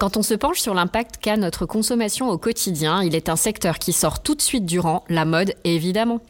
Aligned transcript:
Quand 0.00 0.16
on 0.16 0.22
se 0.22 0.32
penche 0.32 0.60
sur 0.60 0.72
l'impact 0.72 1.18
qu'a 1.18 1.36
notre 1.36 1.66
consommation 1.66 2.30
au 2.30 2.38
quotidien, 2.38 3.02
il 3.02 3.14
est 3.14 3.28
un 3.28 3.36
secteur 3.36 3.78
qui 3.78 3.92
sort 3.92 4.22
tout 4.22 4.34
de 4.34 4.40
suite 4.40 4.64
du 4.64 4.80
rang, 4.80 5.04
la 5.10 5.26
mode 5.26 5.52
évidemment. 5.64 6.22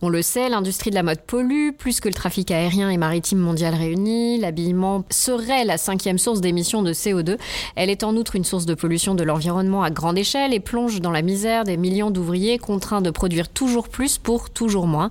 On 0.00 0.08
le 0.08 0.22
sait, 0.22 0.48
l'industrie 0.48 0.88
de 0.88 0.94
la 0.94 1.02
mode 1.02 1.20
pollue 1.20 1.72
plus 1.76 2.00
que 2.00 2.08
le 2.08 2.14
trafic 2.14 2.50
aérien 2.50 2.88
et 2.88 2.96
maritime 2.96 3.40
mondial 3.40 3.74
réunis. 3.74 4.38
L'habillement 4.38 5.04
serait 5.10 5.66
la 5.66 5.76
cinquième 5.76 6.16
source 6.16 6.40
d'émissions 6.40 6.82
de 6.82 6.94
CO2. 6.94 7.36
Elle 7.76 7.90
est 7.90 8.04
en 8.04 8.16
outre 8.16 8.36
une 8.36 8.44
source 8.44 8.64
de 8.64 8.72
pollution 8.72 9.14
de 9.14 9.22
l'environnement 9.22 9.82
à 9.82 9.90
grande 9.90 10.16
échelle 10.16 10.54
et 10.54 10.60
plonge 10.60 11.02
dans 11.02 11.10
la 11.10 11.20
misère 11.20 11.64
des 11.64 11.76
millions 11.76 12.10
d'ouvriers 12.10 12.56
contraints 12.56 13.02
de 13.02 13.10
produire 13.10 13.50
toujours 13.50 13.90
plus 13.90 14.16
pour 14.16 14.48
toujours 14.48 14.86
moins. 14.86 15.10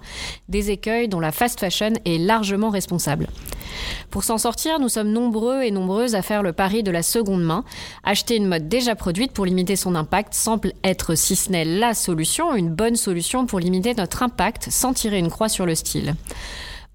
Des 0.49 0.71
écueils 0.71 1.09
dont 1.09 1.19
la 1.19 1.31
fast 1.31 1.59
fashion 1.59 1.93
est 2.05 2.17
largement 2.17 2.71
responsable. 2.71 3.27
Pour 4.09 4.23
s'en 4.23 4.37
sortir, 4.37 4.79
nous 4.79 4.89
sommes 4.89 5.11
nombreux 5.11 5.63
et 5.63 5.71
nombreuses 5.71 6.15
à 6.15 6.21
faire 6.21 6.43
le 6.43 6.53
pari 6.53 6.83
de 6.83 6.91
la 6.91 7.03
seconde 7.03 7.43
main. 7.43 7.63
Acheter 8.03 8.35
une 8.35 8.47
mode 8.47 8.67
déjà 8.67 8.95
produite 8.95 9.31
pour 9.31 9.45
limiter 9.45 9.75
son 9.75 9.95
impact 9.95 10.33
semble 10.33 10.73
être, 10.83 11.15
si 11.15 11.35
ce 11.35 11.51
n'est 11.51 11.65
la 11.65 11.93
solution, 11.93 12.55
une 12.55 12.69
bonne 12.69 12.95
solution 12.95 13.45
pour 13.45 13.59
limiter 13.59 13.93
notre 13.93 14.23
impact 14.23 14.67
sans 14.69 14.93
tirer 14.93 15.19
une 15.19 15.29
croix 15.29 15.49
sur 15.49 15.65
le 15.65 15.75
style 15.75 16.15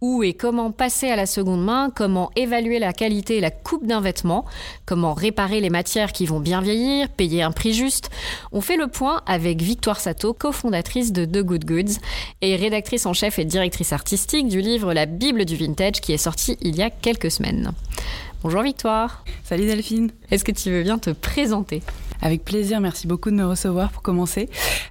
où 0.01 0.23
et 0.23 0.33
comment 0.33 0.71
passer 0.71 1.11
à 1.11 1.17
la 1.17 1.27
seconde 1.27 1.65
main, 1.65 1.91
comment 1.95 2.31
évaluer 2.37 2.79
la 2.79 2.93
qualité 2.93 3.39
et 3.39 3.41
la 3.41 3.51
coupe 3.51 3.87
d'un 3.87 4.01
vêtement, 4.01 4.45
comment 4.87 5.15
réparer 5.15 5.61
les 5.61 5.71
matières 5.71 6.13
qui 6.13 6.27
vont 6.27 6.41
bien 6.41 6.61
vieillir, 6.61 7.09
payer 7.09 7.43
un 7.43 7.53
prix 7.53 7.73
juste. 7.73 8.11
On 8.53 8.61
fait 8.61 8.77
le 8.77 8.87
point 8.87 9.23
avec 9.27 9.61
Victoire 9.61 10.01
Sato, 10.01 10.33
cofondatrice 10.33 11.13
de 11.13 11.25
The 11.25 11.45
Good 11.45 11.65
Goods 11.65 11.99
et 12.41 12.57
rédactrice 12.57 13.07
en 13.07 13.13
chef 13.13 13.39
et 13.39 13.45
directrice 13.45 13.93
artistique 13.93 14.49
du 14.49 14.61
livre 14.61 14.93
La 14.93 15.07
Bible 15.07 15.45
du 15.45 15.57
Vintage 15.57 16.01
qui 16.01 16.13
est 16.13 16.19
sorti 16.19 16.57
il 16.61 16.77
y 16.77 16.83
a 16.83 16.91
quelques 16.91 17.31
semaines. 17.31 17.73
Bonjour 18.43 18.63
Victoire. 18.63 19.25
Salut 19.43 19.67
Delphine. 19.67 20.11
Est-ce 20.31 20.45
que 20.45 20.53
tu 20.53 20.71
veux 20.71 20.83
bien 20.83 20.99
te 20.99 21.11
présenter? 21.11 21.83
Avec 22.23 22.45
plaisir, 22.45 22.81
merci 22.81 23.07
beaucoup 23.07 23.31
de 23.31 23.37
me 23.37 23.45
recevoir 23.45 23.91
pour 23.91 24.03
commencer. 24.03 24.49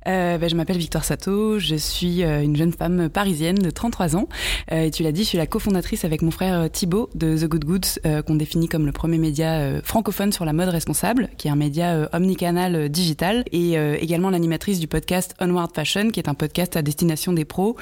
Euh, 0.08 0.38
ben, 0.38 0.50
je 0.50 0.56
m'appelle 0.56 0.78
Victoire 0.78 1.03
Sato, 1.03 1.59
je 1.59 1.75
suis 1.75 2.23
euh, 2.23 2.42
une 2.42 2.56
jeune 2.56 2.72
femme 2.72 3.09
parisienne 3.09 3.58
de 3.58 3.70
33 3.70 4.16
ans. 4.16 4.28
Euh, 4.72 4.83
et 4.83 4.92
tu 4.92 5.03
l'as 5.03 5.11
dit, 5.11 5.23
je 5.23 5.30
suis 5.30 5.38
la 5.38 5.48
cofondatrice 5.48 6.05
avec 6.05 6.22
mon 6.22 6.31
frère 6.31 6.70
Thibaut 6.72 7.09
de 7.16 7.38
The 7.38 7.45
Good 7.45 7.66
Goods, 7.66 8.00
euh, 8.05 8.22
qu'on 8.22 8.36
définit 8.36 8.67
comme 8.67 8.86
le 8.86 8.92
premier 8.92 9.17
média 9.17 9.59
euh, 9.59 9.81
francophone 9.83 10.31
sur 10.31 10.45
la 10.45 10.53
mode 10.53 10.70
responsable, 10.70 11.30
qui 11.38 11.48
est 11.48 11.52
un 11.52 11.55
média 11.55 11.94
euh, 11.94 12.08
omnicanal 12.14 12.89
digital, 12.89 13.44
et 13.52 13.75
également 14.02 14.30
l'animatrice 14.30 14.80
du 14.80 14.88
podcast 14.88 15.36
Onward 15.39 15.72
Fashion, 15.73 16.09
qui 16.09 16.20
est 16.20 16.30
un 16.30 16.33
podcast 16.33 16.75
à 16.78 16.81
destination 16.81 17.33
des 17.33 17.45
pros 17.45 17.75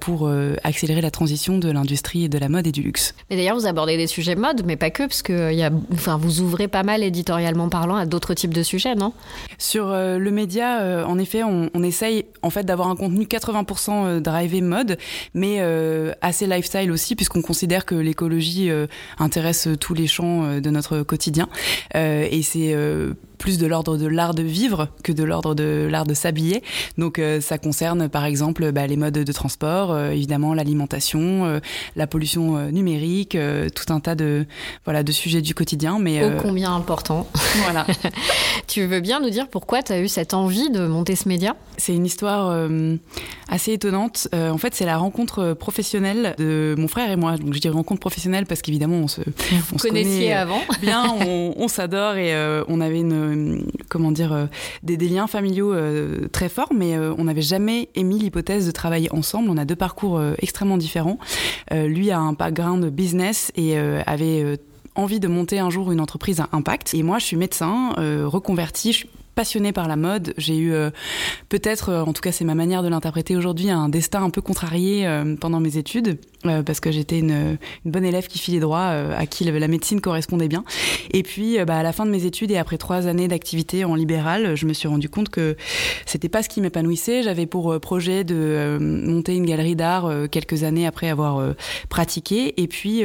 pour 0.00 0.30
accélérer 0.64 1.00
la 1.00 1.10
transition 1.10 1.58
de 1.58 1.70
l'industrie 1.70 2.28
de 2.28 2.38
la 2.38 2.48
mode 2.48 2.66
et 2.66 2.72
du 2.72 2.82
luxe. 2.82 3.14
Et 3.30 3.36
d'ailleurs, 3.36 3.56
vous 3.56 3.66
abordez 3.66 3.96
des 3.96 4.06
sujets 4.06 4.34
mode, 4.34 4.64
mais 4.64 4.76
pas 4.76 4.90
que, 4.90 5.04
parce 5.04 5.22
que 5.22 5.52
y 5.52 5.62
a, 5.62 5.70
enfin, 5.92 6.16
vous 6.16 6.40
ouvrez 6.40 6.68
pas 6.68 6.82
mal 6.82 7.02
éditorialement 7.02 7.68
parlant 7.68 7.96
à 7.96 8.06
d'autres 8.06 8.34
types 8.34 8.54
de 8.54 8.62
sujets 8.62 8.87
non 8.94 9.12
Sur 9.58 9.88
euh, 9.88 10.18
le 10.18 10.30
média, 10.30 10.80
euh, 10.80 11.04
en 11.04 11.18
effet, 11.18 11.42
on, 11.42 11.82
essaye 11.82 12.26
en 12.42 12.50
fait 12.50 12.64
d'avoir 12.64 12.88
un 12.88 12.96
contenu 12.96 13.24
80% 13.24 13.90
euh, 13.90 14.20
drivé 14.20 14.60
mode, 14.60 14.98
mais 15.34 15.60
assez 16.20 16.46
lifestyle 16.46 16.90
aussi, 16.90 17.16
puisqu'on 17.16 17.42
considère 17.42 17.84
que 17.84 17.94
l'écologie 17.94 18.70
intéresse 19.18 19.68
tous 19.80 19.94
les 19.94 20.06
champs 20.06 20.60
de 20.60 20.70
notre 20.70 21.02
quotidien. 21.02 21.48
et 21.94 22.42
c'est 22.42 22.74
plus 23.38 23.58
de 23.58 23.66
l'ordre 23.66 23.96
de 23.96 24.06
l'art 24.06 24.34
de 24.34 24.42
vivre 24.42 24.88
que 25.02 25.12
de 25.12 25.24
l'ordre 25.24 25.54
de 25.54 25.88
l'art 25.90 26.04
de 26.04 26.14
s'habiller. 26.14 26.62
Donc 26.98 27.18
euh, 27.18 27.40
ça 27.40 27.58
concerne 27.58 28.08
par 28.08 28.24
exemple 28.24 28.72
bah, 28.72 28.86
les 28.86 28.96
modes 28.96 29.14
de 29.14 29.32
transport, 29.32 29.92
euh, 29.92 30.10
évidemment 30.10 30.54
l'alimentation, 30.54 31.46
euh, 31.46 31.60
la 31.96 32.06
pollution 32.06 32.70
numérique, 32.70 33.36
tout 33.74 33.92
un 33.92 34.00
tas 34.00 34.14
de 34.14 34.46
voilà 34.84 35.02
de 35.02 35.12
sujets 35.12 35.40
du 35.40 35.54
quotidien. 35.54 35.98
Mais 35.98 36.24
oh, 36.24 36.38
combien 36.42 36.74
important. 36.74 37.26
Voilà. 37.62 37.86
tu 38.66 38.84
veux 38.86 39.00
bien 39.00 39.20
nous 39.20 39.30
dire 39.30 39.48
pourquoi 39.48 39.82
tu 39.82 39.92
as 39.92 40.00
eu 40.00 40.08
cette 40.08 40.34
envie 40.34 40.70
de 40.70 40.86
monter 40.86 41.16
ce 41.16 41.28
média? 41.28 41.56
C'est 41.76 41.94
une 41.94 42.06
histoire 42.06 42.68
assez 43.48 43.72
étonnante. 43.72 44.28
en 44.32 44.58
fait, 44.58 44.74
c'est 44.74 44.84
la 44.84 44.96
rencontre 44.96 45.54
professionnelle 45.54 46.34
de 46.38 46.74
mon 46.76 46.88
frère 46.88 47.10
et 47.10 47.16
moi. 47.16 47.36
Donc 47.36 47.54
je 47.54 47.60
dis 47.60 47.68
rencontre 47.68 48.00
professionnelle 48.00 48.46
parce 48.46 48.62
qu'évidemment 48.62 48.96
on 48.96 49.08
se 49.08 49.20
on 49.74 49.78
se 49.78 49.86
connaît 49.86 50.32
avant. 50.32 50.60
bien, 50.80 51.04
on, 51.26 51.54
on 51.56 51.68
s'adore 51.68 52.16
et 52.16 52.34
on 52.68 52.80
avait 52.80 53.00
une 53.00 53.27
euh, 53.28 53.58
comment 53.88 54.12
dire, 54.12 54.32
euh, 54.32 54.46
des, 54.82 54.96
liens 54.96 55.26
familiaux 55.26 55.72
euh, 55.72 56.28
très 56.28 56.48
forts, 56.48 56.72
mais 56.74 56.98
on 56.98 57.24
n'avait 57.24 57.42
jamais 57.42 57.88
émis 57.94 58.18
l'hypothèse 58.18 58.66
de 58.66 58.70
travailler 58.70 59.12
ensemble. 59.12 59.48
On 59.50 59.56
a 59.56 59.64
deux 59.64 59.76
parcours 59.76 60.20
extrêmement 60.38 60.76
différents. 60.76 61.18
lui 61.72 62.10
a 62.10 62.18
un 62.18 62.32
background 62.32 62.86
business 62.86 63.52
et 63.56 63.78
avait 63.78 64.58
envie 64.94 65.20
de 65.20 65.28
monter 65.28 65.58
un 65.58 65.70
jour 65.70 65.92
une 65.92 66.00
entreprise 66.00 66.40
à 66.40 66.48
impact. 66.52 66.94
Et 66.94 67.02
moi, 67.02 67.18
je 67.18 67.24
suis 67.24 67.36
médecin, 67.36 67.92
reconverti, 68.26 68.92
je 68.92 69.06
passionnée 69.34 69.72
par 69.72 69.86
la 69.86 69.94
mode. 69.94 70.34
J'ai 70.36 70.58
eu 70.58 70.72
peut-être, 71.48 71.92
en 71.94 72.12
tout 72.12 72.20
cas 72.20 72.32
c'est 72.32 72.44
ma 72.44 72.56
manière 72.56 72.82
de 72.82 72.88
l'interpréter 72.88 73.36
aujourd'hui, 73.36 73.70
un 73.70 73.88
destin 73.88 74.24
un 74.24 74.30
peu 74.30 74.42
contrarié 74.42 75.08
pendant 75.40 75.60
mes 75.60 75.76
études, 75.76 76.18
euh, 76.46 76.62
parce 76.62 76.78
que 76.78 76.92
j'étais 76.92 77.18
une, 77.18 77.58
bonne 77.84 78.04
élève 78.04 78.28
qui 78.28 78.38
filait 78.38 78.60
droit, 78.60 78.90
euh, 78.92 79.12
à 79.16 79.26
qui 79.26 79.44
la 79.44 79.68
médecine 79.68 80.00
correspondait 80.00 80.46
bien. 80.48 80.64
Et 81.12 81.22
puis 81.22 81.58
euh, 81.58 81.64
bah, 81.64 81.78
à 81.78 81.82
la 81.82 81.92
fin 81.92 82.06
de 82.06 82.10
mes 82.10 82.26
études 82.26 82.50
et 82.52 82.56
après 82.56 82.78
trois 82.78 83.08
années 83.08 83.26
d'activité 83.26 83.84
en 83.84 83.94
libéral, 83.94 84.54
je 84.54 84.66
me 84.66 84.72
suis 84.72 84.86
rendu 84.86 85.08
compte 85.08 85.30
que 85.30 85.56
c'était 86.06 86.28
pas 86.28 86.42
ce 86.42 86.48
qui 86.48 86.60
m'épanouissait. 86.60 87.24
J'avais 87.24 87.46
pour 87.46 87.72
euh, 87.72 87.80
projet 87.80 88.22
de 88.22 88.78
monter 88.80 89.34
une 89.34 89.46
galerie 89.46 89.74
d'art 89.74 90.10
quelques 90.30 90.62
années 90.62 90.86
après 90.86 91.08
avoir 91.08 91.54
pratiqué. 91.88 92.60
Et 92.60 92.68
puis 92.68 93.02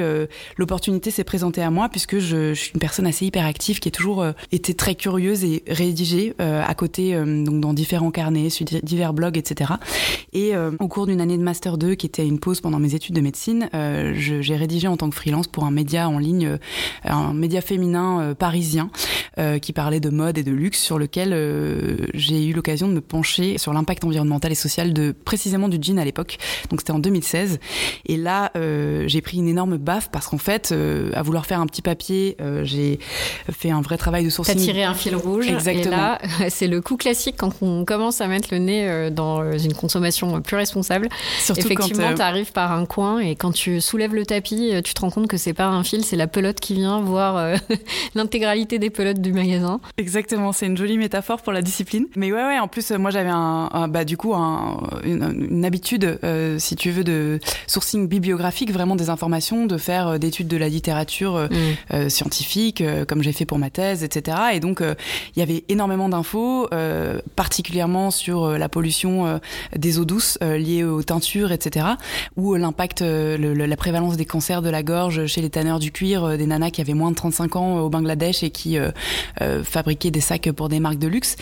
l'opportunité 0.57 1.11
s'est 1.11 1.23
présentée 1.23 1.61
à 1.61 1.69
moi 1.69 1.89
puisque 1.89 2.19
je, 2.19 2.53
suis 2.53 2.71
une 2.73 2.79
personne 2.79 3.07
assez 3.07 3.25
hyperactive 3.25 3.79
qui 3.79 3.89
est 3.89 3.91
toujours 3.91 4.25
été 4.51 4.73
très 4.73 4.95
curieuse 4.95 5.44
et 5.44 5.63
rédigée 5.67 6.33
à 6.39 6.73
côté, 6.75 7.15
donc 7.15 7.59
dans 7.59 7.73
différents 7.73 8.11
carnets, 8.11 8.50
sur 8.50 8.65
divers 8.65 9.13
blogs, 9.13 9.38
etc. 9.38 9.73
Et 10.33 10.53
au 10.79 10.88
cours 10.88 11.07
d'une 11.07 11.21
année 11.21 11.38
de 11.38 11.44
master 11.44 11.77
2, 11.77 11.95
qui 11.95 12.05
était 12.05 12.25
une 12.27 12.39
pause 12.39 12.61
pendant 12.61 12.79
mes 12.79 12.95
études 12.95 13.15
de 13.15 13.21
médecine, 13.23 13.69
euh, 13.73 14.13
j'ai 14.16 14.56
rédigé 14.56 14.88
en 14.88 14.97
tant 14.97 15.09
que 15.09 15.16
freelance 15.16 15.47
pour 15.47 15.63
un 15.63 15.72
média 15.72 16.07
en 16.07 16.19
ligne, 16.19 16.45
euh, 16.45 16.57
un 17.06 17.34
média 17.34 17.61
féminin 17.61 18.22
euh, 18.22 18.35
parisien 18.35 18.91
qui 19.63 19.73
parlait 19.73 20.00
de 20.00 20.09
mode 20.09 20.38
et 20.38 20.44
de 20.44 20.51
luxe, 20.51 20.79
sur 20.79 21.00
lequel 21.00 21.31
j'ai 22.13 22.45
eu 22.45 22.53
l'occasion 22.53 22.88
de 22.88 22.94
me 22.94 23.01
pencher 23.01 23.57
sur 23.57 23.73
l'impact 23.73 24.03
environnemental 24.03 24.51
et 24.51 24.56
social 24.56 24.94
de 24.94 25.12
précisément 25.12 25.69
du 25.69 25.79
jean 25.81 25.97
à 25.97 26.06
l'époque. 26.06 26.38
Donc 26.69 26.81
c'était 26.81 26.91
en 26.91 27.00
2016. 27.00 27.59
Et 28.06 28.16
là, 28.16 28.51
j'ai 29.07 29.22
pris 29.22 29.38
une 29.38 29.47
énorme 29.47 29.78
baffe 29.78 30.09
parce 30.12 30.28
qu'en 30.28 30.38
fait, 30.38 30.72
à 31.16 31.22
vouloir 31.23 31.47
faire 31.47 31.59
un 31.62 31.66
petit 31.66 31.81
papier, 31.81 32.38
j'ai 32.62 33.00
fait 33.51 33.72
un 33.72 33.81
vrai 33.81 33.97
travail 33.97 34.23
de 34.23 34.29
sourcing. 34.29 34.53
T'as 34.53 34.62
tiré 34.62 34.83
un 34.83 34.94
fil 34.94 35.16
rouge. 35.16 35.47
Exactement. 35.47 35.83
Et 35.83 35.89
là, 35.89 36.19
c'est 36.50 36.67
le 36.67 36.81
coup 36.81 36.97
classique 36.97 37.35
quand 37.35 37.53
on 37.63 37.85
commence 37.85 38.22
à 38.22 38.28
mettre 38.28 38.50
le 38.51 38.59
nez 38.59 39.09
dans 39.09 39.57
une 39.57 39.73
consommation 39.73 40.41
plus 40.41 40.57
responsable. 40.57 41.09
Surtout 41.39 41.62
Effectivement, 41.62 42.09
quand, 42.09 42.16
tu 42.16 42.22
arrives 42.22 42.51
par 42.51 42.72
un 42.72 42.85
coin 42.85 43.12
et 43.19 43.35
quand 43.35 43.51
tu 43.51 43.81
soulèves 43.81 44.16
le 44.16 44.25
tapis, 44.25 44.72
euh, 44.74 44.81
tu 44.81 44.94
te 44.94 45.01
rends 45.01 45.09
compte 45.09 45.28
que 45.28 45.38
c'est 45.38 45.53
pas 45.53 45.68
un 45.68 45.84
fil, 45.84 46.03
c'est 46.03 46.16
la 46.16 46.28
pelote 46.28 46.59
qui 46.59 46.74
vient 46.74 47.01
voir 47.01 47.38
euh, 47.38 47.56
l'intégralité 48.16 48.79
des 48.79 48.90
pelotes 48.90 49.19
du 49.19 49.34
magasin. 49.34 49.79
Exactement, 49.97 50.51
c'est 50.51 50.68
une 50.68 50.78
jolie 50.78 50.97
métaphore 50.97 51.41
pour 51.41 51.53
la 51.53 51.62
discipline. 51.62 52.06
Mais 52.16 52.31
ouais, 52.31 52.44
ouais, 52.44 52.59
en 52.59 52.68
plus, 52.68 52.91
moi 52.91 53.12
j'avais 53.12 53.29
un, 53.29 53.69
un, 53.72 53.88
bah, 53.88 54.06
du 54.06 54.18
coup 54.18 54.34
un, 54.34 54.81
une, 55.03 55.47
une, 55.50 55.66
habitude, 55.66 56.19
euh, 56.24 56.59
si 56.59 56.75
tu 56.75 56.91
veux, 56.91 57.03
de 57.03 57.40
sourcing 57.68 58.07
bibliographique, 58.07 58.72
vraiment 58.72 58.95
des 58.95 59.10
informations, 59.10 59.66
de 59.66 59.77
faire 59.77 60.19
d'études 60.19 60.48
de 60.48 60.57
la 60.57 60.69
littérature 60.69 61.48
mm. 61.50 61.94
euh, 61.94 62.09
scientifique, 62.09 62.81
euh, 62.81 63.06
comme 63.06 63.24
j'ai 63.24 63.33
fait 63.33 63.45
pour 63.45 63.57
ma 63.57 63.69
thèse, 63.69 64.04
etc. 64.04 64.38
Et 64.54 64.59
donc, 64.59 64.81
il 64.81 65.39
y 65.39 65.42
avait 65.42 65.63
énormément 65.69 66.09
d'infos, 66.09 66.68
euh, 66.74 67.19
particulièrement 67.36 68.12
sur 68.12 68.44
euh, 68.44 68.57
la 68.57 68.69
pollution 68.69 69.25
euh, 69.25 69.38
des 69.75 70.00
eaux 70.00 70.06
douces 70.06 70.38
liées 70.42 70.83
aux 70.83 71.04
teintures, 71.04 71.51
etc. 71.51 71.86
Ou 72.38 72.56
l'impact, 72.56 73.02
la 73.03 73.77
prévalence 73.77 74.17
des 74.17 74.25
cancers 74.25 74.61
de 74.61 74.69
la 74.69 74.83
gorge 74.83 75.25
chez 75.25 75.41
les 75.41 75.50
tanneurs 75.50 75.79
du 75.79 75.91
cuir, 75.91 76.38
des 76.38 76.45
nanas 76.45 76.71
qui 76.71 76.81
avaient 76.81 76.94
moins 76.94 77.11
de 77.11 77.15
35 77.15 77.55
ans 77.55 77.79
au 77.79 77.89
Bangladesh 77.89 78.44
et 78.44 78.50
qui 78.50 78.77
fabriquaient 79.63 80.11
des 80.11 80.21
sacs 80.21 80.51
pour 80.51 80.69
des 80.69 80.79
marques 80.79 81.00
de 81.00 81.07
luxe. 81.07 81.35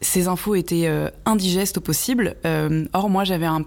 Ces 0.00 0.28
infos 0.28 0.54
étaient 0.54 0.88
indigestes 1.24 1.78
au 1.78 1.80
possible. 1.80 2.36
or, 2.92 3.10
moi, 3.10 3.24
j'avais 3.24 3.46
un, 3.46 3.64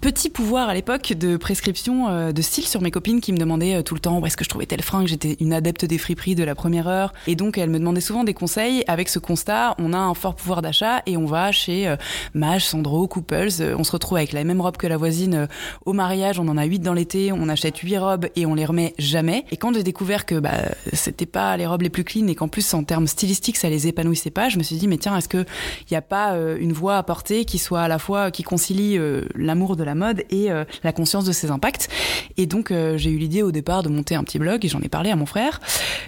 petit 0.00 0.30
pouvoir 0.30 0.68
à 0.68 0.74
l'époque 0.74 1.12
de 1.12 1.36
prescription 1.36 2.08
euh, 2.08 2.32
de 2.32 2.42
style 2.42 2.66
sur 2.66 2.82
mes 2.82 2.90
copines 2.90 3.20
qui 3.20 3.32
me 3.32 3.38
demandaient 3.38 3.76
euh, 3.76 3.82
tout 3.82 3.94
le 3.94 4.00
temps 4.00 4.18
où 4.18 4.26
est-ce 4.26 4.36
que 4.36 4.44
je 4.44 4.48
trouvais 4.48 4.66
tel 4.66 4.82
fringue? 4.82 5.06
J'étais 5.06 5.36
une 5.40 5.52
adepte 5.52 5.84
des 5.84 5.98
friperies 5.98 6.34
de 6.34 6.44
la 6.44 6.54
première 6.54 6.88
heure. 6.88 7.12
Et 7.26 7.36
donc, 7.36 7.58
elles 7.58 7.70
me 7.70 7.78
demandaient 7.78 8.00
souvent 8.00 8.24
des 8.24 8.34
conseils. 8.34 8.84
Avec 8.86 9.08
ce 9.08 9.18
constat, 9.18 9.74
on 9.78 9.92
a 9.92 9.98
un 9.98 10.14
fort 10.14 10.34
pouvoir 10.34 10.62
d'achat 10.62 11.02
et 11.06 11.16
on 11.16 11.26
va 11.26 11.52
chez 11.52 11.88
euh, 11.88 11.96
Mage, 12.34 12.64
Sandro, 12.66 13.06
Couples. 13.08 13.48
Euh, 13.60 13.76
on 13.78 13.84
se 13.84 13.92
retrouve 13.92 14.18
avec 14.18 14.32
la 14.32 14.44
même 14.44 14.60
robe 14.60 14.76
que 14.76 14.86
la 14.86 14.96
voisine 14.96 15.34
euh, 15.34 15.46
au 15.84 15.92
mariage. 15.92 16.38
On 16.38 16.48
en 16.48 16.53
a 16.56 16.64
huit 16.64 16.80
dans 16.80 16.94
l'été. 16.94 17.32
On 17.32 17.48
achète 17.48 17.78
huit 17.78 17.98
robes 17.98 18.26
et 18.36 18.46
on 18.46 18.54
les 18.54 18.64
remet 18.64 18.94
jamais. 18.98 19.44
Et 19.50 19.56
quand 19.56 19.74
j'ai 19.74 19.82
découvert 19.82 20.26
que 20.26 20.36
bah, 20.36 20.52
c'était 20.92 21.26
pas 21.26 21.56
les 21.56 21.66
robes 21.66 21.82
les 21.82 21.90
plus 21.90 22.04
clean 22.04 22.26
et 22.28 22.34
qu'en 22.34 22.48
plus, 22.48 22.74
en 22.74 22.84
termes 22.84 23.06
stylistiques, 23.06 23.56
ça 23.56 23.68
les 23.68 23.86
épanouissait 23.86 24.30
pas, 24.30 24.48
je 24.48 24.58
me 24.58 24.62
suis 24.62 24.76
dit, 24.76 24.88
mais 24.88 24.98
tiens, 24.98 25.16
est-ce 25.16 25.28
qu'il 25.28 25.46
n'y 25.90 25.96
a 25.96 26.02
pas 26.02 26.36
une 26.58 26.72
voie 26.72 26.98
à 26.98 27.02
porter 27.02 27.44
qui 27.44 27.58
soit 27.58 27.82
à 27.82 27.88
la 27.88 27.98
fois, 27.98 28.30
qui 28.30 28.42
concilie 28.42 28.98
l'amour 29.34 29.76
de 29.76 29.84
la 29.84 29.94
mode 29.94 30.24
et 30.30 30.50
euh, 30.50 30.64
la 30.82 30.92
conscience 30.92 31.24
de 31.24 31.32
ses 31.32 31.50
impacts? 31.50 31.88
Et 32.36 32.46
donc, 32.46 32.70
euh, 32.70 32.96
j'ai 32.98 33.10
eu 33.10 33.18
l'idée 33.18 33.42
au 33.42 33.52
départ 33.52 33.82
de 33.82 33.88
monter 33.88 34.14
un 34.14 34.24
petit 34.24 34.38
blog 34.38 34.64
et 34.64 34.68
j'en 34.68 34.80
ai 34.80 34.88
parlé 34.88 35.10
à 35.10 35.16
mon 35.16 35.26
frère 35.26 35.60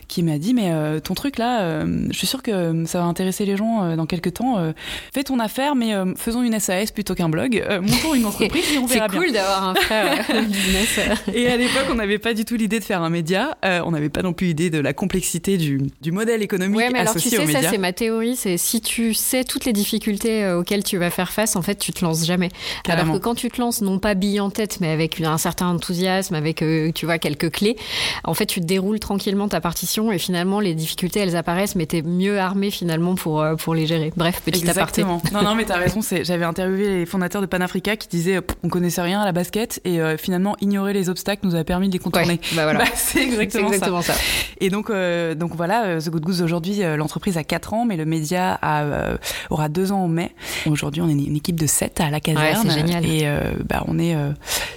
qui 0.08 0.22
m'a 0.22 0.38
dit 0.38 0.54
mais 0.54 1.00
ton 1.00 1.14
truc 1.14 1.36
là, 1.38 1.84
je 1.84 2.16
suis 2.16 2.26
sûre 2.26 2.42
que 2.42 2.84
ça 2.86 3.00
va 3.00 3.04
intéresser 3.04 3.44
les 3.44 3.56
gens 3.56 3.96
dans 3.96 4.06
quelques 4.06 4.34
temps. 4.34 4.72
fais 5.12 5.24
ton 5.24 5.38
affaire, 5.40 5.74
mais 5.74 5.92
faisons 6.16 6.42
une 6.42 6.58
SAS 6.60 6.92
plutôt 6.92 7.14
qu'un 7.14 7.28
blog. 7.28 7.62
montons 7.82 8.14
une 8.14 8.24
entreprise 8.26 8.72
et 8.72 8.78
on 8.78 8.86
verra 8.86 9.08
bien. 9.08 9.20
C'est 9.20 9.26
cool 9.26 9.34
d'avoir 9.34 9.68
un 9.68 9.74
frère 9.74 10.26
business. 10.48 11.00
et 11.32 11.48
à 11.48 11.56
l'époque, 11.56 11.86
on 11.90 11.94
n'avait 11.94 12.18
pas 12.18 12.34
du 12.34 12.44
tout 12.44 12.56
l'idée 12.56 12.78
de 12.78 12.84
faire 12.84 13.02
un 13.02 13.10
média. 13.10 13.56
on 13.62 13.90
n'avait 13.90 14.08
pas 14.08 14.22
non 14.22 14.32
plus 14.32 14.48
l'idée 14.48 14.70
de 14.70 14.78
la 14.78 14.92
complexité 14.92 15.56
du, 15.56 15.80
du 16.00 16.12
modèle 16.12 16.42
économique 16.42 16.76
ouais, 16.76 16.90
mais 16.90 17.00
alors, 17.00 17.14
tu 17.14 17.28
sais, 17.28 17.46
ça 17.46 17.70
c'est 17.70 17.78
ma 17.78 17.92
théorie. 17.92 18.36
C'est 18.36 18.56
si 18.56 18.80
tu 18.80 19.14
sais 19.14 19.44
toutes 19.44 19.64
les 19.64 19.72
difficultés 19.72 20.50
auxquelles 20.50 20.84
tu 20.84 20.96
vas 20.98 21.10
faire 21.10 21.32
face, 21.32 21.56
en 21.56 21.62
fait, 21.62 21.76
tu 21.76 21.92
te 21.92 22.04
lances 22.04 22.24
jamais. 22.24 22.50
Alors 22.88 23.12
que 23.12 23.18
quand 23.18 23.34
tu 23.34 23.48
te 23.48 23.60
lances, 23.60 23.80
non 23.80 23.98
pas 23.98 24.14
bille 24.14 24.40
en 24.40 24.50
tête, 24.50 24.78
mais 24.80 24.88
avec 24.88 25.20
un 25.20 25.38
certain 25.38 25.68
enthousiasme, 25.68 26.34
avec 26.34 26.64
tu 26.94 27.06
vois 27.06 27.18
quelques 27.18 27.50
clés, 27.50 27.76
en 28.24 28.34
fait, 28.34 28.46
tu 28.46 28.60
déroules 28.60 29.00
tranquillement 29.00 29.48
ta 29.48 29.60
partition 29.60 30.12
et 30.12 30.18
finalement 30.18 30.60
les 30.60 30.74
difficultés 30.74 31.20
elles 31.20 31.36
apparaissent, 31.36 31.74
mais 31.74 31.86
t'es 31.86 32.02
mieux 32.02 32.38
armé 32.38 32.70
finalement 32.70 33.14
pour 33.14 33.44
pour 33.58 33.74
les 33.74 33.86
gérer. 33.86 34.12
Bref, 34.16 34.42
petit 34.44 34.60
Exactement. 34.60 35.16
aparté. 35.16 35.34
Non, 35.34 35.42
non, 35.42 35.54
mais 35.54 35.64
t'as 35.64 35.78
raison. 35.78 36.00
J'avais 36.22 36.44
interviewé 36.44 36.98
les 36.98 37.06
fondateurs 37.06 37.40
de 37.42 37.46
Panafrica 37.46 37.96
qui 37.96 38.08
disaient 38.08 38.40
on 38.62 38.68
connaissait 38.68 39.02
rien 39.02 39.20
à 39.20 39.24
la 39.24 39.32
basket 39.32 39.80
et 39.84 40.00
finalement 40.26 40.56
ignorer 40.60 40.92
les 40.92 41.08
obstacles 41.08 41.46
nous 41.46 41.54
a 41.54 41.62
permis 41.62 41.86
de 41.88 41.92
les 41.92 41.98
contourner. 42.00 42.40
bah 42.54 42.64
voilà. 42.64 42.80
Bah, 42.86 42.90
c'est 42.94 43.22
exactement, 43.22 44.02
ça. 44.02 44.14
Et 44.60 44.70
donc 44.70 44.90
donc 44.90 45.54
voilà, 45.54 45.98
The 46.00 46.10
Good 46.10 46.24
Goose 46.24 46.42
aujourd'hui, 46.42 46.80
l'entreprise 46.96 47.38
a 47.38 47.44
4 47.44 47.74
ans, 47.74 47.84
mais 47.84 47.96
le 47.96 48.04
média 48.04 48.58
a, 48.60 49.16
aura 49.50 49.68
2 49.68 49.92
ans 49.92 50.04
en 50.04 50.08
mai. 50.08 50.32
Aujourd'hui, 50.66 51.00
on 51.00 51.08
est 51.08 51.12
une 51.12 51.36
équipe 51.36 51.58
de 51.58 51.66
7 51.66 52.00
à 52.00 52.10
la 52.10 52.20
caserne. 52.20 52.66
Ouais, 52.66 52.74
génial. 52.74 53.06
Et 53.06 53.26
bah, 53.64 53.84
on 53.86 53.98
est 53.98 54.14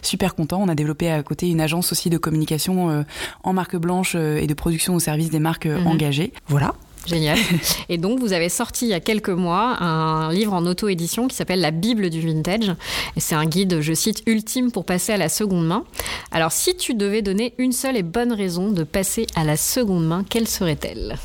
super 0.01 0.35
content. 0.35 0.61
On 0.61 0.69
a 0.69 0.75
développé 0.75 1.09
à 1.09 1.21
côté 1.23 1.49
une 1.49 1.61
agence 1.61 1.91
aussi 1.91 2.09
de 2.09 2.17
communication 2.17 3.03
en 3.43 3.53
marque 3.53 3.75
blanche 3.75 4.15
et 4.15 4.47
de 4.47 4.53
production 4.53 4.95
au 4.95 4.99
service 4.99 5.29
des 5.29 5.39
marques 5.39 5.65
mhm. 5.65 5.87
engagées. 5.87 6.31
Voilà. 6.47 6.73
Génial. 7.05 7.37
Et 7.89 7.97
donc, 7.97 8.19
vous 8.19 8.33
avez 8.33 8.49
sorti 8.49 8.85
il 8.85 8.89
y 8.89 8.93
a 8.93 8.99
quelques 8.99 9.29
mois 9.29 9.81
un 9.81 10.31
livre 10.31 10.53
en 10.53 10.65
auto-édition 10.65 11.27
qui 11.27 11.35
s'appelle 11.35 11.61
La 11.61 11.71
Bible 11.71 12.09
du 12.09 12.21
Vintage. 12.21 12.71
Et 13.15 13.19
c'est 13.19 13.35
un 13.35 13.45
guide, 13.45 13.81
je 13.81 13.93
cite, 13.93 14.23
ultime 14.25 14.71
pour 14.71 14.85
passer 14.85 15.13
à 15.13 15.17
la 15.17 15.29
seconde 15.29 15.65
main. 15.65 15.85
Alors, 16.31 16.51
si 16.51 16.75
tu 16.75 16.93
devais 16.93 17.21
donner 17.21 17.53
une 17.57 17.71
seule 17.71 17.97
et 17.97 18.03
bonne 18.03 18.33
raison 18.33 18.71
de 18.71 18.83
passer 18.83 19.25
à 19.35 19.43
la 19.43 19.57
seconde 19.57 20.05
main, 20.05 20.23
quelle 20.27 20.47
serait-elle? 20.47 21.17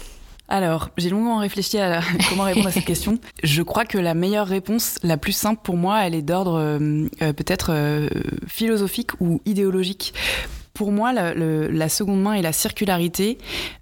Alors, 0.48 0.90
j'ai 0.98 1.08
longuement 1.08 1.38
réfléchi 1.38 1.78
à 1.78 2.00
comment 2.28 2.44
répondre 2.44 2.68
à 2.68 2.72
cette 2.72 2.84
question. 2.84 3.18
Je 3.42 3.62
crois 3.62 3.84
que 3.84 3.98
la 3.98 4.14
meilleure 4.14 4.46
réponse, 4.46 4.98
la 5.02 5.16
plus 5.16 5.32
simple 5.32 5.60
pour 5.62 5.76
moi, 5.76 6.06
elle 6.06 6.14
est 6.14 6.22
d'ordre 6.22 6.58
euh, 6.58 7.08
euh, 7.22 7.32
peut-être 7.32 7.68
euh, 7.70 8.08
philosophique 8.46 9.10
ou 9.20 9.40
idéologique 9.46 10.12
pour 10.74 10.90
moi, 10.90 11.12
la, 11.12 11.88
seconde 11.88 12.20
main 12.20 12.32
et 12.34 12.42
la 12.42 12.52
circularité, 12.52 13.38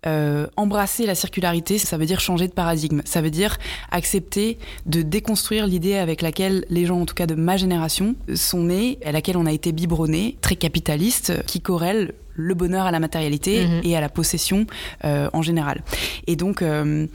euh, 0.06 0.46
embrasser 0.56 1.06
la 1.06 1.14
circularité, 1.14 1.78
ça 1.78 1.96
veut 1.96 2.04
dire 2.04 2.20
changer 2.20 2.48
de 2.48 2.52
paradigme. 2.52 3.00
Ça 3.06 3.22
veut 3.22 3.30
dire 3.30 3.56
accepter 3.90 4.58
de 4.84 5.00
déconstruire 5.00 5.66
l'idée 5.66 5.94
avec 5.94 6.20
laquelle 6.20 6.66
les 6.68 6.84
gens, 6.84 7.00
en 7.00 7.06
tout 7.06 7.14
cas 7.14 7.26
de 7.26 7.34
ma 7.34 7.56
génération, 7.56 8.14
sont 8.34 8.64
nés, 8.64 8.98
à 9.06 9.10
laquelle 9.10 9.38
on 9.38 9.46
a 9.46 9.52
été 9.52 9.72
biberonné, 9.72 10.36
très 10.42 10.56
capitaliste, 10.56 11.42
qui 11.46 11.62
corrèle 11.62 12.12
le 12.34 12.54
bonheur 12.54 12.86
à 12.86 12.90
la 12.90 13.00
matérialité 13.00 13.66
mhm. 13.66 13.80
et 13.84 13.96
à 13.96 14.00
la 14.00 14.08
possession 14.08 14.66
euh, 15.04 15.28
en 15.32 15.42
général. 15.42 15.82
Et 16.26 16.36
donc, 16.36 16.62
euh, 16.62 17.06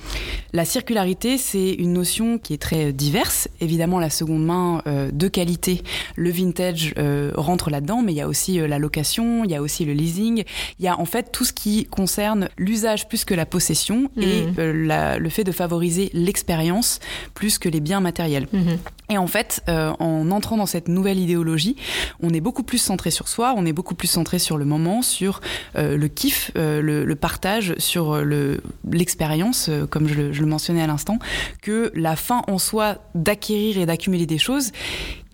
la 0.54 0.66
circularité, 0.66 1.38
c'est 1.38 1.74
une 1.74 1.94
notion 1.94 2.38
qui 2.38 2.54
est 2.54 2.62
très 2.62 2.94
diverse. 2.94 3.48
Évidemment, 3.62 4.00
la 4.00 4.10
seconde 4.10 4.46
main 4.46 4.82
euh, 4.88 5.10
de 5.12 5.28
qualité, 5.28 5.84
le 6.16 6.30
vintage 6.30 6.94
rentre 7.36 7.70
là-dedans, 7.70 8.02
mais 8.02 8.14
il 8.14 8.16
y 8.16 8.22
a 8.22 8.28
aussi 8.28 8.60
la 8.60 8.80
location, 8.80 9.44
il 9.44 9.52
y 9.52 9.56
a 9.56 9.62
aussi 9.62 9.86
le 9.86 9.94
leasing, 9.94 10.44
il 10.80 10.86
y 10.86 10.88
a 10.88 11.00
en 11.00 11.06
fait 11.06 11.32
tout 11.32 11.46
ce 11.46 11.54
qui 11.54 11.86
concerne 11.86 12.50
l'usage 12.58 13.08
plus 13.08 13.26
que 13.26 13.34
la 13.34 13.46
possession 13.46 14.10
et 14.18 14.44
mhm. 14.44 14.54
le 14.58 15.30
fait 15.30 15.44
de 15.44 15.52
favoriser 15.52 16.10
l'expérience 16.14 17.00
plus 17.34 17.58
que 17.58 17.70
les 17.70 17.80
biens 17.80 18.00
matériels. 18.00 18.48
Mhm. 18.52 18.78
Et 19.10 19.18
en 19.18 19.28
fait, 19.28 19.62
en 19.68 20.32
entrant 20.32 20.58
dans 20.58 20.66
cette 20.66 20.88
nouvelle 20.88 21.20
idéologie, 21.20 21.76
on 22.20 22.30
est 22.30 22.42
beaucoup 22.42 22.64
plus 22.64 22.78
centré 22.78 23.12
sur 23.12 23.28
soi, 23.28 23.54
on 23.56 23.66
est 23.66 23.74
beaucoup 23.74 23.96
plus 23.96 24.08
centré 24.08 24.40
sur 24.40 24.58
le 24.58 24.66
moment, 24.66 25.02
sur 25.08 25.42
euh, 25.76 25.98
le 25.98 26.08
kiff, 26.08 26.52
euh, 26.58 26.82
le, 26.82 27.16
partage, 27.16 27.74
sur 27.78 28.14
euh, 28.14 28.58
l'expérience, 28.92 29.70
comme 29.90 30.08
je 30.08 30.14
le, 30.14 30.34
je 30.34 30.42
le, 30.42 30.48
mentionnais 30.48 30.82
à 30.82 30.88
l'instant, 30.88 31.18
que 31.62 31.92
la 31.96 32.16
fin 32.16 32.44
en 32.48 32.58
soi 32.58 32.98
d'acquérir 33.16 33.78
et 33.78 33.86
d'accumuler 33.86 34.26
des 34.26 34.38
choses, 34.38 34.72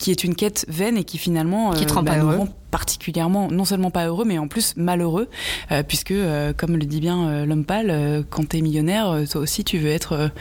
qui 0.04 0.12
est 0.12 0.26
une 0.26 0.36
quête 0.36 0.66
vaine 0.68 0.98
et 0.98 1.06
qui 1.06 1.18
finalement 1.18 1.72
qui 1.72 1.86
te 1.86 1.94
rend 1.94 2.04
bah, 2.04 2.12
pas 2.12 2.20
heureux 2.20 2.50
particulièrement, 2.74 3.50
non 3.52 3.66
seulement 3.66 3.92
pas 3.92 4.08
heureux, 4.08 4.26
mais 4.26 4.40
en 4.40 4.48
plus 4.48 4.74
malheureux, 4.78 5.30
euh, 5.72 5.84
puisque, 5.88 6.10
euh, 6.10 6.54
comme 6.58 6.76
le 6.76 6.86
dit 6.86 7.00
bien 7.00 7.28
euh, 7.28 7.46
l'homme 7.46 7.66
pâle, 7.66 8.26
quand 8.32 8.50
t'es 8.50 8.62
millionnaire, 8.62 9.16
toi 9.30 9.42
aussi 9.42 9.64
tu 9.64 9.78
veux 9.78 9.92
être 9.92 10.32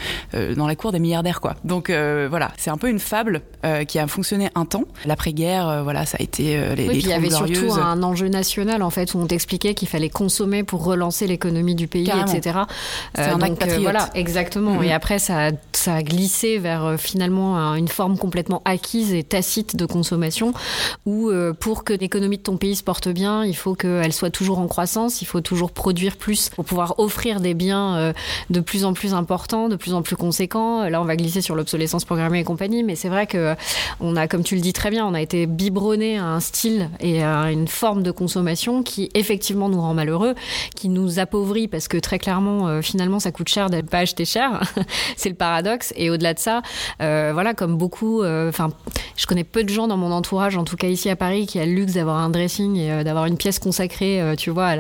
dans 0.57 0.67
la 0.67 0.75
cour 0.75 0.93
des 0.93 0.99
milliardaires, 0.99 1.43
quoi. 1.43 1.57
Donc 1.63 1.91
voilà, 1.91 2.53
c'est 2.57 2.71
un 2.71 2.79
peu 2.79 2.89
une 2.89 2.99
fable 2.99 3.43
qui 3.87 3.99
a 3.99 4.07
fonctionné 4.07 4.49
un 4.55 4.65
temps. 4.65 4.85
L'après-guerre, 5.05 5.83
voilà, 5.85 6.07
ça 6.07 6.17
a 6.19 6.23
été 6.23 6.75
les, 6.75 6.89
oui, 6.89 7.01
il 7.03 7.09
y 7.09 7.13
avait 7.13 7.29
surtout 7.29 7.75
un 7.75 8.03
enjeu 8.03 8.29
national, 8.29 8.83
en 8.83 8.89
fait, 8.89 9.13
où 9.13 9.19
on 9.19 9.27
t'expliquait 9.27 9.75
qu'il 9.75 9.89
fallait 9.89 10.09
consommer 10.09 10.63
pour 10.63 10.85
relancer 10.85 11.27
l'économie 11.27 11.75
du 11.75 11.87
pays, 11.87 12.09
etc. 12.09 12.61
C'est 13.15 13.23
un 13.23 13.43
acte 13.43 13.59
patriote. 13.59 13.83
voilà, 13.83 14.09
exactement. 14.15 14.81
Mm-hmm. 14.81 14.87
Et 14.87 14.93
après, 14.93 15.19
ça, 15.19 15.51
ça 15.73 15.97
a 15.97 16.03
glissé 16.03 16.57
vers 16.57 16.95
finalement 16.99 17.75
une 17.75 17.89
forme 17.89 18.17
complètement 18.17 18.63
acquise 18.65 19.13
et 19.13 19.23
tacite 19.23 19.52
de 19.77 19.87
consommation, 19.87 20.53
où 21.07 21.31
pour 21.61 21.85
que 21.85 21.93
l'économie 21.93 22.39
de 22.39 22.43
ton 22.43 22.57
pays 22.57 22.77
se 22.77 22.83
porte 22.83 23.09
bien, 23.09 23.45
il 23.45 23.57
faut 23.57 23.75
qu'elle 23.75 24.13
soit 24.13 24.31
toujours 24.31 24.59
en 24.59 24.67
croissance, 24.67 25.23
il 25.23 25.27
faut 25.27 25.41
toujours 25.41 25.71
produire 25.71 26.17
plus 26.17 26.49
pour 26.49 26.65
pouvoir 26.65 26.99
offrir 26.99 27.41
des 27.41 27.55
biens 27.55 27.97
euh, 27.97 28.13
de 28.51 28.61
plus 28.61 28.85
en 28.85 28.93
plus 28.93 29.15
importants, 29.15 29.69
de 29.69 29.77
plus 29.77 29.95
en 29.95 30.03
plus 30.03 30.17
conséquents. 30.17 30.89
Là, 30.89 31.01
on 31.01 31.05
va 31.05 31.17
glisser 31.17 31.41
sur 31.41 31.55
l'obsolescence 31.55 32.05
programmée 32.05 32.41
et 32.41 32.45
compagnie, 32.45 32.83
mais 32.83 32.97
c'est 32.97 33.09
vrai 33.09 33.27
que 33.27 33.39
euh, 33.39 33.55
on 34.01 34.17
a, 34.17 34.29
comme 34.29 34.43
tu 34.43 34.55
le 34.55 34.61
dis 34.61 34.73
très 34.73 34.91
bien, 34.91 35.07
on 35.07 35.15
a 35.15 35.21
été 35.21 35.47
biberonné 35.47 36.19
à 36.19 36.27
un 36.27 36.41
style 36.41 36.91
et 37.01 37.23
à 37.23 37.51
une 37.51 37.69
forme 37.69 38.03
de 38.03 38.11
consommation 38.11 38.83
qui 38.83 39.11
effectivement 39.15 39.69
nous 39.69 39.81
rend 39.81 39.95
malheureux, 39.95 40.35
qui 40.75 40.89
nous 40.89 41.19
appauvrit 41.19 41.69
parce 41.69 41.89
que 41.89 41.97
très 41.97 42.19
clairement, 42.19 42.69
euh, 42.69 42.83
finalement, 42.83 43.21
ça 43.21 43.33
coûte 43.33 43.49
cher 43.49 43.71
d'être 43.71 43.89
pas 43.89 43.99
acheté 43.99 44.25
cher. 44.25 44.63
c'est 45.17 45.29
le 45.29 45.35
paradoxe. 45.35 45.93
Et 45.97 46.11
au-delà 46.11 46.35
de 46.35 46.39
ça, 46.39 46.63
voilà, 46.99 47.55
comme 47.55 47.77
beaucoup, 47.77 48.25
enfin, 48.25 48.71
je 49.17 49.27
connais 49.33 49.45
peu 49.45 49.65
de 49.65 49.71
gens 49.71 49.89
dans 49.89 49.97
mon 49.97 50.13
entourage, 50.13 50.59
en 50.59 50.65
tout 50.65 50.77
cas 50.77 50.89
ici 50.89 51.09
à 51.09 51.17
Paris, 51.17 51.47
qui 51.47 51.59
a 51.59 51.65
le 51.65 51.73
luxe 51.73 51.95
d'avoir 51.95 52.19
un 52.19 52.29
dressing 52.29 52.77
et 52.77 52.93
euh, 52.93 53.03
d'avoir 53.03 53.25
une 53.25 53.39
pièce 53.39 53.59
consacrée, 53.59 54.21
euh, 54.21 54.37
tu 54.37 54.51
vois, 54.51 54.75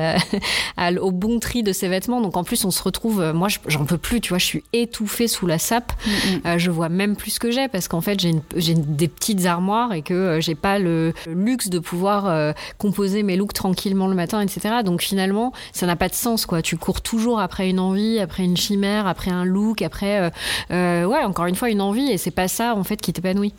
à 0.76 0.92
au 1.00 1.10
bon 1.10 1.38
tri 1.38 1.62
de 1.62 1.72
ses 1.72 1.88
vêtements. 1.88 2.20
Donc 2.20 2.36
en 2.36 2.44
plus, 2.44 2.66
on 2.66 2.70
se 2.70 2.82
retrouve, 2.82 3.22
euh, 3.22 3.32
moi, 3.32 3.48
j'en 3.66 3.86
peux 3.86 3.96
plus, 3.96 4.20
tu 4.20 4.28
vois, 4.28 4.38
je 4.38 4.44
suis 4.44 4.62
étouffée 4.74 5.26
sous 5.26 5.46
la 5.46 5.58
sape. 5.58 5.94
Mm, 6.04 6.50
mm. 6.54 6.58
je 6.58 6.70
vois 6.70 6.90
même 6.90 7.16
plus 7.16 7.30
ce 7.30 7.40
que 7.40 7.50
j'ai 7.50 7.66
parce 7.68 7.88
qu'en 7.88 8.02
fait, 8.02 8.20
j'ai 8.20 8.74
des 8.74 9.08
petites 9.08 9.46
armoires 9.46 9.94
et 9.94 10.02
que 10.02 10.38
j'ai 10.42 10.54
pas 10.54 10.78
le, 10.78 11.14
luxe 11.26 11.70
de 11.70 11.78
pouvoir 11.78 12.54
composer 12.76 13.22
mes 13.22 13.36
looks 13.36 13.54
tranquillement 13.54 14.06
le 14.06 14.14
matin, 14.14 14.42
etc. 14.42 14.82
Donc 14.84 15.00
finalement, 15.00 15.52
ça 15.72 15.86
n'a 15.86 15.96
pas 15.96 16.10
de 16.10 16.14
sens, 16.14 16.44
quoi. 16.44 16.60
Tu 16.60 16.76
cours 16.76 17.00
toujours 17.00 17.40
après 17.40 17.70
une 17.70 17.80
envie, 17.80 18.18
après 18.18 18.44
une 18.44 18.58
chimère, 18.58 19.06
après 19.06 19.30
un 19.30 19.46
look, 19.46 19.80
après, 19.80 20.30
ouais, 20.70 21.24
encore 21.24 21.46
une 21.46 21.56
fois, 21.56 21.70
une 21.70 21.80
envie 21.80 22.10
et 22.10 22.18
c'est 22.18 22.30
pas 22.30 22.48
ça, 22.48 22.74
en 22.76 22.84
fait, 22.84 23.00
qui 23.00 23.14
t'épanouit. 23.14 23.54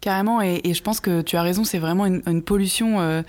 Carrément, 0.00 0.40
et, 0.40 0.62
et, 0.64 0.72
je 0.72 0.82
pense 0.82 0.98
que 0.98 1.20
tu 1.20 1.36
as 1.36 1.42
raison, 1.42 1.62
c'est 1.62 1.78
vraiment 1.78 2.06
une, 2.06 2.22
une 2.26 2.40
pollution 2.40 3.00
euh, 3.00 3.20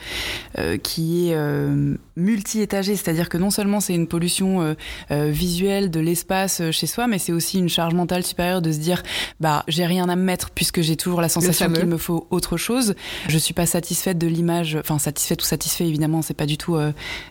euh, 0.58 0.78
qui 0.78 1.28
est 1.28 1.36
euh, 1.36 1.98
multi-étagée, 2.16 2.96
c'est-à-dire 2.96 3.28
que 3.28 3.38
non 3.38 3.50
seulement 3.50 3.82
c'est 3.82 3.94
une 3.94 4.08
pollution 4.08 4.62
euh, 4.62 4.74
euh, 5.12 5.30
visuelle 5.32 5.92
de 5.92 6.00
l'espace 6.00 6.62
chez 6.72 6.88
soi, 6.88 7.08
mais 7.08 7.20
c'est 7.20 7.34
aussi 7.34 7.60
une 7.60 7.68
charge 7.68 7.94
mentale 7.94 8.24
supérieure 8.24 8.62
de 8.62 8.72
se 8.72 8.78
dire 8.78 9.04
bah 9.42 9.66
j'ai 9.68 9.86
rien 9.86 10.08
à 10.08 10.16
me 10.16 10.24
mettre 10.24 10.50
puisque 10.52 10.80
j'ai 10.80 10.96
toujours 10.96 11.20
la 11.20 11.28
sensation 11.28 11.70
qu'il 11.74 11.88
me 11.88 11.98
faut 11.98 12.26
autre 12.30 12.56
chose. 12.56 12.96
Je 13.28 13.38
suis 13.38 13.54
pas 13.54 13.66
satisfaite 13.66 14.18
de 14.18 14.28
l'image, 14.28 14.78
enfin 14.80 14.98
satisfaite 14.98 15.42
ou 15.42 15.46
satisfait 15.46 15.86
évidemment, 15.86 16.22
c'est 16.22 16.34
pas 16.34 16.46
du 16.46 16.58
tout 16.58 16.78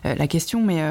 la 0.03 0.27
question, 0.27 0.61
mais 0.61 0.81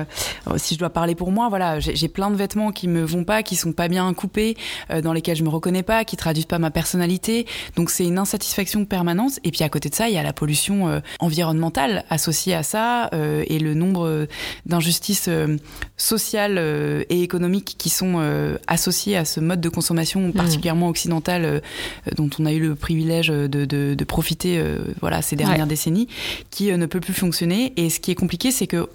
si 0.57 0.75
je 0.75 0.79
dois 0.81 0.91
parler 0.91 1.15
pour 1.15 1.31
moi, 1.31 1.49
voilà, 1.49 1.79
j'ai 1.79 2.09
plein 2.09 2.31
de 2.33 2.37
vêtements 2.37 2.73
qui 2.73 2.89
me 2.89 3.03
vont 3.03 3.23
pas, 3.23 3.45
qui 3.45 3.55
sont 3.55 3.73
pas 3.73 3.87
bien 3.87 4.13
coupés, 4.13 4.57
dans 5.03 5.13
lesquels 5.13 5.37
je 5.37 5.45
me 5.45 5.49
reconnais 5.49 5.85
pas, 5.85 6.05
qui 6.05 6.17
traduisent 6.17 6.47
pas 6.47 6.59
ma 6.59 6.71
personnalité, 6.71 7.47
donc 7.77 7.91
c'est 7.91 8.05
une 8.05 8.19
insatisfaction 8.19 8.40
satisfaction 8.41 8.87
permanente. 8.87 9.39
Et 9.45 9.51
puis 9.51 9.65
à 9.65 9.69
côté 9.69 9.91
de 9.91 9.95
ça, 9.95 10.09
il 10.09 10.15
y 10.15 10.19
a 10.19 10.23
la 10.23 10.33
pollution 10.33 10.89
euh, 10.89 11.01
environnementale 11.19 12.05
associée 12.09 12.55
à 12.55 12.63
ça 12.63 13.11
euh, 13.13 13.45
et 13.49 13.59
le 13.59 13.75
nombre 13.75 14.07
euh, 14.07 14.27
d'injustices 14.65 15.29
sociales 15.97 16.59
et 17.11 17.23
économiques 17.23 17.77
qui 17.77 17.91
sont 17.91 18.21
associées 18.67 19.17
à 19.17 19.25
ce 19.25 19.41
mode 19.41 19.61
de 19.61 19.69
consommation 19.69 20.29
mmh. 20.29 20.33
particulièrement 20.33 20.89
occidental 20.89 21.63
dont 22.17 22.31
on 22.39 22.47
a 22.47 22.53
eu 22.53 22.61
le 22.61 22.75
privilège 22.75 23.29
de, 23.29 23.47
de, 23.47 23.95
de 23.95 24.05
profiter 24.05 24.63
voilà 25.01 25.23
ces 25.23 25.37
dernières 25.37 25.67
décennies, 25.67 26.09
qui 26.51 26.73
ne 26.73 26.87
peut 26.87 27.01
plus 27.01 27.13
fonctionner. 27.13 27.73
Et 27.77 27.91
ce 27.91 28.01
qui 28.01 28.11
est 28.11 28.15
compliqué, 28.15 28.51
c'est 28.51 28.67
que 28.67 28.89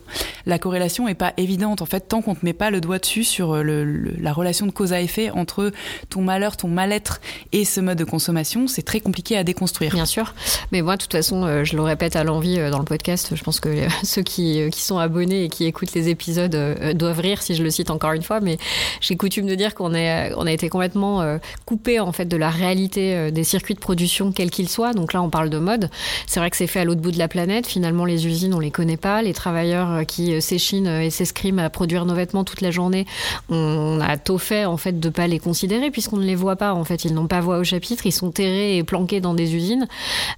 la 0.45 0.59
corrélation 0.59 1.07
est 1.07 1.15
pas 1.15 1.33
évidente. 1.37 1.81
En 1.81 1.85
fait, 1.85 2.07
tant 2.07 2.21
qu'on 2.21 2.33
ne 2.33 2.39
met 2.41 2.53
pas 2.53 2.71
le 2.71 2.81
doigt 2.81 2.99
dessus 2.99 3.23
sur 3.23 3.55
la 3.55 4.33
relation 4.33 4.65
de 4.65 4.71
cause 4.71 4.93
à 4.93 5.01
effet 5.01 5.29
entre 5.31 5.71
ton 6.09 6.21
malheur, 6.21 6.57
ton 6.57 6.67
mal-être 6.67 7.21
et 7.51 7.65
ce 7.65 7.81
mode 7.81 7.97
de 7.97 8.03
consommation, 8.03 8.67
c'est 8.67 8.83
très 8.83 8.99
compliqué 8.99 9.35
à 9.38 9.44
déconstruire. 9.44 9.94
Bien 9.94 10.06
sûr. 10.06 10.34
Mais 10.72 10.82
moi, 10.82 10.98
de 10.98 11.01
toute 11.01 11.12
façon, 11.12 11.63
je 11.63 11.75
le 11.75 11.82
répète 11.82 12.15
à 12.15 12.24
l'envie 12.24 12.58
dans 12.70 12.80
le 12.80 12.86
podcast, 12.86 13.32
je 13.36 13.44
pense 13.44 13.60
que 13.60 13.70
ceux 14.04 14.22
qui, 14.22 14.70
sont 14.72 14.98
abonnés 14.98 15.46
et 15.46 15.50
qui 15.50 15.65
écoutent 15.65 15.94
les 15.94 16.10
épisodes 16.10 16.56
doivent 16.94 17.20
rire 17.20 17.42
si 17.42 17.56
je 17.56 17.63
le 17.63 17.70
cite 17.70 17.89
encore 17.89 18.12
une 18.12 18.22
fois, 18.22 18.39
mais 18.39 18.58
j'ai 19.01 19.15
coutume 19.15 19.48
de 19.48 19.56
dire 19.56 19.74
qu'on 19.74 19.94
on 19.96 20.46
a 20.46 20.51
été 20.51 20.70
complètement 20.70 21.39
coupé 21.65 22.00
en 22.00 22.12
fait 22.12 22.25
de 22.25 22.38
la 22.38 22.50
réalité 22.50 23.32
des 23.32 23.44
circuits 23.44 23.74
de 23.74 23.80
production 23.80 24.32
quels 24.32 24.51
qu'ils 24.51 24.70
soient. 24.70 24.94
Donc 24.94 25.13
là, 25.13 25.22
on 25.22 25.30
parle 25.30 25.50
de 25.50 25.58
mode. 25.58 25.89
C'est 26.27 26.39
vrai 26.39 26.50
que 26.50 26.58
c'est 26.58 26.68
fait 26.68 26.82
à 26.82 26.86
l'autre 26.86 27.01
bout 27.01 27.12
de 27.12 27.18
la 27.18 27.27
planète. 27.27 27.68
Finalement, 27.68 28.06
les 28.06 28.27
usines, 28.27 28.54
on 28.54 28.60
les 28.60 28.72
connaît 28.72 28.98
pas. 28.98 29.22
Les 29.22 29.34
travailleurs 29.34 29.92
euh, 29.92 30.04
qui 30.04 30.34
euh, 30.34 30.39
s'échinent 30.39 30.88
et 30.88 31.10
s'escriment 31.10 31.60
à 31.60 31.70
produire 31.70 32.06
nos 32.06 32.13
vêtements 32.13 32.44
toute 32.44 32.62
la 32.62 32.72
journée, 32.72 33.06
on 33.50 34.00
a 34.01 34.18
tôt 34.18 34.38
fait 34.38 34.65
en 34.65 34.77
fait 34.77 35.00
de 35.00 35.10
pas 35.10 35.27
les 35.27 35.39
considérer 35.39 35.92
puisqu'on 35.92 36.18
ne 36.18 36.25
les 36.25 36.36
voit 36.36 36.56
pas. 36.56 36.74
En 36.74 36.84
fait, 36.84 37.06
ils 37.06 37.13
n'ont 37.13 37.27
pas 37.27 37.42
voix 37.42 37.58
au 37.58 37.63
chapitre. 37.63 38.06
Ils 38.06 38.12
sont 38.12 38.32
terrés 38.32 38.77
et 38.77 38.84
planqués 38.84 39.22
dans 39.27 39.34
des 39.34 39.55
usines. 39.55 39.88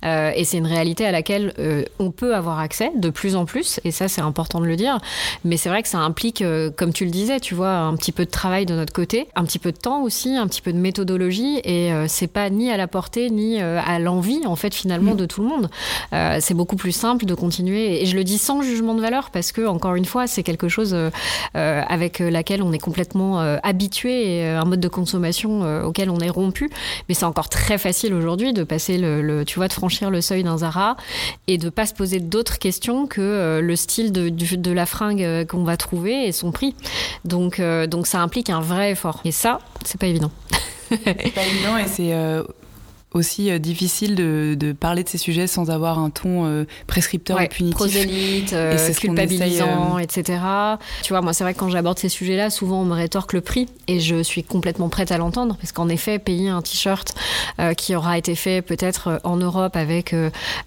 Euh, 0.05 0.31
et 0.35 0.43
c'est 0.43 0.57
une 0.57 0.67
réalité 0.67 1.05
à 1.05 1.11
laquelle 1.11 1.53
on 1.99 2.11
peut 2.11 2.35
avoir 2.35 2.59
accès 2.59 2.91
de 2.95 3.09
plus 3.09 3.35
en 3.35 3.45
plus. 3.45 3.79
Et 3.83 3.91
ça, 3.91 4.07
c'est 4.07 4.21
important 4.21 4.59
de 4.59 4.65
le 4.65 4.75
dire. 4.75 4.99
Mais 5.43 5.57
c'est 5.57 5.69
vrai 5.69 5.83
que 5.83 5.89
ça 5.89 5.99
implique, 5.99 6.43
comme 6.75 6.93
tu 6.93 7.05
le 7.05 7.11
disais, 7.11 7.39
tu 7.39 7.55
vois, 7.55 7.71
un 7.71 7.95
petit 7.95 8.11
peu 8.11 8.25
de 8.25 8.31
travail 8.31 8.65
de 8.65 8.73
notre 8.73 8.93
côté, 8.93 9.27
un 9.35 9.43
petit 9.45 9.59
peu 9.59 9.71
de 9.71 9.77
temps 9.77 10.01
aussi, 10.01 10.35
un 10.35 10.47
petit 10.47 10.61
peu 10.61 10.73
de 10.73 10.77
méthodologie. 10.77 11.59
Et 11.63 11.91
c'est 12.07 12.27
pas 12.27 12.49
ni 12.49 12.71
à 12.71 12.77
la 12.77 12.87
portée 12.87 13.29
ni 13.29 13.59
à 13.59 13.99
l'envie 13.99 14.45
en 14.45 14.55
fait 14.55 14.73
finalement 14.73 15.13
mm. 15.13 15.17
de 15.17 15.25
tout 15.25 15.41
le 15.41 15.47
monde. 15.47 15.69
Euh, 16.13 16.37
c'est 16.41 16.53
beaucoup 16.53 16.75
plus 16.75 16.91
simple 16.91 17.25
de 17.25 17.33
continuer 17.33 18.01
et 18.01 18.05
je 18.05 18.15
le 18.15 18.23
dis 18.23 18.37
sans 18.37 18.61
jugement 18.61 18.95
de 18.95 19.01
valeur 19.01 19.29
parce 19.31 19.51
que 19.51 19.65
encore 19.65 19.95
une 19.95 20.05
fois 20.05 20.27
c'est 20.27 20.43
quelque 20.43 20.67
chose 20.67 20.93
euh, 20.93 21.09
euh, 21.55 21.81
avec 21.87 22.19
laquelle 22.19 22.61
on 22.61 22.71
est 22.71 22.79
complètement 22.79 23.39
habitué 23.63 24.37
et 24.37 24.45
un 24.49 24.65
mode 24.65 24.79
de 24.79 24.87
consommation 24.87 25.83
auquel 25.83 26.09
on 26.09 26.19
est 26.19 26.29
rompu. 26.29 26.69
Mais 27.07 27.15
c'est 27.15 27.25
encore 27.25 27.49
très 27.49 27.77
facile 27.77 28.13
aujourd'hui 28.13 28.53
de 28.53 28.63
passer 28.63 28.76
le, 28.89 29.43
tu 29.43 29.59
vois 29.59 29.67
de 29.67 29.73
franchir 29.73 30.09
le 30.09 30.21
seuil 30.21 30.43
d'un 30.43 30.57
Zara 30.59 30.97
et 31.47 31.57
de 31.57 31.69
pas 31.69 31.85
se 31.85 31.93
poser 31.93 32.19
d'autres 32.19 32.59
questions 32.59 33.07
que 33.07 33.59
le 33.61 33.75
style 33.75 34.11
de, 34.11 34.29
de 34.29 34.71
la 34.71 34.85
fringue 34.85 35.45
qu'on 35.47 35.63
va 35.63 35.77
trouver 35.77 36.27
et 36.27 36.31
son 36.31 36.51
prix. 36.51 36.75
Donc 37.25 37.61
donc 37.61 38.07
ça 38.07 38.21
implique 38.21 38.49
un 38.49 38.61
vrai 38.61 38.91
effort 38.91 39.21
et 39.25 39.31
ça 39.31 39.59
c'est 39.85 39.99
pas 39.99 40.07
évident. 40.07 40.31
c'est 40.89 41.33
pas 41.33 41.45
évident 41.45 41.77
et 41.77 41.87
c'est 41.87 42.13
aussi 43.13 43.49
euh, 43.49 43.57
difficile 43.57 44.15
de, 44.15 44.55
de, 44.57 44.73
parler 44.73 45.03
de 45.03 45.09
ces 45.09 45.17
sujets 45.17 45.47
sans 45.47 45.69
avoir 45.69 45.97
un 45.99 46.09
ton 46.09 46.45
euh, 46.45 46.65
prescripteur 46.87 47.39
et 47.39 47.47
punitif. 47.47 47.75
Prosélyte, 47.75 48.53
euh, 48.53 48.93
culpabilisant, 48.93 49.97
etc. 49.97 50.39
Tu 51.03 51.13
vois, 51.13 51.21
moi, 51.21 51.33
c'est 51.33 51.43
vrai 51.43 51.53
que 51.53 51.59
quand 51.59 51.69
j'aborde 51.69 51.99
ces 51.99 52.09
sujets-là, 52.09 52.49
souvent 52.49 52.81
on 52.81 52.85
me 52.85 52.93
rétorque 52.93 53.33
le 53.33 53.41
prix 53.41 53.67
et 53.87 53.99
je 53.99 54.21
suis 54.23 54.43
complètement 54.43 54.89
prête 54.89 55.11
à 55.11 55.17
l'entendre 55.17 55.55
parce 55.55 55.71
qu'en 55.71 55.89
effet, 55.89 56.19
payer 56.19 56.49
un 56.49 56.61
t-shirt 56.61 57.15
qui 57.77 57.95
aura 57.95 58.17
été 58.17 58.35
fait 58.35 58.61
peut-être 58.61 59.19
en 59.23 59.37
Europe 59.37 59.75
avec 59.75 60.13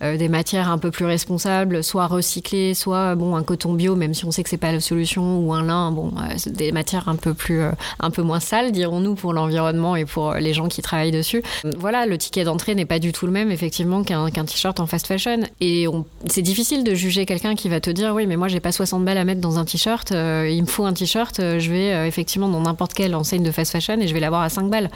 des 0.00 0.28
matières 0.28 0.70
un 0.70 0.78
peu 0.78 0.90
plus 0.90 1.04
responsables, 1.04 1.84
soit 1.84 2.06
recyclées, 2.06 2.74
soit 2.74 3.14
bon 3.14 3.36
un 3.36 3.42
coton 3.42 3.74
bio, 3.74 3.94
même 3.96 4.14
si 4.14 4.24
on 4.24 4.30
sait 4.30 4.42
que 4.42 4.48
c'est 4.48 4.56
pas 4.56 4.72
la 4.72 4.80
solution, 4.80 5.38
ou 5.38 5.52
un 5.52 5.62
lin, 5.62 5.92
bon, 5.92 6.12
des 6.46 6.72
matières 6.72 7.08
un 7.08 7.16
peu 7.16 7.34
plus, 7.34 7.62
un 8.00 8.10
peu 8.10 8.22
moins 8.22 8.40
sales, 8.40 8.72
dirons-nous, 8.72 9.14
pour 9.14 9.32
l'environnement 9.32 9.96
et 9.96 10.04
pour 10.04 10.34
les 10.34 10.52
gens 10.52 10.68
qui 10.68 10.82
travaillent 10.82 11.12
dessus. 11.12 11.42
Voilà, 11.78 12.06
le 12.06 12.18
ticket 12.30 12.44
d'entrée 12.44 12.76
n'est 12.76 12.86
pas 12.86 13.00
du 13.00 13.12
tout 13.12 13.26
le 13.26 13.32
même, 13.32 13.50
effectivement, 13.50 14.04
qu'un 14.04 14.30
t-shirt 14.30 14.78
en 14.78 14.86
fast 14.86 15.08
fashion. 15.08 15.40
Et 15.60 15.86
c'est 16.26 16.42
difficile 16.42 16.84
de 16.84 16.94
juger 16.94 17.26
quelqu'un 17.26 17.56
qui 17.56 17.68
va 17.68 17.80
te 17.80 17.90
dire 17.90 18.14
Oui, 18.14 18.26
mais 18.26 18.36
moi, 18.36 18.46
j'ai 18.46 18.60
pas 18.60 18.70
60 18.70 19.04
balles 19.04 19.18
à 19.18 19.24
mettre 19.24 19.40
dans 19.40 19.58
un 19.58 19.64
t-shirt, 19.64 20.12
euh, 20.12 20.48
il 20.48 20.62
me 20.62 20.66
faut 20.66 20.84
un 20.84 20.92
t-shirt, 20.92 21.40
euh, 21.40 21.58
je 21.58 21.70
vais 21.72 21.92
euh, 21.92 22.06
effectivement 22.06 22.48
dans 22.48 22.60
n'importe 22.60 22.94
quelle 22.94 23.16
enseigne 23.16 23.42
de 23.42 23.50
fast 23.50 23.72
fashion 23.72 23.98
et 24.00 24.06
je 24.06 24.14
vais 24.14 24.20
l'avoir 24.20 24.42
à 24.42 24.48
5 24.48 24.70
balles. 24.70 24.90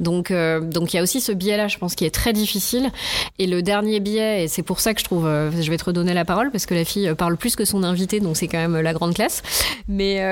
Donc, 0.00 0.32
donc 0.32 0.92
il 0.92 0.96
y 0.96 0.98
a 0.98 1.02
aussi 1.02 1.20
ce 1.20 1.32
biais-là, 1.32 1.68
je 1.68 1.76
pense, 1.76 1.94
qui 1.94 2.06
est 2.06 2.14
très 2.14 2.32
difficile. 2.32 2.90
Et 3.38 3.46
le 3.46 3.60
dernier 3.60 4.00
biais, 4.00 4.44
et 4.44 4.48
c'est 4.48 4.62
pour 4.62 4.80
ça 4.80 4.94
que 4.94 5.00
je 5.00 5.04
trouve, 5.04 5.24
je 5.24 5.70
vais 5.70 5.76
te 5.76 5.84
redonner 5.84 6.14
la 6.14 6.24
parole 6.24 6.50
parce 6.50 6.64
que 6.64 6.74
la 6.74 6.86
fille 6.86 7.12
parle 7.14 7.36
plus 7.36 7.56
que 7.56 7.66
son 7.66 7.82
invité, 7.82 8.20
donc 8.20 8.36
c'est 8.38 8.48
quand 8.48 8.58
même 8.58 8.80
la 8.80 8.94
grande 8.94 9.14
classe. 9.14 9.42
Mais 9.88 10.22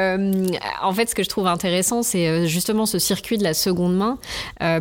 en 0.83 0.93
fait, 0.93 1.11
ce 1.11 1.15
que 1.15 1.23
je 1.23 1.29
trouve 1.29 1.47
intéressant, 1.47 2.03
c'est 2.03 2.47
justement 2.47 2.87
ce 2.87 2.99
circuit 2.99 3.37
de 3.37 3.45
la 3.45 3.53
seconde 3.53 3.97
main 3.97 4.19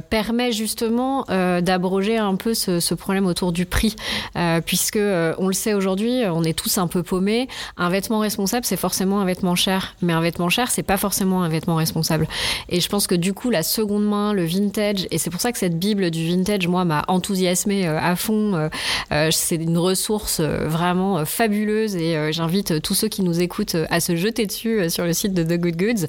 permet 0.10 0.54
justement 0.54 1.26
d'abroger 1.62 2.18
un 2.18 2.36
peu 2.36 2.54
ce, 2.54 2.94
problème 2.94 3.26
autour 3.26 3.52
du 3.52 3.66
prix, 3.66 3.96
euh, 4.36 4.62
puisque 4.66 4.98
euh, 4.98 5.34
on 5.38 5.48
le 5.48 5.54
sait 5.54 5.74
aujourd'hui, 5.74 6.24
on 6.26 6.44
est 6.44 6.58
tous 6.58 6.78
un 6.78 6.88
peu 6.88 7.04
paumés. 7.04 7.48
Un 7.78 7.90
vêtement 7.90 8.20
responsable, 8.20 8.66
c'est 8.66 8.78
forcément 8.78 9.22
un 9.22 9.26
vêtement 9.26 9.56
cher, 9.56 9.96
mais 10.02 10.14
un 10.14 10.22
vêtement 10.22 10.50
cher, 10.50 10.72
c'est 10.72 10.84
pas 10.84 10.98
forcément 10.98 11.44
un 11.44 11.50
vêtement 11.50 11.76
responsable. 11.76 12.28
Et 12.70 12.80
je 12.80 12.90
pense 12.90 13.08
que 13.08 13.16
du 13.16 13.34
coup, 13.34 13.50
la 13.50 13.64
seconde 13.64 14.06
main, 14.06 14.34
le 14.34 14.46
vintage, 14.46 15.08
et 15.12 15.18
c'est 15.18 15.30
pour 15.30 15.42
ça 15.42 15.52
que 15.52 15.58
cette 15.58 15.78
bible 15.78 16.12
du 16.12 16.28
vintage, 16.28 16.68
moi, 16.68 16.86
m'a 16.86 17.04
enthousiasmé 17.08 17.88
euh, 17.88 18.00
à 18.00 18.16
fond. 18.16 18.70
c'est 19.32 19.56
une 19.56 19.78
ressource 19.78 20.42
vraiment 20.42 21.26
fabuleuse, 21.26 21.96
et 21.96 22.32
j'invite 22.32 22.82
tous 22.82 22.94
ceux 22.94 23.08
qui 23.08 23.24
nous 23.24 23.42
écoutent 23.42 23.78
à 23.90 24.00
se 24.00 24.16
jeter 24.16 24.46
dessus 24.46 24.90
sur 24.90 25.06
le 25.06 25.14
site 25.14 25.34
de 25.34 25.44
The 25.44 25.60
Good 25.60 25.78
Goods, 25.78 26.08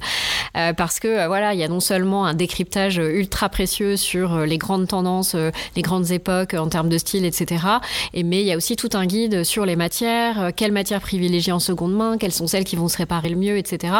parce 0.75 0.99
que 0.99 1.27
voilà, 1.27 1.53
il 1.53 1.59
y 1.59 1.63
a 1.63 1.67
non 1.67 1.79
seulement 1.79 2.25
un 2.25 2.33
décryptage 2.33 2.97
ultra 2.97 3.49
précieux 3.49 3.97
sur 3.97 4.39
les 4.45 4.57
grandes 4.57 4.87
tendances 4.87 5.35
les 5.75 5.81
grandes 5.81 6.11
époques 6.11 6.53
en 6.53 6.67
termes 6.67 6.89
de 6.89 6.97
style, 6.97 7.25
etc. 7.25 7.63
Et, 8.13 8.23
mais 8.23 8.41
il 8.41 8.47
y 8.47 8.53
a 8.53 8.57
aussi 8.57 8.75
tout 8.75 8.89
un 8.93 9.05
guide 9.05 9.43
sur 9.43 9.65
les 9.65 9.75
matières, 9.75 10.41
euh, 10.41 10.51
quelles 10.55 10.71
matières 10.71 11.01
privilégier 11.01 11.51
en 11.51 11.59
seconde 11.59 11.93
main, 11.93 12.17
quelles 12.17 12.31
sont 12.31 12.47
celles 12.47 12.63
qui 12.63 12.75
vont 12.75 12.87
se 12.87 12.97
réparer 12.97 13.29
le 13.29 13.35
mieux, 13.35 13.57
etc. 13.57 13.93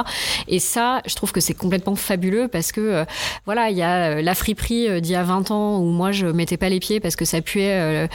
Et 0.47 0.59
ça, 0.59 1.01
je 1.05 1.15
trouve 1.15 1.31
que 1.31 1.39
c'est 1.39 1.53
complètement 1.53 1.95
fabuleux 1.95 2.47
parce 2.47 2.71
que, 2.71 2.81
euh, 2.81 3.05
voilà, 3.45 3.69
il 3.69 3.77
y 3.77 3.81
a 3.81 4.17
euh, 4.17 4.21
la 4.21 4.35
friperie 4.35 5.01
d'il 5.01 5.11
y 5.11 5.15
a 5.15 5.23
20 5.23 5.51
ans 5.51 5.79
où 5.79 5.85
moi 5.85 6.11
je 6.11 6.27
mettais 6.27 6.57
pas 6.57 6.69
les 6.69 6.79
pieds 6.79 6.99
parce 6.99 7.15
que 7.15 7.25
ça 7.25 7.41
puait 7.41 8.07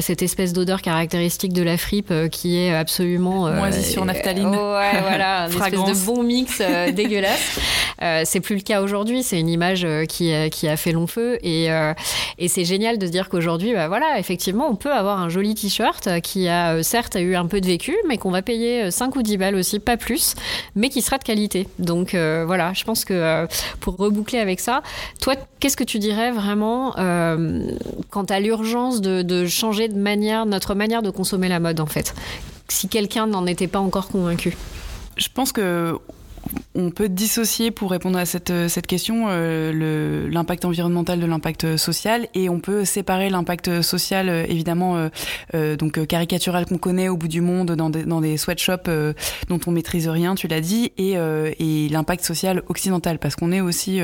cette 0.00 0.22
espèce 0.22 0.52
d'odeur 0.52 0.82
caractéristique 0.82 1.52
de 1.52 1.62
la 1.62 1.76
fripe 1.76 2.12
qui 2.30 2.56
est 2.56 2.74
absolument. 2.74 3.50
Moisissure 3.50 4.04
naphtaline. 4.04 4.48
ouais, 4.48 5.00
voilà, 5.00 5.48
une 5.48 5.60
espèce 5.60 6.00
de 6.00 6.04
bon 6.06 6.22
mix 6.22 6.62
dégueulasse. 6.94 7.58
c'est 8.24 8.40
plus 8.40 8.56
le 8.56 8.62
cas 8.62 8.82
aujourd'hui, 8.82 9.22
c'est 9.22 9.38
une 9.38 9.48
image 9.48 9.86
qui, 10.08 10.32
qui 10.50 10.68
a 10.68 10.76
fait 10.76 10.92
long 10.92 11.06
feu 11.06 11.38
et, 11.42 11.68
et 12.38 12.48
c'est 12.48 12.64
génial 12.70 12.98
de 12.98 13.06
se 13.06 13.10
dire 13.10 13.28
qu'aujourd'hui, 13.28 13.74
bah 13.74 13.88
voilà, 13.88 14.18
effectivement, 14.18 14.68
on 14.70 14.76
peut 14.76 14.92
avoir 14.92 15.18
un 15.18 15.28
joli 15.28 15.54
t-shirt 15.54 16.20
qui 16.22 16.46
a 16.48 16.74
euh, 16.74 16.82
certes 16.82 17.16
eu 17.20 17.34
un 17.34 17.46
peu 17.46 17.60
de 17.60 17.66
vécu, 17.66 17.96
mais 18.06 18.16
qu'on 18.16 18.30
va 18.30 18.42
payer 18.42 18.90
5 18.90 19.16
euh, 19.16 19.18
ou 19.18 19.22
10 19.22 19.36
balles 19.38 19.56
aussi, 19.56 19.80
pas 19.80 19.96
plus, 19.96 20.36
mais 20.76 20.88
qui 20.88 21.02
sera 21.02 21.18
de 21.18 21.24
qualité. 21.24 21.66
Donc 21.80 22.14
euh, 22.14 22.44
voilà, 22.46 22.72
je 22.72 22.84
pense 22.84 23.04
que 23.04 23.46
pour 23.80 23.96
reboucler 23.96 24.38
avec 24.38 24.60
ça, 24.60 24.82
toi, 25.20 25.34
qu'est-ce 25.58 25.76
que 25.76 25.84
tu 25.84 25.98
dirais 25.98 26.30
vraiment 26.30 26.92
quant 28.10 28.24
à 28.28 28.40
l'urgence 28.40 29.00
de, 29.00 29.22
de 29.22 29.46
changer 29.46 29.88
de 29.88 29.98
manière, 29.98 30.46
notre 30.46 30.74
manière 30.74 31.02
de 31.02 31.10
consommer 31.10 31.48
la 31.48 31.58
mode 31.58 31.80
en 31.80 31.86
fait? 31.86 32.14
Si 32.68 32.88
quelqu'un 32.88 33.26
n'en 33.26 33.46
était 33.46 33.66
pas 33.66 33.80
encore 33.80 34.08
convaincu. 34.08 34.56
Je 35.16 35.28
pense 35.34 35.50
que 35.52 35.98
on 36.74 36.90
peut 36.90 37.08
dissocier 37.08 37.70
pour 37.70 37.90
répondre 37.90 38.18
à 38.18 38.26
cette, 38.26 38.52
cette 38.68 38.86
question 38.86 39.26
euh, 39.28 40.28
l'impact 40.30 40.64
environnemental 40.64 41.20
de 41.20 41.26
l'impact 41.26 41.76
social 41.76 42.28
et 42.34 42.48
on 42.48 42.60
peut 42.60 42.84
séparer 42.84 43.30
l'impact 43.30 43.82
social 43.82 44.28
euh, 44.28 44.44
évidemment 44.48 44.96
euh, 44.96 45.08
euh, 45.54 45.76
donc 45.76 46.04
caricatural 46.06 46.66
qu'on 46.66 46.78
connaît 46.78 47.08
au 47.08 47.16
bout 47.16 47.28
du 47.28 47.40
monde 47.40 47.72
dans 47.72 47.90
des, 47.90 48.04
dans 48.04 48.20
des 48.20 48.36
sweatshops 48.36 48.90
dont 49.48 49.60
on 49.66 49.70
maîtrise 49.70 50.08
rien 50.08 50.34
tu 50.34 50.48
l'as 50.48 50.60
dit 50.60 50.92
et, 50.98 51.12
et 51.14 51.88
l'impact 51.88 52.24
social 52.24 52.62
occidental 52.68 53.18
parce 53.18 53.36
qu'on 53.36 53.52
est 53.52 53.60
aussi 53.60 54.00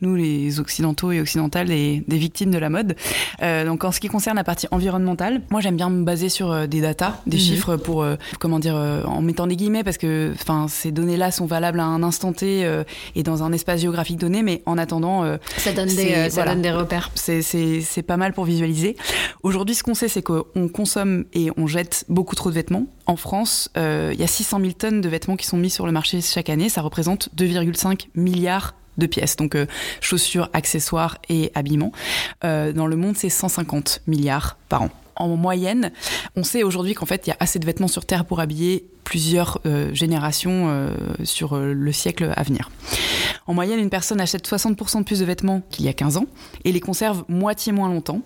nous 0.00 0.14
les 0.14 0.60
occidentaux 0.60 1.12
et 1.12 1.20
occidentales 1.20 1.68
des, 1.68 2.02
des 2.06 2.18
victimes 2.18 2.50
de 2.50 2.58
la 2.58 2.70
mode 2.70 2.96
donc 3.40 3.84
en 3.84 3.92
ce 3.92 4.00
qui 4.00 4.08
concerne 4.08 4.36
la 4.36 4.44
partie 4.44 4.66
environnementale 4.70 5.42
moi 5.50 5.60
j'aime 5.60 5.76
bien 5.76 5.90
me 5.90 6.04
baser 6.04 6.28
sur 6.28 6.68
des 6.68 6.80
datas 6.80 7.20
des 7.26 7.36
mhm. 7.36 7.42
chiffres 7.42 7.76
pour 7.76 8.06
comment 8.38 8.58
dire 8.58 8.74
en 8.74 9.20
mettant 9.22 9.46
des 9.46 9.56
guillemets 9.56 9.84
parce 9.84 9.98
que 9.98 10.32
enfin 10.34 10.66
ces 10.68 10.92
données 10.92 11.16
là 11.16 11.30
sont 11.30 11.46
valables 11.46 11.80
à 11.80 11.86
un 11.88 12.02
instant 12.02 12.32
T 12.32 12.64
euh, 12.64 12.84
et 13.14 13.22
dans 13.22 13.42
un 13.42 13.52
espace 13.52 13.80
géographique 13.80 14.18
donné, 14.18 14.42
mais 14.42 14.62
en 14.66 14.78
attendant, 14.78 15.24
euh, 15.24 15.36
ça, 15.56 15.72
donne 15.72 15.88
des, 15.88 16.14
euh, 16.14 16.30
ça 16.30 16.44
donne 16.44 16.62
des 16.62 16.72
repères. 16.72 17.10
C'est 17.14 18.02
pas 18.06 18.16
mal 18.16 18.32
pour 18.32 18.44
visualiser. 18.44 18.96
Aujourd'hui, 19.42 19.74
ce 19.74 19.82
qu'on 19.82 19.94
sait, 19.94 20.08
c'est 20.08 20.22
qu'on 20.22 20.68
consomme 20.68 21.24
et 21.34 21.50
on 21.56 21.66
jette 21.66 22.04
beaucoup 22.08 22.34
trop 22.34 22.50
de 22.50 22.54
vêtements. 22.54 22.86
En 23.06 23.16
France, 23.16 23.70
il 23.76 24.18
y 24.18 24.22
a 24.22 24.26
600 24.26 24.60
000 24.60 24.72
tonnes 24.72 25.00
de 25.00 25.08
vêtements 25.08 25.36
qui 25.36 25.46
sont 25.46 25.56
mis 25.56 25.70
sur 25.70 25.86
le 25.86 25.92
marché 25.92 26.20
chaque 26.20 26.50
année. 26.50 26.68
Ça 26.68 26.82
représente 26.82 27.28
2,5 27.36 28.08
milliards 28.14 28.74
de 28.98 29.06
pièces, 29.06 29.36
donc 29.36 29.56
chaussures, 30.00 30.50
accessoires 30.52 31.18
et 31.28 31.52
habillements. 31.54 31.92
dans 32.42 32.86
le 32.86 32.96
monde, 32.96 33.16
c'est 33.16 33.28
150 33.28 34.02
milliards 34.06 34.58
par 34.68 34.82
an 34.82 34.90
en 35.18 35.36
moyenne, 35.36 35.92
on 36.36 36.44
sait 36.44 36.62
aujourd'hui 36.62 36.94
qu'en 36.94 37.06
fait, 37.06 37.26
il 37.26 37.30
y 37.30 37.32
a 37.32 37.36
assez 37.40 37.58
de 37.58 37.66
vêtements 37.66 37.88
sur 37.88 38.06
Terre 38.06 38.24
pour 38.24 38.40
habiller 38.40 38.86
plusieurs 39.08 39.58
euh, 39.64 39.94
générations 39.94 40.66
euh, 40.68 40.90
sur 41.24 41.54
euh, 41.54 41.72
le 41.72 41.92
siècle 41.92 42.30
à 42.36 42.42
venir. 42.42 42.70
En 43.46 43.54
moyenne, 43.54 43.80
une 43.80 43.88
personne 43.88 44.20
achète 44.20 44.46
60% 44.46 44.98
de 44.98 45.04
plus 45.04 45.20
de 45.20 45.24
vêtements 45.24 45.62
qu'il 45.70 45.86
y 45.86 45.88
a 45.88 45.94
15 45.94 46.18
ans 46.18 46.26
et 46.64 46.72
les 46.72 46.80
conserve 46.80 47.24
moitié 47.26 47.72
moins 47.72 47.88
longtemps. 47.88 48.20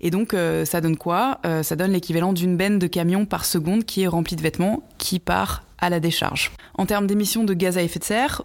Et 0.00 0.10
donc, 0.10 0.34
ça 0.64 0.80
donne 0.80 0.96
quoi? 0.96 1.38
Ça 1.62 1.76
donne 1.76 1.92
l'équivalent 1.92 2.32
d'une 2.32 2.56
benne 2.56 2.80
de 2.80 2.88
camion 2.88 3.24
par 3.24 3.44
seconde 3.44 3.84
qui 3.84 4.02
est 4.02 4.08
remplie 4.08 4.34
de 4.34 4.42
vêtements 4.42 4.82
qui 4.98 5.20
part 5.20 5.62
à 5.78 5.90
la 5.90 6.00
décharge. 6.00 6.50
En 6.76 6.86
termes 6.86 7.06
d'émissions 7.06 7.44
de 7.44 7.54
gaz 7.54 7.78
à 7.78 7.82
effet 7.82 8.00
de 8.00 8.04
serre, 8.04 8.42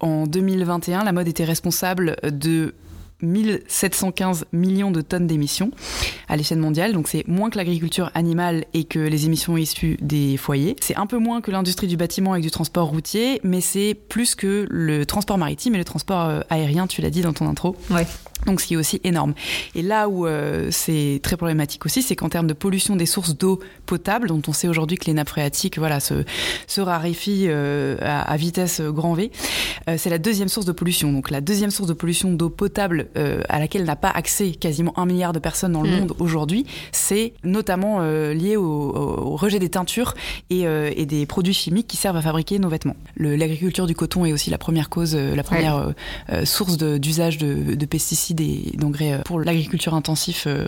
en 0.00 0.26
2021, 0.26 1.04
la 1.04 1.12
mode 1.12 1.28
était 1.28 1.44
responsable 1.44 2.16
de 2.24 2.74
1715 3.22 4.46
millions 4.52 4.90
de 4.90 5.00
tonnes 5.00 5.26
d'émissions 5.26 5.70
à 6.28 6.36
l'échelle 6.36 6.58
mondiale. 6.58 6.92
Donc 6.92 7.08
c'est 7.08 7.26
moins 7.26 7.50
que 7.50 7.56
l'agriculture 7.56 8.10
animale 8.14 8.64
et 8.74 8.84
que 8.84 8.98
les 8.98 9.26
émissions 9.26 9.56
issues 9.56 9.96
des 10.00 10.36
foyers. 10.36 10.76
C'est 10.80 10.96
un 10.96 11.06
peu 11.06 11.18
moins 11.18 11.40
que 11.40 11.50
l'industrie 11.50 11.86
du 11.86 11.96
bâtiment 11.96 12.34
et 12.34 12.40
du 12.40 12.50
transport 12.50 12.88
routier, 12.88 13.40
mais 13.42 13.60
c'est 13.60 13.94
plus 13.94 14.34
que 14.34 14.66
le 14.70 15.06
transport 15.06 15.38
maritime 15.38 15.74
et 15.74 15.78
le 15.78 15.84
transport 15.84 16.26
euh, 16.26 16.40
aérien, 16.50 16.86
tu 16.86 17.02
l'as 17.02 17.10
dit 17.10 17.22
dans 17.22 17.32
ton 17.32 17.48
intro. 17.48 17.76
Ouais. 17.90 18.06
Donc 18.46 18.60
ce 18.60 18.66
qui 18.66 18.74
est 18.74 18.76
aussi 18.76 19.00
énorme. 19.04 19.34
Et 19.74 19.82
là 19.82 20.08
où 20.08 20.26
euh, 20.26 20.68
c'est 20.70 21.20
très 21.22 21.36
problématique 21.36 21.86
aussi, 21.86 22.02
c'est 22.02 22.16
qu'en 22.16 22.28
termes 22.28 22.46
de 22.46 22.52
pollution 22.52 22.96
des 22.96 23.06
sources 23.06 23.36
d'eau 23.36 23.60
potable, 23.86 24.28
dont 24.28 24.42
on 24.46 24.52
sait 24.52 24.68
aujourd'hui 24.68 24.98
que 24.98 25.06
les 25.06 25.14
nappes 25.14 25.30
phréatiques 25.30 25.78
voilà, 25.78 26.00
se, 26.00 26.24
se 26.66 26.80
raréfient 26.80 27.46
euh, 27.48 27.96
à, 28.02 28.36
vitesse 28.36 28.80
grand 28.80 29.14
V, 29.14 29.30
c'est 29.96 30.10
la 30.10 30.18
deuxième 30.18 30.48
source 30.48 30.66
de 30.66 30.72
pollution. 30.72 31.12
Donc 31.12 31.30
la 31.30 31.40
deuxième 31.40 31.70
source 31.70 31.88
de 31.88 31.94
pollution 31.94 32.32
d'eau 32.32 32.50
potable 32.50 33.08
à 33.48 33.58
laquelle 33.58 33.84
n'a 33.84 33.96
pas 33.96 34.10
accès 34.10 34.52
quasiment 34.52 34.98
un 34.98 35.06
milliard 35.06 35.32
de 35.32 35.38
personnes 35.38 35.72
dans 35.72 35.82
le 35.82 35.90
mm. 35.90 35.98
monde 35.98 36.14
aujourd'hui, 36.18 36.66
c'est 36.92 37.34
notamment 37.42 38.00
lié 38.00 38.56
au, 38.56 39.36
rejet 39.36 39.58
des 39.58 39.68
teintures 39.68 40.14
et, 40.50 40.62
et, 40.62 41.06
des 41.06 41.26
produits 41.26 41.54
chimiques 41.54 41.86
qui 41.86 41.96
servent 41.96 42.16
à 42.16 42.22
fabriquer 42.22 42.58
nos 42.58 42.68
vêtements. 42.68 42.96
L'agriculture 43.16 43.86
du 43.86 43.94
coton 43.94 44.24
est 44.24 44.32
aussi 44.32 44.50
la 44.50 44.58
première 44.58 44.88
cause, 44.88 45.14
la 45.14 45.42
première 45.42 45.92
source 46.44 46.76
d'usage 46.76 47.38
de, 47.38 47.74
de 47.74 47.86
pesticides 47.86 48.34
d'engrais 48.76 49.12
euh, 49.12 49.18
pour 49.18 49.40
l'agriculture 49.40 49.94
intensif 49.94 50.44
euh, 50.46 50.66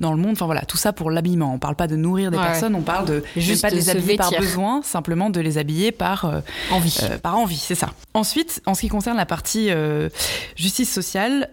dans 0.00 0.12
le 0.12 0.18
monde. 0.18 0.32
Enfin 0.32 0.46
voilà, 0.46 0.62
tout 0.62 0.76
ça 0.76 0.92
pour 0.92 1.10
l'habillement. 1.10 1.52
On 1.54 1.58
parle 1.58 1.76
pas 1.76 1.86
de 1.86 1.96
nourrir 1.96 2.30
des 2.30 2.36
personnes, 2.36 2.74
on 2.74 2.82
parle 2.82 3.06
de 3.06 3.24
juste 3.36 3.62
pas 3.62 3.70
de 3.70 3.76
les 3.76 3.90
habiller 3.90 4.16
par 4.16 4.30
besoin, 4.30 4.82
simplement 4.82 5.30
de 5.30 5.40
les 5.40 5.58
habiller 5.58 5.92
par 5.92 6.24
euh, 6.24 6.40
envie. 6.70 6.98
par 7.22 7.38
envie, 7.38 7.56
c'est 7.56 7.74
ça. 7.74 7.90
Ensuite, 8.14 8.51
en 8.66 8.74
ce 8.74 8.82
qui 8.82 8.88
concerne 8.88 9.16
la 9.16 9.26
partie 9.26 9.70
justice 10.56 10.92
sociale, 10.92 11.48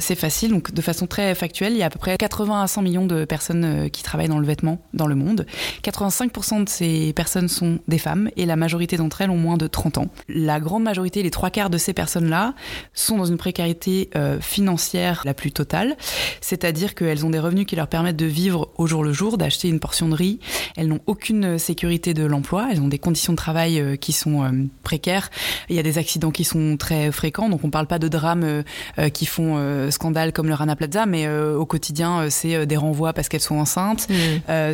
c'est 0.00 0.14
facile. 0.14 0.50
Donc 0.50 0.72
de 0.72 0.82
façon 0.82 1.06
très 1.06 1.34
factuelle, 1.34 1.72
il 1.72 1.78
y 1.78 1.82
a 1.82 1.86
à 1.86 1.90
peu 1.90 1.98
près 1.98 2.16
80 2.16 2.62
à 2.62 2.66
100 2.66 2.82
millions 2.82 3.06
de 3.06 3.24
personnes 3.24 3.90
qui 3.90 4.02
travaillent 4.02 4.28
dans 4.28 4.38
le 4.38 4.46
vêtement 4.46 4.78
dans 4.94 5.06
le 5.06 5.14
monde. 5.14 5.46
85% 5.82 6.64
de 6.64 6.68
ces 6.68 7.12
personnes 7.14 7.48
sont 7.48 7.78
des 7.88 7.98
femmes 7.98 8.30
et 8.36 8.46
la 8.46 8.56
majorité 8.56 8.96
d'entre 8.96 9.22
elles 9.22 9.30
ont 9.30 9.36
moins 9.36 9.56
de 9.56 9.66
30 9.66 9.98
ans. 9.98 10.08
La 10.28 10.60
grande 10.60 10.82
majorité, 10.82 11.22
les 11.22 11.30
trois 11.30 11.50
quarts 11.50 11.70
de 11.70 11.78
ces 11.78 11.92
personnes-là, 11.92 12.54
sont 12.94 13.18
dans 13.18 13.26
une 13.26 13.38
précarité 13.38 14.10
financière 14.40 15.22
la 15.24 15.34
plus 15.34 15.52
totale, 15.52 15.96
c'est-à-dire 16.40 16.94
qu'elles 16.94 17.24
ont 17.24 17.30
des 17.30 17.38
revenus 17.38 17.66
qui 17.66 17.76
leur 17.76 17.88
permettent 17.88 18.16
de 18.16 18.26
vivre 18.26 18.70
au 18.76 18.86
jour 18.86 19.04
le 19.04 19.12
jour, 19.12 19.38
d'acheter 19.38 19.68
une 19.68 19.80
portion 19.80 20.08
de 20.08 20.14
riz. 20.14 20.38
Elles 20.76 20.88
n'ont 20.88 21.00
aucune 21.06 21.58
sécurité 21.58 22.14
de 22.14 22.24
l'emploi, 22.24 22.68
elles 22.70 22.80
ont 22.80 22.88
des 22.88 22.98
conditions 22.98 23.32
de 23.32 23.36
travail 23.36 23.80
euh, 23.80 23.96
qui 23.96 24.12
sont 24.12 24.42
euh, 24.42 24.50
précaires. 24.82 25.30
Il 25.68 25.76
y 25.76 25.78
a 25.78 25.82
des 25.82 25.98
accidents 25.98 26.30
qui 26.30 26.41
sont 26.44 26.76
très 26.76 27.12
fréquents, 27.12 27.48
donc 27.48 27.60
on 27.64 27.68
ne 27.68 27.72
parle 27.72 27.86
pas 27.86 27.98
de 27.98 28.08
drames 28.08 28.62
euh, 28.98 29.08
qui 29.10 29.26
font 29.26 29.58
scandale 29.90 30.32
comme 30.32 30.48
le 30.48 30.54
Rana 30.54 30.76
Plaza, 30.76 31.06
mais 31.06 31.28
au 31.28 31.66
quotidien, 31.66 32.30
c'est 32.30 32.66
des 32.66 32.76
renvois 32.76 33.12
parce 33.12 33.28
qu'elles 33.28 33.40
sont 33.40 33.56
enceintes, 33.56 34.08
mmh. 34.08 34.14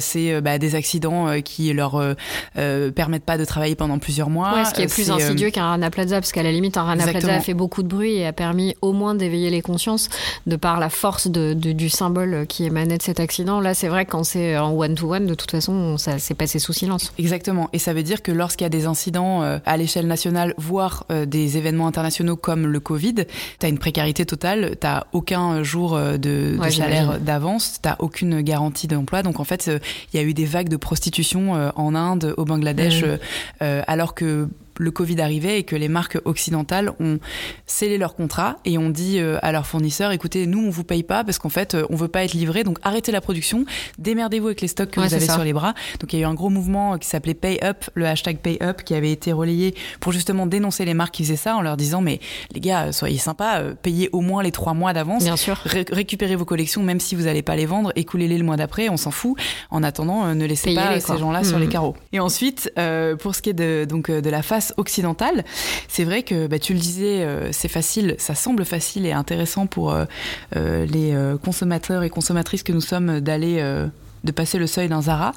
c'est 0.00 0.40
bah, 0.40 0.58
des 0.58 0.74
accidents 0.74 1.40
qui 1.42 1.72
leur 1.72 2.00
permettent 2.54 3.24
pas 3.24 3.38
de 3.38 3.44
travailler 3.44 3.74
pendant 3.74 3.98
plusieurs 3.98 4.30
mois. 4.30 4.54
Ouais, 4.54 4.64
ce 4.64 4.74
qui 4.74 4.82
est 4.82 4.92
plus 4.92 5.10
insidieux 5.10 5.50
qu'un 5.50 5.64
Rana 5.64 5.90
Plaza, 5.90 6.16
parce 6.16 6.32
qu'à 6.32 6.42
la 6.42 6.52
limite, 6.52 6.76
un 6.76 6.84
Rana 6.84 7.06
Plaza 7.06 7.34
a 7.34 7.40
fait 7.40 7.54
beaucoup 7.54 7.82
de 7.82 7.88
bruit 7.88 8.14
et 8.16 8.26
a 8.26 8.32
permis 8.32 8.74
au 8.82 8.92
moins 8.92 9.14
d'éveiller 9.14 9.50
les 9.50 9.62
consciences 9.62 10.08
de 10.46 10.56
par 10.56 10.80
la 10.80 10.90
force 10.90 11.28
de, 11.28 11.54
du 11.54 11.88
symbole 11.88 12.46
qui 12.46 12.64
émanait 12.64 12.98
de 12.98 13.02
cet 13.02 13.20
accident. 13.20 13.60
Là, 13.60 13.74
c'est 13.74 13.88
vrai 13.88 14.06
quand 14.06 14.24
c'est 14.24 14.56
en 14.58 14.72
one-to-one, 14.72 15.26
de 15.26 15.34
toute 15.34 15.50
façon, 15.50 15.98
ça 15.98 16.18
s'est 16.18 16.34
passé 16.34 16.58
sous 16.58 16.72
silence. 16.72 17.12
Exactement. 17.18 17.68
Et 17.72 17.78
ça 17.78 17.92
veut 17.92 18.02
dire 18.02 18.22
que 18.22 18.32
lorsqu'il 18.32 18.64
y 18.64 18.66
a 18.66 18.70
des 18.70 18.86
incidents 18.86 19.42
euh, 19.42 19.58
à 19.66 19.76
l'échelle 19.76 20.06
nationale, 20.06 20.54
voire 20.56 21.04
euh, 21.10 21.26
des 21.26 21.57
événements 21.58 21.86
internationaux 21.86 22.36
comme 22.36 22.66
le 22.66 22.80
Covid, 22.80 23.14
tu 23.58 23.66
as 23.66 23.68
une 23.68 23.78
précarité 23.78 24.24
totale, 24.24 24.76
tu 24.80 24.86
aucun 25.12 25.62
jour 25.62 25.94
euh, 25.94 26.16
de, 26.16 26.56
salaire 26.70 27.20
d'avance, 27.20 27.80
tu 27.82 27.88
aucune 27.98 28.40
garantie 28.40 28.86
d'emploi. 28.86 29.22
Donc 29.22 29.40
en 29.40 29.44
fait, 29.44 29.70
il 30.12 30.16
y 30.16 30.20
a 30.20 30.22
eu 30.22 30.34
des 30.34 30.46
vagues 30.46 30.68
de 30.68 30.76
prostitution 30.76 31.52
en 31.74 31.94
Inde, 31.94 32.34
au 32.36 32.44
Bangladesh, 32.44 33.02
mmh. 33.02 33.66
alors 33.86 34.14
que 34.14 34.48
le 34.78 34.90
Covid 34.90 35.20
arrivait 35.20 35.58
et 35.58 35.62
que 35.64 35.76
les 35.76 35.88
marques 35.88 36.18
occidentales 36.24 36.92
ont 37.00 37.18
scellé 37.66 37.98
leur 37.98 38.14
contrat 38.14 38.56
et 38.64 38.78
ont 38.78 38.90
dit 38.90 39.18
euh, 39.18 39.38
à 39.42 39.52
leurs 39.52 39.66
fournisseurs 39.66 40.12
écoutez, 40.12 40.46
nous 40.46 40.64
on 40.64 40.70
vous 40.70 40.84
paye 40.84 41.02
pas 41.02 41.24
parce 41.24 41.38
qu'en 41.38 41.48
fait 41.48 41.74
euh, 41.74 41.84
on 41.90 41.96
veut 41.96 42.08
pas 42.08 42.24
être 42.24 42.32
livré, 42.32 42.64
donc 42.64 42.78
arrêtez 42.82 43.12
la 43.12 43.20
production, 43.20 43.64
démerdez-vous 43.98 44.46
avec 44.46 44.60
les 44.60 44.68
stocks 44.68 44.90
que 44.90 45.00
vous 45.00 45.14
avez 45.14 45.26
sur 45.26 45.44
les 45.44 45.52
bras. 45.52 45.74
Donc 46.00 46.12
il 46.12 46.18
y 46.18 46.22
a 46.22 46.22
eu 46.22 46.28
un 46.28 46.34
gros 46.34 46.50
mouvement 46.50 46.96
qui 46.98 47.08
s'appelait 47.08 47.34
Pay 47.34 47.58
Up, 47.62 47.84
le 47.94 48.06
hashtag 48.06 48.38
Pay 48.38 48.58
Up 48.62 48.82
qui 48.82 48.94
avait 48.94 49.12
été 49.12 49.32
relayé 49.32 49.74
pour 50.00 50.12
justement 50.12 50.46
dénoncer 50.46 50.84
les 50.84 50.94
marques 50.94 51.14
qui 51.14 51.24
faisaient 51.24 51.36
ça 51.36 51.56
en 51.56 51.62
leur 51.62 51.76
disant 51.76 52.00
mais 52.00 52.20
les 52.54 52.60
gars 52.60 52.92
soyez 52.92 53.18
sympas, 53.18 53.60
euh, 53.60 53.74
payez 53.80 54.08
au 54.12 54.20
moins 54.20 54.42
les 54.42 54.52
trois 54.52 54.74
mois 54.74 54.92
d'avance, 54.92 55.24
bien 55.24 55.36
sûr, 55.36 55.58
récupérez 55.64 56.36
vos 56.36 56.44
collections 56.44 56.82
même 56.82 57.00
si 57.00 57.14
vous 57.14 57.24
n'allez 57.24 57.42
pas 57.42 57.56
les 57.56 57.66
vendre, 57.66 57.92
écoulez-les 57.96 58.38
le 58.38 58.44
mois 58.44 58.56
d'après, 58.56 58.88
on 58.88 58.96
s'en 58.96 59.10
fout. 59.10 59.36
En 59.70 59.82
attendant, 59.82 60.34
ne 60.34 60.46
laissez 60.46 60.74
pas 60.74 61.00
ces 61.00 61.18
gens-là 61.18 61.44
sur 61.44 61.58
les 61.58 61.66
mmh. 61.66 61.70
carreaux. 61.70 61.96
Et 62.12 62.20
ensuite, 62.20 62.72
pour 63.20 63.34
ce 63.34 63.42
qui 63.42 63.50
est 63.50 63.54
de 63.54 63.86
donc 63.88 64.10
de 64.10 64.30
la 64.30 64.42
face 64.42 64.67
occidentale. 64.76 65.44
C'est 65.88 66.04
vrai 66.04 66.22
que 66.22 66.46
bah, 66.46 66.58
tu 66.58 66.72
le 66.72 66.78
disais, 66.78 67.22
euh, 67.22 67.50
c'est 67.52 67.68
facile, 67.68 68.14
ça 68.18 68.34
semble 68.34 68.64
facile 68.64 69.06
et 69.06 69.12
intéressant 69.12 69.66
pour 69.66 69.92
euh, 69.92 70.04
euh, 70.56 70.86
les 70.86 71.14
consommateurs 71.42 72.02
et 72.02 72.10
consommatrices 72.10 72.62
que 72.62 72.72
nous 72.72 72.80
sommes 72.80 73.20
d'aller 73.20 73.62
de 74.24 74.32
passer 74.32 74.58
le 74.58 74.66
seuil 74.66 74.88
d'un 74.88 75.02
Zara. 75.02 75.32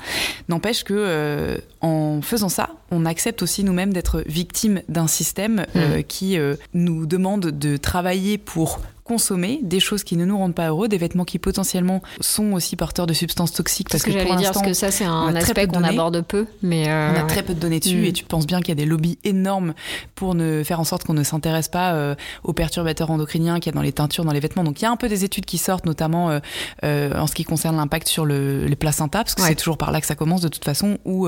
N'empêche 0.50 0.84
que 0.84 1.62
en 1.82 2.22
faisant 2.22 2.50
ça, 2.50 2.72
on 2.92 3.06
accepte 3.06 3.42
aussi 3.42 3.64
nous-mêmes 3.64 3.94
d'être 3.94 4.24
victimes 4.26 4.82
d'un 4.90 5.08
système 5.08 5.66
mmh. 5.76 6.04
qui 6.08 6.38
nous 6.74 7.06
demande 7.06 7.48
de 7.48 7.78
travailler 7.78 8.38
pour 8.38 8.80
consommer 9.04 9.60
des 9.64 9.80
choses 9.80 10.04
qui 10.04 10.16
ne 10.16 10.26
nous 10.26 10.38
rendent 10.38 10.56
pas 10.56 10.70
heureux, 10.70 10.88
des 10.88 10.98
vêtements 10.98 11.26
qui 11.26 11.40
potentiellement 11.40 12.02
sont 12.20 12.54
aussi 12.54 12.76
porteurs 12.76 13.08
de 13.08 13.14
substances 13.14 13.52
toxiques. 13.52 13.90
Parce 13.90 14.04
que, 14.04 14.12
que 14.12 14.18
j'allais 14.18 14.36
dire, 14.36 14.52
parce 14.52 14.66
que 14.66 14.74
ça 14.74 14.92
c'est 14.92 15.06
un 15.06 15.36
aspect 15.36 15.68
qu'on 15.68 15.84
aborde 15.84 16.22
peu, 16.22 16.46
mais 16.62 16.88
euh, 16.88 17.12
on 17.14 17.20
a 17.20 17.24
très 17.24 17.44
peu 17.44 17.54
de 17.54 17.60
données 17.60 17.80
dessus 17.80 18.02
mm. 18.02 18.06
et 18.06 18.14
tu 18.14 18.24
penses 18.24 18.48
bien 18.48 18.60
qu'il 18.60 18.70
y 18.70 18.72
a 18.72 18.76
des 18.76 18.86
lobbies 18.86 19.18
énormes 19.24 19.74
pour 20.16 20.36
ne 20.36 20.64
faire 20.64 20.80
en 20.80 20.84
sorte 20.84 21.04
qu'on 21.04 21.14
ne 21.14 21.24
s'intéresse 21.24 21.68
pas 21.68 21.94
euh, 21.94 22.16
aux 22.44 22.54
perturbateurs 22.54 23.10
endocriniens 23.12 23.60
qu'il 23.60 23.72
y 23.72 23.74
a 23.74 23.76
dans 23.76 23.82
les 23.82 23.92
teintures, 23.92 24.24
dans 24.24 24.32
les 24.32 24.40
vêtements. 24.40 24.64
Donc 24.64 24.82
il 24.82 24.84
y 24.84 24.88
a 24.88 24.92
un 24.92 24.98
peu 24.98 25.10
des 25.10 25.24
études 25.24 25.46
qui 25.46 25.58
sortent, 25.58 25.86
notamment 25.86 26.40
euh, 26.84 27.14
en 27.16 27.28
ce 27.28 27.34
qui 27.34 27.44
concerne 27.44 27.78
l'impact 27.78 28.08
sur 28.08 28.26
le, 28.26 28.66
les 28.66 28.76
placentas, 28.76 29.24
parce 29.24 29.36
que 29.36 29.42
c'est 29.42 29.56
toujours 29.56 29.78
par 29.78 29.92
là 29.92 30.02
que 30.02 30.08
ça 30.08 30.16
commence 30.16 30.42
de 30.42 30.48
toute 30.48 30.66
façon, 30.66 30.98
ou 31.06 31.28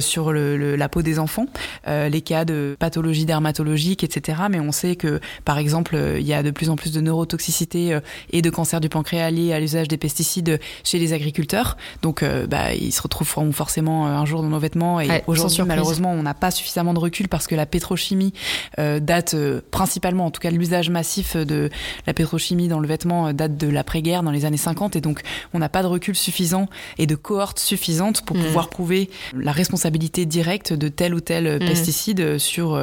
sur 0.00 0.32
le, 0.32 0.76
la 0.76 0.88
peau 0.88 1.02
des 1.02 1.18
enfants, 1.18 1.46
les 1.86 2.20
cas 2.22 2.44
de 2.44 2.76
pathologies 2.78 3.26
dermatologiques, 3.26 4.04
etc. 4.04 4.42
Mais 4.50 4.60
on 4.60 4.72
sait 4.72 4.96
que 4.96 5.20
par 5.44 5.58
exemple 5.58 5.96
il 6.18 6.26
y 6.26 6.34
a 6.34 6.42
de 6.42 6.50
plus 6.50 6.70
en 6.70 6.76
plus 6.76 6.85
de 6.92 7.00
neurotoxicité 7.00 7.94
euh, 7.94 8.00
et 8.30 8.42
de 8.42 8.50
cancer 8.50 8.80
du 8.80 8.88
pancréas 8.88 9.30
liés 9.30 9.52
à 9.52 9.60
l'usage 9.60 9.88
des 9.88 9.96
pesticides 9.96 10.60
chez 10.84 10.98
les 10.98 11.12
agriculteurs. 11.12 11.76
Donc, 12.02 12.22
euh, 12.22 12.46
bah, 12.46 12.74
ils 12.74 12.92
se 12.92 13.02
retrouveront 13.02 13.52
forcément 13.52 14.06
euh, 14.06 14.10
un 14.10 14.24
jour 14.24 14.42
dans 14.42 14.48
nos 14.48 14.58
vêtements. 14.58 15.00
Et 15.00 15.22
aujourd'hui, 15.26 15.62
malheureusement, 15.66 16.12
on 16.12 16.22
n'a 16.22 16.34
pas 16.34 16.50
suffisamment 16.50 16.94
de 16.94 16.98
recul 16.98 17.28
parce 17.28 17.46
que 17.46 17.54
la 17.54 17.66
pétrochimie 17.66 18.32
date 18.76 19.36
principalement, 19.70 20.26
en 20.26 20.30
tout 20.30 20.40
cas, 20.40 20.50
l'usage 20.50 20.90
massif 20.90 21.36
de 21.36 21.70
la 22.06 22.14
pétrochimie 22.14 22.68
dans 22.68 22.80
le 22.80 22.88
vêtement 22.88 23.32
date 23.32 23.56
de 23.56 23.68
l'après-guerre, 23.68 24.22
dans 24.22 24.30
les 24.30 24.44
années 24.44 24.56
50. 24.56 24.96
Et 24.96 25.00
donc, 25.00 25.20
on 25.54 25.58
n'a 25.58 25.68
pas 25.68 25.82
de 25.82 25.86
recul 25.86 26.14
suffisant 26.14 26.68
et 26.98 27.06
de 27.06 27.14
cohorte 27.14 27.58
suffisante 27.58 28.22
pour 28.22 28.36
mm. 28.36 28.42
pouvoir 28.44 28.68
prouver 28.68 29.10
la 29.34 29.52
responsabilité 29.52 30.26
directe 30.26 30.72
de 30.72 30.88
tel 30.88 31.14
ou 31.14 31.20
tel 31.20 31.56
mm. 31.56 31.58
pesticide 31.66 32.38
sur 32.38 32.78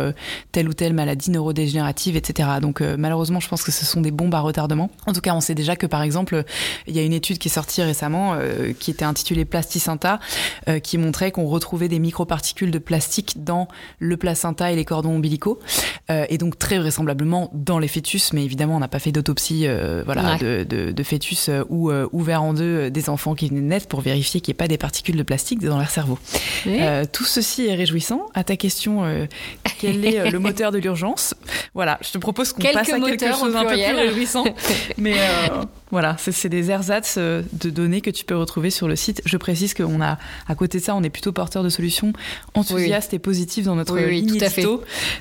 telle 0.51 0.67
ou 0.67 0.73
telle 0.73 0.93
maladie 0.93 1.31
neurodégénérative, 1.31 2.15
etc. 2.15 2.49
Donc, 2.61 2.81
malheureusement, 2.81 3.39
je 3.39 3.47
pense 3.47 3.63
que 3.63 3.71
ce 3.71 3.85
sont 3.93 4.01
des 4.01 4.11
bombes 4.11 4.35
à 4.35 4.39
retardement. 4.39 4.89
En 5.05 5.13
tout 5.13 5.21
cas, 5.21 5.33
on 5.33 5.41
sait 5.41 5.55
déjà 5.55 5.75
que 5.75 5.85
par 5.85 6.01
exemple, 6.01 6.43
il 6.87 6.95
y 6.95 6.99
a 6.99 7.03
une 7.03 7.13
étude 7.13 7.37
qui 7.37 7.47
est 7.47 7.51
sortie 7.51 7.81
récemment 7.81 8.33
euh, 8.33 8.73
qui 8.77 8.91
était 8.91 9.05
intitulée 9.05 9.45
Plasticenta, 9.45 10.19
euh, 10.67 10.79
qui 10.79 10.97
montrait 10.97 11.31
qu'on 11.31 11.45
retrouvait 11.45 11.87
des 11.87 11.99
microparticules 11.99 12.71
de 12.71 12.79
plastique 12.79 13.43
dans 13.43 13.67
le 13.99 14.17
placenta 14.17 14.71
et 14.71 14.75
les 14.75 14.85
cordons 14.85 15.15
ombilicaux, 15.15 15.59
euh, 16.09 16.25
et 16.29 16.37
donc 16.37 16.57
très 16.57 16.79
vraisemblablement 16.79 17.49
dans 17.53 17.79
les 17.79 17.87
fœtus. 17.87 18.33
Mais 18.33 18.43
évidemment, 18.43 18.75
on 18.75 18.79
n'a 18.79 18.87
pas 18.87 18.99
fait 18.99 19.11
d'autopsie, 19.11 19.67
voilà, 20.05 20.37
de, 20.37 20.63
de, 20.63 21.03
fœtus 21.03 21.49
ou 21.69 21.91
ouvert 22.11 22.43
en 22.43 22.53
deux 22.53 22.89
des 22.89 23.09
enfants 23.09 23.35
qui 23.35 23.51
naissent 23.51 23.85
pour 23.85 24.01
vérifier 24.01 24.41
qu'il 24.41 24.51
n'y 24.51 24.55
ait 24.55 24.63
pas 24.63 24.67
des 24.67 24.77
particules 24.77 25.15
de 25.15 25.23
plastique 25.23 25.59
dans 25.59 25.77
leur 25.77 25.89
cerveau. 25.89 26.17
tout 27.11 27.25
ceci 27.25 27.67
est 27.67 27.75
réjouissant. 27.75 28.27
À 28.33 28.43
ta 28.43 28.55
question, 28.55 29.03
quel 29.79 30.05
est 30.05 30.31
le 30.31 30.39
moteur 30.39 30.71
de 30.71 30.77
l'urgence? 30.77 31.32
Voilà, 31.73 31.97
je 32.01 32.11
te 32.11 32.17
propose 32.17 32.53
qu'on 32.53 32.61
passe 32.61 32.89
à 32.89 32.99
quelque 32.99 33.33
chose 33.33 33.55
un 33.55 33.65
peu 33.65 33.73
plus 33.73 33.95
réjouissant. 33.95 34.43
Mais 34.97 35.15
voilà, 35.91 36.15
c'est 36.17 36.49
des 36.49 36.71
ersatz 36.71 37.17
de 37.17 37.69
données 37.69 38.01
que 38.01 38.09
tu 38.09 38.25
peux 38.25 38.35
retrouver 38.35 38.69
sur 38.69 38.87
le 38.87 38.95
site. 38.95 39.21
Je 39.25 39.37
précise 39.37 39.73
qu'on 39.73 40.01
a, 40.01 40.17
à 40.47 40.55
côté 40.55 40.79
de 40.79 40.83
ça, 40.83 40.95
on 40.95 41.03
est 41.03 41.09
plutôt 41.09 41.31
porteur 41.31 41.63
de 41.63 41.69
solutions 41.69 42.13
enthousiastes 42.55 43.13
et 43.13 43.19
positives 43.19 43.65
dans 43.65 43.75
notre 43.75 43.93
oui, 43.93 44.21
ligne 44.21 44.37
tout 44.37 44.43
à 44.43 44.49
fait. 44.49 44.65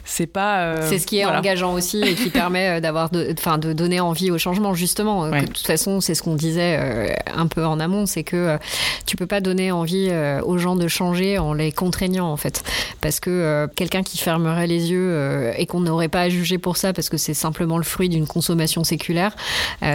C'est 0.05 0.27
pas. 0.27 0.81
c'est 0.83 0.99
ce 0.99 1.07
qui 1.07 1.19
est 1.19 1.25
engageant 1.25 1.75
aussi 1.75 2.01
et 2.03 2.15
qui 2.15 2.31
permet 2.31 2.81
d'avoir, 2.81 3.11
enfin, 3.39 3.59
de, 3.59 3.73
donner 3.73 4.01
envie 4.01 4.31
au 4.31 4.39
changement 4.39 4.75
justement. 4.75 5.29
de 5.29 5.47
toute 5.47 5.67
façon, 5.67 6.01
c'est 6.01 6.15
ce 6.15 6.23
qu'on 6.23 6.37
disait 6.37 7.17
un 7.35 7.47
peu 7.47 7.65
en 7.65 7.81
amont, 7.81 8.07
c'est 8.07 8.25
que 8.25 8.59
tu 9.07 9.17
peux 9.17 9.27
pas 9.27 9.41
donner 9.41 9.73
envie 9.73 10.11
aux 10.45 10.59
gens 10.59 10.77
de 10.77 10.89
changer 10.89 11.39
en 11.39 11.53
les 11.53 11.73
contraignant 11.73 12.31
en 12.31 12.37
fait, 12.37 12.63
parce 13.01 13.21
que 13.21 13.69
quelqu'un 13.77 14.03
qui 14.03 14.19
fermerait 14.19 14.67
les 14.67 14.91
yeux 14.91 15.53
et 15.57 15.67
qu'on 15.67 15.81
n'aurait 15.81 16.09
pas 16.13 16.23
à 16.23 16.29
juger 16.29 16.59
pour 16.59 16.77
ça 16.77 16.93
parce 16.93 17.09
que 17.09 17.17
c'est 17.17 17.35
simplement 17.35 17.79
le 17.79 17.85
fruit 17.85 18.09
d'une 18.09 18.27
consommation 18.27 18.85
séculaire, 18.85 19.35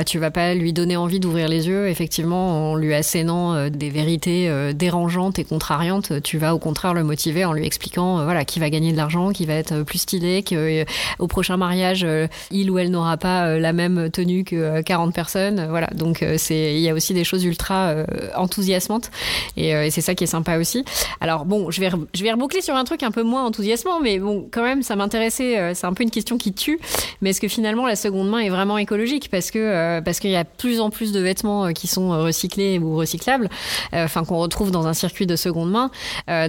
tu 0.06 0.20
vas 0.20 0.32
pas 0.32 0.54
lui 0.54 0.74
donner 0.74 0.98
envie 0.98 1.20
d'ouvrir 1.20 1.48
les 1.48 1.68
yeux, 1.68 1.88
effectivement, 1.88 2.72
en 2.72 2.76
lui 2.76 2.94
assénant 2.94 3.54
euh, 3.56 3.70
des 3.70 3.90
vérités 3.90 4.50
euh, 4.50 4.74
dérangeantes 4.74 5.40
et 5.40 5.44
contrariantes. 5.44 6.22
Tu 6.24 6.38
vas 6.38 6.56
au 6.56 6.60
contraire 6.60 6.94
le 6.94 7.04
motiver 7.04 7.46
en 7.46 7.54
lui 7.54 7.66
expliquant, 7.66 8.20
euh, 8.20 8.24
voilà, 8.24 8.46
qui 8.46 8.60
va 8.60 8.70
gagner 8.70 8.92
de 8.92 8.98
l'argent, 8.98 9.32
qui 9.32 9.46
va 9.46 9.54
être 9.54 9.84
plus 9.84 10.00
stylé, 10.00 10.44
qu'au 10.44 11.28
prochain 11.28 11.58
mariage, 11.58 12.06
il 12.52 12.72
ou 12.72 12.80
elle 12.80 12.92
n'aura 12.92 13.18
pas 13.18 13.58
la 13.58 13.74
même 13.74 14.10
tenue 14.12 14.44
que 14.44 14.82
40 14.82 15.14
personnes. 15.14 15.68
Voilà, 15.70 15.88
donc 15.96 16.26
c'est, 16.38 16.76
il 16.76 16.80
y 16.80 16.90
a 16.90 16.94
aussi 16.94 17.14
des 17.14 17.24
choses 17.24 17.44
ultra 17.44 17.96
enthousiasmantes 18.36 19.12
et, 19.56 19.90
c'est 19.92 20.02
ça 20.02 20.16
qui 20.16 20.24
est 20.24 20.28
sympa 20.28 20.58
aussi. 20.58 20.84
Alors 21.22 21.46
bon, 21.46 21.72
je 21.72 21.82
vais, 21.82 21.90
je 22.14 22.24
vais 22.24 22.32
reboucler 22.32 22.62
sur 22.62 22.76
un 22.76 22.84
truc 22.84 23.04
un 23.04 23.12
peu 23.12 23.24
moins 23.24 23.46
enthousiasmant, 23.46 24.00
mais 24.00 24.20
bon, 24.20 24.48
quand 24.52 24.64
même, 24.64 24.84
ça 24.84 24.96
m'intéressait. 24.96 25.74
c'est 25.74 25.88
un 25.88 25.94
peu 25.94 26.04
une 26.08 26.12
question 26.12 26.38
qui 26.38 26.54
tue, 26.54 26.80
mais 27.22 27.32
est-ce 27.32 27.42
que 27.42 27.50
finalement 27.50 27.86
la 27.86 27.98
seconde 27.98 28.30
main 28.30 28.40
est 28.40 28.50
vraiment 28.50 28.78
écologique 28.78 29.30
parce 29.30 29.52
que 29.52 30.00
parce 30.00 30.20
qu'il 30.20 30.32
y 30.32 30.36
a 30.36 30.46
plus 30.46 30.80
en 30.80 30.90
plus 30.90 31.12
de 31.12 31.20
vêtements 31.20 31.66
euh, 31.66 31.72
qui 31.72 31.88
sont 31.88 32.14
euh, 32.14 32.24
recyclés 32.24 32.80
ou 32.80 32.96
recyclables, 32.96 33.50
euh, 33.94 34.06
enfin 34.06 34.24
qu'on 34.24 34.38
retrouve 34.38 34.72
dans 34.72 34.88
un 34.88 34.94
circuit 34.94 35.26
de 35.26 35.36
seconde 35.36 35.72
main. 35.72 35.92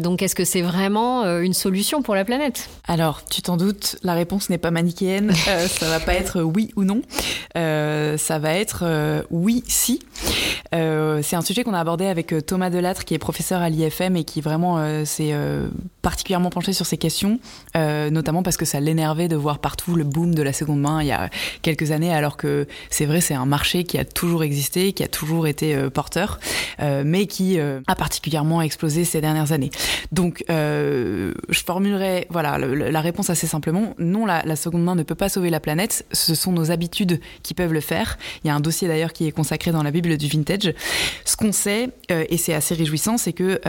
donc 0.01 0.23
est-ce 0.23 0.35
que 0.35 0.45
c'est 0.45 0.63
vraiment 0.63 1.25
une 1.41 1.53
solution 1.53 2.03
pour 2.03 2.15
la 2.15 2.25
planète? 2.25 2.69
Alors, 2.87 3.25
tu 3.25 3.43
t'en 3.43 3.57
doutes, 3.57 3.97
la 4.03 4.15
réponse 4.15 4.51
n'est 4.51 4.59
pas 4.59 4.71
manichéenne. 4.71 5.33
ça 5.69 5.89
va 5.89 6.01
pas 6.01 6.15
être 6.15 6.43
oui 6.43 6.71
ou 6.77 6.85
non. 6.85 7.03
ça 7.55 8.39
va 8.39 8.55
être 8.55 9.25
oui 9.31 9.65
si. 9.67 10.01
c'est 10.73 11.37
un 11.37 11.43
sujet 11.43 11.65
qu'on 11.65 11.75
a 11.75 11.81
abordé 11.81 12.07
avec 12.07 12.35
Thomas 12.47 12.71
Delattre, 12.71 13.05
qui 13.05 13.15
est 13.15 13.19
professeur 13.19 13.61
à 13.61 13.69
l'IFM 13.69 14.17
et 14.17 14.25
qui 14.25 14.41
vraiment 14.41 15.05
s'est 15.05 15.35
particulièrement 16.03 16.51
penché 16.51 16.73
sur 16.73 16.87
ces 16.87 16.97
questions, 16.97 17.41
notamment 17.75 18.43
parce 18.43 18.57
que 18.57 18.65
ça 18.65 18.81
l'énervait 18.81 19.29
de 19.29 19.37
voir 19.37 19.48
partout 19.57 19.95
le 19.95 20.05
boom 20.05 20.35
de 20.35 20.43
la 20.43 20.53
seconde 20.53 20.83
main 20.83 21.01
il 21.01 21.07
y 21.07 21.13
a 21.13 21.31
quelques 21.63 21.91
années, 21.93 22.13
alors 22.13 22.37
que 22.37 22.67
c'est 22.91 23.07
vrai, 23.07 23.23
c'est 23.23 23.35
un 23.35 23.47
marché 23.47 23.85
qui 23.85 23.99
a 23.99 24.05
toujours 24.05 24.43
existé, 24.43 24.93
qui 24.93 25.03
a 25.03 25.09
toujours 25.09 25.47
été 25.47 25.75
euh, 25.75 25.91
porteur, 25.91 26.39
euh, 26.81 27.03
mais 27.05 27.27
qui 27.27 27.59
euh, 27.59 27.81
a 27.87 27.95
particulièrement 27.95 28.63
explosé 28.63 29.05
ces 29.05 29.21
dernières 29.21 29.53
années. 29.53 29.71
Donc, 30.13 30.45
je 30.49 31.33
formulerai 31.65 32.27
voilà 32.31 32.59
la 32.59 33.01
réponse 33.01 33.31
assez 33.31 33.47
simplement. 33.47 33.95
Non, 33.99 34.27
la, 34.27 34.57
seconde 34.57 34.85
main 34.85 34.95
ne 34.95 35.03
peut 35.03 35.15
pas 35.15 35.29
sauver 35.29 35.51
la 35.51 35.61
planète. 35.61 36.07
Ce 36.13 36.35
sont 36.35 36.53
nos 36.53 36.71
habitudes 36.71 37.21
qui 37.43 37.55
peuvent 37.55 37.73
le 37.73 37.81
faire. 37.81 38.19
Il 38.43 38.49
y 38.49 38.51
a 38.51 38.55
un 38.55 38.61
dossier 38.61 38.89
d'ailleurs 38.89 39.13
qui 39.13 39.27
est 39.27 39.33
consacré 39.33 39.71
dans 39.71 39.83
la 39.83 39.91
Bible 39.91 40.17
du 40.17 40.29
vintage. 40.29 40.75
Ce 41.25 41.37
qu'on 41.37 41.53
sait, 41.53 41.91
et 42.09 42.37
c'est 42.37 42.55
assez 42.55 42.75
réjouissant, 42.75 43.19
c'est 43.19 43.33
que 43.33 43.61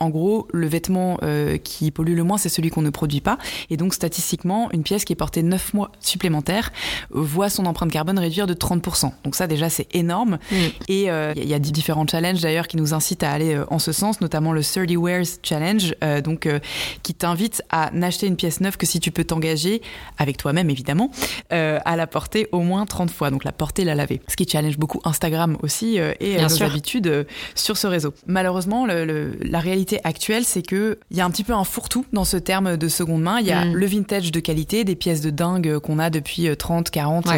en 0.00 0.10
gros, 0.10 0.48
le 0.52 0.66
vêtement 0.66 1.18
qui 1.62 1.90
pollue 1.90 2.14
le 2.14 2.24
moins, 2.24 2.38
c'est 2.38 2.48
celui 2.48 2.70
qu'on 2.70 2.82
ne 2.82 2.90
produit 2.90 3.20
pas. 3.20 3.38
Et 3.70 3.76
donc, 3.76 3.94
statistiquement, 3.94 4.70
une 4.72 4.82
pièce 4.82 5.04
qui 5.04 5.12
est 5.12 5.15
portée 5.16 5.42
9 5.42 5.74
mois 5.74 5.90
supplémentaires 6.00 6.72
voit 7.10 7.50
son 7.50 7.66
empreinte 7.66 7.90
carbone 7.90 8.18
réduire 8.18 8.46
de 8.46 8.54
30%. 8.54 9.12
Donc 9.24 9.34
ça, 9.34 9.46
déjà, 9.46 9.68
c'est 9.68 9.88
énorme. 9.94 10.38
Et 10.88 11.04
il 11.04 11.10
euh, 11.10 11.32
y 11.34 11.54
a 11.54 11.58
différents 11.58 12.06
challenges 12.06 12.40
d'ailleurs 12.40 12.68
qui 12.68 12.76
nous 12.76 12.94
incitent 12.94 13.22
à 13.22 13.32
aller 13.32 13.54
euh, 13.54 13.64
en 13.70 13.78
ce 13.78 13.92
sens, 13.92 14.20
notamment 14.20 14.52
le 14.52 14.62
30 14.62 14.90
Wears 14.96 15.26
Challenge, 15.42 15.94
euh, 16.02 16.20
donc 16.20 16.48
qui 17.02 17.14
t'invite 17.14 17.62
à 17.70 17.90
n'acheter 17.92 18.26
une 18.26 18.36
pièce 18.36 18.60
neuve 18.60 18.76
que 18.76 18.86
si 18.86 19.00
tu 19.00 19.10
peux 19.10 19.24
t'engager, 19.24 19.82
avec 20.18 20.36
toi-même 20.36 20.70
évidemment, 20.70 21.10
à 21.50 21.96
la 21.96 22.06
porter 22.06 22.48
au 22.52 22.60
moins 22.60 22.86
30 22.86 23.10
fois. 23.10 23.30
Donc 23.30 23.44
la 23.44 23.52
porter, 23.52 23.84
la 23.84 23.94
laver. 23.94 24.20
Ce 24.28 24.36
qui 24.36 24.48
challenge 24.48 24.78
beaucoup 24.78 25.00
Instagram 25.04 25.56
aussi 25.62 25.98
et 26.20 26.38
nos 26.40 26.62
habitudes 26.62 27.26
sur 27.54 27.76
ce 27.76 27.86
réseau. 27.86 28.14
Malheureusement, 28.26 28.86
la 28.86 29.60
réalité 29.60 30.00
actuelle, 30.04 30.44
c'est 30.44 30.62
que 30.62 30.98
il 31.10 31.16
y 31.16 31.20
a 31.20 31.24
un 31.24 31.30
petit 31.30 31.44
peu 31.44 31.52
un 31.52 31.64
fourre-tout 31.64 32.04
dans 32.12 32.24
ce 32.24 32.36
terme 32.36 32.76
de 32.76 32.88
seconde 32.88 33.22
main. 33.22 33.40
Il 33.40 33.46
y 33.46 33.52
a 33.52 33.64
mm. 33.64 33.74
le 33.74 33.86
vintage 33.86 34.32
de 34.32 34.40
qualité, 34.40 34.84
des 34.84 34.96
pièces 34.96 35.05
de 35.06 35.30
dingue 35.30 35.78
qu'on 35.78 35.98
a 35.98 36.10
depuis 36.10 36.48
30, 36.56 36.90
40, 36.90 37.28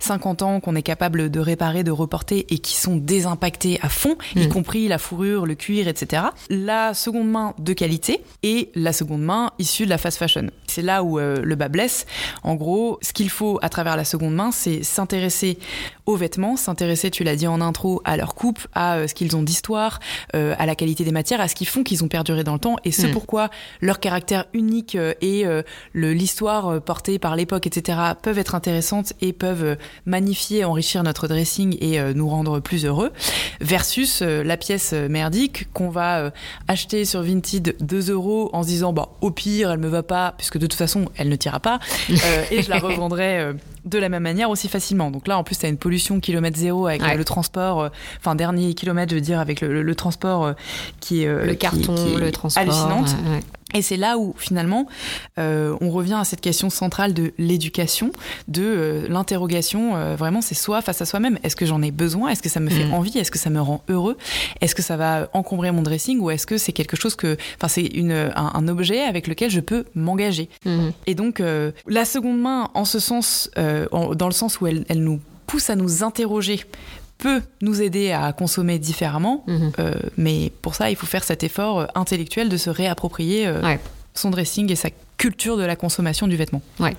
50 0.00 0.42
ans, 0.42 0.60
qu'on 0.60 0.74
est 0.74 0.82
capable 0.82 1.30
de 1.30 1.40
réparer, 1.40 1.84
de 1.84 1.90
reporter 1.90 2.46
et 2.50 2.58
qui 2.58 2.76
sont 2.76 2.96
désimpactés 2.96 3.78
à 3.82 3.88
fond, 3.88 4.16
y 4.34 4.46
mm. 4.46 4.48
compris 4.48 4.88
la 4.88 4.98
fourrure, 4.98 5.46
le 5.46 5.54
cuir, 5.54 5.88
etc. 5.88 6.22
La 6.50 6.94
seconde 6.94 7.30
main 7.30 7.54
de 7.58 7.72
qualité 7.72 8.22
et 8.42 8.70
la 8.74 8.92
seconde 8.92 9.22
main 9.22 9.52
issue 9.58 9.84
de 9.84 9.90
la 9.90 9.98
fast 9.98 10.18
fashion. 10.18 10.46
C'est 10.66 10.82
là 10.82 11.02
où 11.02 11.18
euh, 11.18 11.40
le 11.42 11.54
bas 11.54 11.68
blesse. 11.68 12.06
En 12.42 12.54
gros, 12.54 12.98
ce 13.02 13.12
qu'il 13.12 13.30
faut 13.30 13.58
à 13.62 13.68
travers 13.68 13.96
la 13.96 14.04
seconde 14.04 14.34
main, 14.34 14.52
c'est 14.52 14.82
s'intéresser 14.82 15.58
aux 16.06 16.16
vêtements, 16.16 16.56
s'intéresser, 16.56 17.10
tu 17.10 17.24
l'as 17.24 17.36
dit 17.36 17.46
en 17.46 17.60
intro, 17.60 18.00
à 18.04 18.16
leur 18.16 18.34
coupe, 18.34 18.60
à 18.74 18.96
euh, 18.96 19.06
ce 19.06 19.14
qu'ils 19.14 19.36
ont 19.36 19.42
d'histoire, 19.42 20.00
euh, 20.34 20.54
à 20.58 20.66
la 20.66 20.74
qualité 20.74 21.04
des 21.04 21.12
matières, 21.12 21.40
à 21.40 21.48
ce 21.48 21.54
qu'ils 21.54 21.68
font 21.68 21.82
qu'ils 21.82 22.04
ont 22.04 22.08
perduré 22.08 22.44
dans 22.44 22.54
le 22.54 22.58
temps 22.58 22.76
et 22.84 22.92
ce 22.92 23.06
mm. 23.06 23.10
pourquoi 23.12 23.50
leur 23.80 24.00
caractère 24.00 24.44
unique 24.52 24.96
et 25.20 25.44
l'histoire 25.94 26.80
portée 26.82 27.07
par 27.16 27.36
l'époque, 27.36 27.66
etc., 27.66 27.98
peuvent 28.20 28.38
être 28.38 28.54
intéressantes 28.54 29.14
et 29.22 29.32
peuvent 29.32 29.78
magnifier, 30.04 30.64
enrichir 30.64 31.02
notre 31.02 31.28
dressing 31.28 31.76
et 31.80 31.98
nous 32.14 32.28
rendre 32.28 32.60
plus 32.60 32.84
heureux, 32.84 33.12
versus 33.60 34.20
la 34.20 34.56
pièce 34.56 34.92
merdique 34.92 35.72
qu'on 35.72 35.88
va 35.88 36.32
acheter 36.66 37.04
sur 37.04 37.22
Vinted 37.22 37.76
2 37.80 38.10
euros 38.10 38.50
en 38.52 38.62
se 38.62 38.68
disant, 38.68 38.92
bah, 38.92 39.10
au 39.20 39.30
pire, 39.30 39.70
elle 39.70 39.78
me 39.78 39.88
va 39.88 40.02
pas, 40.02 40.34
puisque 40.36 40.58
de 40.58 40.66
toute 40.66 40.78
façon, 40.78 41.06
elle 41.16 41.28
ne 41.28 41.36
tira 41.36 41.60
pas, 41.60 41.78
et 42.50 42.62
je 42.62 42.68
la 42.68 42.78
revendrai 42.78 43.54
de 43.88 43.98
la 43.98 44.08
même 44.08 44.22
manière 44.22 44.50
aussi 44.50 44.68
facilement. 44.68 45.10
Donc 45.10 45.26
là, 45.26 45.38
en 45.38 45.44
plus, 45.44 45.58
tu 45.58 45.66
as 45.66 45.68
une 45.68 45.78
pollution 45.78 46.20
kilomètre 46.20 46.58
zéro 46.58 46.86
avec 46.86 47.02
le 47.16 47.24
transport, 47.24 47.80
euh, 47.80 47.88
enfin, 48.18 48.34
dernier 48.34 48.74
kilomètre, 48.74 49.10
je 49.10 49.16
veux 49.16 49.22
dire, 49.22 49.40
avec 49.40 49.60
le, 49.60 49.94
transport 49.94 50.44
euh, 50.44 50.52
qui 51.00 51.22
est. 51.22 51.28
Euh, 51.28 51.46
le 51.46 51.54
carton, 51.54 51.94
le 52.16 52.30
transport. 52.30 52.62
Hallucinante. 52.62 53.16
Et 53.74 53.82
c'est 53.82 53.96
là 53.96 54.18
où 54.18 54.34
finalement 54.38 54.86
on 55.36 55.90
revient 55.90 56.18
à 56.20 56.24
cette 56.24 56.40
question 56.40 56.70
centrale 56.70 57.14
de 57.14 57.32
l'éducation, 57.38 58.10
de 58.48 59.06
l'interrogation. 59.08 60.14
vraiment, 60.16 60.40
c'est 60.40 60.54
soi 60.54 60.80
face 60.82 61.00
à 61.02 61.06
soi-même. 61.06 61.38
Est-ce 61.42 61.56
que 61.56 61.66
j'en 61.66 61.82
ai 61.82 61.90
besoin? 61.90 62.30
Est-ce 62.30 62.42
que 62.42 62.48
ça 62.48 62.60
me 62.60 62.70
fait 62.70 62.86
mm. 62.86 62.94
envie? 62.94 63.18
Est-ce 63.18 63.30
que 63.30 63.38
ça 63.38 63.50
me 63.50 63.60
rend 63.60 63.82
heureux? 63.88 64.16
Est-ce 64.60 64.74
que 64.74 64.82
ça 64.82 64.96
va 64.96 65.28
encombrer 65.32 65.70
mon 65.70 65.82
dressing? 65.82 66.18
Ou 66.20 66.30
est-ce 66.30 66.46
que 66.46 66.58
c'est 66.58 66.72
quelque 66.72 66.96
chose 66.96 67.14
que, 67.14 67.36
enfin, 67.56 67.68
c'est 67.68 67.84
une 67.84 68.32
un, 68.34 68.68
objet 68.68 69.00
avec 69.00 69.26
lequel 69.26 69.50
je 69.50 69.60
peux 69.60 69.84
m'engager? 69.94 70.48
Mm. 70.64 70.88
Et 71.06 71.14
donc 71.14 71.42
la 71.86 72.04
seconde 72.04 72.40
main, 72.40 72.70
en 72.74 72.84
ce 72.84 72.98
sens, 72.98 73.50
dans 73.56 74.26
le 74.26 74.32
sens 74.32 74.60
où 74.60 74.66
elle, 74.66 74.84
nous 74.94 75.20
pousse 75.46 75.70
à 75.70 75.76
nous 75.76 76.02
interroger 76.02 76.60
peut 77.18 77.42
nous 77.60 77.82
aider 77.82 78.12
à 78.12 78.32
consommer 78.32 78.78
différemment, 78.78 79.44
mhm. 79.46 79.72
euh, 79.80 79.94
mais 80.16 80.52
pour 80.62 80.74
ça, 80.74 80.90
il 80.90 80.96
faut 80.96 81.06
faire 81.06 81.24
cet 81.24 81.42
effort 81.42 81.80
euh, 81.80 81.86
intellectuel 81.94 82.48
de 82.48 82.56
se 82.56 82.70
réapproprier 82.70 83.46
euh, 83.46 83.76
son 84.14 84.30
dressing 84.30 84.70
et 84.70 84.76
sa 84.76 84.88
culture 85.18 85.56
de 85.56 85.64
la 85.64 85.76
consommation 85.76 86.26
du 86.26 86.36
vêtement. 86.36 86.62
Ouais. 86.80 86.96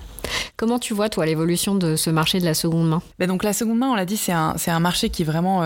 Comment 0.56 0.78
tu 0.78 0.94
vois, 0.94 1.08
toi, 1.08 1.26
l'évolution 1.26 1.74
de 1.74 1.96
ce 1.96 2.10
marché 2.10 2.38
de 2.38 2.44
la 2.44 2.54
seconde 2.54 2.88
main? 2.88 3.02
Ben 3.18 3.26
Donc, 3.26 3.42
la 3.42 3.52
seconde 3.52 3.78
main, 3.78 3.88
on 3.88 3.94
l'a 3.94 4.04
dit, 4.04 4.16
c'est 4.16 4.32
un, 4.32 4.54
un 4.66 4.80
marché 4.80 5.10
qui 5.10 5.22
est 5.22 5.24
vraiment 5.24 5.62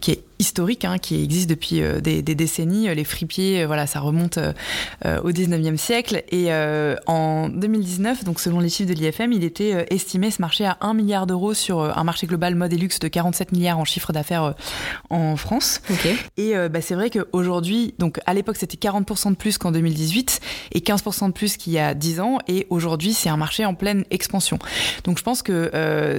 qui 0.00 0.12
est 0.12 0.22
historique, 0.38 0.84
hein, 0.84 0.98
qui 0.98 1.22
existe 1.22 1.50
depuis 1.50 1.82
euh, 1.82 2.00
des, 2.00 2.22
des, 2.22 2.34
décennies. 2.34 2.94
Les 2.94 3.04
fripiers, 3.04 3.62
euh, 3.62 3.66
voilà, 3.66 3.86
ça 3.86 4.00
remonte 4.00 4.38
euh, 4.38 5.20
au 5.22 5.30
19e 5.30 5.76
siècle. 5.76 6.22
Et 6.30 6.52
en 7.06 7.48
2019, 7.48 8.24
donc 8.24 8.40
selon 8.40 8.60
les 8.60 8.68
chiffres 8.68 8.88
de 8.88 8.94
l'IFM, 8.94 9.32
il 9.32 9.44
était 9.44 9.86
estimé 9.90 10.30
ce 10.30 10.40
marché 10.40 10.64
à 10.64 10.78
1 10.80 10.94
milliard 10.94 11.26
d'euros 11.26 11.54
sur 11.54 11.80
un 11.80 12.04
marché 12.04 12.26
global 12.26 12.54
mode 12.54 12.72
et 12.72 12.76
luxe 12.76 12.98
de 12.98 13.08
47 13.08 13.52
milliards 13.52 13.78
en 13.78 13.84
chiffre 13.84 14.12
d'affaires 14.12 14.54
en 15.10 15.36
France. 15.36 15.80
Et 16.36 16.54
bah, 16.68 16.80
c'est 16.80 16.94
vrai 16.94 17.10
qu'aujourd'hui, 17.10 17.94
donc 17.98 18.20
à 18.26 18.34
l'époque 18.34 18.56
c'était 18.56 18.76
40% 18.76 19.30
de 19.30 19.36
plus 19.36 19.58
qu'en 19.58 19.72
2018 19.72 20.40
et 20.72 20.80
15% 20.80 21.28
de 21.28 21.32
plus 21.32 21.56
qu'il 21.56 21.72
y 21.72 21.78
a 21.78 21.87
10 21.94 22.20
ans. 22.20 22.38
Et 22.48 22.66
aujourd'hui, 22.70 23.12
c'est 23.12 23.28
un 23.28 23.36
marché 23.36 23.64
en 23.64 23.74
pleine 23.74 24.04
expansion. 24.10 24.58
Donc 25.04 25.18
je 25.18 25.22
pense 25.22 25.42
que 25.42 25.70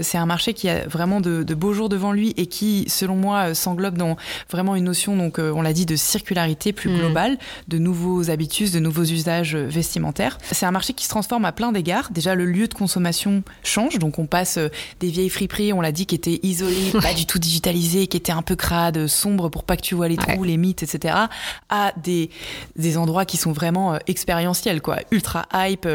c'est 0.02 0.18
un 0.18 0.26
marché 0.26 0.54
qui 0.54 0.70
a 0.70 0.88
vraiment 0.88 1.22
de, 1.22 1.44
de 1.44 1.54
beaux 1.56 1.74
jours 1.74 1.90
devant 1.90 2.12
lui 2.12 2.34
et 2.38 2.48
qui, 2.48 2.86
selon 2.88 3.16
moi, 3.16 3.54
s'englobe 3.54 3.98
dans 3.98 4.18
vraiment 4.50 4.76
une 4.76 4.86
notion, 4.86 5.16
donc 5.16 5.40
on 5.40 5.62
l'a 5.62 5.74
dit, 5.74 5.86
de 5.86 5.96
circularité 5.96 6.74
plus 6.74 6.90
mm. 6.90 6.98
globale, 6.98 7.38
de 7.68 7.78
nouveaux 7.78 8.30
habitus, 8.30 8.72
de 8.72 8.80
nouveaux 8.80 9.04
usages 9.04 9.56
vestimentaires. 9.56 10.38
C'est 10.52 10.66
un 10.66 10.72
marché 10.72 10.94
qui 10.94 11.06
se 11.06 11.10
transforme 11.10 11.46
à 11.46 11.52
plein 11.52 11.72
d'égards. 11.72 12.12
Déjà, 12.12 12.36
le 12.36 12.46
lieu 12.46 12.68
de 12.68 12.74
consommation 12.74 13.44
change, 13.64 14.00
donc 14.00 14.20
on 14.20 14.26
passe 14.26 14.60
des 15.00 15.08
vieilles 15.08 15.30
friperies, 15.30 15.74
on 15.74 15.82
l'a 15.82 15.92
dit, 15.92 16.06
qui 16.06 16.16
étaient 16.16 16.40
isolées, 16.44 16.92
pas 17.02 17.14
du 17.14 17.26
tout 17.26 17.40
digitalisées, 17.40 18.08
qui 18.08 18.18
étaient 18.18 18.32
un 18.32 18.42
peu 18.42 18.56
crades, 18.56 19.08
sombres 19.08 19.50
pour 19.50 19.64
pas 19.64 19.78
que 19.78 19.82
tu 19.82 19.96
vois 19.96 20.08
les 20.08 20.18
trous, 20.18 20.44
les 20.44 20.58
mythes, 20.58 20.84
etc., 20.84 21.16
à 21.70 21.94
des, 22.04 22.30
des 22.76 22.98
endroits 22.98 23.26
qui 23.26 23.38
sont 23.38 23.52
vraiment 23.52 23.98
expérientiels, 24.08 24.82
quoi, 24.82 24.98
ultra 25.12 25.46
hype, 25.60 25.88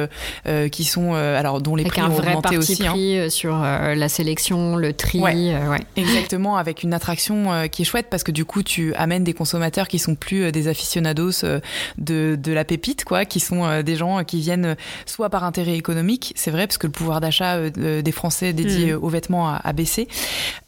qui 0.70 0.84
sont, 0.84 1.14
alors 1.14 1.60
dont 1.60 1.76
les 1.76 1.84
prix 1.84 2.00
un 2.00 2.06
ont 2.06 2.14
vrai 2.14 2.28
augmenté 2.28 2.56
parti 2.56 2.56
aussi. 2.58 2.86
Hein. 2.86 3.30
Sur 3.30 3.56
la 3.56 4.08
sélection, 4.08 4.76
le 4.76 4.92
tri. 4.92 5.20
Ouais. 5.20 5.54
Exactement, 5.96 6.56
avec 6.56 6.82
une 6.82 6.94
attraction 6.94 7.68
qui 7.70 7.82
est 7.82 7.84
chouette 7.84 8.06
parce 8.10 8.22
que 8.22 8.32
du 8.32 8.44
coup, 8.44 8.62
tu 8.62 8.94
amènes 8.94 9.24
des 9.24 9.34
consommateurs 9.34 9.88
qui 9.88 9.98
sont 9.98 10.14
plus 10.14 10.52
des 10.52 10.68
aficionados 10.68 11.44
de, 11.98 12.36
de 12.36 12.52
la 12.52 12.64
pépite, 12.64 13.04
quoi, 13.04 13.24
qui 13.24 13.40
sont 13.40 13.82
des 13.82 13.96
gens 13.96 14.24
qui 14.24 14.40
viennent 14.40 14.76
soit 15.06 15.30
par 15.30 15.44
intérêt 15.44 15.76
économique, 15.76 16.32
c'est 16.36 16.50
vrai, 16.50 16.66
parce 16.66 16.78
que 16.78 16.86
le 16.86 16.92
pouvoir 16.92 17.20
d'achat 17.20 17.70
des 17.70 18.12
Français 18.12 18.52
dédié 18.52 18.94
mm. 18.94 18.98
aux 19.02 19.08
vêtements 19.08 19.48
a, 19.48 19.72
baissé, 19.72 20.08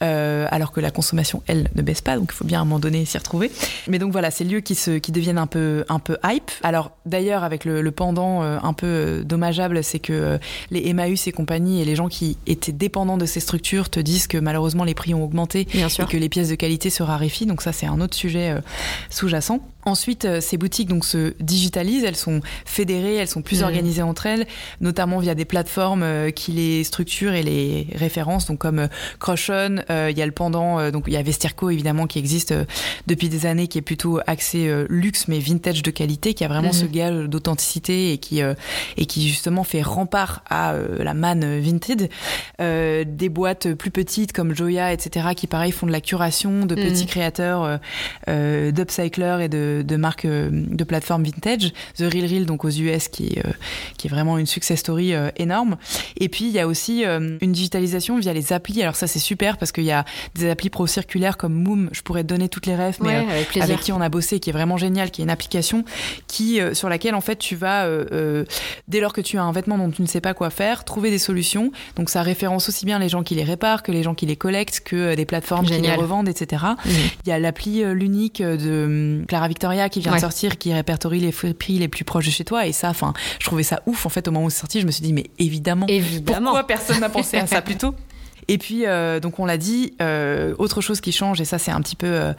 alors 0.01 0.73
que 0.73 0.81
la 0.81 0.91
consommation, 0.91 1.43
elle, 1.47 1.69
ne 1.75 1.83
baisse 1.83 2.01
pas, 2.01 2.17
donc 2.17 2.31
il 2.33 2.37
faut 2.37 2.45
bien 2.45 2.59
à 2.59 2.63
un 2.63 2.65
moment 2.65 2.79
donné 2.79 3.05
s'y 3.05 3.19
retrouver. 3.19 3.51
Mais 3.89 3.99
donc 3.99 4.13
voilà, 4.13 4.31
ces 4.31 4.45
lieux 4.45 4.61
qui, 4.61 4.75
se, 4.75 4.99
qui 4.99 5.13
deviennent 5.13 5.39
un 5.39 5.47
peu, 5.47 5.85
un 5.89 5.99
peu 5.99 6.17
hype. 6.25 6.51
Alors 6.63 6.93
d'ailleurs, 7.05 7.45
avec 7.45 7.65
le, 7.65 7.83
le 7.83 7.91
pendant 7.91 8.43
un 8.43 8.73
peu 8.73 8.86
dommageable, 9.25 9.83
c'est 9.83 9.99
que 9.99 10.39
les 10.71 10.89
Emmaüs 10.89 11.27
et 11.27 11.33
compagnie 11.33 11.81
et 11.81 11.85
les 11.85 11.97
gens 11.97 12.09
qui 12.09 12.37
étaient 12.47 12.73
dépendants 12.73 13.19
de 13.19 13.27
ces 13.27 13.41
structures 13.41 13.89
te 13.91 14.01
disent 14.01 14.27
que 14.27 14.39
malheureusement 14.39 14.85
les 14.85 14.95
prix 14.95 15.15
ont 15.15 15.25
augmenté 15.25 15.67
et 15.75 16.05
que 16.05 16.17
les 16.17 16.29
pièces 16.29 16.49
de 16.49 16.55
qualité 16.55 16.91
se 16.91 17.03
raréfient. 17.03 17.47
Donc 17.47 17.63
ça, 17.63 17.73
c'est 17.73 17.87
un 17.87 18.01
autre 18.01 18.15
sujet 18.15 18.55
sous-jacent. 19.11 19.61
Ensuite, 19.87 20.25
euh, 20.25 20.41
ces 20.41 20.57
boutiques 20.57 20.89
donc 20.89 21.05
se 21.05 21.33
digitalisent, 21.39 22.03
elles 22.03 22.17
sont 22.17 22.41
fédérées, 22.65 23.15
elles 23.15 23.29
sont 23.29 23.41
plus 23.41 23.61
mmh. 23.61 23.65
organisées 23.65 24.03
entre 24.03 24.27
elles, 24.27 24.45
notamment 24.81 25.21
via 25.21 25.37
des 25.37 25.45
plateformes 25.45 26.03
euh, 26.03 26.31
qui 26.31 26.51
les 26.51 26.83
structurent 26.83 27.35
et 27.35 27.45
les 27.45 27.87
référencent, 27.95 28.47
donc 28.47 28.59
comme 28.59 28.81
euh, 28.81 28.89
Crochon, 29.21 29.77
il 29.89 30.19
y 30.19 30.23
a 30.23 30.27
le 30.27 30.33
pendant, 30.33 30.91
donc 30.91 31.05
il 31.07 31.13
y 31.13 31.17
a 31.17 31.23
Vestirco 31.23 31.71
évidemment 31.71 32.09
qui 32.09 32.19
existe 32.19 32.53
depuis 33.07 33.29
des 33.29 33.47
années, 33.47 33.69
qui 33.69 33.79
est 33.79 33.83
plutôt 33.83 34.19
axé 34.27 34.69
luxe 34.89 35.29
mais 35.29 35.39
vintage 35.39 35.83
de 35.83 35.91
qualité, 35.93 36.35
qui 36.35 36.45
a 36.45 36.49
vraiment 36.49 36.71
mmh. 36.71 36.73
ce 36.73 36.85
gage 36.87 37.29
d'authenticité 37.29 38.13
et 38.13 38.19
qui 38.19 38.43
et 38.97 39.07
qui 39.07 39.29
justement 39.29 39.65
fait 39.65 39.83
rempart 39.83 40.43
à 40.49 40.75
la 40.99 41.15
manne 41.15 41.61
vintage. 41.61 42.09
des 42.59 43.29
boîtes 43.29 43.75
plus 43.75 43.91
petites 43.91 44.33
comme 44.33 44.55
Joya, 44.55 44.93
etc., 44.93 45.29
qui 45.37 45.47
pareil 45.47 45.73
font 45.73 45.87
de 45.87 45.93
la 45.93 46.01
curation 46.01 46.67
de 46.67 46.75
mmh. 46.75 46.79
petits 46.79 47.07
créateurs, 47.07 47.81
d'upcyclers 48.27 49.39
et 49.43 49.49
de 49.49 49.67
de, 49.83 49.97
marques 49.97 50.25
euh, 50.25 50.49
de 50.53 50.85
plateforme 50.85 51.25
vintage. 51.25 51.73
The 51.97 52.03
Real 52.03 52.27
Real, 52.27 52.47
donc 52.47 52.65
aux 52.65 52.71
US, 52.71 53.09
qui, 53.09 53.39
euh, 53.39 53.51
qui 53.97 54.07
est 54.07 54.11
vraiment 54.11 54.39
une 54.39 54.47
success 54.47 54.81
story 54.81 55.15
euh, 55.15 55.31
énorme. 55.37 55.77
Et 56.19 56.29
puis, 56.29 56.47
il 56.47 56.53
y 56.53 56.59
a 56.59 56.67
aussi 56.67 57.05
une 57.05 57.53
digitalisation 57.53 58.19
via 58.19 58.33
les 58.33 58.53
applis. 58.53 58.83
Alors 58.83 58.97
ça, 58.97 59.07
c'est 59.07 59.19
super 59.19 59.57
parce 59.59 59.73
qu'il 59.73 59.85
y 59.85 59.93
a 59.93 60.05
des 60.35 60.51
applis 60.51 60.71
pro-circulaires 60.71 61.37
comme 61.37 61.55
Moom. 61.55 61.89
Je 61.93 62.03
pourrais 62.03 62.23
te 62.23 62.29
donner 62.29 62.49
toutes 62.49 62.67
les 62.67 62.77
refs, 62.77 63.01
mais 63.01 63.25
avec, 63.61 63.81
qui 63.81 63.93
on 63.93 64.01
a 64.01 64.09
bossé, 64.09 64.41
qui 64.41 64.51
est 64.51 64.53
vraiment 64.53 64.77
génial, 64.77 65.11
qui 65.11 65.23
est 65.23 65.25
une 65.25 65.31
application 65.31 65.85
qui, 66.27 66.61
sur 66.73 66.89
laquelle, 66.89 67.15
en 67.15 67.21
fait, 67.21 67.37
tu 67.37 67.57
vas, 67.57 67.89
dès 68.89 69.01
lors 69.01 69.13
que 69.13 69.21
tu 69.21 69.39
as 69.39 69.43
un 69.43 69.53
vêtement 69.53 69.79
dont 69.79 69.91
tu 69.91 70.03
ne 70.03 70.07
sais 70.07 70.21
pas 70.21 70.35
quoi 70.35 70.51
faire, 70.51 70.85
trouver 70.85 71.11
des 71.11 71.19
solutions. 71.19 71.73
Donc 71.97 72.11
ça 72.11 72.23
référence 72.23 72.69
aussi 72.69 72.87
bien 72.87 72.99
les 72.99 73.09
gens 73.09 73.23
qui 73.23 73.35
les 73.35 73.45
réparent 73.45 73.83
que 73.83 73.93
les 73.93 74.03
gens 74.03 74.15
qui 74.15 74.27
les 74.27 74.37
collectent, 74.37 74.81
que 74.81 75.15
des 75.15 75.25
plateformes 75.25 75.67
qui 75.67 75.81
les 75.81 75.95
revendent, 75.95 76.29
etc. 76.29 76.65
Mmh. 76.85 76.91
Il 77.25 77.29
y 77.29 77.33
a 77.33 77.39
l'appli 77.39 77.83
l'unique 77.95 78.43
de 78.43 79.25
Clara 79.29 79.49
Victor 79.49 79.73
qui 79.91 80.01
vient 80.01 80.15
de 80.15 80.21
sortir, 80.21 80.59
qui 80.59 80.73
répertorie 80.73 81.21
les 81.21 81.33
prix 81.33 81.79
les 81.79 81.89
plus 81.89 82.05
proches 82.05 82.27
de 82.27 82.31
chez 82.31 82.45
toi. 82.45 82.67
Et 82.67 82.73
ça, 82.73 82.91
enfin, 82.91 83.13
je 83.39 83.47
trouvais 83.47 83.63
ça 83.63 83.83
ouf. 83.87 84.07
En 84.07 84.09
fait, 84.09 84.29
au 84.29 84.31
moment 84.31 84.47
où 84.47 84.51
c'est 84.51 84.61
sorti, 84.61 84.81
je 84.81 84.87
me 84.87 84.91
suis 84.91 85.03
dit, 85.03 85.13
mais 85.13 85.27
évidemment, 85.39 85.87
évidemment. 85.89 86.51
pourquoi 86.51 86.67
personne 86.67 87.01
n'a 87.01 87.09
pensé 87.09 87.37
à 87.37 87.47
ça 87.47 87.63
plus 87.63 87.77
tôt 87.77 87.95
et 88.49 88.59
puis, 88.59 88.87
euh, 88.87 89.19
donc 89.19 89.39
on 89.39 89.47
l'a 89.47 89.59
dit, 89.59 89.95
euh, 90.01 90.55
autre 90.59 90.81
chose 90.81 91.01
qui 91.01 91.13
change, 91.13 91.41
et 91.41 91.45
ça 91.45 91.59
c'est 91.59 91.73
un 91.73 91.81
petit 91.81 91.97
peu 91.97 92.07
euh, 92.07 92.33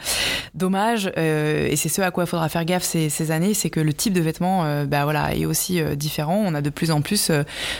dommage, 0.55 1.11
et 1.17 1.75
c'est 1.75 1.89
ce 1.89 2.01
à 2.01 2.11
quoi 2.11 2.23
il 2.23 2.27
faudra 2.27 2.47
faire 2.49 2.63
gaffe 2.63 2.83
ces, 2.83 3.09
ces 3.09 3.31
années, 3.31 3.53
c'est 3.53 3.69
que 3.69 3.79
le 3.79 3.93
type 3.93 4.13
de 4.13 4.21
vêtements 4.21 4.85
bah, 4.85 5.03
voilà, 5.03 5.35
est 5.35 5.45
aussi 5.45 5.81
différent. 5.95 6.41
On 6.45 6.53
a 6.53 6.61
de 6.61 6.69
plus 6.69 6.91
en 6.91 7.01
plus 7.01 7.31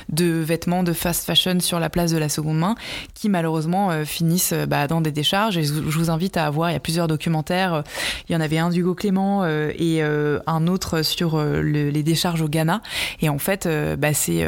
de 0.09 0.25
vêtements 0.25 0.83
de 0.83 0.93
fast 0.93 1.25
fashion 1.25 1.59
sur 1.59 1.79
la 1.79 1.89
place 1.89 2.11
de 2.11 2.17
la 2.17 2.29
seconde 2.29 2.57
main 2.57 2.75
qui 3.13 3.29
malheureusement 3.29 4.03
finissent 4.05 4.53
bah, 4.67 4.87
dans 4.87 5.01
des 5.01 5.11
décharges. 5.11 5.57
Et 5.57 5.63
je, 5.63 5.73
vous 5.73 6.09
invite 6.09 6.37
à 6.37 6.49
voir, 6.49 6.69
il 6.71 6.73
y 6.73 6.75
a 6.77 6.79
plusieurs 6.79 7.07
documentaires. 7.07 7.83
Il 8.27 8.33
y 8.33 8.35
en 8.35 8.41
avait 8.41 8.57
un 8.57 8.69
d'Hugo 8.69 8.95
Clément 8.95 9.45
et 9.45 10.01
un 10.01 10.67
autre 10.67 11.03
sur 11.03 11.41
les 11.41 12.03
décharges 12.03 12.41
au 12.41 12.49
Ghana. 12.49 12.81
Et 13.21 13.29
en 13.29 13.39
fait, 13.39 13.69
bah, 13.97 14.13
c'est 14.13 14.47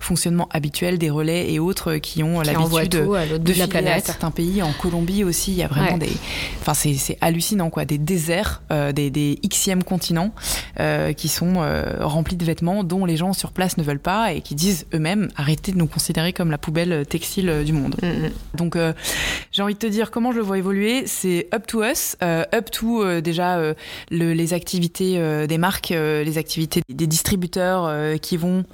fonctionnement 0.00 0.48
habituel 0.50 0.98
des 0.98 1.10
relais 1.10 1.52
et 1.52 1.58
autres 1.58 1.96
qui 1.96 2.22
ont 2.22 2.40
l'habitude 2.40 3.06
de, 3.26 3.58
la 3.58 3.66
planète. 3.66 4.06
certains 4.06 4.30
pays, 4.30 4.62
en 4.62 4.72
Colombie 4.72 5.24
aussi, 5.24 5.52
il 5.52 5.58
y 5.58 5.62
a 5.62 5.68
vraiment 5.68 5.98
des. 5.98 6.12
Enfin, 6.60 6.74
c'est 6.74 7.18
hallucinant, 7.20 7.70
quoi. 7.70 7.84
Des 7.84 7.98
déserts, 7.98 8.62
euh, 8.70 8.92
des, 8.92 9.10
des 9.10 9.38
xème 9.48 9.82
continents 9.82 10.32
euh, 10.78 11.12
qui 11.12 11.28
sont 11.28 11.54
euh, 11.56 11.96
remplis 12.00 12.36
de 12.36 12.44
vêtements 12.44 12.84
dont 12.84 13.04
les 13.04 13.16
gens 13.16 13.32
sur 13.32 13.52
place 13.52 13.76
ne 13.76 13.82
veulent 13.82 13.98
pas 13.98 14.32
et 14.32 14.40
qui 14.40 14.54
disent 14.54 14.86
eux-mêmes 14.94 15.28
arrêtez 15.36 15.72
de 15.72 15.78
nous 15.78 15.86
considérer 15.86 16.32
comme 16.32 16.50
la 16.50 16.58
poubelle 16.58 17.04
textile 17.06 17.62
du 17.64 17.72
monde. 17.72 17.96
Mm, 18.02 18.06
mm. 18.06 18.30
Donc, 18.54 18.76
j'ai 19.52 19.62
envie 19.62 19.74
de 19.74 19.78
te 19.78 19.86
dire 19.86 20.10
comment 20.10 20.32
je 20.32 20.38
le 20.38 20.42
vois 20.42 20.58
évoluer. 20.58 21.06
C'est 21.06 21.48
up 21.54 21.66
to 21.66 21.82
us, 21.84 22.16
up 22.22 22.70
to 22.70 23.20
déjà 23.20 23.74
le, 24.10 24.32
les 24.32 24.54
activités 24.54 25.46
des 25.46 25.58
marques, 25.58 25.90
les 25.90 26.38
activités 26.38 26.82
des 26.88 27.06
distributeurs 27.06 28.18
qui 28.20 28.36
vont 28.36 28.64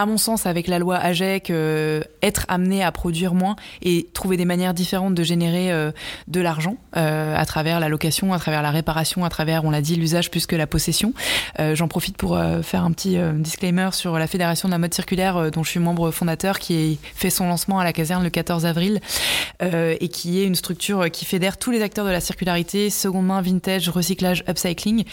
à 0.00 0.06
mon 0.06 0.16
sens, 0.16 0.46
avec 0.46 0.66
la 0.66 0.78
loi 0.78 0.96
AGEC, 0.96 1.50
euh, 1.50 2.02
être 2.22 2.46
amené 2.48 2.82
à 2.82 2.90
produire 2.90 3.34
moins 3.34 3.56
et 3.82 4.08
trouver 4.14 4.38
des 4.38 4.46
manières 4.46 4.72
différentes 4.72 5.14
de 5.14 5.22
générer 5.22 5.70
euh, 5.70 5.92
de 6.26 6.40
l'argent 6.40 6.76
euh, 6.96 7.36
à 7.36 7.44
travers 7.44 7.80
la 7.80 7.90
location, 7.90 8.32
à 8.32 8.38
travers 8.38 8.62
la 8.62 8.70
réparation, 8.70 9.26
à 9.26 9.28
travers, 9.28 9.64
on 9.64 9.70
l'a 9.70 9.82
dit, 9.82 9.96
l'usage 9.96 10.30
plus 10.30 10.46
que 10.46 10.56
la 10.56 10.66
possession. 10.66 11.12
J'en 11.58 11.88
profite 11.88 12.16
pour 12.16 12.38
faire 12.62 12.84
un 12.84 12.92
petit 12.92 13.18
disclaimer 13.34 13.90
sur 13.92 14.18
la 14.18 14.26
Fédération 14.26 14.68
de 14.68 14.72
la 14.72 14.78
mode 14.78 14.94
circulaire 14.94 15.50
dont 15.50 15.62
je 15.62 15.70
suis 15.70 15.80
membre 15.80 16.10
fondateur 16.10 16.58
qui 16.58 16.98
fait 17.14 17.30
son 17.30 17.48
lancement 17.48 17.78
à 17.78 17.84
la 17.84 17.92
caserne 17.92 18.22
le 18.22 18.30
14 18.30 18.64
avril 18.66 19.00
et 19.60 20.08
qui 20.08 20.40
est 20.40 20.44
une 20.44 20.54
structure 20.54 21.10
qui 21.10 21.24
fédère 21.24 21.58
tous 21.58 21.70
les 21.70 21.82
acteurs 21.82 22.06
de 22.06 22.10
la 22.10 22.20
circularité, 22.20 22.88
seconde 22.88 23.26
main, 23.26 23.42
vintage, 23.42 23.88
recyclage, 23.88 24.44
upcycling, 24.48 25.04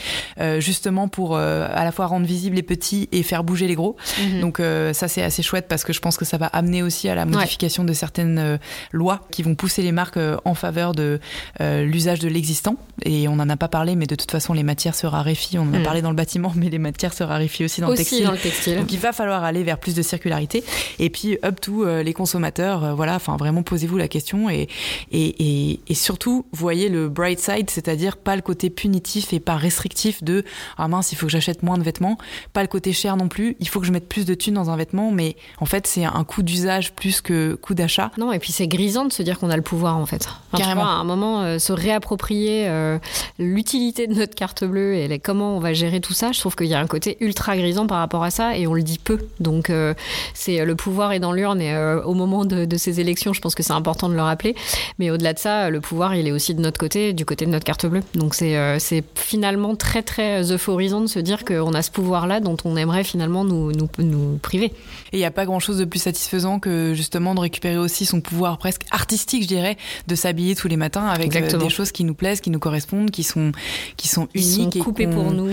justement 0.59 1.07
pour 1.07 1.37
à 1.37 1.83
la 1.83 1.91
fois 1.91 2.05
rendre 2.05 2.25
visibles 2.25 2.55
les 2.55 2.63
petits 2.63 3.09
et 3.11 3.23
faire 3.23 3.43
bouger 3.43 3.67
les 3.67 3.75
gros. 3.75 3.97
Mhm. 4.19 4.41
Donc 4.41 4.61
euh, 4.77 4.93
ça 4.93 5.07
c'est 5.07 5.21
assez 5.21 5.43
chouette 5.43 5.67
parce 5.67 5.83
que 5.83 5.93
je 5.93 5.99
pense 5.99 6.17
que 6.17 6.25
ça 6.25 6.37
va 6.37 6.47
amener 6.47 6.83
aussi 6.83 7.09
à 7.09 7.15
la 7.15 7.25
modification 7.25 7.83
de 7.83 7.93
certaines 7.93 8.39
euh, 8.39 8.57
lois 8.91 9.21
qui 9.31 9.43
vont 9.43 9.55
pousser 9.55 9.81
les 9.81 9.91
marques 9.91 10.17
euh, 10.17 10.37
en 10.45 10.53
faveur 10.53 10.93
de 10.93 11.19
l'usage 11.59 12.19
de 12.19 12.27
l'existant. 12.27 12.75
Et 13.03 13.27
on 13.27 13.35
n'en 13.35 13.49
a 13.49 13.57
pas 13.57 13.67
parlé, 13.67 13.95
mais 13.95 14.05
de 14.05 14.15
toute 14.15 14.31
façon 14.31 14.53
les 14.53 14.63
matières 14.63 14.95
se 14.95 15.07
raréfient. 15.07 15.57
On 15.57 15.63
en 15.63 15.73
a 15.73 15.79
mm. 15.79 15.83
parlé 15.83 16.01
dans 16.01 16.09
le 16.09 16.15
bâtiment, 16.15 16.51
mais 16.55 16.69
les 16.69 16.79
matières 16.79 17.13
se 17.13 17.23
raréfient 17.23 17.65
aussi 17.65 17.81
dans, 17.81 17.89
le, 17.89 17.95
textile. 17.95 18.25
dans 18.25 18.31
le 18.31 18.37
textile. 18.37 18.77
Donc 18.77 18.91
il 18.91 18.99
va 18.99 19.13
falloir 19.13 19.43
aller 19.43 19.63
vers 19.63 19.77
plus 19.77 19.95
de 19.95 20.01
circularité. 20.01 20.63
Et 20.99 21.09
puis 21.09 21.37
up 21.43 21.59
to 21.61 21.85
les 22.01 22.13
consommateurs, 22.13 22.95
voilà, 22.95 23.15
enfin 23.15 23.37
vraiment 23.37 23.63
posez-vous 23.63 23.97
la 23.97 24.07
question 24.07 24.49
et, 24.49 24.67
et, 25.11 25.71
et, 25.71 25.79
et, 25.87 25.93
surtout 25.93 26.45
voyez 26.51 26.89
le 26.89 27.09
bright 27.09 27.39
side, 27.39 27.69
c'est-à-dire 27.69 28.17
pas 28.17 28.35
le 28.35 28.41
côté 28.41 28.69
punitif 28.69 29.33
et 29.33 29.39
pas 29.39 29.55
restrictif 29.55 30.23
de 30.23 30.43
ah 30.77 30.87
mince 30.87 31.11
il 31.11 31.15
faut 31.15 31.25
que 31.25 31.31
j'achète 31.31 31.63
moins 31.63 31.77
de 31.77 31.83
vêtements, 31.83 32.17
pas 32.53 32.61
le 32.61 32.67
côté 32.67 32.93
cher 32.93 33.17
non 33.17 33.27
plus, 33.27 33.55
il 33.59 33.67
faut 33.67 33.79
que 33.79 33.85
je 33.85 33.91
mette 33.91 34.07
plus 34.07 34.25
de 34.25 34.33
thunes 34.33 34.53
dans 34.53 34.66
un 34.69 34.75
vêtement, 34.75 35.11
mais 35.11 35.35
en 35.59 35.65
fait, 35.65 35.87
c'est 35.87 36.05
un 36.05 36.23
coût 36.23 36.43
d'usage 36.43 36.93
plus 36.93 37.21
que 37.21 37.55
coût 37.55 37.73
d'achat. 37.73 38.11
Non, 38.17 38.31
et 38.31 38.39
puis 38.39 38.51
c'est 38.51 38.67
grisant 38.67 39.05
de 39.05 39.13
se 39.13 39.23
dire 39.23 39.39
qu'on 39.39 39.49
a 39.49 39.55
le 39.55 39.61
pouvoir, 39.61 39.97
en 39.97 40.05
fait. 40.05 40.27
Carrément. 40.55 40.85
à 40.85 40.91
un 40.91 41.03
moment, 41.03 41.41
euh, 41.41 41.59
se 41.59 41.73
réapproprier 41.73 42.67
euh, 42.67 42.97
l'utilité 43.39 44.07
de 44.07 44.13
notre 44.13 44.35
carte 44.35 44.63
bleue 44.63 44.95
et 44.95 45.19
comment 45.19 45.55
on 45.55 45.59
va 45.59 45.73
gérer 45.73 46.01
tout 46.01 46.13
ça, 46.13 46.31
je 46.31 46.39
trouve 46.39 46.55
qu'il 46.55 46.67
y 46.67 46.73
a 46.73 46.79
un 46.79 46.87
côté 46.87 47.17
ultra 47.19 47.57
grisant 47.57 47.87
par 47.87 47.99
rapport 47.99 48.23
à 48.23 48.31
ça 48.31 48.57
et 48.57 48.67
on 48.67 48.73
le 48.73 48.83
dit 48.83 48.99
peu. 48.99 49.19
Donc, 49.39 49.69
euh, 49.69 49.93
c'est 50.33 50.63
le 50.65 50.75
pouvoir 50.75 51.11
est 51.11 51.19
dans 51.19 51.33
l'urne 51.33 51.61
et 51.61 51.75
au 52.05 52.13
moment 52.13 52.45
de, 52.45 52.77
ces 52.77 52.99
élections, 52.99 53.33
je 53.33 53.41
pense 53.41 53.55
que 53.55 53.63
c'est 53.63 53.73
important 53.73 54.09
de 54.09 54.13
le 54.13 54.21
rappeler. 54.21 54.55
Mais 54.99 55.09
au-delà 55.09 55.33
de 55.33 55.39
ça, 55.39 55.69
le 55.69 55.81
pouvoir, 55.81 56.15
il 56.15 56.27
est 56.27 56.31
aussi 56.31 56.53
de 56.53 56.61
notre 56.61 56.79
côté, 56.79 57.13
du 57.13 57.25
côté 57.25 57.45
de 57.45 57.51
notre 57.51 57.65
carte 57.65 57.85
bleue. 57.85 58.01
Donc, 58.13 58.35
c'est 58.35 58.77
c'est 58.79 59.03
finalement 59.15 59.75
très, 59.75 60.03
très 60.03 60.51
euphorisant 60.51 61.01
de 61.01 61.07
se 61.07 61.19
dire 61.19 61.45
qu'on 61.45 61.73
a 61.73 61.81
ce 61.81 61.91
pouvoir-là 61.91 62.39
dont 62.39 62.57
on 62.65 62.75
aimerait 62.77 63.03
finalement 63.03 63.43
nous, 63.43 63.71
nous, 63.71 63.89
nous 63.99 64.37
Et 64.55 64.71
il 65.13 65.19
n'y 65.19 65.25
a 65.25 65.31
pas 65.31 65.45
grand-chose 65.45 65.77
de 65.77 65.85
plus 65.85 65.99
satisfaisant 65.99 66.59
que 66.59 66.93
justement 66.93 67.35
de 67.35 67.39
récupérer 67.39 67.77
aussi 67.77 68.05
son 68.05 68.21
pouvoir 68.21 68.57
presque 68.57 68.83
artistique, 68.91 69.43
je 69.43 69.47
dirais, 69.47 69.77
de 70.07 70.15
s'habiller 70.15 70.55
tous 70.55 70.67
les 70.67 70.77
matins 70.77 71.07
avec 71.07 71.35
euh, 71.35 71.57
des 71.57 71.69
choses 71.69 71.91
qui 71.91 72.03
nous 72.03 72.13
plaisent, 72.13 72.41
qui 72.41 72.49
nous 72.49 72.59
correspondent, 72.59 73.11
qui 73.11 73.23
sont, 73.23 73.51
qui 73.97 74.07
sont 74.07 74.27
uniques. 74.33 74.71
Qui 74.71 74.79
sont 74.79 74.85
coupées 74.85 75.07
pour 75.07 75.31
nous. 75.31 75.49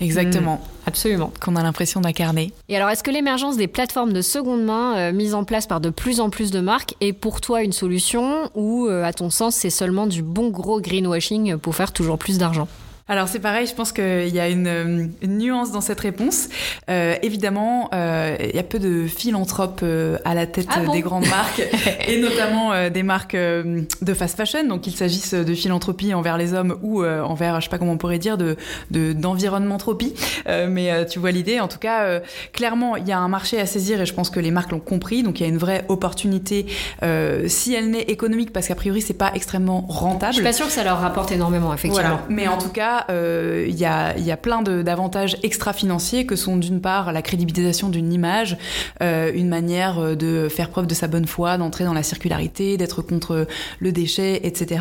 Exactement. 0.00 0.56
Mm. 0.56 0.88
Absolument. 0.88 1.32
Qu'on 1.40 1.56
a 1.56 1.62
l'impression 1.62 2.00
d'incarner. 2.00 2.52
Et 2.68 2.76
alors, 2.76 2.90
est-ce 2.90 3.02
que 3.02 3.10
l'émergence 3.10 3.56
des 3.56 3.66
plateformes 3.66 4.12
de 4.12 4.22
seconde 4.22 4.62
main 4.62 4.96
euh, 4.96 5.12
mises 5.12 5.34
en 5.34 5.44
place 5.44 5.66
par 5.66 5.80
de 5.80 5.90
plus 5.90 6.20
en 6.20 6.30
plus 6.30 6.50
de 6.50 6.60
marques 6.60 6.94
est 7.00 7.12
pour 7.12 7.40
toi 7.40 7.62
une 7.62 7.72
solution 7.72 8.50
ou, 8.54 8.86
euh, 8.86 9.02
à 9.02 9.12
ton 9.12 9.30
sens, 9.30 9.56
c'est 9.56 9.70
seulement 9.70 10.06
du 10.06 10.22
bon 10.22 10.50
gros 10.50 10.80
greenwashing 10.80 11.56
pour 11.56 11.74
faire 11.74 11.92
toujours 11.92 12.18
plus 12.18 12.38
d'argent? 12.38 12.68
Alors 13.08 13.28
c'est 13.28 13.38
pareil, 13.38 13.68
je 13.68 13.74
pense 13.74 13.92
qu'il 13.92 14.28
y 14.34 14.40
a 14.40 14.48
une, 14.48 15.12
une, 15.22 15.38
nuance 15.38 15.70
dans 15.70 15.80
cette 15.80 16.00
réponse. 16.00 16.48
Euh, 16.90 17.14
évidemment, 17.22 17.88
euh, 17.94 18.36
il 18.40 18.56
y 18.56 18.58
a 18.58 18.64
peu 18.64 18.80
de 18.80 19.06
philanthropes 19.06 19.80
euh, 19.84 20.18
à 20.24 20.34
la 20.34 20.46
tête 20.46 20.66
Ah 20.70 20.80
bon 20.80 20.92
des 20.92 21.02
grandes 21.02 21.28
marques, 21.28 21.62
et 22.08 22.20
notamment 22.20 22.72
euh, 22.72 22.90
des 22.90 23.04
marques 23.04 23.36
euh, 23.36 23.82
de 24.02 24.14
fast 24.14 24.36
fashion, 24.36 24.66
donc 24.66 24.80
qu'il 24.80 24.96
s'agisse 24.96 25.34
de 25.34 25.54
philanthropie 25.54 26.14
envers 26.14 26.36
les 26.36 26.52
hommes 26.52 26.78
ou 26.82 27.04
euh, 27.04 27.22
envers, 27.22 27.60
je 27.60 27.66
sais 27.66 27.70
pas 27.70 27.78
comment 27.78 27.92
on 27.92 27.96
pourrait 27.96 28.18
dire, 28.18 28.36
de 28.38 28.56
de- 28.90 29.12
d'environnementropie. 29.12 30.14
Euh, 30.48 30.66
mais 30.68 30.90
euh, 30.90 31.04
tu 31.04 31.20
vois 31.20 31.30
l'idée. 31.30 31.60
En 31.60 31.68
tout 31.68 31.78
cas, 31.78 32.02
euh, 32.02 32.20
clairement, 32.52 32.96
il 32.96 33.06
y 33.06 33.12
a 33.12 33.18
un 33.18 33.28
marché 33.28 33.60
à 33.60 33.66
saisir, 33.66 34.00
et 34.00 34.06
je 34.06 34.14
pense 34.14 34.30
que 34.30 34.40
les 34.40 34.50
marques 34.50 34.72
l'ont 34.72 34.80
compris. 34.80 35.22
Donc 35.22 35.38
il 35.38 35.44
y 35.44 35.46
a 35.46 35.48
une 35.48 35.58
vraie 35.58 35.84
opportunité, 35.88 36.66
euh, 37.04 37.44
si 37.46 37.72
elle 37.72 37.90
n'est 37.90 38.02
économique, 38.02 38.52
parce 38.52 38.66
qu'a 38.66 38.74
priori 38.74 39.00
c'est 39.00 39.14
pas 39.14 39.30
extrêmement 39.34 39.86
rentable. 39.88 40.32
Je 40.32 40.38
suis 40.38 40.44
pas 40.44 40.52
sûre 40.52 40.66
que 40.66 40.72
ça 40.72 40.82
leur 40.82 40.98
rapporte 40.98 41.30
énormément, 41.30 41.72
effectivement. 41.72 42.08
Voilà. 42.08 42.24
Mais 42.28 42.48
en 42.48 42.58
tout 42.58 42.70
cas, 42.70 42.95
euh, 43.10 43.66
il 43.68 43.74
y, 43.74 43.84
a, 43.84 44.16
y 44.18 44.30
a 44.30 44.36
plein 44.36 44.62
d'avantages 44.62 45.36
extra-financiers 45.42 46.26
que 46.26 46.36
sont 46.36 46.56
d'une 46.56 46.80
part 46.80 47.12
la 47.12 47.22
crédibilisation 47.22 47.88
d'une 47.88 48.12
image, 48.12 48.56
euh, 49.02 49.30
une 49.34 49.48
manière 49.48 49.98
euh, 49.98 50.14
de 50.14 50.48
faire 50.48 50.70
preuve 50.70 50.86
de 50.86 50.94
sa 50.94 51.08
bonne 51.08 51.26
foi, 51.26 51.58
d'entrer 51.58 51.84
dans 51.84 51.92
la 51.92 52.02
circularité, 52.02 52.76
d'être 52.76 53.02
contre 53.02 53.46
le 53.80 53.92
déchet, 53.92 54.40
etc. 54.46 54.80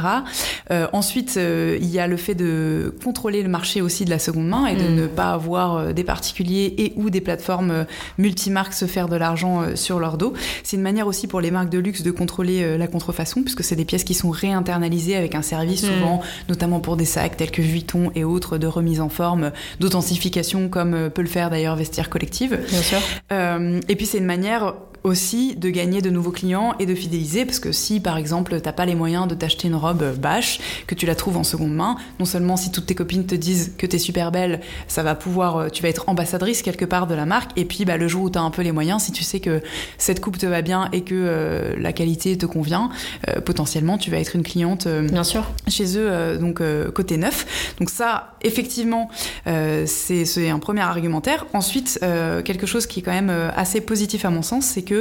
Ensuite, 0.93 1.38
il 1.38 1.89
y 1.89 1.99
a 1.99 2.08
le 2.08 2.17
fait 2.17 2.36
de 2.36 2.93
contrôler 3.04 3.43
le 3.43 3.49
marché 3.49 3.82
aussi 3.82 4.06
de 4.06 4.10
la 4.10 4.19
seconde 4.19 4.47
main 4.47 4.67
et 4.67 4.75
de 4.75 4.86
Mm. 4.88 4.95
ne 4.95 5.08
pas 5.08 5.32
avoir 5.32 5.93
des 5.93 6.04
particuliers 6.04 6.73
et 6.78 6.93
ou 6.95 7.10
des 7.10 7.21
plateformes 7.21 7.86
multimarques 8.17 8.73
se 8.73 8.86
faire 8.86 9.08
de 9.10 9.15
l'argent 9.15 9.75
sur 9.75 9.99
leur 9.99 10.17
dos. 10.17 10.34
C'est 10.63 10.78
une 10.78 10.84
manière 10.84 11.08
aussi 11.08 11.28
pour 11.28 11.41
les 11.41 11.51
marques 11.51 11.69
de 11.69 11.80
luxe 11.80 12.04
de 12.04 12.12
contrôler 12.12 12.78
la 12.78 12.88
contrefaçon, 12.88 13.41
puisque 13.41 13.63
c'est 13.63 13.75
des 13.75 13.86
pièces 13.86 14.04
qui 14.04 14.13
sont 14.13 14.30
réinternalisées 14.30 15.15
avec 15.15 15.36
un 15.36 15.41
service 15.41 15.84
Mm. 15.84 15.88
souvent, 15.88 16.21
notamment 16.49 16.80
pour 16.80 16.97
des 16.97 17.06
sacs 17.06 17.38
tels 17.38 17.51
que 17.51 17.62
Vuitton 17.62 18.05
et 18.13 18.24
autres 18.24 18.58
de 18.58 18.68
remise 18.68 19.02
en 19.02 19.10
forme, 19.10 19.52
d'authentification 19.80 20.70
comme 20.70 21.10
peut 21.10 21.22
le 21.22 21.28
faire 21.28 21.50
d'ailleurs 21.50 21.76
Vestiaire 21.76 22.10
Collective. 22.10 22.60
Bien 22.70 22.82
sûr. 22.82 23.00
Euh, 23.32 23.80
et 23.88 23.96
puis 23.96 24.06
c'est 24.06 24.18
une 24.18 24.26
manière 24.26 24.76
aussi 25.06 25.56
de 25.56 25.70
gagner 25.70 26.02
de 26.02 26.10
nouveaux 26.10 26.32
clients 26.32 26.74
et 26.80 26.86
de 26.86 26.96
fidéliser 26.96 27.46
parce 27.46 27.60
que 27.60 27.72
si 27.72 28.00
par 28.00 28.18
exemple 28.18 28.60
t'as 28.60 28.74
pas 28.74 28.86
les 28.86 28.96
moyens 28.96 29.28
de 29.28 29.36
t'acheter 29.36 29.68
une 29.68 29.76
robe 29.76 30.02
euh, 30.02 30.13
bâche 30.13 30.60
que 30.88 30.96
tu 30.96 31.06
la 31.06 31.13
trouves 31.13 31.38
en 31.38 31.44
seconde 31.44 31.74
main 31.74 31.96
non 32.20 32.26
seulement 32.26 32.58
si 32.58 32.72
toutes 32.72 32.88
tes 32.88 32.96
copines 32.96 33.26
te 33.26 33.36
disent 33.36 33.74
que 33.78 33.86
t'es 33.86 34.00
super 34.00 34.32
belle 34.32 34.62
ça 34.88 35.04
va 35.04 35.13
pouvoir 35.13 35.58
euh, 35.58 35.70
tu 35.70 35.84
vas 35.84 35.89
être 35.89 36.10
ambassadrice 36.10 36.63
quelque 36.63 36.86
part 36.86 37.06
de 37.06 37.13
la 37.13 37.26
marque 37.26 37.52
et 37.56 37.65
puis 37.65 37.86
bah, 37.86 37.98
le 37.98 38.08
jour 38.08 38.24
où 38.24 38.30
t'as 38.32 38.41
un 38.41 38.50
peu 38.50 38.63
les 38.63 38.72
moyens 38.72 39.04
si 39.04 39.12
tu 39.12 39.24
sais 39.24 39.39
que 39.39 39.62
cette 39.98 40.22
coupe 40.22 40.39
te 40.39 40.48
va 40.48 40.63
bien 40.63 40.89
et 40.91 41.02
que 41.02 41.13
euh, 41.13 41.76
la 41.78 41.94
qualité 41.94 42.38
te 42.38 42.46
convient 42.46 42.89
euh, 43.30 43.41
potentiellement 43.41 43.98
tu 43.98 44.12
vas 44.12 44.18
être 44.18 44.36
une 44.36 44.44
cliente 44.44 44.88
euh, 44.88 45.08
Bien 45.08 45.24
sûr. 45.24 45.52
chez 45.68 45.98
eux, 45.98 46.38
donc 46.39 46.62
côté 46.94 47.18
neuf. 47.18 47.76
Donc 47.80 47.89
ça, 47.89 48.36
effectivement, 48.41 49.10
c'est 49.46 50.50
un 50.50 50.60
premier 50.60 50.82
argumentaire. 50.82 51.46
Ensuite, 51.54 52.00
quelque 52.44 52.65
chose 52.65 52.88
qui 52.88 53.00
est 53.00 53.04
quand 53.04 53.12
même 53.12 53.32
assez 53.56 53.82
positif 53.82 54.26
à 54.26 54.30
mon 54.30 54.41
sens, 54.41 54.65
c'est 54.65 54.82
que 54.82 54.94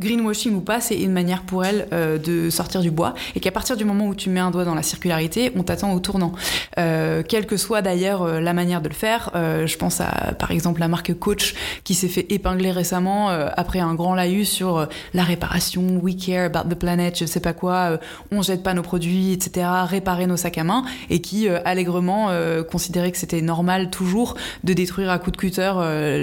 greenwashing 0.00 0.54
ou 0.54 0.60
pas, 0.60 0.80
c'est 0.80 1.00
une 1.00 1.12
manière 1.12 1.42
pour 1.42 1.64
elle 1.64 1.86
euh, 1.92 2.18
de 2.18 2.50
sortir 2.50 2.80
du 2.80 2.90
bois 2.90 3.14
et 3.34 3.40
qu'à 3.40 3.50
partir 3.50 3.76
du 3.76 3.84
moment 3.84 4.06
où 4.06 4.14
tu 4.14 4.30
mets 4.30 4.40
un 4.40 4.50
doigt 4.50 4.64
dans 4.64 4.74
la 4.74 4.82
circularité, 4.82 5.52
on 5.56 5.62
t'attend 5.62 5.92
au 5.92 6.00
tournant. 6.00 6.32
Euh, 6.78 7.22
quelle 7.26 7.46
que 7.46 7.56
soit 7.56 7.82
d'ailleurs 7.82 8.22
euh, 8.22 8.40
la 8.40 8.52
manière 8.52 8.80
de 8.80 8.88
le 8.88 8.94
faire, 8.94 9.30
euh, 9.34 9.66
je 9.66 9.76
pense 9.76 10.00
à 10.00 10.34
par 10.38 10.50
exemple 10.50 10.80
la 10.80 10.88
marque 10.88 11.14
Coach 11.18 11.54
qui 11.84 11.94
s'est 11.94 12.08
fait 12.08 12.26
épingler 12.30 12.70
récemment 12.70 13.28
après 13.28 13.80
un 13.80 13.94
grand 13.94 14.14
laïus 14.14 14.48
sur 14.48 14.88
la 15.14 15.24
réparation, 15.24 16.00
we 16.02 16.14
care 16.16 16.46
about 16.46 16.68
the 16.68 16.78
planet, 16.78 17.18
je 17.18 17.26
sais 17.26 17.40
pas 17.40 17.52
quoi, 17.52 17.98
on 18.30 18.42
jette 18.42 18.62
pas 18.62 18.74
nos 18.74 18.82
produits, 18.82 19.32
etc., 19.32 19.66
réparer 19.86 20.26
nos 20.26 20.36
sacs 20.36 20.58
à 20.58 20.64
main, 20.64 20.84
et 21.08 21.20
qui 21.20 21.48
allègrement 21.48 22.30
considérait 22.70 23.10
que 23.10 23.18
c'était 23.18 23.42
normal 23.42 23.90
toujours 23.90 24.36
de 24.64 24.72
détruire 24.72 25.10
à 25.10 25.18
coups 25.18 25.32
de 25.32 25.36
cutter 25.36 25.72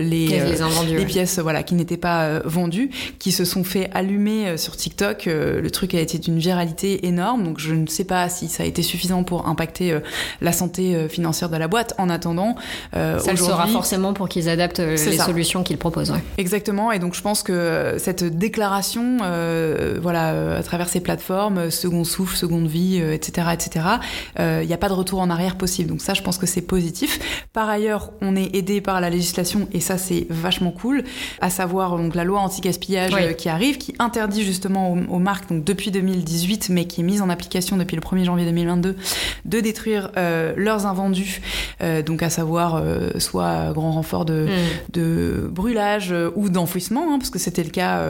les, 0.04 0.28
Les, 0.88 1.06
pièces 1.06 1.40
voilà 1.40 1.64
qui 1.64 1.76
n'étaient 1.76 1.98
pas 1.98 2.40
vendues, 2.40 2.90
qui 3.20 3.32
se 3.32 3.46
sont 3.46 3.64
fait 3.64 3.90
allumer 3.94 4.48
euh, 4.48 4.58
sur 4.58 4.76
TikTok. 4.76 5.28
Euh, 5.28 5.62
le 5.62 5.72
truc 5.72 5.94
a 5.94 6.00
été 6.00 6.18
d'une 6.18 6.38
viralité 6.40 7.08
énorme, 7.08 7.44
donc 7.44 7.60
je 7.60 7.74
ne 7.74 7.88
sais 7.88 8.04
pas 8.04 8.30
si 8.30 8.48
ça 8.48 8.64
a 8.64 8.66
été 8.66 8.82
suffisant 8.84 9.24
pour 9.24 9.48
impacter 9.48 9.92
euh, 9.92 10.00
la 10.42 10.52
santé 10.52 11.08
financière 11.10 11.50
de 11.50 11.58
la 11.58 11.68
boîte. 11.68 11.94
En 11.98 12.10
attendant, 12.10 12.56
Ça 12.94 13.18
le 13.32 13.38
sera 13.38 13.68
forcément 13.68 14.14
pour 14.14 14.30
qu'ils 14.30 14.50
adaptent 14.50 14.80
les 14.80 14.98
ça. 14.98 15.26
solutions 15.26 15.64
qu'ils 15.64 15.78
proposent. 15.78 16.12
ouais. 16.12 16.24
Exactement, 16.38 16.92
et 16.92 17.00
donc 17.00 17.16
je 17.16 17.22
pense 17.22 17.44
que 17.44 17.96
cette 17.98 18.24
déclaration, 18.24 19.18
euh, 19.24 19.98
voilà, 20.02 20.58
à 20.58 20.64
travers 20.64 20.90
ces 20.90 21.00
plateformes, 21.00 21.70
second 21.72 22.04
souffle, 22.04 22.36
seconde 22.36 22.68
vie, 22.68 22.98
etc., 22.98 23.50
etc., 23.54 23.86
euh, 24.40 24.60
il 24.64 24.68
n'y 24.68 24.74
a 24.74 24.78
pas 24.78 24.90
de 24.90 24.94
retour 24.94 25.20
en 25.20 25.30
arrière 25.30 25.56
possible. 25.58 25.90
Donc 25.90 26.02
ça, 26.02 26.14
je 26.14 26.22
pense 26.22 26.38
que 26.38 26.46
c'est 26.46 26.62
positif. 26.62 27.20
Par 27.54 27.70
ailleurs, 27.70 28.12
on 28.22 28.36
est 28.36 28.56
aidé 28.56 28.82
par 28.82 29.02
la 29.02 29.10
législation, 29.10 29.68
et 29.72 29.80
ça, 29.80 29.98
c'est 29.98 30.28
vachement 30.30 30.72
cool, 30.72 31.04
à 31.42 31.50
savoir 31.50 31.98
donc 31.98 32.16
la 32.16 32.24
loi 32.24 32.40
anti-gaspillage 32.40 32.87
Oui. 33.14 33.22
euh, 33.22 33.34
qui 33.34 33.50
arrive, 33.50 33.78
qui 33.78 33.94
interdit 34.00 34.44
justement 34.44 34.94
aux, 34.94 34.98
aux 35.16 35.20
marques, 35.20 35.50
donc 35.50 35.64
depuis 35.64 35.92
2018, 35.92 36.70
mais 36.70 36.86
qui 36.86 37.02
est 37.02 37.04
mise 37.04 37.22
en 37.22 37.30
application 37.30 37.78
depuis 37.78 37.96
le 37.96 38.02
1er 38.02 38.24
janvier 38.24 38.46
2022, 38.46 38.96
de 39.46 39.60
détruire 39.60 40.12
euh, 40.18 40.54
leurs 40.58 40.86
invendus, 40.86 41.42
euh, 41.82 42.02
donc 42.02 42.24
à 42.24 42.30
savoir 42.30 42.82
soit 43.18 43.72
grand 43.74 43.92
renfort 43.92 44.26
de 44.26 44.48
Mm. 44.48 44.50
de 44.94 45.50
brûlage 45.52 46.14
ou 46.36 46.50
d'enfouissement, 46.50 47.14
hein, 47.14 47.18
parce 47.18 47.30
que 47.30 47.40
c'était 47.40 47.64
le 47.64 47.70
cas, 47.70 48.02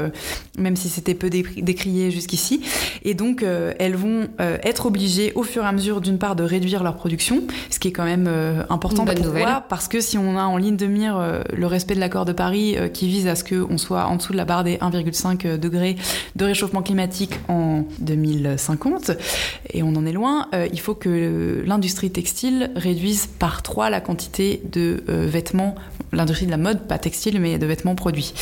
même 0.58 0.76
si 0.76 0.90
c'était 0.90 1.14
peu 1.14 1.30
dé- 1.30 1.44
décrié 1.58 2.12
jusqu'ici. 2.12 2.62
Et 3.04 3.14
donc, 3.14 3.44
elles 3.80 3.96
vont 3.96 4.28
être 4.40 4.86
obligées, 4.86 5.32
au 5.36 5.44
fur 5.44 5.64
et 5.64 5.68
à 5.68 5.72
mesure, 5.72 6.02
d'une 6.02 6.18
part, 6.18 6.36
de 6.36 6.44
réduire 6.44 6.84
leur 6.84 6.96
production, 6.96 7.42
ce 7.70 7.80
qui 7.80 7.88
est 7.88 7.92
quand 7.92 8.06
même 8.06 8.28
important. 8.70 9.06
Pourquoi 9.06 9.14
nouvelle. 9.28 9.44
Parce 9.70 9.88
que 9.88 10.00
si 10.02 10.18
on 10.18 10.38
a 10.38 10.44
en 10.44 10.58
ligne 10.58 10.76
de 10.78 10.86
mire 10.88 11.20
le 11.54 11.66
respect 11.68 11.96
de 11.96 12.00
l'accord 12.00 12.26
de 12.26 12.34
Paris, 12.34 12.76
qui 12.94 13.08
vise 13.08 13.28
à 13.28 13.36
ce 13.36 13.44
qu'on 13.44 13.78
soit 13.78 14.06
en 14.06 14.16
dessous 14.18 14.34
de 14.34 14.38
la 14.38 14.46
barre 14.46 14.57
des 14.64 14.78
1,5 14.78 15.58
degrés 15.58 15.96
de 16.36 16.46
réchauffement 16.46 16.82
climatique 16.82 17.34
en 17.48 17.86
2050, 18.00 19.12
et 19.74 19.84
on 19.84 19.96
en 19.96 20.06
est 20.06 20.12
loin, 20.12 20.48
euh, 20.54 20.68
il 20.72 20.80
faut 20.80 20.96
que 20.96 21.64
l'industrie 21.66 22.12
textile 22.12 22.72
réduise 22.76 23.28
par 23.28 23.62
3 23.62 23.90
la 23.90 24.02
quantité 24.02 24.62
de 24.72 25.04
euh, 25.10 25.26
vêtements, 25.28 25.76
l'industrie 26.12 26.46
de 26.46 26.52
la 26.52 26.58
mode, 26.58 26.88
pas 26.88 26.98
textile, 26.98 27.40
mais 27.40 27.58
de 27.58 27.66
vêtements 27.66 27.96
produits. 27.96 28.34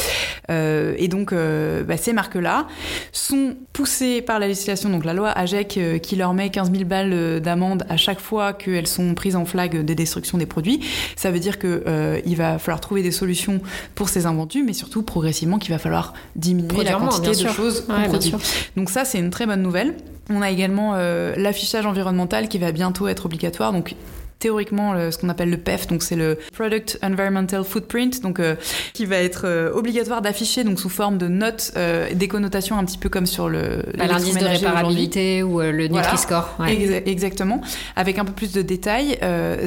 Euh, 0.51 0.93
et 0.97 1.07
donc, 1.07 1.33
bah, 1.33 1.97
ces 1.97 2.13
marques-là 2.13 2.67
sont 3.11 3.55
poussées 3.73 4.21
par 4.21 4.39
la 4.39 4.47
législation, 4.47 4.89
donc 4.89 5.05
la 5.05 5.13
loi 5.13 5.29
AGEC, 5.29 5.79
qui 6.01 6.15
leur 6.15 6.33
met 6.33 6.49
15 6.49 6.71
000 6.71 6.85
balles 6.85 7.41
d'amende 7.41 7.85
à 7.89 7.97
chaque 7.97 8.19
fois 8.19 8.53
qu'elles 8.53 8.87
sont 8.87 9.13
prises 9.13 9.35
en 9.35 9.45
flag 9.45 9.83
de 9.83 9.93
destruction 9.93 10.37
des 10.37 10.45
produits. 10.45 10.81
Ça 11.15 11.31
veut 11.31 11.39
dire 11.39 11.59
que 11.59 11.83
euh, 11.87 12.19
il 12.25 12.35
va 12.35 12.59
falloir 12.59 12.81
trouver 12.81 13.03
des 13.03 13.11
solutions 13.11 13.61
pour 13.95 14.09
ces 14.09 14.25
invendus, 14.25 14.63
mais 14.63 14.73
surtout 14.73 15.03
progressivement 15.03 15.59
qu'il 15.59 15.71
va 15.71 15.79
falloir 15.79 16.04
diminuer 16.35 16.83
la 16.83 16.93
quantité 16.93 17.31
de 17.43 17.49
choses 17.49 17.85
Ouais, 17.89 18.07
produit. 18.07 18.33
Donc 18.75 18.89
ça, 18.89 19.05
c'est 19.05 19.19
une 19.19 19.29
très 19.29 19.45
bonne 19.45 19.61
nouvelle. 19.61 19.95
On 20.29 20.41
a 20.41 20.49
également 20.49 20.93
euh, 20.95 21.35
l'affichage 21.37 21.85
environnemental 21.85 22.47
qui 22.47 22.57
va 22.57 22.71
bientôt 22.71 23.07
être 23.07 23.25
obligatoire. 23.25 23.73
Donc 23.73 23.95
théoriquement 24.39 24.93
le- 24.93 25.11
ce 25.11 25.17
qu'on 25.17 25.29
appelle 25.29 25.49
le 25.49 25.57
PEF, 25.57 25.87
donc 25.87 26.03
c'est 26.03 26.15
le 26.15 26.37
Product 26.53 26.99
Environmental 27.01 27.63
Footprint, 27.63 28.21
donc 28.21 28.39
euh, 28.39 28.55
qui 28.93 29.05
va 29.05 29.17
être 29.17 29.43
euh, 29.45 29.71
obligatoire 29.73 30.21
d'afficher 30.21 30.63
donc 30.63 30.79
sous 30.79 30.89
forme 30.89 31.17
de 31.17 31.27
notes, 31.27 31.71
euh, 31.77 32.13
des 32.13 32.27
connotations 32.27 32.77
un 32.77 32.83
petit 32.85 32.97
peu 32.97 33.09
comme 33.09 33.25
sur 33.25 33.49
le 33.49 33.83
Bah, 33.97 34.07
L'indice 34.07 34.35
de 34.37 34.45
réparabilité 34.45 35.43
ou 35.43 35.61
euh, 35.61 35.71
le 35.71 35.87
Voilà. 35.87 36.03
Nutri-Score. 36.03 36.55
ouais. 36.59 37.01
Exactement, 37.05 37.61
avec 37.95 38.19
un 38.19 38.25
peu 38.25 38.33
plus 38.33 38.51
de 38.53 38.61
détails. 38.61 39.17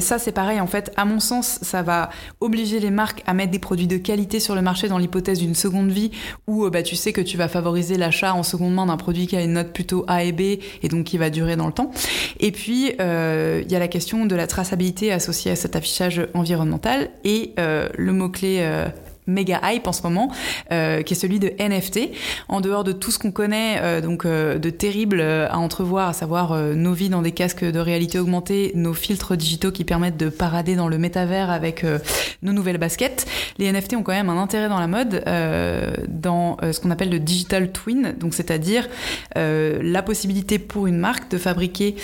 Ça, 0.00 0.18
c'est 0.18 0.32
pareil, 0.32 0.60
en 0.60 0.66
fait, 0.66 0.92
à 0.96 1.04
mon 1.04 1.20
sens, 1.20 1.58
ça 1.62 1.82
va 1.82 2.10
obliger 2.40 2.78
les 2.80 2.90
marques 2.90 3.22
à 3.26 3.34
mettre 3.34 3.50
des 3.50 3.58
produits 3.58 3.86
de 3.86 3.96
qualité 3.96 4.40
sur 4.40 4.54
le 4.54 4.62
marché 4.62 4.88
dans 4.88 4.98
l'hypothèse 4.98 5.38
d'une 5.38 5.54
seconde 5.54 5.90
vie 5.90 6.10
où 6.46 6.68
bah, 6.70 6.82
tu 6.82 6.96
sais 6.96 7.12
que 7.12 7.20
tu 7.20 7.36
vas 7.36 7.48
favoriser 7.48 7.96
l'achat 7.96 8.34
en 8.34 8.42
seconde 8.42 8.74
main 8.74 8.86
d'un 8.86 8.96
produit 8.96 9.26
qui 9.26 9.36
a 9.36 9.42
une 9.42 9.54
note 9.54 9.72
plutôt 9.72 10.04
A 10.08 10.24
et 10.24 10.32
B 10.32 10.40
et 10.82 10.88
donc 10.88 11.04
qui 11.04 11.18
va 11.18 11.30
durer 11.30 11.56
dans 11.56 11.66
le 11.66 11.72
temps. 11.72 11.90
Et 12.40 12.52
puis, 12.52 12.86
il 12.98 13.70
y 13.72 13.76
a 13.76 13.78
la 13.78 13.88
question 13.88 14.26
de 14.26 14.34
la 14.36 14.46
traçabilité 14.58 15.12
associée 15.12 15.52
à 15.52 15.56
cet 15.56 15.76
affichage 15.76 16.26
environnemental 16.34 17.10
et 17.22 17.52
euh, 17.60 17.88
le 17.96 18.12
mot-clé. 18.12 18.58
Méga 19.28 19.60
hype 19.62 19.86
en 19.86 19.92
ce 19.92 20.02
moment, 20.02 20.32
euh, 20.72 21.02
qui 21.02 21.14
est 21.14 21.16
celui 21.16 21.38
de 21.38 21.52
NFT. 21.58 22.10
En 22.48 22.60
dehors 22.60 22.82
de 22.82 22.92
tout 22.92 23.10
ce 23.10 23.18
qu'on 23.18 23.30
connaît, 23.30 23.78
euh, 23.80 24.00
donc 24.00 24.24
euh, 24.24 24.58
de 24.58 24.70
terrible 24.70 25.20
à 25.20 25.58
entrevoir, 25.58 26.08
à 26.08 26.12
savoir 26.12 26.56
nos 26.74 26.92
vies 26.92 27.10
dans 27.10 27.22
des 27.22 27.32
casques 27.32 27.64
de 27.64 27.78
réalité 27.78 28.18
augmentée, 28.18 28.72
nos 28.74 28.94
filtres 28.94 29.36
digitaux 29.36 29.70
qui 29.70 29.84
permettent 29.84 30.16
de 30.16 30.28
parader 30.28 30.74
dans 30.74 30.88
le 30.88 30.98
métavers 30.98 31.50
avec 31.50 31.84
nos 32.42 32.52
nouvelles 32.52 32.78
baskets, 32.78 33.26
les 33.58 33.70
NFT 33.70 33.94
ont 33.96 34.02
quand 34.02 34.12
même 34.12 34.30
un 34.30 34.40
intérêt 34.40 34.68
dans 34.68 34.80
la 34.80 34.86
mode, 34.86 35.22
dans 36.08 36.56
ce 36.60 36.80
qu'on 36.80 36.90
appelle 36.90 37.10
le 37.10 37.18
digital 37.18 37.70
twin, 37.70 38.14
donc 38.18 38.34
c'est-à-dire 38.34 38.88
la 39.34 40.02
possibilité 40.02 40.58
pour 40.58 40.86
une 40.86 40.98
marque 40.98 41.30
de 41.30 41.38
fabriquer 41.38 41.96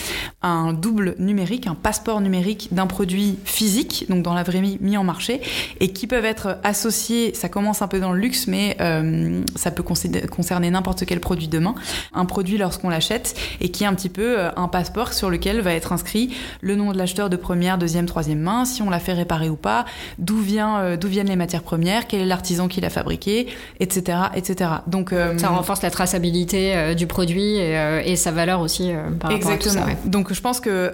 un 0.43 0.73
double 0.73 1.15
numérique, 1.19 1.67
un 1.67 1.75
passeport 1.75 2.21
numérique 2.21 2.69
d'un 2.73 2.87
produit 2.87 3.39
physique, 3.45 4.07
donc 4.09 4.23
dans 4.23 4.35
la 4.35 4.43
vraie 4.43 4.61
vie 4.61 4.79
mis 4.81 4.97
en 4.97 5.05
marché, 5.05 5.41
et 5.81 5.89
qui 5.89 6.07
peuvent 6.07 6.25
être 6.25 6.59
associés, 6.63 7.14
ça 7.35 7.49
commence 7.49 7.83
un 7.83 7.89
peu 7.89 8.01
dans 8.01 8.13
le 8.13 8.21
luxe, 8.21 8.47
mais 8.47 8.77
euh, 8.81 9.43
ça 9.57 9.71
peut 9.71 9.83
concerner 9.83 10.71
n'importe 10.71 11.05
quel 11.05 11.21
produit 11.21 11.49
demain, 11.49 11.75
un 12.13 12.25
produit 12.25 12.59
lorsqu'on 12.59 12.89
l'achète, 12.89 13.35
et 13.61 13.71
qui 13.71 13.85
est 13.85 13.87
un 13.87 13.95
petit 13.95 14.09
peu 14.09 14.39
euh, 14.39 14.51
un 14.57 14.69
passeport 14.69 15.13
sur 15.13 15.31
lequel 15.31 15.61
va 15.61 15.73
être 15.73 15.93
inscrit 15.93 16.35
le 16.61 16.77
nom 16.77 16.93
de 16.93 16.99
l'acheteur 16.99 17.31
de 17.31 17.37
première, 17.37 17.79
deuxième, 17.79 18.07
troisième 18.07 18.41
main, 18.41 18.65
si 18.65 18.83
on 18.83 18.91
l'a 18.91 19.01
fait 19.01 19.13
réparer 19.13 19.49
ou 19.49 19.57
pas, 19.57 19.85
d'où 20.19 20.39
vient, 20.39 20.79
euh, 20.79 20.97
d'où 20.97 21.09
viennent 21.09 21.29
les 21.29 21.37
matières 21.37 21.63
premières, 21.63 22.07
quel 22.07 22.21
est 22.21 22.27
l'artisan 22.27 22.69
qui 22.69 22.81
l'a 22.81 22.91
fabriqué, 22.91 23.47
etc., 23.81 24.19
etc. 24.35 24.71
Donc 24.87 25.15
ça 25.37 25.49
renforce 25.49 25.83
la 25.83 25.91
traçabilité 25.91 26.95
du 26.95 27.07
produit 27.07 27.57
et, 27.57 28.17
sa 28.17 28.31
valeur 28.31 28.61
aussi 28.61 28.91
par 29.19 29.31
rapport 29.31 29.53
Exactement. 29.53 29.85
à 29.85 29.91
tout 29.91 29.97
ça. 30.03 30.09
Donc 30.09 30.33
je 30.33 30.41
pense 30.41 30.61
que 30.61 30.93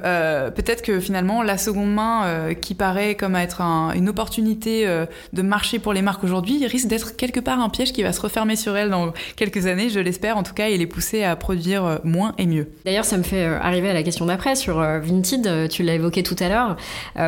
peut-être 0.50 0.82
que 0.82 1.00
finalement 1.00 1.42
la 1.42 1.58
seconde 1.58 1.92
main, 1.92 2.54
qui 2.60 2.74
paraît 2.74 3.14
comme 3.14 3.36
être 3.36 3.60
une 3.60 4.08
opportunité 4.08 4.86
de 5.32 5.42
marché 5.42 5.78
pour 5.78 5.92
les 5.92 6.02
marques 6.02 6.09
aujourd'hui 6.22 6.66
risque 6.66 6.86
d'être 6.86 7.16
quelque 7.16 7.40
part 7.40 7.60
un 7.60 7.68
piège 7.68 7.92
qui 7.92 8.02
va 8.02 8.12
se 8.12 8.20
refermer 8.20 8.56
sur 8.56 8.76
elles 8.76 8.90
dans 8.90 9.12
quelques 9.36 9.66
années, 9.66 9.88
je 9.88 10.00
l'espère 10.00 10.36
en 10.36 10.42
tout 10.42 10.54
cas, 10.54 10.68
et 10.68 10.76
les 10.76 10.86
pousser 10.86 11.22
à 11.22 11.36
produire 11.36 11.84
euh, 11.84 11.96
moins 12.04 12.34
et 12.38 12.46
mieux. 12.46 12.68
D'ailleurs, 12.84 13.04
ça 13.04 13.16
me 13.16 13.22
fait 13.22 13.44
euh, 13.44 13.58
arriver 13.60 13.90
à 13.90 13.92
la 13.92 14.02
question 14.02 14.26
d'après 14.26 14.56
sur 14.56 14.80
euh, 14.80 14.98
Vinted, 14.98 15.68
tu 15.68 15.82
l'as 15.82 15.94
évoqué 15.94 16.22
tout 16.22 16.36
à 16.38 16.48
l'heure. 16.48 16.76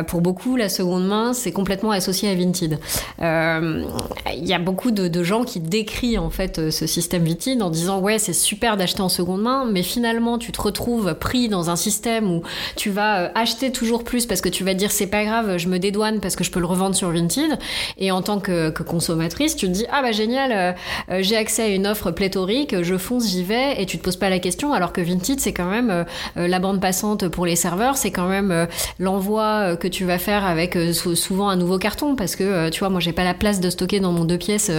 Pour 0.07 0.21
beaucoup, 0.21 0.55
la 0.55 0.69
seconde 0.69 1.07
main, 1.07 1.33
c'est 1.33 1.51
complètement 1.51 1.91
associé 1.91 2.29
à 2.29 2.35
Vinted. 2.35 2.79
Il 3.19 4.47
y 4.47 4.53
a 4.53 4.59
beaucoup 4.59 4.91
de, 4.91 5.23
gens 5.23 5.43
qui 5.43 5.59
décrient 5.59 6.17
en 6.17 6.29
fait 6.29 6.69
ce 6.69 6.87
système 6.87 7.23
Vinted 7.23 7.61
en 7.61 7.69
disant 7.69 7.99
ouais, 7.99 8.19
c'est 8.19 8.33
super 8.33 8.77
d'acheter 8.77 9.01
en 9.01 9.09
seconde 9.09 9.41
main, 9.41 9.65
mais 9.65 9.83
finalement, 9.83 10.37
tu 10.37 10.51
te 10.51 10.61
retrouves 10.61 11.13
pris 11.13 11.47
dans 11.47 11.69
un 11.69 11.75
système 11.75 12.29
où 12.29 12.43
tu 12.75 12.89
vas 12.89 13.31
acheter 13.35 13.71
toujours 13.71 14.03
plus 14.03 14.25
parce 14.25 14.41
que 14.41 14.49
tu 14.49 14.63
vas 14.63 14.73
dire 14.73 14.91
c'est 14.91 15.07
pas 15.07 15.23
grave, 15.23 15.57
je 15.57 15.67
me 15.67 15.79
dédouane 15.79 16.19
parce 16.19 16.35
que 16.35 16.43
je 16.43 16.51
peux 16.51 16.59
le 16.59 16.65
revendre 16.65 16.95
sur 16.95 17.09
Vinted. 17.09 17.57
Et 17.97 18.11
en 18.11 18.21
tant 18.21 18.39
que, 18.39 18.62
consommatrice, 18.71 19.55
tu 19.55 19.67
te 19.67 19.71
dis 19.71 19.85
ah 19.91 20.01
bah 20.01 20.11
génial, 20.11 20.51
euh, 20.51 20.71
euh, 21.11 21.19
j'ai 21.21 21.35
accès 21.35 21.63
à 21.63 21.67
une 21.67 21.87
offre 21.87 22.11
pléthorique, 22.11 22.81
je 22.81 22.97
fonce, 22.97 23.29
j'y 23.29 23.43
vais, 23.43 23.81
et 23.81 23.85
tu 23.85 23.97
te 23.97 24.03
poses 24.03 24.15
pas 24.15 24.29
la 24.29 24.39
question. 24.39 24.73
Alors 24.73 24.93
que 24.93 25.01
Vinted, 25.01 25.39
c'est 25.39 25.53
quand 25.53 25.69
même 25.69 25.89
euh, 25.89 26.47
la 26.47 26.59
bande 26.59 26.79
passante 26.79 27.27
pour 27.27 27.45
les 27.45 27.55
serveurs, 27.55 27.97
c'est 27.97 28.11
quand 28.11 28.27
même 28.27 28.67
l'envoi 28.99 29.75
que 29.77 29.87
tu 29.87 30.05
vas 30.05 30.17
faire 30.17 30.45
avec 30.45 30.77
souvent 30.93 31.49
un 31.49 31.55
nouveau 31.55 31.77
carton, 31.77 32.15
parce 32.15 32.35
que 32.35 32.69
tu 32.69 32.79
vois, 32.79 32.89
moi 32.89 32.99
j'ai 32.99 33.13
pas 33.13 33.23
la 33.23 33.33
place 33.33 33.59
de 33.59 33.69
stocker 33.69 33.99
dans 33.99 34.11
mon 34.11 34.25
deux 34.25 34.37
pièces 34.37 34.71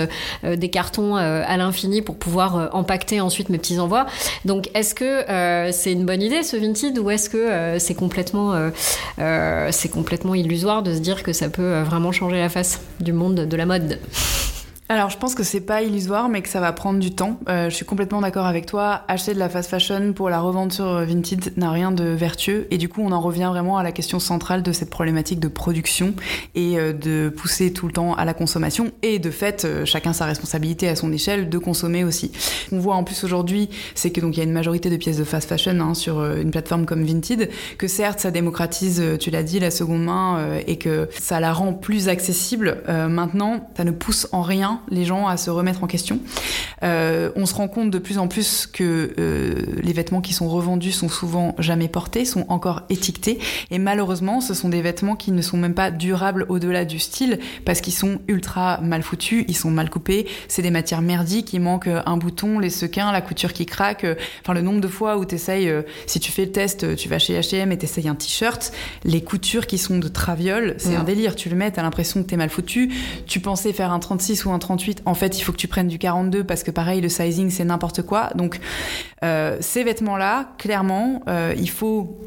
des 0.42 0.70
cartons 0.70 1.16
à 1.16 1.56
l'infini 1.56 2.02
pour 2.02 2.16
pouvoir 2.16 2.70
empaqueter 2.72 3.20
ensuite 3.20 3.48
mes 3.48 3.58
petits 3.58 3.78
envois. 3.78 4.06
Donc 4.44 4.70
est-ce 4.74 4.94
que 4.94 5.72
c'est 5.72 5.92
une 5.92 6.06
bonne 6.06 6.22
idée 6.22 6.42
ce 6.42 6.56
Vinted 6.56 6.98
ou 6.98 7.10
est-ce 7.10 7.30
que 7.30 7.78
c'est 7.78 7.94
complètement 7.94 8.70
c'est 9.70 9.90
complètement 9.90 10.34
illusoire 10.34 10.82
de 10.82 10.94
se 10.94 11.00
dire 11.00 11.22
que 11.22 11.32
ça 11.32 11.48
peut 11.48 11.80
vraiment 11.80 12.12
changer 12.12 12.38
la 12.38 12.48
face 12.48 12.80
du 13.00 13.12
monde 13.12 13.34
de 13.34 13.56
la 13.56 13.66
mode? 13.66 13.73
mode. 13.78 13.98
Alors, 14.90 15.08
je 15.08 15.16
pense 15.16 15.34
que 15.34 15.42
c'est 15.42 15.62
pas 15.62 15.80
illusoire, 15.80 16.28
mais 16.28 16.42
que 16.42 16.48
ça 16.50 16.60
va 16.60 16.70
prendre 16.74 16.98
du 16.98 17.10
temps. 17.10 17.40
Euh, 17.48 17.70
je 17.70 17.74
suis 17.74 17.86
complètement 17.86 18.20
d'accord 18.20 18.44
avec 18.44 18.66
toi. 18.66 19.00
Acheter 19.08 19.32
de 19.32 19.38
la 19.38 19.48
fast 19.48 19.70
fashion 19.70 20.12
pour 20.12 20.28
la 20.28 20.40
revendre 20.40 20.74
sur 20.74 20.84
Vinted 21.06 21.56
n'a 21.56 21.70
rien 21.70 21.90
de 21.90 22.04
vertueux. 22.04 22.66
Et 22.70 22.76
du 22.76 22.90
coup, 22.90 23.00
on 23.02 23.10
en 23.10 23.20
revient 23.20 23.48
vraiment 23.50 23.78
à 23.78 23.82
la 23.82 23.92
question 23.92 24.20
centrale 24.20 24.62
de 24.62 24.72
cette 24.72 24.90
problématique 24.90 25.40
de 25.40 25.48
production 25.48 26.12
et 26.54 26.78
euh, 26.78 26.92
de 26.92 27.30
pousser 27.34 27.72
tout 27.72 27.86
le 27.86 27.94
temps 27.94 28.12
à 28.12 28.26
la 28.26 28.34
consommation. 28.34 28.92
Et 29.00 29.18
de 29.18 29.30
fait, 29.30 29.64
euh, 29.64 29.86
chacun 29.86 30.12
sa 30.12 30.26
responsabilité 30.26 30.86
à 30.86 30.96
son 30.96 31.10
échelle 31.14 31.48
de 31.48 31.56
consommer 31.56 32.04
aussi. 32.04 32.32
Ce 32.34 32.68
qu'on 32.68 32.78
voit 32.78 32.96
en 32.96 33.04
plus 33.04 33.24
aujourd'hui, 33.24 33.70
c'est 33.94 34.10
que 34.10 34.20
donc 34.20 34.36
il 34.36 34.40
y 34.40 34.42
a 34.42 34.44
une 34.44 34.52
majorité 34.52 34.90
de 34.90 34.98
pièces 34.98 35.16
de 35.16 35.24
fast 35.24 35.48
fashion 35.48 35.80
hein, 35.80 35.94
sur 35.94 36.22
une 36.22 36.50
plateforme 36.50 36.84
comme 36.84 37.04
Vinted, 37.04 37.48
que 37.78 37.88
certes, 37.88 38.20
ça 38.20 38.30
démocratise, 38.30 39.02
tu 39.18 39.30
l'as 39.30 39.42
dit, 39.42 39.60
la 39.60 39.70
seconde 39.70 40.04
main 40.04 40.58
et 40.66 40.76
que 40.76 41.08
ça 41.18 41.40
la 41.40 41.54
rend 41.54 41.72
plus 41.72 42.08
accessible. 42.08 42.82
maintenant, 42.86 43.70
ça 43.76 43.84
ne 43.84 43.90
pousse 43.90 44.28
en 44.32 44.42
rien 44.42 44.73
les 44.88 45.04
gens 45.04 45.26
à 45.26 45.36
se 45.36 45.50
remettre 45.50 45.82
en 45.82 45.86
question. 45.86 46.20
Euh, 46.82 47.30
on 47.36 47.46
se 47.46 47.54
rend 47.54 47.68
compte 47.68 47.90
de 47.90 47.98
plus 47.98 48.18
en 48.18 48.28
plus 48.28 48.66
que 48.66 49.14
euh, 49.18 49.62
les 49.82 49.92
vêtements 49.92 50.20
qui 50.20 50.32
sont 50.32 50.48
revendus 50.48 50.92
sont 50.92 51.08
souvent 51.08 51.54
jamais 51.58 51.88
portés, 51.88 52.24
sont 52.24 52.44
encore 52.48 52.82
étiquetés, 52.90 53.38
et 53.70 53.78
malheureusement, 53.78 54.40
ce 54.40 54.54
sont 54.54 54.68
des 54.68 54.82
vêtements 54.82 55.16
qui 55.16 55.32
ne 55.32 55.42
sont 55.42 55.56
même 55.56 55.74
pas 55.74 55.90
durables 55.90 56.46
au-delà 56.48 56.84
du 56.84 56.98
style, 56.98 57.38
parce 57.64 57.80
qu'ils 57.80 57.94
sont 57.94 58.18
ultra 58.28 58.80
mal 58.80 59.02
foutus, 59.02 59.44
ils 59.48 59.56
sont 59.56 59.70
mal 59.70 59.90
coupés, 59.90 60.26
c'est 60.48 60.62
des 60.62 60.70
matières 60.70 61.02
merdiques, 61.02 61.52
il 61.52 61.60
manque 61.60 61.88
un 61.88 62.16
bouton, 62.16 62.58
les 62.58 62.70
sequins, 62.70 63.12
la 63.12 63.20
couture 63.20 63.52
qui 63.52 63.66
craque, 63.66 64.06
enfin 64.42 64.54
le 64.54 64.62
nombre 64.62 64.80
de 64.80 64.88
fois 64.88 65.16
où 65.16 65.24
t'essayes, 65.24 65.68
euh, 65.68 65.82
si 66.06 66.20
tu 66.20 66.32
fais 66.32 66.44
le 66.44 66.52
test, 66.52 66.96
tu 66.96 67.08
vas 67.08 67.18
chez 67.18 67.38
H&M 67.38 67.72
et 67.72 67.78
t'essayes 67.78 68.08
un 68.08 68.14
t-shirt, 68.14 68.72
les 69.04 69.22
coutures 69.22 69.66
qui 69.66 69.78
sont 69.78 69.98
de 69.98 70.08
traviole, 70.08 70.74
c'est 70.78 70.96
un 70.96 71.04
délire, 71.04 71.36
tu 71.36 71.48
le 71.48 71.56
mets, 71.56 71.70
t'as 71.70 71.82
l'impression 71.82 72.22
que 72.22 72.28
t'es 72.28 72.36
mal 72.36 72.50
foutu, 72.50 72.92
tu 73.26 73.40
pensais 73.40 73.72
faire 73.72 73.92
un 73.92 73.98
36 73.98 74.44
ou 74.44 74.52
un 74.52 74.58
38, 74.64 75.02
en 75.04 75.14
fait, 75.14 75.38
il 75.38 75.42
faut 75.42 75.52
que 75.52 75.58
tu 75.58 75.68
prennes 75.68 75.88
du 75.88 75.98
42 75.98 76.44
parce 76.44 76.62
que 76.62 76.70
pareil, 76.70 77.00
le 77.00 77.08
sizing, 77.08 77.50
c'est 77.50 77.64
n'importe 77.64 78.02
quoi. 78.02 78.30
Donc, 78.34 78.60
euh, 79.22 79.58
ces 79.60 79.84
vêtements-là, 79.84 80.48
clairement, 80.58 81.22
euh, 81.28 81.54
il 81.56 81.68
faut 81.68 82.18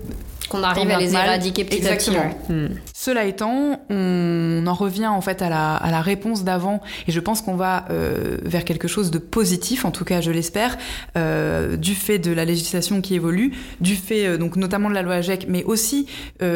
qu'on 0.50 0.64
arrive 0.64 0.90
à 0.90 1.00
les 1.00 1.14
éradiquer 1.14 1.66
petit 1.66 1.78
Exactement. 1.78 2.20
à 2.20 2.26
petit. 2.26 2.54
Hmm. 2.54 2.70
Cela 3.08 3.24
étant, 3.24 3.80
on 3.90 4.68
en 4.68 4.74
revient 4.74 5.08
en 5.08 5.22
fait 5.22 5.42
à 5.42 5.48
la, 5.48 6.02
réponse 6.02 6.44
d'avant 6.44 6.82
et 7.08 7.14
je 7.14 7.20
pense 7.22 7.42
qu'on 7.42 7.56
va 7.56 7.86
euh, 7.90 8.38
vers 8.44 8.66
quelque 8.66 8.90
chose 8.90 9.12
de 9.12 9.18
positif, 9.18 9.86
en 9.86 9.92
tout 9.92 10.04
cas 10.04 10.20
je 10.20 10.30
l'espère, 10.30 10.78
euh, 11.16 11.78
du 11.78 11.96
fait 11.96 12.20
de 12.20 12.34
la 12.34 12.44
législation 12.44 13.00
qui 13.00 13.16
évolue, 13.16 13.54
du 13.80 13.96
fait 13.96 14.28
euh, 14.28 14.38
donc 14.38 14.58
notamment 14.58 14.90
de 14.90 14.94
la 14.94 15.04
loi 15.04 15.14
AGEC, 15.16 15.46
mais 15.48 15.64
aussi 15.64 16.06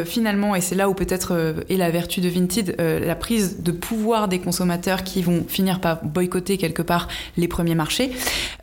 finalement, 0.06 0.54
et 0.56 0.62
c'est 0.62 0.76
là 0.76 0.90
où 0.90 0.94
peut-être 0.94 1.64
est 1.70 1.78
la 1.78 1.90
vertu 1.90 2.20
de 2.20 2.28
Vinted, 2.28 2.76
la 2.78 3.16
prise 3.16 3.62
de 3.62 3.72
pouvoir 3.72 4.28
des 4.28 4.40
consommateurs 4.40 5.04
qui 5.04 5.22
vont 5.22 5.46
finir 5.48 5.80
par 5.80 6.04
boycotter 6.04 6.58
quelque 6.58 6.82
part 6.82 7.08
les 7.38 7.48
premiers 7.48 7.76
marchés. 7.76 8.12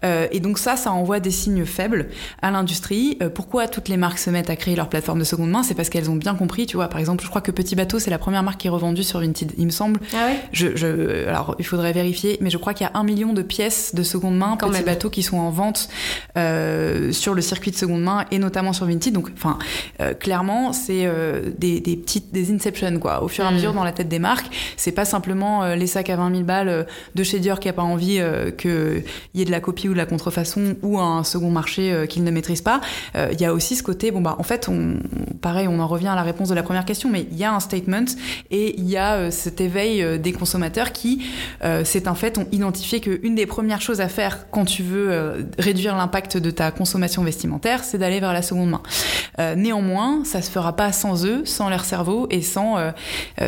et 0.03 0.41
donc 0.41 0.59
ça, 0.59 0.76
ça 0.76 0.93
envoie 0.93 1.20
des 1.20 1.30
signes 1.30 1.64
faibles 1.64 2.09
à 2.43 2.51
l'industrie. 2.51 3.18
pourquoi 3.34 3.66
toutes 3.66 3.89
les 3.89 3.97
marques 3.97 4.18
se 4.18 4.30
mettent 4.30 4.51
à 4.51 4.57
créer 4.57 4.76
leur 4.76 4.89
plateforme 4.89 5.18
de 5.18 5.24
seconde 5.24 5.51
main, 5.51 5.62
c'est 5.62 5.74
parce 5.74 5.89
qu'elles 5.89 6.11
ont 6.11 6.16
bien 6.16 6.34
compris, 6.34 6.66
tu 6.66 6.76
vois. 6.76 6.89
Par 6.89 7.01
exemple, 7.01 7.24
je 7.24 7.28
crois 7.28 7.41
que 7.41 7.53
Petit 7.59 7.76
Bateau, 7.79 8.01
c'est 8.01 8.11
la 8.11 8.18
première 8.18 8.43
marque 8.43 8.61
qui 8.61 8.66
est 8.66 8.70
revendue 8.70 9.05
sur 9.05 9.20
Vinted, 9.20 9.53
il 9.57 9.64
me 9.64 9.70
semble. 9.70 10.01
Ah 10.12 10.26
ouais? 10.26 10.41
Je, 10.53 10.74
je, 10.74 11.29
alors, 11.29 11.55
il 11.61 11.64
faudrait 11.64 11.93
vérifier, 11.93 12.37
mais 12.41 12.51
je 12.51 12.59
crois 12.59 12.74
qu'il 12.74 12.85
y 12.85 12.91
a 12.91 12.99
un 12.99 13.05
million 13.05 13.33
de 13.33 13.41
pièces 13.41 13.95
de 13.95 14.03
seconde 14.03 14.37
main, 14.37 14.57
Quand 14.59 14.68
Petit 14.68 14.83
Bateau, 14.83 15.11
qui 15.11 15.22
sont 15.22 15.39
en 15.39 15.51
vente 15.51 15.89
euh, 16.37 17.12
sur 17.12 17.35
le 17.35 17.41
circuit 17.41 17.70
de 17.70 17.76
seconde 17.76 18.03
main 18.03 18.24
et 18.33 18.41
notamment 18.41 18.72
sur 18.72 18.87
Vinted. 18.87 19.12
Donc, 19.12 19.31
enfin, 19.33 19.61
euh, 20.01 20.12
clairement, 20.12 20.72
c'est 20.72 21.07
euh, 21.07 21.51
des, 21.57 21.79
des, 21.79 21.97
petites, 21.97 22.33
des 22.33 22.53
inceptions, 22.53 22.99
quoi. 22.99 23.22
Au 23.22 23.29
fur 23.29 23.45
et 23.45 23.47
à 23.47 23.53
hmm. 23.53 23.55
mesure, 23.55 23.72
dans 23.72 23.85
la 23.85 23.93
tête 23.93 24.09
des 24.09 24.18
marques, 24.18 24.51
c'est 24.76 24.91
pas 24.91 25.05
simplement 25.05 25.64
les 25.74 25.87
sacs 25.87 26.11
à 26.11 26.16
20 26.16 26.31
000 26.33 26.43
balles 26.43 26.85
de 27.14 27.22
chez 27.22 27.39
Dior 27.39 27.61
qui 27.61 27.68
a 27.68 27.72
pas 27.72 27.83
envie 27.83 28.20
qu'il 28.59 29.05
y 29.35 29.43
ait 29.43 29.45
de 29.45 29.53
la 29.53 29.61
copie 29.61 29.89
ou 29.89 29.93
de 29.93 29.99
la 29.99 30.07
contrefaçon 30.07 30.74
ou 30.83 30.99
un 30.99 31.22
second 31.22 31.51
marché 31.51 32.07
qu'il 32.09 32.24
ne 32.24 32.31
maîtrise 32.33 32.61
pas. 32.61 32.81
Il 33.14 33.41
y 33.41 33.45
a 33.45 33.55
aussi 33.55 33.76
ce 33.76 33.85
côté, 33.85 34.11
bon 34.11 34.20
bah, 34.20 34.35
en 34.41 34.43
fait, 34.43 34.68
on, 34.68 34.97
pareil, 35.41 35.68
on 35.68 35.79
en 35.79 35.87
revient 35.87 36.09
à 36.09 36.16
la 36.16 36.24
réponse 36.24 36.49
de 36.49 36.55
la 36.57 36.64
première 36.64 36.85
question, 36.85 37.09
mais 37.09 37.29
il 37.31 37.39
y 37.39 37.45
a 37.45 37.55
un 37.55 37.61
statement 37.69 38.07
et 38.51 38.79
il 38.79 38.89
y 38.89 38.97
a 38.97 39.14
euh, 39.14 39.31
cet 39.31 39.61
éveil 39.61 40.03
euh, 40.03 40.19
des 40.19 40.33
consommateurs 40.33 40.93
qui, 40.93 41.25
euh, 41.64 41.83
c'est 41.85 42.09
un 42.09 42.14
fait, 42.14 42.39
ont 42.39 42.47
identifié 42.53 43.01
qu'une 43.01 43.35
des 43.35 43.47
premières 43.47 43.81
choses 43.81 44.01
à 44.01 44.09
faire 44.09 44.51
quand 44.51 44.64
tu 44.64 44.83
veux 44.83 45.49
réduire 45.59 45.97
l'impact 45.97 46.37
de 46.37 46.51
ta 46.51 46.71
consommation 46.71 47.23
vestimentaire, 47.23 47.85
c'est 47.85 47.99
d'aller 47.99 48.21
vers 48.21 48.33
la 48.33 48.43
seconde 48.43 48.71
main. 48.71 49.55
néanmoins, 49.57 50.25
ça 50.25 50.43
se 50.43 50.51
fera 50.51 50.75
pas 50.75 50.93
sans 50.93 51.25
eux, 51.25 51.45
sans 51.45 51.69
leur 51.69 51.85
cerveau 51.85 52.27
et 52.31 52.43
sans 52.43 52.77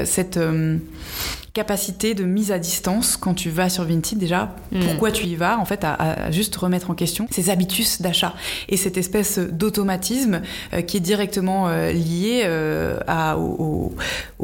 cette 0.04 0.38
capacité 1.52 2.14
de 2.14 2.24
mise 2.24 2.52
à 2.52 2.58
distance 2.58 3.16
quand 3.16 3.34
tu 3.34 3.50
vas 3.50 3.68
sur 3.68 3.84
Vinted 3.84 4.18
déjà. 4.18 4.54
Mm. 4.72 4.80
Pourquoi 4.80 5.10
tu 5.10 5.26
y 5.26 5.36
vas 5.36 5.58
En 5.58 5.64
fait, 5.64 5.84
à, 5.84 6.30
juste 6.30 6.54
remettre 6.56 6.90
en 6.90 6.94
question 6.94 7.26
ces 7.30 7.50
habitus 7.50 8.00
d'achat 8.00 8.34
et 8.68 8.76
cette 8.76 8.96
espèce 8.96 9.38
d'automatisme 9.38 10.42
euh, 10.72 10.82
qui 10.82 10.98
est 10.98 11.00
directement 11.00 11.68
euh, 11.68 11.92
lié 11.92 12.42
euh, 12.44 12.98
à, 13.06 13.36
au, 13.38 13.92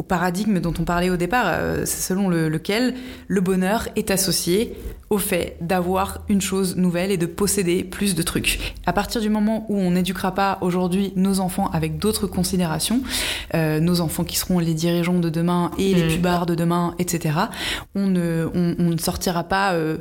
paradigme 0.09 0.61
dont 0.61 0.75
on 0.79 0.85
parlait 0.85 1.11
au 1.11 1.17
départ, 1.17 1.59
selon 1.85 2.29
lequel 2.29 2.95
le 3.27 3.41
bonheur 3.41 3.89
est 3.97 4.13
associé 4.13 4.77
au 5.09 5.19
fait 5.19 5.57
d'avoir 5.61 6.19
une 6.29 6.41
chose 6.41 6.77
nouvelle 6.77 7.13
et 7.13 7.17
de 7.17 7.27
posséder 7.27 7.85
plus 7.85 8.15
de 8.15 8.23
trucs. 8.23 8.75
À 8.87 8.93
partir 8.93 9.21
du 9.21 9.29
moment 9.29 9.65
où 9.69 9.79
on 9.79 9.93
n'éduquera 9.93 10.35
pas 10.35 10.59
aujourd'hui 10.63 11.13
nos 11.15 11.39
enfants 11.39 11.71
avec 11.73 11.99
d'autres 11.99 12.27
considérations, 12.27 13.03
euh, 13.55 13.79
nos 13.79 14.01
enfants 14.01 14.25
qui 14.25 14.37
seront 14.37 14.59
les 14.59 14.75
dirigeants 14.75 15.21
de 15.21 15.31
demain 15.31 15.71
et 15.79 15.95
les 15.95 16.05
mm. 16.05 16.09
pubards 16.09 16.47
de 16.47 16.57
demain, 16.57 16.95
etc., 16.99 17.35
on 17.95 18.07
ne, 18.07 18.49
on, 18.53 18.91
ne 18.91 18.99
sortira 18.99 19.45
pas 19.45 19.75
euh, 19.75 19.99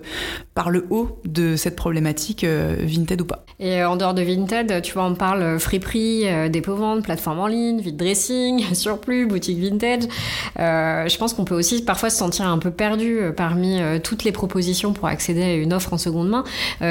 par 0.56 0.72
le 0.72 0.88
haut 0.90 1.22
de 1.26 1.56
cette 1.56 1.76
problématique 1.76 2.44
euh, 2.44 2.76
Vinted 2.80 3.22
ou 3.22 3.26
pas. 3.26 3.46
Et 3.60 3.84
en 3.84 3.98
dehors 3.98 4.16
de 4.16 4.24
Vinted, 4.24 4.82
tu 4.82 4.94
vois, 4.94 5.06
on 5.06 5.14
parle 5.14 5.60
friperie, 5.60 6.26
dépôt-vente, 6.50 7.04
plateforme 7.04 7.40
en 7.40 7.48
ligne, 7.48 7.80
vide 7.80 7.96
dressing, 7.98 8.64
surplus, 8.74 9.28
boutique 9.28 9.60
vintage. 9.60 10.04
je 10.58 11.18
pense 11.18 11.34
qu'on 11.34 11.46
peut 11.46 11.56
aussi 11.56 11.84
parfois 11.86 12.10
se 12.10 12.18
sentir 12.18 12.48
un 12.48 12.58
peu 12.58 12.72
perdu 12.72 13.20
parmi 13.38 13.80
toutes 14.04 14.24
les 14.24 14.32
propositions 14.32 14.95
pour 14.96 15.08
accéder 15.08 15.44
à 15.44 15.54
une 15.54 15.74
offre 15.74 15.94
en 15.94 15.98
seconde 15.98 16.30
main. 16.30 16.44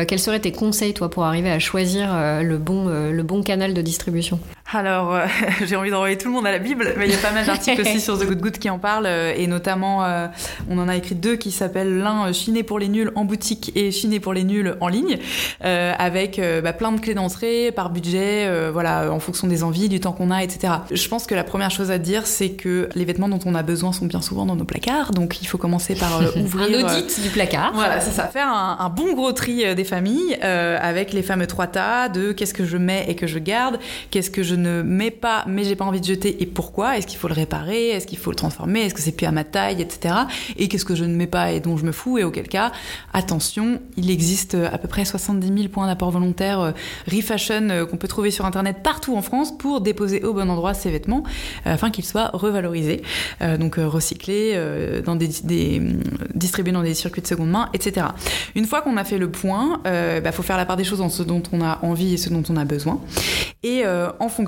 quels 0.07 0.21
seraient 0.21 0.41
tes 0.41 0.53
conseils, 0.53 0.95
toi, 0.95 1.11
pour 1.11 1.25
arriver 1.25 1.51
à 1.51 1.59
choisir 1.59 2.09
le, 2.43 2.57
bon, 2.59 2.87
le 2.89 3.23
bon 3.23 3.43
canal 3.43 3.75
de 3.75 3.83
distribution? 3.83 4.39
Alors, 4.73 5.15
euh, 5.15 5.27
j'ai 5.67 5.77
envie 5.77 5.91
d'envoyer 5.91 6.17
tout 6.17 6.29
le 6.29 6.35
monde 6.35 6.47
à 6.47 6.51
la 6.51 6.59
Bible, 6.59 6.95
mais 6.97 7.07
il 7.07 7.13
y 7.13 7.15
a 7.15 7.19
pas 7.19 7.33
mal 7.33 7.45
d'articles 7.45 7.81
aussi 7.83 8.01
sur 8.01 8.19
The 8.19 8.25
Good 8.25 8.41
Good 8.41 8.59
qui 8.59 8.71
en 8.71 8.79
parlent, 8.79 9.07
euh, 9.07 9.35
et 9.37 9.47
notamment, 9.47 10.05
euh, 10.05 10.27
on 10.71 10.79
en 10.79 10.89
a 10.89 10.97
écrit 10.97 11.15
deux 11.15 11.37
qui 11.37 11.51
s'appellent 11.51 11.99
l'un 11.99 12.33
Chiner 12.33 12.63
pour 12.63 12.79
les 12.79 12.89
nuls 12.89 13.13
en 13.15 13.25
boutique 13.25 13.73
et 13.77 13.91
Chiner 13.91 14.21
pour 14.21 14.33
les 14.33 14.43
nuls 14.43 14.77
en 14.81 14.89
ligne, 14.89 15.19
avec 15.61 16.41
bah, 16.63 16.73
plein 16.73 16.93
de 16.93 17.01
clés 17.01 17.15
d'entrée 17.15 17.73
par 17.73 17.91
budget, 17.91 18.71
voilà, 18.71 19.13
en 19.13 19.21
fonction 19.21 19.47
des 19.47 19.63
envies, 19.63 19.89
du 19.89 20.01
temps 20.01 20.13
qu'on 20.13 20.31
a, 20.31 20.43
etc. 20.43 20.73
Je 20.91 21.09
pense 21.09 21.27
que 21.27 21.35
la 21.35 21.45
première 21.45 21.71
chose 21.71 21.91
à 21.91 21.99
dire, 21.99 22.27
c'est 22.27 22.51
que 22.51 22.89
les 22.95 23.05
vêtements 23.05 23.29
dont 23.29 23.41
on 23.45 23.55
a 23.55 23.63
besoin 23.63 23.93
sont 23.93 24.07
bien 24.07 24.21
souvent 24.21 24.47
dans 24.47 24.57
nos 24.57 24.65
placards, 24.65 25.13
donc 25.13 25.41
il 25.43 25.47
faut 25.47 25.59
commencer 25.59 25.95
par 25.95 26.21
ouvrir. 26.37 26.87
un 26.87 26.97
audit 26.97 27.21
du 27.23 27.29
placard. 27.31 27.73
Voilà, 27.75 28.01
c'est 28.01 28.13
ça, 28.13 28.25
faire 28.25 28.49
un, 28.49 28.79
un, 28.81 28.89
bon 28.89 29.15
gros 29.15 29.33
tri 29.33 29.75
des 29.75 29.85
familles 29.85 30.35
avec 30.43 31.13
les 31.13 31.23
fameux 31.23 31.47
trois 31.47 31.67
tas 31.67 32.09
de 32.09 32.33
qu'est-ce 32.33 32.55
que 32.55 32.65
je 32.65 32.77
mets 32.77 33.05
et 33.09 33.15
que 33.15 33.27
je 33.27 33.39
garde, 33.39 33.79
qu'est-ce 34.11 34.31
que 34.31 34.43
je 34.43 34.55
ne 34.55 34.64
mets 34.69 35.11
pas, 35.11 35.45
mais 35.47 35.65
j'ai 35.65 35.77
pas 35.77 35.85
envie 35.85 36.01
de 36.01 36.07
jeter 36.07 36.43
et 36.43 36.47
pourquoi? 36.47 36.99
Est-ce 36.99 37.07
qu'il 37.07 37.19
faut 37.19 37.29
le 37.29 37.35
réparer? 37.35 37.91
Est-ce 37.91 38.07
qu'il 38.07 38.19
faut 38.19 38.31
le 38.31 38.37
transformer? 38.37 38.81
Est-ce 38.83 38.95
que 38.95 39.01
c'est 39.01 39.13
plus 39.13 39.27
à 39.27 39.33
ma 39.33 39.45
taille, 39.45 39.81
etc. 39.81 40.15
Et 40.57 40.69
qu'est-ce 40.69 40.85
que 40.85 40.95
je 40.95 41.05
ne 41.05 41.15
mets 41.15 41.27
pas 41.27 41.53
et 41.53 41.61
dont 41.61 41.77
je 41.77 41.85
me 41.85 41.93
fous? 41.93 42.19
Et 42.19 42.25
auquel 42.25 42.49
cas, 42.49 42.73
attention, 43.13 43.81
il 43.97 44.11
existe 44.11 44.55
à 44.55 44.79
peu 44.79 44.89
près 44.89 45.05
70 45.05 45.47
000 45.47 45.69
points 45.69 45.87
d'apport 45.87 46.11
volontaire 46.11 46.61
euh, 46.61 46.73
Refashion 47.11 47.69
euh, 47.71 47.87
qu'on 47.87 47.97
peut 47.97 48.09
trouver 48.09 48.31
sur 48.31 48.47
internet 48.47 48.79
partout 48.83 49.17
en 49.17 49.23
France 49.23 49.57
pour 49.57 49.81
déposer 49.81 50.23
au 50.23 50.33
bon 50.33 50.51
endroit 50.51 50.75
ces 50.75 50.91
vêtements 50.91 51.25
euh, 51.67 51.75
afin 51.75 51.91
qu'ils 51.91 52.05
soient 52.05 52.31
revalorisés, 52.33 53.03
donc 53.59 53.77
recyclés, 53.77 54.59
dans 55.05 55.17
des, 55.17 55.29
distribués 56.35 56.73
dans 56.73 56.83
des 56.83 56.95
circuits 56.95 57.23
de 57.23 57.27
seconde 57.27 57.51
main, 57.51 57.69
etc. 57.73 58.07
Une 58.55 58.65
fois 58.65 58.81
qu'on 58.83 58.97
a 58.97 59.05
fait 59.05 59.19
le 59.19 59.31
point, 59.31 59.81
il 59.85 60.21
bah, 60.23 60.33
faut 60.33 60.43
faire 60.43 60.57
la 60.57 60.67
part 60.67 60.77
des 60.77 60.85
choses 60.85 61.01
en 61.01 61.09
ce 61.09 61.23
dont 61.23 61.43
on 61.53 61.61
a 61.61 61.79
envie 61.83 62.15
et 62.15 62.17
ce 62.17 62.31
dont 62.31 62.43
on 62.49 62.57
a 62.57 62.65
besoin. 62.65 63.01
Et 63.63 63.85
en 63.87 64.29
fonction 64.29 64.44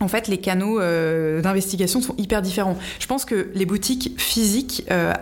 en 0.00 0.08
fait, 0.08 0.28
les 0.28 0.38
canaux 0.38 0.80
euh, 0.80 1.40
d'investigation 1.40 2.00
sont 2.00 2.14
hyper 2.18 2.42
différents. 2.42 2.76
Je 2.98 3.06
pense 3.06 3.24
que 3.24 3.50
les 3.54 3.66
boutiques 3.66 4.14
physiques 4.18 4.84
euh, 4.90 5.12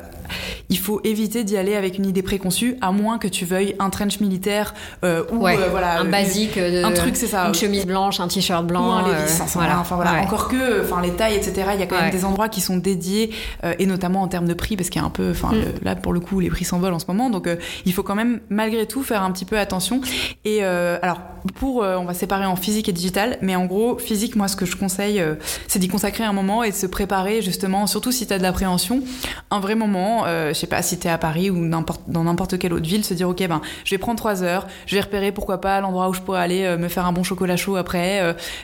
il 0.68 0.78
faut 0.78 1.00
éviter 1.04 1.44
d'y 1.44 1.56
aller 1.56 1.74
avec 1.74 1.98
une 1.98 2.06
idée 2.06 2.22
préconçue, 2.22 2.76
à 2.80 2.92
moins 2.92 3.18
que 3.18 3.28
tu 3.28 3.44
veuilles 3.44 3.74
un 3.78 3.90
trench 3.90 4.20
militaire 4.20 4.74
euh, 5.04 5.24
ou 5.32 5.46
euh, 5.46 5.68
voilà 5.70 6.00
un 6.00 6.04
basique, 6.04 6.56
un 6.58 6.92
truc 6.92 7.16
c'est 7.16 7.26
ça, 7.26 7.46
une 7.46 7.54
chemise 7.54 7.86
blanche, 7.86 8.20
un 8.20 8.28
t-shirt 8.28 8.66
blanc, 8.66 8.92
un 8.92 9.08
Levi's, 9.08 9.40
voilà. 9.54 9.80
enfin 9.80 9.96
voilà. 9.96 10.22
Encore 10.22 10.48
que, 10.48 10.82
enfin 10.82 11.00
les 11.02 11.12
tailles, 11.12 11.36
etc. 11.36 11.70
Il 11.74 11.80
y 11.80 11.82
a 11.82 11.86
quand 11.86 12.00
même 12.00 12.10
des 12.10 12.24
endroits 12.24 12.48
qui 12.48 12.60
sont 12.60 12.76
dédiés 12.76 13.30
euh, 13.64 13.74
et 13.78 13.86
notamment 13.86 14.22
en 14.22 14.28
termes 14.28 14.46
de 14.46 14.54
prix 14.54 14.76
parce 14.76 14.90
qu'il 14.90 15.00
y 15.00 15.04
a 15.04 15.06
un 15.06 15.10
peu, 15.10 15.30
enfin 15.30 15.52
mm. 15.52 15.84
là 15.84 15.96
pour 15.96 16.12
le 16.12 16.20
coup 16.20 16.40
les 16.40 16.50
prix 16.50 16.64
s'envolent 16.64 16.94
en 16.94 16.98
ce 16.98 17.06
moment, 17.06 17.30
donc 17.30 17.48
il 17.84 17.92
faut 17.92 18.02
quand 18.02 18.14
même 18.14 18.40
malgré 18.48 18.86
tout 18.86 19.02
faire 19.02 19.22
un 19.22 19.30
petit 19.32 19.44
peu 19.44 19.58
attention. 19.58 20.00
Et 20.44 20.62
alors 20.62 21.20
pour, 21.54 21.78
on 21.78 22.04
va 22.04 22.14
séparer 22.14 22.46
en 22.46 22.56
physique 22.56 22.88
et 22.88 22.92
digital, 22.92 23.38
mais 23.42 23.56
en 23.56 23.66
gros 23.66 23.98
physique, 23.98 24.36
moi 24.36 24.48
ce 24.48 24.56
que 24.56 24.66
je 24.66 24.76
conseille, 24.76 25.22
c'est 25.66 25.78
d'y 25.78 25.88
consacrer 25.88 26.24
un 26.24 26.32
moment 26.32 26.62
et 26.62 26.70
de 26.70 26.76
se 26.76 26.86
préparer 26.86 27.42
justement, 27.42 27.86
surtout 27.86 28.12
si 28.12 28.26
tu 28.26 28.32
as 28.32 28.38
de 28.38 28.42
l'appréhension, 28.42 29.02
un 29.50 29.60
vrai 29.60 29.74
moment 29.74 30.19
euh, 30.26 30.48
je 30.48 30.54
sais 30.54 30.66
pas 30.66 30.82
si 30.82 30.98
tu 30.98 31.06
es 31.06 31.10
à 31.10 31.18
Paris 31.18 31.50
ou 31.50 31.68
dans 31.68 32.24
n'importe 32.24 32.58
quelle 32.58 32.72
autre 32.72 32.86
ville, 32.86 33.04
se 33.04 33.14
dire 33.14 33.28
ok 33.28 33.46
ben 33.48 33.60
je 33.84 33.94
vais 33.94 33.98
prendre 33.98 34.18
trois 34.18 34.42
heures, 34.42 34.66
je 34.86 34.94
vais 34.94 35.00
repérer 35.00 35.32
pourquoi 35.32 35.60
pas 35.60 35.80
l'endroit 35.80 36.08
où 36.08 36.14
je 36.14 36.20
pourrais 36.20 36.40
aller 36.40 36.64
euh, 36.64 36.76
me 36.76 36.88
faire 36.88 37.06
un 37.06 37.12
bon 37.12 37.22
chocolat 37.22 37.56
chaud 37.56 37.76
après, 37.76 38.20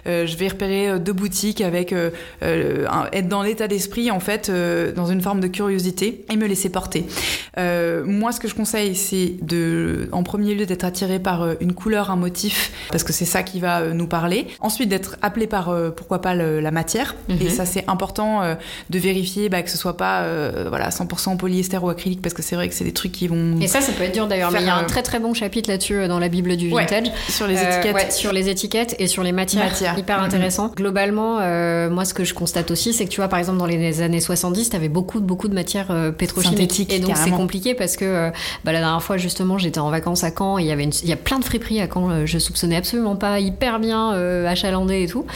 euh, 0.07 0.27
je 0.27 0.37
vais 0.37 0.49
repérer 0.49 0.99
deux 0.99 1.13
boutiques 1.13 1.61
avec 1.61 1.95
être 2.43 3.29
dans 3.29 3.43
l'état 3.43 3.69
d'esprit 3.69 4.11
en 4.11 4.21
fait 4.21 4.51
dans 4.51 5.07
une 5.07 5.21
forme 5.21 5.41
de 5.41 5.47
curiosité 5.47 6.25
et 6.31 6.37
me 6.37 6.47
laisser 6.47 6.71
porter. 6.71 7.07
moi 7.57 8.33
ce 8.33 8.41
que 8.41 8.49
je 8.49 8.55
conseille 8.55 8.95
c'est 8.95 9.35
de 9.43 10.09
en 10.13 10.23
premier 10.23 10.55
lieu 10.55 10.67
d'être 10.67 10.85
attiré 10.85 11.19
par 11.19 11.47
une 11.61 11.73
couleur, 11.73 12.11
un 12.11 12.17
motif 12.17 12.73
parce 12.91 13.05
que 13.05 13.13
c'est 13.13 13.25
ça 13.25 13.43
qui 13.43 13.61
va 13.61 13.89
nous 13.89 14.07
parler. 14.07 14.47
Ensuite 14.61 14.89
d'être 14.89 15.17
appelé 15.23 15.47
par 15.47 15.75
pourquoi 15.97 16.21
pas 16.21 16.35
la 16.35 16.71
matière 16.71 17.15
et 17.29 17.45
mhm. 17.45 17.51
ça 17.51 17.67
c'est 17.67 17.85
important 17.89 18.43
de 18.91 18.99
vérifier 18.99 19.49
bah, 19.49 19.63
que 19.63 19.71
ce 19.71 19.79
soit 19.79 19.97
pas 19.97 20.25
voilà 20.69 20.91
100% 20.91 21.37
polyester 21.47 21.79
ou 21.79 21.89
acrylique 21.89 22.23
parce 22.23 22.35
que 22.35 22.43
c'est 22.43 22.57
vrai 22.57 22.69
que 22.69 22.75
c'est 22.75 22.83
des 22.83 22.93
trucs 22.93 23.13
qui 23.13 23.29
vont. 23.29 23.61
Et 23.61 23.69
ça, 23.69 23.81
ça 23.81 23.93
peut 23.93 24.03
être 24.03 24.15
dur 24.15 24.27
d'ailleurs. 24.27 24.51
Mais 24.51 24.63
il 24.63 24.67
y 24.67 24.71
a 24.71 24.75
un 24.75 24.83
très 24.83 25.05
très 25.05 25.21
bon 25.21 25.33
chapitre 25.33 25.71
là-dessus 25.71 25.95
euh, 25.95 26.09
dans 26.09 26.19
la 26.19 26.29
Bible 26.29 26.57
du 26.57 26.71
vintage. 26.71 27.13
sur 27.29 27.47
les 27.47 27.57
euh, 27.57 27.81
étiquettes. 27.81 28.13
sur 28.13 28.33
les 28.33 28.49
étiquettes 28.49 28.97
et 28.99 29.07
sur 29.07 29.23
les 29.23 29.31
matières. 29.31 29.73
Hyper 29.97 30.21
intéressant. 30.21 30.73
Globalement, 30.75 31.39
euh, 31.41 31.89
moi, 31.89 32.05
ce 32.05 32.15
que 32.15 32.25
je 32.25 32.35
constate 32.35 32.73
aussi, 32.73 32.93
c'est 32.93 33.05
que 33.05 33.11
tu 33.11 33.21
vois, 33.21 33.29
par 33.29 33.39
exemple, 33.39 33.59
dans 33.59 33.67
les 33.67 34.03
années 34.03 34.21
70, 34.21 34.71
tu 34.71 34.77
avais 34.77 34.89
beaucoup, 34.89 35.21
beaucoup 35.21 35.47
de 35.47 35.55
matières 35.55 35.95
pétrochimiques. 36.19 36.93
Et 36.93 36.99
donc, 36.99 37.17
c'est 37.17 37.31
compliqué 37.31 37.75
parce 37.75 37.97
que 37.97 38.31
bah, 38.65 38.73
la 38.73 38.81
dernière 38.81 39.03
fois, 39.03 39.17
justement, 39.17 39.57
j'étais 39.57 39.79
en 39.79 39.91
vacances 39.91 40.25
à 40.25 40.33
Caen 40.37 40.59
et 40.59 40.63
il 40.63 40.67
y 40.67 40.73
avait 40.73 40.85
il 40.87 41.09
y 41.09 41.13
a 41.13 41.17
plein 41.17 41.39
de 41.39 41.45
friperies 41.45 41.81
à 41.81 41.87
Caen. 41.93 42.27
je 42.27 42.39
soupçonnais 42.39 42.77
absolument 42.77 43.15
pas 43.15 43.39
hyper 43.39 43.79
bien 43.79 44.11
achalandé 44.47 45.05
et 45.05 45.07
tout. 45.07 45.27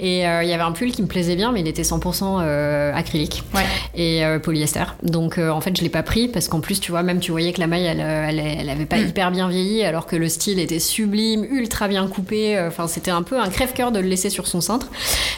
Et 0.00 0.18
il 0.22 0.48
y 0.48 0.52
avait 0.52 0.62
un 0.62 0.72
pull 0.72 0.90
qui 0.90 1.02
me 1.02 1.06
plaisait 1.06 1.36
bien, 1.36 1.52
mais 1.52 1.60
il 1.60 1.68
était 1.68 1.82
100% 1.82 2.40
acrylique 2.94 3.44
et 3.94 4.24
polyester. 4.42 4.84
Donc, 5.02 5.38
en 5.56 5.60
fait, 5.60 5.76
je 5.76 5.82
l'ai 5.82 5.88
pas 5.88 6.02
pris 6.02 6.28
parce 6.28 6.48
qu'en 6.48 6.60
plus, 6.60 6.80
tu 6.80 6.90
vois, 6.90 7.02
même 7.02 7.20
tu 7.20 7.30
voyais 7.30 7.52
que 7.52 7.60
la 7.60 7.66
maille, 7.66 7.86
elle, 7.86 8.00
elle, 8.00 8.68
avait 8.68 8.86
pas 8.86 8.98
mm. 8.98 9.08
hyper 9.08 9.30
bien 9.30 9.48
vieilli, 9.48 9.84
alors 9.84 10.06
que 10.06 10.16
le 10.16 10.28
style 10.28 10.58
était 10.58 10.78
sublime, 10.78 11.44
ultra 11.44 11.88
bien 11.88 12.06
coupé. 12.06 12.56
Euh, 12.56 12.68
enfin, 12.68 12.88
c'était 12.88 13.10
un 13.10 13.22
peu 13.22 13.38
un 13.38 13.48
crève-cœur 13.48 13.92
de 13.92 13.98
le 13.98 14.08
laisser 14.08 14.30
sur 14.30 14.46
son 14.46 14.60
cintre. 14.60 14.88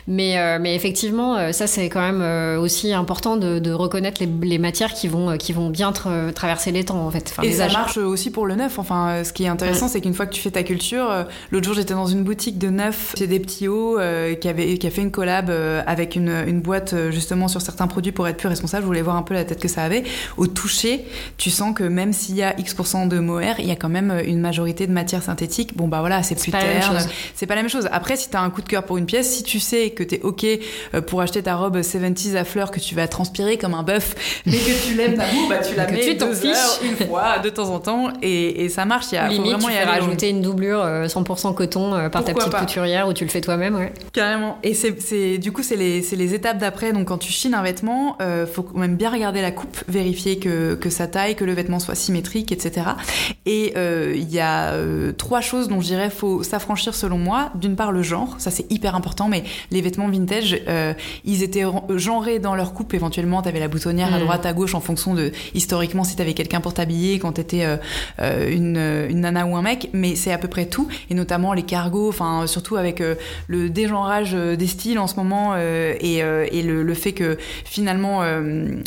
Mais, 0.07 0.39
euh, 0.39 0.59
mais 0.61 0.75
effectivement, 0.75 1.37
euh, 1.37 1.53
ça, 1.53 1.67
c'est 1.67 1.89
quand 1.89 2.01
même 2.01 2.59
aussi 2.59 2.93
important 2.93 3.37
de, 3.37 3.73
reconnaître 3.73 4.23
les, 4.43 4.59
matières 4.59 4.95
qui 4.95 5.09
vont, 5.09 5.37
qui 5.37 5.53
vont 5.53 5.69
bien 5.69 5.93
traverser 5.93 6.71
les 6.71 6.85
temps, 6.85 7.05
en 7.05 7.11
fait. 7.11 7.35
Et 7.43 7.53
ça 7.53 7.69
marche 7.69 7.97
aussi 7.97 8.31
pour 8.31 8.47
le 8.47 8.55
neuf. 8.55 8.79
Enfin, 8.79 9.25
ce 9.25 9.33
qui 9.33 9.45
est 9.45 9.49
intéressant, 9.49 9.87
mm. 9.87 9.89
c'est 9.91 10.01
qu'une 10.01 10.15
fois 10.15 10.27
que 10.27 10.35
tu 10.35 10.41
fais 10.41 10.51
ta 10.51 10.62
culture, 10.62 11.27
l'autre 11.51 11.65
jour, 11.65 11.75
j'étais 11.75 11.95
dans 11.95 12.07
une 12.07 12.23
boutique 12.23 12.59
de 12.59 12.71
neuf 12.71 13.15
chez 13.19 13.27
des 13.27 13.41
petits 13.41 13.69
hauts 13.69 13.99
qui, 14.41 14.49
avait, 14.49 14.79
qui 14.79 14.87
a 14.87 14.91
fait 14.91 15.03
une 15.03 15.11
collab 15.11 15.51
avec 15.87 16.17
une, 16.17 16.45
une 16.47 16.61
boîte 16.61 16.95
justement 17.11 17.49
sur 17.49 17.61
certains 17.61 17.87
produits 17.87 18.12
pour 18.12 18.29
être 18.29 18.37
plus 18.37 18.49
responsable. 18.49 18.83
Je 18.83 18.87
voulais 18.87 19.03
voir 19.03 19.17
un 19.17 19.23
peu 19.23 19.35
la 19.35 19.45
tête 19.45 19.61
que 19.61 19.69
ça 19.69 19.83
avait 19.83 19.93
au 20.36 20.47
toucher, 20.47 21.05
tu 21.36 21.51
sens 21.51 21.74
que 21.74 21.84
même 21.84 22.12
s'il 22.12 22.36
y 22.36 22.42
a 22.42 22.59
X% 22.59 23.07
de 23.07 23.18
mohair, 23.18 23.57
il 23.59 23.66
y 23.66 23.70
a 23.70 23.76
quand 23.76 23.88
même 23.88 24.20
une 24.26 24.40
majorité 24.40 24.86
de 24.86 24.92
matière 24.92 25.22
synthétique. 25.22 25.76
Bon, 25.76 25.88
bah 25.88 26.01
voilà, 26.01 26.22
c'est 26.22 26.34
plus 26.34 26.51
terne. 26.51 26.99
C'est 27.34 27.47
pas 27.47 27.55
la 27.55 27.62
même 27.62 27.70
chose. 27.70 27.88
Après, 27.92 28.16
si 28.16 28.30
tu 28.30 28.36
as 28.36 28.40
un 28.40 28.51
coup 28.51 28.62
de 28.62 28.68
cœur 28.68 28.84
pour 28.84 28.97
une 28.97 29.07
pièce, 29.07 29.30
si 29.30 29.42
tu 29.42 29.61
sais 29.61 29.90
que 29.90 30.03
tu 30.03 30.16
es 30.16 30.22
OK 30.22 30.45
euh, 30.45 31.01
pour 31.01 31.20
acheter 31.20 31.42
ta 31.42 31.57
robe 31.57 31.76
70s 31.76 32.36
à 32.36 32.45
fleurs, 32.45 32.70
que 32.70 32.80
tu 32.80 32.95
vas 32.95 33.09
transpirer 33.09 33.59
comme 33.59 33.74
un 33.74 33.82
bœuf, 33.82 34.14
mais 34.47 34.53
que 34.53 34.86
tu 34.86 34.95
l'aimes 34.95 35.14
d'amour, 35.14 35.49
bah 35.49 35.59
tu 35.59 35.74
la 35.74 35.86
mets 35.86 36.01
tu 36.01 36.14
deux 36.14 36.47
heures, 36.47 36.80
une 36.82 36.97
fois, 37.07 37.38
de 37.38 37.49
temps 37.51 37.70
en 37.70 37.80
temps, 37.80 38.12
et, 38.22 38.64
et 38.64 38.68
ça 38.68 38.84
marche. 38.84 39.07
Il 39.12 39.16
y 39.16 39.18
a, 39.18 39.30
faut 39.30 39.42
vraiment 39.42 39.68
tu 39.68 39.74
y 39.74 39.78
rajouter 39.78 40.30
une 40.30 40.42
doublure 40.42 40.84
100% 40.84 41.51
euh, 41.51 41.53
coton 41.53 41.95
euh, 41.95 42.09
par 42.09 42.24
ta 42.24 42.34
petite 42.34 42.55
couturière 42.55 43.09
ou 43.09 43.12
tu 43.12 43.24
le 43.24 43.30
fais 43.30 43.40
toi-même, 43.40 43.74
ouais. 43.74 43.92
Carrément. 44.12 44.59
Et 44.62 44.74
c'est, 44.74 45.38
du 45.38 45.53
coup, 45.53 45.62
c'est 45.62 45.76
les, 45.76 46.01
les, 46.01 46.34
étapes 46.34 46.59
d'après. 46.59 46.92
Donc, 46.92 47.09
quand 47.09 47.18
tu 47.18 47.32
chines 47.32 47.55
un 47.55 47.62
vêtement, 47.62 48.18
faut 48.53 48.62
quand 48.62 48.78
même 48.78 48.97
bien 48.97 49.11
regarder 49.11 49.40
la 49.42 49.51
coupe, 49.51 49.84
vérifier 49.89 50.39
que, 50.39 50.74
que 50.74 50.91
ça 50.91 51.07
taille, 51.07 51.35
que 51.35 51.45
le 51.45 51.53
vêtement 51.53 51.78
soit 51.78 51.95
symétrique, 51.95 52.53
etc. 52.53 52.87
Et 53.47 53.74
euh, 53.76 54.12
il 54.16 54.30
y 54.30 54.41
a 54.41 54.72
euh, 54.72 55.12
trois 55.12 55.41
choses 55.41 55.68
dont 55.68 55.80
je 55.80 55.87
dirais 55.87 56.11
faut 56.11 56.43
s'affranchir 56.43 56.95
selon 56.95 57.18
moi. 57.18 57.51
D'une 57.55 57.76
part, 57.76 57.93
le 57.93 58.03
genre, 58.03 58.37
ça 58.39 58.51
c'est 58.51 58.70
hyper 58.72 58.95
important, 58.95 59.28
mais 59.28 59.45
les 59.70 59.80
vêtements 59.80 60.09
vintage, 60.09 60.61
euh, 60.68 60.95
ils 61.24 61.43
étaient 61.43 61.64
genrés 61.97 62.39
dans 62.39 62.55
leur 62.55 62.72
coupe. 62.72 62.95
Éventuellement, 62.95 63.43
tu 63.43 63.49
avais 63.49 63.61
la 63.61 63.68
boutonnière 63.68 64.12
à 64.12 64.18
mm. 64.18 64.22
droite, 64.22 64.47
à 64.47 64.53
gauche, 64.53 64.74
en 64.74 64.80
fonction 64.80 65.14
de 65.14 65.32
historiquement 65.55 66.05
si 66.05 66.16
tu 66.16 66.22
avais 66.22 66.35
quelqu'un 66.35 66.61
pour 66.61 66.74
t'habiller, 66.74 67.18
quand 67.18 67.32
tu 67.32 67.41
étais 67.41 67.64
une, 68.18 68.76
une, 68.76 69.20
nana 69.20 69.47
ou 69.47 69.57
un 69.57 69.62
mec, 69.62 69.91
mais 69.93 70.16
c'est 70.16 70.32
à 70.32 70.39
peu 70.39 70.49
près 70.49 70.66
tout. 70.66 70.89
Et 71.11 71.14
notamment 71.14 71.53
les 71.53 71.62
cargos, 71.62 72.09
enfin 72.09 72.47
surtout 72.47 72.76
avec 72.76 73.03
le 73.47 73.70
dégenrage 73.70 74.32
des 74.32 74.66
styles 74.66 74.99
en 74.99 75.07
ce 75.07 75.16
moment 75.16 75.57
et, 75.57 76.18
et 76.18 76.62
le, 76.62 76.82
le, 76.82 76.95
fait 76.95 77.12
que 77.12 77.37
finalement 77.64 78.20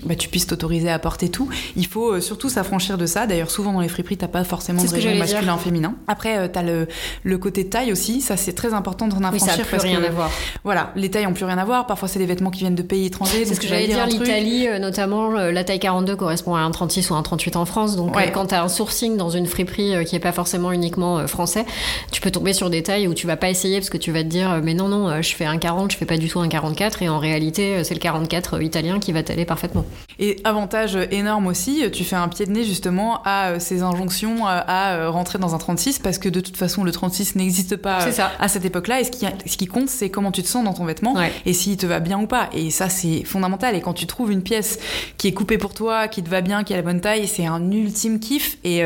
bah, 0.05 0.15
tu 0.15 0.29
puisses 0.29 0.47
t'autoriser 0.47 0.86
personnalisé 0.87 0.91
à 0.91 0.99
porter 0.99 1.29
tout. 1.29 1.49
Il 1.75 1.85
faut 1.85 2.19
surtout 2.21 2.49
s'affranchir 2.49 2.97
de 2.97 3.05
ça. 3.05 3.27
D'ailleurs, 3.27 3.51
souvent 3.51 3.73
dans 3.73 3.81
les 3.81 3.87
friperies, 3.87 4.17
t'as 4.17 4.27
pas 4.27 4.43
forcément 4.43 4.83
de 4.83 4.89
rayon 4.89 5.15
masculin 5.17 5.57
féminin. 5.57 5.95
Après, 6.07 6.49
t'as 6.49 6.63
le, 6.63 6.87
le 7.23 7.37
côté 7.37 7.67
taille 7.67 7.91
aussi. 7.91 8.21
Ça, 8.21 8.37
c'est 8.37 8.53
très 8.53 8.73
important 8.73 9.07
d'en 9.07 9.17
affranchir. 9.17 9.47
Oui, 9.57 9.57
ça 9.57 9.63
plus 9.63 9.77
rien 9.77 10.03
à 10.03 10.09
voir. 10.09 10.31
Voilà, 10.63 10.91
les 10.95 11.09
tailles 11.09 11.27
ont 11.27 11.33
plus 11.33 11.45
rien 11.45 11.57
à 11.57 11.65
voir. 11.65 11.87
Parfois, 11.87 12.07
c'est 12.07 12.19
des 12.19 12.25
vêtements 12.25 12.51
qui 12.51 12.59
viennent 12.59 12.75
de 12.75 12.81
pays 12.83 13.05
étrangers. 13.05 13.45
C'est 13.45 13.55
ce 13.55 13.59
que 13.59 13.67
j'allais 13.67 13.87
dire. 13.87 14.05
L'Italie, 14.07 14.67
notamment, 14.79 15.29
la 15.29 15.63
taille 15.63 15.79
42 15.79 16.15
correspond 16.15 16.55
à 16.55 16.59
un 16.59 16.71
36 16.71 17.09
ou 17.09 17.15
un 17.15 17.23
38 17.23 17.55
en 17.55 17.65
France. 17.65 17.95
Donc, 17.95 18.15
quand 18.33 18.47
t'as 18.47 18.63
un 18.63 18.69
sourcing 18.69 19.17
dans 19.17 19.29
une 19.29 19.47
friperie 19.47 20.05
qui 20.05 20.15
est 20.15 20.19
pas 20.19 20.31
forcément 20.31 20.71
uniquement 20.71 21.27
français, 21.27 21.65
tu 22.11 22.21
peux 22.21 22.31
tomber 22.31 22.53
sur 22.53 22.69
des 22.69 22.83
tailles 22.83 23.07
où 23.07 23.13
tu 23.13 23.27
vas 23.27 23.37
pas 23.37 23.49
essayer 23.49 23.79
parce 23.79 23.89
que 23.89 23.97
tu 23.97 24.11
vas 24.11 24.23
te 24.23 24.29
dire, 24.29 24.61
mais 24.63 24.73
non, 24.73 24.87
non, 24.87 25.21
je 25.21 25.35
fais 25.35 25.45
un 25.45 25.57
40, 25.57 25.91
je 25.91 25.97
fais 25.97 26.05
pas 26.05 26.17
du 26.17 26.29
tout 26.29 26.39
un 26.39 26.47
44. 26.47 27.01
Et 27.01 27.09
en 27.09 27.19
réalité, 27.19 27.83
c'est 27.83 27.93
le 27.93 27.99
44 27.99 28.61
italien 28.61 28.99
qui 28.99 29.11
va 29.11 29.23
t'aller 29.23 29.45
parfaitement. 29.45 29.85
Et 30.19 30.37
avantage 30.43 30.76
énorme 31.11 31.47
aussi, 31.47 31.89
tu 31.91 32.03
fais 32.03 32.15
un 32.15 32.27
pied 32.27 32.45
de 32.45 32.51
nez 32.51 32.63
justement 32.63 33.21
à 33.23 33.49
euh, 33.49 33.59
ces 33.59 33.81
injonctions 33.81 34.47
euh, 34.47 34.59
à 34.67 34.95
euh, 34.95 35.09
rentrer 35.09 35.39
dans 35.39 35.55
un 35.55 35.57
36 35.57 35.99
parce 35.99 36.17
que 36.17 36.29
de 36.29 36.39
toute 36.39 36.57
façon 36.57 36.83
le 36.83 36.91
36 36.91 37.35
n'existe 37.35 37.75
pas 37.75 37.99
à 38.39 38.47
cette 38.47 38.65
époque-là. 38.65 39.01
Et 39.01 39.03
ce 39.03 39.11
qui, 39.11 39.25
ce 39.45 39.57
qui 39.57 39.67
compte 39.67 39.89
c'est 39.89 40.09
comment 40.09 40.31
tu 40.31 40.43
te 40.43 40.47
sens 40.47 40.63
dans 40.63 40.73
ton 40.73 40.85
vêtement 40.85 41.15
et 41.45 41.53
s'il 41.53 41.77
te 41.77 41.85
va 41.85 41.99
bien 41.99 42.19
ou 42.19 42.27
pas. 42.27 42.49
Et 42.53 42.69
ça 42.69 42.89
c'est 42.89 43.23
fondamental. 43.23 43.75
Et 43.75 43.81
quand 43.81 43.93
tu 43.93 44.07
trouves 44.07 44.31
une 44.31 44.43
pièce 44.43 44.79
qui 45.17 45.27
est 45.27 45.33
coupée 45.33 45.57
pour 45.57 45.73
toi, 45.73 46.07
qui 46.07 46.23
te 46.23 46.29
va 46.29 46.41
bien, 46.41 46.63
qui 46.63 46.73
a 46.73 46.77
la 46.77 46.83
bonne 46.83 47.01
taille, 47.01 47.27
c'est 47.27 47.45
un 47.45 47.71
ultime 47.71 48.19
kiff. 48.19 48.57
Et 48.63 48.83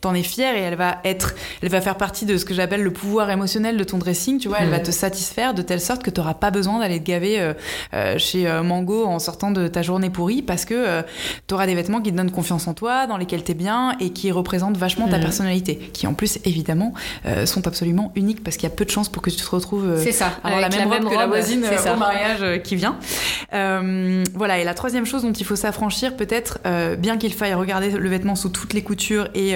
t'en 0.00 0.14
es 0.14 0.22
fier 0.22 0.54
et 0.56 0.60
elle 0.60 0.76
va 0.76 0.98
être, 1.04 1.34
elle 1.62 1.68
va 1.68 1.80
faire 1.80 1.96
partie 1.96 2.26
de 2.26 2.36
ce 2.36 2.44
que 2.44 2.54
j'appelle 2.54 2.82
le 2.82 2.92
pouvoir 2.92 3.30
émotionnel 3.30 3.76
de 3.76 3.84
ton 3.84 3.98
dressing, 3.98 4.38
tu 4.38 4.48
vois, 4.48 4.58
elle 4.60 4.70
va 4.70 4.80
te 4.80 4.90
satisfaire 4.90 5.54
de 5.54 5.62
telle 5.62 5.80
sorte 5.80 6.02
que 6.02 6.10
tu 6.10 6.20
n'auras 6.20 6.34
pas 6.34 6.50
besoin 6.50 6.78
d'aller 6.80 7.00
te 7.00 7.06
gaver 7.06 7.52
chez 8.18 8.50
Mango 8.62 9.04
en 9.04 9.18
sortant 9.18 9.50
de 9.50 9.68
ta 9.68 9.82
journée 9.82 10.10
pourrie 10.10 10.42
parce 10.42 10.64
que 10.64 10.74
euh, 10.74 11.02
tu 11.46 11.54
auras 11.54 11.66
des 11.66 11.74
vêtements 11.74 12.00
qui 12.00 12.10
te 12.10 12.16
donnent 12.16 12.30
confiance 12.30 12.66
en 12.66 12.74
toi, 12.74 13.06
dans 13.06 13.16
lesquels 13.16 13.44
tu 13.44 13.52
es 13.52 13.54
bien 13.54 13.96
et 14.00 14.10
qui 14.10 14.30
représentent 14.30 14.76
vachement 14.76 15.08
ta 15.08 15.18
mm. 15.18 15.22
personnalité, 15.22 15.76
qui 15.92 16.06
en 16.06 16.14
plus 16.14 16.38
évidemment 16.44 16.92
euh, 17.26 17.46
sont 17.46 17.66
absolument 17.66 18.12
uniques 18.14 18.42
parce 18.42 18.56
qu'il 18.56 18.68
y 18.68 18.72
a 18.72 18.74
peu 18.74 18.84
de 18.84 18.90
chances 18.90 19.08
pour 19.08 19.22
que 19.22 19.30
tu 19.30 19.36
te 19.36 19.50
retrouves 19.50 19.88
euh, 19.88 20.12
ça, 20.12 20.32
la 20.44 20.68
même 20.68 20.88
robe 20.88 21.08
que 21.08 21.14
la 21.14 21.26
voisine 21.26 21.64
au 21.64 21.96
mariage 21.96 22.62
qui 22.62 22.76
vient. 22.76 22.96
voilà, 23.50 24.58
et 24.58 24.64
la 24.64 24.74
troisième 24.74 25.06
chose 25.06 25.22
dont 25.22 25.32
il 25.32 25.44
faut 25.44 25.56
s'affranchir 25.56 26.16
peut-être, 26.16 26.58
bien 26.98 27.16
qu'il 27.16 27.32
faille 27.32 27.54
regarder 27.54 27.90
le 27.90 28.08
vêtement 28.08 28.34
sous 28.34 28.48
toutes 28.48 28.72
les 28.72 28.82
coutures 28.82 29.28
et, 29.34 29.54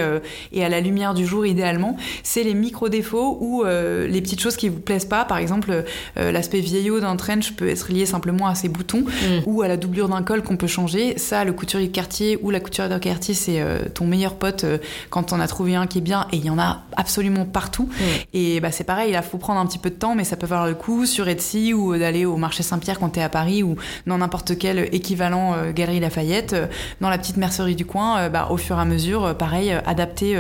et 0.52 0.64
à 0.64 0.68
la 0.68 0.80
lumière 0.80 1.14
du 1.14 1.26
jour 1.26 1.46
idéalement, 1.46 1.96
c'est 2.22 2.42
les 2.42 2.54
micro-défauts 2.54 3.38
ou 3.40 3.64
les 3.64 4.20
petites 4.20 4.40
choses 4.40 4.56
qui 4.56 4.68
vous 4.68 4.80
plaisent 4.80 5.04
pas. 5.04 5.24
Par 5.24 5.38
exemple, 5.38 5.84
l'aspect 6.16 6.60
vieillot 6.60 7.00
d'un 7.00 7.16
trench 7.16 7.52
peut 7.52 7.68
être 7.68 7.92
lié 7.92 8.06
simplement 8.06 8.46
à 8.46 8.54
ses 8.54 8.68
boutons 8.68 9.00
mm. 9.00 9.42
ou 9.46 9.62
à 9.62 9.68
la 9.68 9.76
doublure 9.76 10.08
d'un 10.08 10.22
col 10.22 10.42
qu'on 10.42 10.56
peut 10.56 10.66
changer. 10.66 11.18
Ça, 11.18 11.44
le 11.44 11.52
couturier 11.64 11.88
de 11.88 11.92
quartier 11.92 12.38
ou 12.42 12.50
la 12.50 12.60
couturière 12.60 12.94
de 12.94 13.02
quartier, 13.02 13.32
c'est 13.32 13.62
euh, 13.62 13.78
ton 13.94 14.06
meilleur 14.06 14.34
pote 14.34 14.64
euh, 14.64 14.76
quand 15.08 15.32
on 15.32 15.40
a 15.40 15.46
trouvé 15.46 15.74
un 15.76 15.86
qui 15.86 15.98
est 15.98 16.02
bien. 16.02 16.26
Et 16.30 16.36
il 16.36 16.44
y 16.44 16.50
en 16.50 16.58
a 16.58 16.82
absolument 16.94 17.46
partout. 17.46 17.88
Et 18.34 18.60
bah, 18.60 18.70
c'est 18.70 18.84
pareil, 18.84 19.16
il 19.16 19.22
faut 19.22 19.38
prendre 19.38 19.60
un 19.60 19.66
petit 19.66 19.78
peu 19.78 19.88
de 19.88 19.94
temps, 19.94 20.14
mais 20.14 20.24
ça 20.24 20.36
peut 20.36 20.46
valoir 20.46 20.66
le 20.66 20.74
coup 20.74 21.06
sur 21.06 21.26
Etsy 21.26 21.72
ou 21.72 21.96
d'aller 21.96 22.26
au 22.26 22.36
marché 22.36 22.62
Saint-Pierre 22.62 22.98
quand 22.98 23.08
tu 23.10 23.20
es 23.20 23.22
à 23.22 23.30
Paris 23.30 23.62
ou 23.62 23.76
dans 24.06 24.18
n'importe 24.18 24.58
quel 24.58 24.94
équivalent 24.94 25.54
euh, 25.54 25.72
Galerie 25.72 26.00
Lafayette, 26.00 26.54
dans 27.00 27.08
la 27.08 27.16
petite 27.16 27.38
mercerie 27.38 27.76
du 27.76 27.86
coin, 27.86 28.28
bah, 28.28 28.48
au 28.50 28.58
fur 28.58 28.76
et 28.76 28.80
à 28.80 28.84
mesure, 28.84 29.34
pareil, 29.38 29.74
adapter 29.86 30.38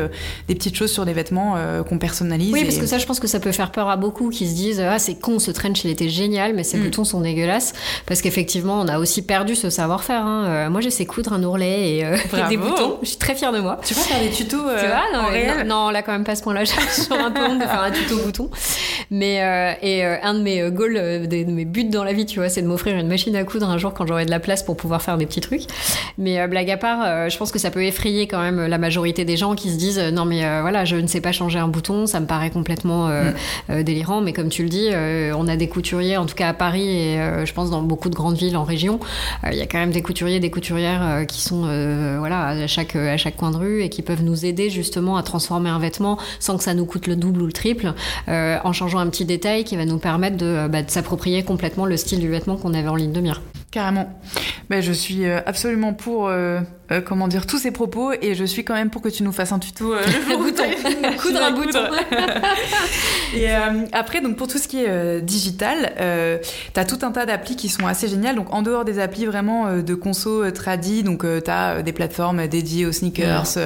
des 0.48 0.54
petites 0.54 0.76
choses 0.76 0.92
sur 0.92 1.06
des 1.06 1.14
vêtements 1.14 1.56
qu'on 1.88 1.98
personnalise. 1.98 2.52
Oui, 2.52 2.64
parce 2.64 2.76
que 2.76 2.86
ça, 2.86 2.98
je 2.98 3.06
pense 3.06 3.20
que 3.20 3.26
ça 3.26 3.40
peut 3.40 3.52
faire 3.52 3.70
peur 3.70 3.88
à 3.88 3.96
beaucoup 3.96 4.28
qui 4.28 4.46
se 4.46 4.54
disent 4.54 4.80
Ah, 4.80 4.98
c'est 4.98 5.14
con, 5.14 5.38
ce 5.38 5.50
trench, 5.50 5.84
il 5.84 5.90
était 5.90 6.10
génial, 6.10 6.54
mais 6.54 6.64
ces 6.64 6.76
mm. 6.76 6.82
boutons 6.82 7.04
sont 7.04 7.20
dégueulasses. 7.20 7.72
Parce 8.06 8.20
qu'effectivement, 8.20 8.80
on 8.80 8.88
a 8.88 8.98
aussi 8.98 9.22
perdu 9.22 9.54
ce 9.54 9.70
savoir-faire. 9.70 10.24
Hein. 10.24 10.44
Euh, 10.46 10.70
moi, 10.70 10.80
je 10.80 10.88
sais 10.88 11.06
coudre 11.14 11.32
un 11.32 11.42
ourlet 11.44 11.96
et, 11.96 12.04
euh, 12.04 12.16
des 12.48 12.56
boutons. 12.56 12.98
Je 13.02 13.08
suis 13.08 13.18
très 13.18 13.34
fière 13.36 13.52
de 13.52 13.60
moi. 13.60 13.78
Tu 13.84 13.94
vas 13.94 14.00
faire 14.00 14.20
des 14.20 14.30
tutos 14.30 14.56
euh, 14.56 14.80
tu 14.80 14.86
vois, 14.86 15.04
non, 15.12 15.28
en 15.28 15.30
réel 15.30 15.66
non, 15.66 15.90
là, 15.90 16.02
quand 16.02 16.12
même 16.12 16.24
pas 16.24 16.34
ce 16.34 16.42
point-là. 16.42 16.64
J'ai 16.64 16.74
un 17.14 17.30
peu 17.30 17.42
honte 17.42 17.60
de 17.60 17.64
faire 17.64 17.82
un 17.82 17.90
tuto 17.92 18.16
bouton. 18.18 18.50
Mais 19.10 19.36
et 19.82 20.04
un 20.04 20.34
de 20.34 20.40
mes 20.40 20.70
goals, 20.70 21.28
de, 21.28 21.44
mes 21.44 21.64
buts 21.64 21.84
dans 21.84 22.04
la 22.04 22.12
vie, 22.12 22.26
tu 22.26 22.40
vois, 22.40 22.48
c'est 22.48 22.62
de 22.62 22.66
m'offrir 22.66 22.96
une 22.96 23.06
machine 23.06 23.36
à 23.36 23.44
coudre 23.44 23.68
un 23.68 23.78
jour 23.78 23.94
quand 23.94 24.06
j'aurai 24.06 24.24
de 24.24 24.30
la 24.30 24.40
place 24.40 24.62
pour 24.62 24.76
pouvoir 24.76 25.02
faire 25.02 25.16
des 25.16 25.26
petits 25.26 25.40
trucs. 25.40 25.62
Mais 26.18 26.46
blague 26.48 26.70
à 26.70 26.76
part, 26.76 27.30
je 27.30 27.36
pense 27.36 27.52
que 27.52 27.58
ça 27.58 27.70
peut 27.70 27.84
effrayer 27.84 28.26
quand 28.26 28.40
même 28.40 28.66
la 28.66 28.78
majorité 28.78 29.24
des 29.24 29.36
gens 29.36 29.54
qui 29.54 29.70
se 29.70 29.76
disent 29.76 30.00
non 30.00 30.24
mais 30.24 30.60
voilà, 30.60 30.84
je 30.84 30.96
ne 30.96 31.06
sais 31.06 31.20
pas 31.20 31.32
changer 31.32 31.58
un 31.58 31.68
bouton, 31.68 32.06
ça 32.06 32.20
me 32.20 32.26
paraît 32.26 32.50
complètement 32.50 33.08
mm. 33.68 33.82
délirant. 33.82 34.20
Mais 34.20 34.32
comme 34.32 34.48
tu 34.48 34.62
le 34.64 34.68
dis, 34.68 34.88
on 35.36 35.46
a 35.46 35.56
des 35.56 35.68
couturiers, 35.68 36.16
en 36.16 36.26
tout 36.26 36.34
cas 36.34 36.48
à 36.48 36.54
Paris 36.54 36.88
et 36.88 37.18
je 37.44 37.52
pense 37.52 37.70
dans 37.70 37.82
beaucoup 37.82 38.08
de 38.08 38.16
grandes 38.16 38.36
villes 38.36 38.56
en 38.56 38.64
région, 38.64 38.98
il 39.50 39.56
y 39.56 39.62
a 39.62 39.66
quand 39.66 39.78
même 39.78 39.92
des 39.92 40.02
couturiers, 40.02 40.40
des 40.40 40.50
couturières 40.50 41.03
euh, 41.04 41.24
qui 41.24 41.40
sont 41.40 41.64
euh, 41.66 42.16
voilà 42.18 42.46
à 42.46 42.66
chaque 42.66 42.96
à 42.96 43.16
chaque 43.16 43.36
coin 43.36 43.50
de 43.50 43.56
rue 43.56 43.82
et 43.82 43.88
qui 43.88 44.02
peuvent 44.02 44.22
nous 44.22 44.44
aider 44.44 44.70
justement 44.70 45.16
à 45.16 45.22
transformer 45.22 45.70
un 45.70 45.78
vêtement 45.78 46.18
sans 46.40 46.56
que 46.56 46.64
ça 46.64 46.74
nous 46.74 46.86
coûte 46.86 47.06
le 47.06 47.16
double 47.16 47.42
ou 47.42 47.46
le 47.46 47.52
triple, 47.52 47.92
euh, 48.28 48.58
en 48.64 48.72
changeant 48.72 48.98
un 48.98 49.08
petit 49.08 49.24
détail 49.24 49.64
qui 49.64 49.76
va 49.76 49.84
nous 49.84 49.98
permettre 49.98 50.36
de, 50.36 50.68
bah, 50.68 50.82
de 50.82 50.90
s'approprier 50.90 51.42
complètement 51.42 51.86
le 51.86 51.96
style 51.96 52.20
du 52.20 52.28
vêtement 52.28 52.56
qu'on 52.56 52.74
avait 52.74 52.88
en 52.88 52.96
ligne 52.96 53.12
de 53.12 53.20
mire. 53.20 53.42
Carrément. 53.70 54.08
Ben, 54.70 54.80
je 54.80 54.92
suis 54.92 55.26
absolument 55.26 55.94
pour 55.94 56.30
euh, 56.92 57.00
comment 57.00 57.28
dire 57.28 57.46
tous 57.46 57.56
ces 57.56 57.70
propos 57.70 58.12
et 58.12 58.34
je 58.34 58.44
suis 58.44 58.62
quand 58.62 58.74
même 58.74 58.90
pour 58.90 59.00
que 59.00 59.08
tu 59.08 59.22
nous 59.22 59.32
fasses 59.32 59.52
un 59.52 59.58
tuto 59.58 59.94
euh, 59.94 60.02
le 60.28 60.36
bouton. 60.36 60.64
Coudre 61.22 61.42
un 61.42 61.52
bouton. 61.52 61.84
Et 63.34 63.50
euh, 63.50 63.86
après 63.92 64.20
donc 64.20 64.36
pour 64.36 64.48
tout 64.48 64.58
ce 64.58 64.68
qui 64.68 64.84
est 64.84 65.22
digital 65.22 65.94
tu 66.74 66.80
as 66.80 66.84
tout 66.84 66.98
un 67.02 67.10
tas 67.10 67.24
d'applis 67.24 67.56
qui 67.56 67.70
sont 67.70 67.86
assez 67.86 68.06
géniales. 68.06 68.36
Donc 68.36 68.52
en 68.52 68.60
dehors 68.60 68.84
des 68.84 68.98
applis 68.98 69.24
vraiment 69.24 69.78
de 69.78 69.94
conso 69.94 70.50
tradi 70.50 71.02
donc 71.02 71.22
tu 71.22 71.50
as 71.50 71.82
des 71.82 71.92
plateformes 71.92 72.46
dédiées 72.46 72.84
aux 72.84 72.92
sneakers 72.92 73.56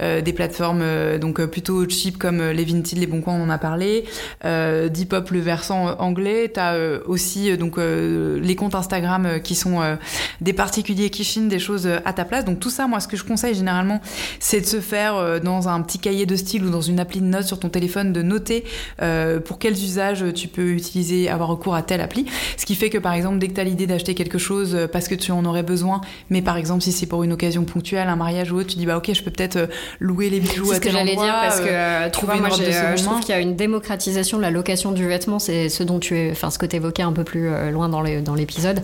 des 0.00 0.32
plateformes 0.32 0.84
donc 1.18 1.44
plutôt 1.46 1.88
cheap 1.88 2.18
comme 2.18 2.42
les 2.42 2.64
Vinted 2.64 2.98
les 2.98 3.06
Bons 3.06 3.20
Coins 3.20 3.34
on 3.34 3.44
en 3.44 3.50
a 3.50 3.58
parlé. 3.58 4.04
Depop 4.42 5.30
le 5.30 5.40
versant 5.40 5.96
anglais. 6.00 6.50
Tu 6.52 6.60
as 6.60 6.76
aussi 7.06 7.56
donc 7.56 7.76
les 7.78 8.56
comptes 8.56 8.74
Instagram 8.74 9.40
qui 9.42 9.54
sont 9.54 9.96
des 10.40 10.52
particuliers 10.52 11.10
qui 11.10 11.24
chinent 11.24 11.48
des 11.48 11.60
choses 11.60 11.88
à 12.04 12.12
ta 12.12 12.24
place. 12.24 12.44
Donc 12.44 12.63
tout 12.64 12.70
ça, 12.70 12.86
moi, 12.86 12.98
ce 12.98 13.08
que 13.08 13.18
je 13.18 13.24
conseille 13.24 13.54
généralement, 13.54 14.00
c'est 14.40 14.62
de 14.62 14.64
se 14.64 14.80
faire 14.80 15.16
euh, 15.16 15.38
dans 15.38 15.68
un 15.68 15.82
petit 15.82 15.98
cahier 15.98 16.24
de 16.24 16.34
style 16.34 16.64
ou 16.64 16.70
dans 16.70 16.80
une 16.80 16.98
appli 16.98 17.20
de 17.20 17.26
notes 17.26 17.44
sur 17.44 17.60
ton 17.60 17.68
téléphone, 17.68 18.14
de 18.14 18.22
noter 18.22 18.64
euh, 19.02 19.38
pour 19.38 19.58
quels 19.58 19.74
usages 19.74 20.24
tu 20.34 20.48
peux 20.48 20.70
utiliser, 20.70 21.28
avoir 21.28 21.50
recours 21.50 21.74
à 21.74 21.82
telle 21.82 22.00
appli. 22.00 22.24
Ce 22.56 22.64
qui 22.64 22.74
fait 22.74 22.88
que, 22.88 22.96
par 22.96 23.12
exemple, 23.12 23.36
dès 23.36 23.48
que 23.48 23.52
tu 23.52 23.60
as 23.60 23.64
l'idée 23.64 23.86
d'acheter 23.86 24.14
quelque 24.14 24.38
chose 24.38 24.74
euh, 24.74 24.88
parce 24.88 25.08
que 25.08 25.14
tu 25.14 25.30
en 25.30 25.44
aurais 25.44 25.62
besoin, 25.62 26.00
mais 26.30 26.40
par 26.40 26.56
exemple, 26.56 26.80
si 26.82 26.90
c'est 26.90 27.04
pour 27.04 27.22
une 27.22 27.34
occasion 27.34 27.64
ponctuelle, 27.64 28.08
un 28.08 28.16
mariage 28.16 28.50
ou 28.50 28.56
autre, 28.56 28.68
tu 28.68 28.78
dis, 28.78 28.86
bah 28.86 28.96
ok, 28.96 29.12
je 29.12 29.22
peux 29.22 29.30
peut-être 29.30 29.68
louer 30.00 30.30
les 30.30 30.40
bijoux 30.40 30.72
à 30.72 30.78
tel 30.80 30.80
ce 30.80 30.80
que 30.80 30.90
j'allais 30.90 31.16
dire 31.16 31.34
parce 31.42 31.60
que, 31.60 32.08
trouver 32.08 32.40
moi, 32.40 32.48
je 32.48 33.04
trouve 33.04 33.20
qu'il 33.20 33.34
y 33.34 33.36
a 33.36 33.40
une 33.40 33.56
démocratisation 33.56 34.38
de 34.38 34.42
la 34.42 34.50
location 34.50 34.92
du 34.92 35.06
vêtement, 35.06 35.38
c'est 35.38 35.68
ce 35.68 35.82
dont 35.82 35.98
tu 35.98 36.16
es, 36.16 36.30
enfin, 36.30 36.48
ce 36.48 36.58
que 36.58 36.64
tu 36.64 36.76
évoquais 36.76 37.02
un 37.02 37.12
peu 37.12 37.24
plus 37.24 37.50
loin 37.70 37.90
dans 37.90 38.00
l'épisode. 38.00 38.82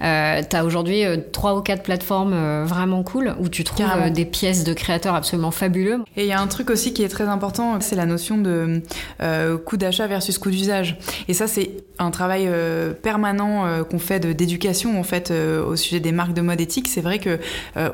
Dans 0.00 0.44
tu 0.48 0.56
as 0.56 0.64
aujourd'hui 0.64 1.02
trois 1.32 1.56
ou 1.56 1.60
quatre 1.60 1.82
plateformes 1.82 2.64
vraiment 2.64 3.02
cool 3.02 3.15
où 3.38 3.48
tu 3.48 3.64
trouves 3.64 3.86
euh, 3.96 4.10
des 4.10 4.24
pièces 4.24 4.64
de 4.64 4.72
créateurs 4.72 5.14
absolument 5.14 5.50
fabuleux. 5.50 6.00
Et 6.16 6.22
il 6.22 6.28
y 6.28 6.32
a 6.32 6.40
un 6.40 6.46
truc 6.46 6.70
aussi 6.70 6.92
qui 6.92 7.02
est 7.02 7.08
très 7.08 7.24
important, 7.24 7.80
c'est 7.80 7.96
la 7.96 8.06
notion 8.06 8.38
de 8.38 8.82
euh, 9.22 9.58
coût 9.58 9.76
d'achat 9.76 10.06
versus 10.06 10.38
coût 10.38 10.50
d'usage. 10.50 10.98
Et 11.28 11.34
ça, 11.34 11.46
c'est 11.46 11.70
un 11.98 12.10
travail 12.10 12.44
euh, 12.46 12.92
permanent 12.92 13.64
qu'on 13.84 13.98
fait 13.98 14.20
d'éducation 14.20 15.00
en 15.00 15.02
fait 15.02 15.30
au 15.30 15.76
sujet 15.76 16.00
des 16.00 16.12
marques 16.12 16.34
de 16.34 16.42
mode 16.42 16.60
éthique. 16.60 16.88
C'est 16.88 17.00
vrai 17.00 17.18
que 17.18 17.38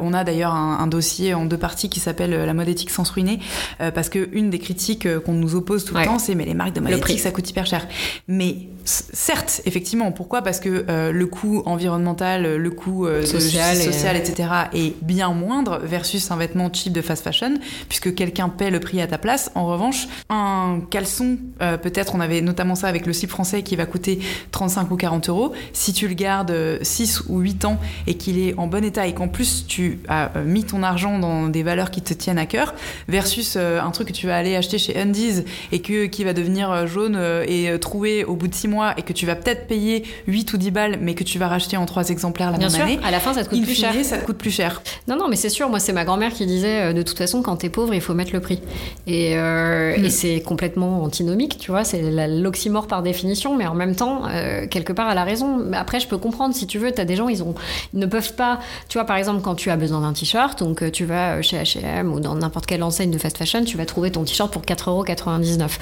on 0.00 0.12
a 0.12 0.24
d'ailleurs 0.24 0.52
un, 0.52 0.86
dossier 0.86 1.34
en 1.34 1.44
deux 1.44 1.56
parties 1.56 1.88
qui 1.88 2.00
s'appelle 2.00 2.30
la 2.30 2.54
mode 2.54 2.68
éthique 2.68 2.90
sans 2.90 3.04
se 3.04 3.12
ruiner, 3.12 3.38
parce 3.78 4.08
que 4.08 4.28
une 4.32 4.50
des 4.50 4.58
critiques 4.58 5.06
qu'on 5.20 5.34
nous 5.34 5.54
oppose 5.54 5.84
tout 5.84 5.94
le 5.94 6.04
temps, 6.04 6.18
c'est 6.18 6.34
mais 6.34 6.44
les 6.44 6.54
marques 6.54 6.74
de 6.74 6.80
mode 6.80 6.92
éthique 6.92 7.20
ça 7.20 7.30
coûte 7.30 7.48
hyper 7.48 7.66
cher. 7.66 7.86
Mais 8.28 8.56
certes, 8.84 9.62
effectivement, 9.64 10.12
pourquoi? 10.12 10.42
Parce 10.42 10.60
que 10.60 10.84
le 11.10 11.26
coût 11.26 11.62
environnemental, 11.66 12.56
le 12.56 12.70
coût 12.70 13.06
social, 13.24 13.76
social 13.76 14.16
etc. 14.16 14.48
est 14.72 14.94
bien 15.02 15.32
moindre 15.32 15.80
versus 15.82 16.30
un 16.30 16.36
vêtement 16.36 16.70
cheap 16.72 16.92
de 16.92 17.02
fast 17.02 17.24
fashion, 17.24 17.54
puisque 17.88 18.14
quelqu'un 18.14 18.48
paie 18.48 18.70
le 18.70 18.80
prix 18.80 19.00
à 19.00 19.06
ta 19.06 19.18
place. 19.18 19.50
En 19.54 19.66
revanche, 19.66 20.08
un 20.28 20.80
caleçon, 20.90 21.38
euh, 21.60 21.76
peut-être 21.76 22.14
on 22.14 22.20
avait 22.20 22.40
notamment 22.40 22.74
ça 22.74 22.88
avec 22.88 23.06
le 23.06 23.12
slip 23.12 23.30
français 23.30 23.62
qui 23.62 23.76
va 23.76 23.86
coûter 23.86 24.20
35 24.50 24.90
ou 24.90 24.96
40 24.96 25.28
euros. 25.28 25.52
Si 25.72 25.92
tu 25.92 26.08
le 26.08 26.14
gardes 26.14 26.54
6 26.82 27.24
ou 27.28 27.40
8 27.40 27.64
ans 27.64 27.78
et 28.06 28.14
qu'il 28.14 28.38
est 28.38 28.54
en 28.58 28.66
bon 28.66 28.84
état 28.84 29.06
et 29.06 29.14
qu'en 29.14 29.28
plus 29.28 29.66
tu 29.66 30.00
as 30.08 30.36
euh, 30.36 30.44
mis 30.44 30.64
ton 30.64 30.82
argent 30.82 31.18
dans 31.18 31.48
des 31.48 31.62
valeurs 31.62 31.90
qui 31.90 32.02
te 32.02 32.14
tiennent 32.14 32.38
à 32.38 32.46
cœur, 32.46 32.74
versus 33.08 33.54
euh, 33.56 33.80
un 33.80 33.90
truc 33.90 34.08
que 34.08 34.12
tu 34.12 34.26
vas 34.26 34.36
aller 34.36 34.56
acheter 34.56 34.78
chez 34.78 34.98
Undies 34.98 35.44
et 35.70 35.80
que, 35.80 36.06
qui 36.06 36.24
va 36.24 36.32
devenir 36.32 36.86
jaune 36.86 37.18
et 37.46 37.78
troué 37.78 38.24
au 38.24 38.34
bout 38.34 38.48
de 38.48 38.54
6 38.54 38.68
mois 38.68 38.71
et 38.96 39.02
que 39.02 39.12
tu 39.12 39.26
vas 39.26 39.34
peut-être 39.34 39.66
payer 39.66 40.04
8 40.26 40.52
ou 40.52 40.56
10 40.56 40.70
balles, 40.70 40.98
mais 41.00 41.14
que 41.14 41.24
tu 41.24 41.38
vas 41.38 41.48
racheter 41.48 41.76
en 41.76 41.84
3 41.86 42.08
exemplaires 42.08 42.50
la 42.50 42.58
Bien 42.58 42.68
même 42.68 42.74
sûr, 42.76 42.84
année, 42.84 42.98
à 43.04 43.10
la 43.10 43.20
fin, 43.20 43.34
ça 43.34 43.44
te 43.44 43.50
coûte 43.50 43.62
plus 43.62 43.74
cher. 43.74 43.92
ça 44.04 44.18
te 44.18 44.24
coûte 44.24 44.38
plus 44.38 44.50
cher. 44.50 44.82
Non, 45.08 45.16
non, 45.16 45.28
mais 45.28 45.36
c'est 45.36 45.48
sûr. 45.50 45.68
Moi, 45.68 45.78
c'est 45.80 45.92
ma 45.92 46.04
grand-mère 46.04 46.32
qui 46.32 46.46
disait 46.46 46.90
euh, 46.90 46.92
de 46.92 47.02
toute 47.02 47.18
façon, 47.18 47.42
quand 47.42 47.56
t'es 47.56 47.68
pauvre, 47.68 47.92
il 47.94 48.00
faut 48.00 48.14
mettre 48.14 48.32
le 48.32 48.40
prix. 48.40 48.60
Et, 49.06 49.36
euh, 49.36 49.96
Mm. 49.98 50.04
et 50.04 50.10
c'est 50.10 50.40
complètement 50.40 51.02
antinomique, 51.02 51.58
tu 51.58 51.70
vois. 51.70 51.84
C'est 51.84 52.02
l'oxymore 52.28 52.86
par 52.86 53.02
définition, 53.02 53.56
mais 53.56 53.66
en 53.66 53.74
même 53.74 53.94
temps, 53.94 54.22
euh, 54.28 54.66
quelque 54.66 54.92
part, 54.92 55.10
elle 55.10 55.18
a 55.18 55.24
raison. 55.24 55.70
Après, 55.72 56.00
je 56.00 56.06
peux 56.08 56.18
comprendre 56.18 56.54
si 56.54 56.66
tu 56.66 56.78
veux. 56.78 56.92
T'as 56.92 57.04
des 57.04 57.16
gens, 57.16 57.28
ils 57.28 57.42
ont, 57.42 57.54
ils 57.92 57.98
ne 58.00 58.06
peuvent 58.06 58.34
pas. 58.34 58.60
Tu 58.88 58.96
vois, 58.98 59.04
par 59.06 59.16
exemple, 59.16 59.42
quand 59.42 59.54
tu 59.54 59.70
as 59.70 59.76
besoin 59.76 60.00
d'un 60.00 60.12
t-shirt, 60.12 60.58
donc 60.60 60.90
tu 60.92 61.04
vas 61.04 61.42
chez 61.42 61.58
H&M 61.58 62.12
ou 62.12 62.20
dans 62.20 62.34
n'importe 62.34 62.66
quelle 62.66 62.82
enseigne 62.82 63.10
de 63.10 63.18
fast 63.18 63.36
fashion, 63.38 63.64
tu 63.64 63.76
vas 63.76 63.84
trouver 63.86 64.10
ton 64.12 64.24
t-shirt 64.24 64.50
pour 64.52 64.62
4,99€. 64.62 65.78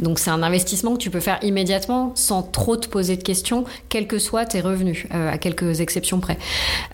Donc 0.00 0.18
c'est 0.18 0.30
un 0.30 0.42
investissement 0.42 0.92
que 0.94 0.98
tu 0.98 1.10
peux 1.10 1.20
faire 1.20 1.38
immédiatement 1.42 2.12
sans 2.14 2.33
trop 2.42 2.76
te 2.76 2.88
poser 2.88 3.16
de 3.16 3.22
questions, 3.22 3.64
quels 3.88 4.06
que 4.06 4.18
soient 4.18 4.44
tes 4.44 4.60
revenus, 4.60 5.06
euh, 5.14 5.32
à 5.32 5.38
quelques 5.38 5.80
exceptions 5.80 6.20
près. 6.20 6.38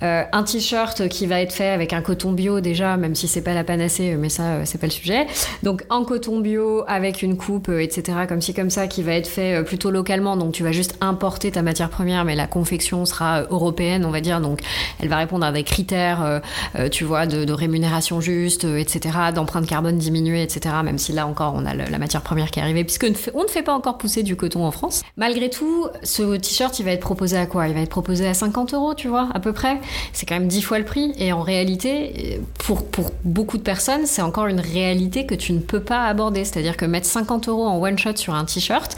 Euh, 0.03 0.23
un 0.33 0.43
t-shirt 0.43 1.09
qui 1.09 1.27
va 1.27 1.41
être 1.41 1.53
fait 1.53 1.71
avec 1.71 1.93
un 1.93 2.03
coton 2.03 2.33
bio 2.33 2.61
déjà, 2.61 2.97
même 2.97 3.15
si 3.15 3.29
c'est 3.29 3.43
pas 3.43 3.55
la 3.55 3.65
panacée, 3.65 4.17
mais 4.17 4.29
ça 4.29 4.43
euh, 4.43 4.63
c'est 4.65 4.79
pas 4.79 4.87
le 4.87 4.93
sujet. 4.93 5.27
Donc 5.63 5.85
en 5.91 6.05
coton 6.05 6.41
bio 6.41 6.85
avec 6.87 7.23
une 7.23 7.37
coupe, 7.37 7.69
euh, 7.69 7.83
etc. 7.83 8.19
Comme 8.29 8.41
ci 8.41 8.55
comme 8.55 8.71
ça, 8.71 8.87
qui 8.87 9.03
va 9.03 9.15
être 9.15 9.27
fait 9.29 9.55
euh, 9.55 9.63
plutôt 9.63 9.91
localement. 9.91 10.37
Donc 10.37 10.53
tu 10.53 10.63
vas 10.63 10.73
juste 10.73 10.97
importer 11.01 11.51
ta 11.51 11.63
matière 11.63 11.91
première, 11.91 12.25
mais 12.25 12.35
la 12.35 12.47
confection 12.47 13.05
sera 13.05 13.41
euh, 13.41 13.47
européenne, 13.51 14.05
on 14.05 14.11
va 14.11 14.21
dire. 14.21 14.41
Donc 14.41 14.61
elle 15.01 15.09
va 15.09 15.19
répondre 15.19 15.45
à 15.45 15.53
des 15.53 15.65
critères, 15.65 16.23
euh, 16.23 16.41
euh, 16.77 16.89
tu 16.89 17.05
vois, 17.05 17.27
de, 17.27 17.53
rémunération 17.53 18.21
juste, 18.21 18.65
euh, 18.65 18.79
etc. 18.79 19.17
D'empreinte 19.35 19.67
carbone 19.67 19.99
diminuée, 19.99 20.43
etc. 20.43 20.75
Même 20.85 20.99
si 20.99 21.13
là 21.13 21.27
encore 21.27 21.55
on 21.57 21.67
a 21.67 21.75
la 21.75 21.99
matière 21.99 22.23
première 22.23 22.51
qui 22.51 22.61
est 22.61 22.63
arrivée, 22.63 22.85
puisque 22.85 23.07
on 23.35 23.43
ne 23.43 23.49
fait 23.49 23.63
pas 23.63 23.75
encore 23.75 23.99
pousser 23.99 24.23
du 24.23 24.37
coton 24.37 24.65
en 24.65 24.71
France. 24.71 25.03
Malgré 25.31 25.49
tout, 25.49 25.87
ce 26.03 26.37
t-shirt, 26.39 26.77
il 26.81 26.85
va 26.85 26.91
être 26.91 26.99
proposé 26.99 27.37
à 27.37 27.47
quoi? 27.47 27.69
Il 27.69 27.75
va 27.75 27.83
être 27.83 27.89
proposé 27.89 28.27
à 28.27 28.35
50 28.35 28.75
euros, 28.75 28.95
tu 28.95 29.07
vois, 29.07 29.29
à 29.33 29.39
peu 29.39 29.53
près. 29.53 29.81
C'est 30.13 30.27
quand 30.27 30.35
même 30.35 30.49
10 30.49 30.61
fois 30.61 30.81
le 30.81 30.85
prix. 30.85 31.13
Et 31.19 31.33
en 31.33 31.43
réalité, 31.43 32.41
pour, 32.59 32.85
pour 32.85 33.13
beaucoup 33.23 33.57
de 33.57 33.63
personnes, 33.63 34.07
c'est 34.07 34.23
encore 34.23 34.49
une 34.49 34.59
réalité 34.59 35.27
que 35.27 35.37
tu 35.37 35.53
ne 35.53 35.61
peux 35.61 35.79
pas 35.79 36.07
aborder. 36.07 36.45
C'est-à-dire 36.45 36.77
que 36.77 36.85
mettre 36.85 37.07
50 37.07 37.47
euros 37.47 37.65
en 37.65 37.81
one 37.81 37.97
shot 37.97 38.17
sur 38.17 38.35
un 38.35 38.45
t-shirt, 38.45 38.97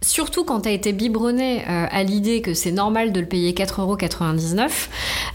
surtout 0.00 0.44
quand 0.44 0.62
tu 0.62 0.70
as 0.70 0.72
été 0.72 0.94
biberonné 0.94 1.60
euh, 1.68 1.86
à 1.90 2.02
l'idée 2.04 2.40
que 2.40 2.54
c'est 2.54 2.72
normal 2.72 3.12
de 3.12 3.20
le 3.20 3.26
payer 3.26 3.52
4,99 3.52 3.80
euros, 3.80 3.98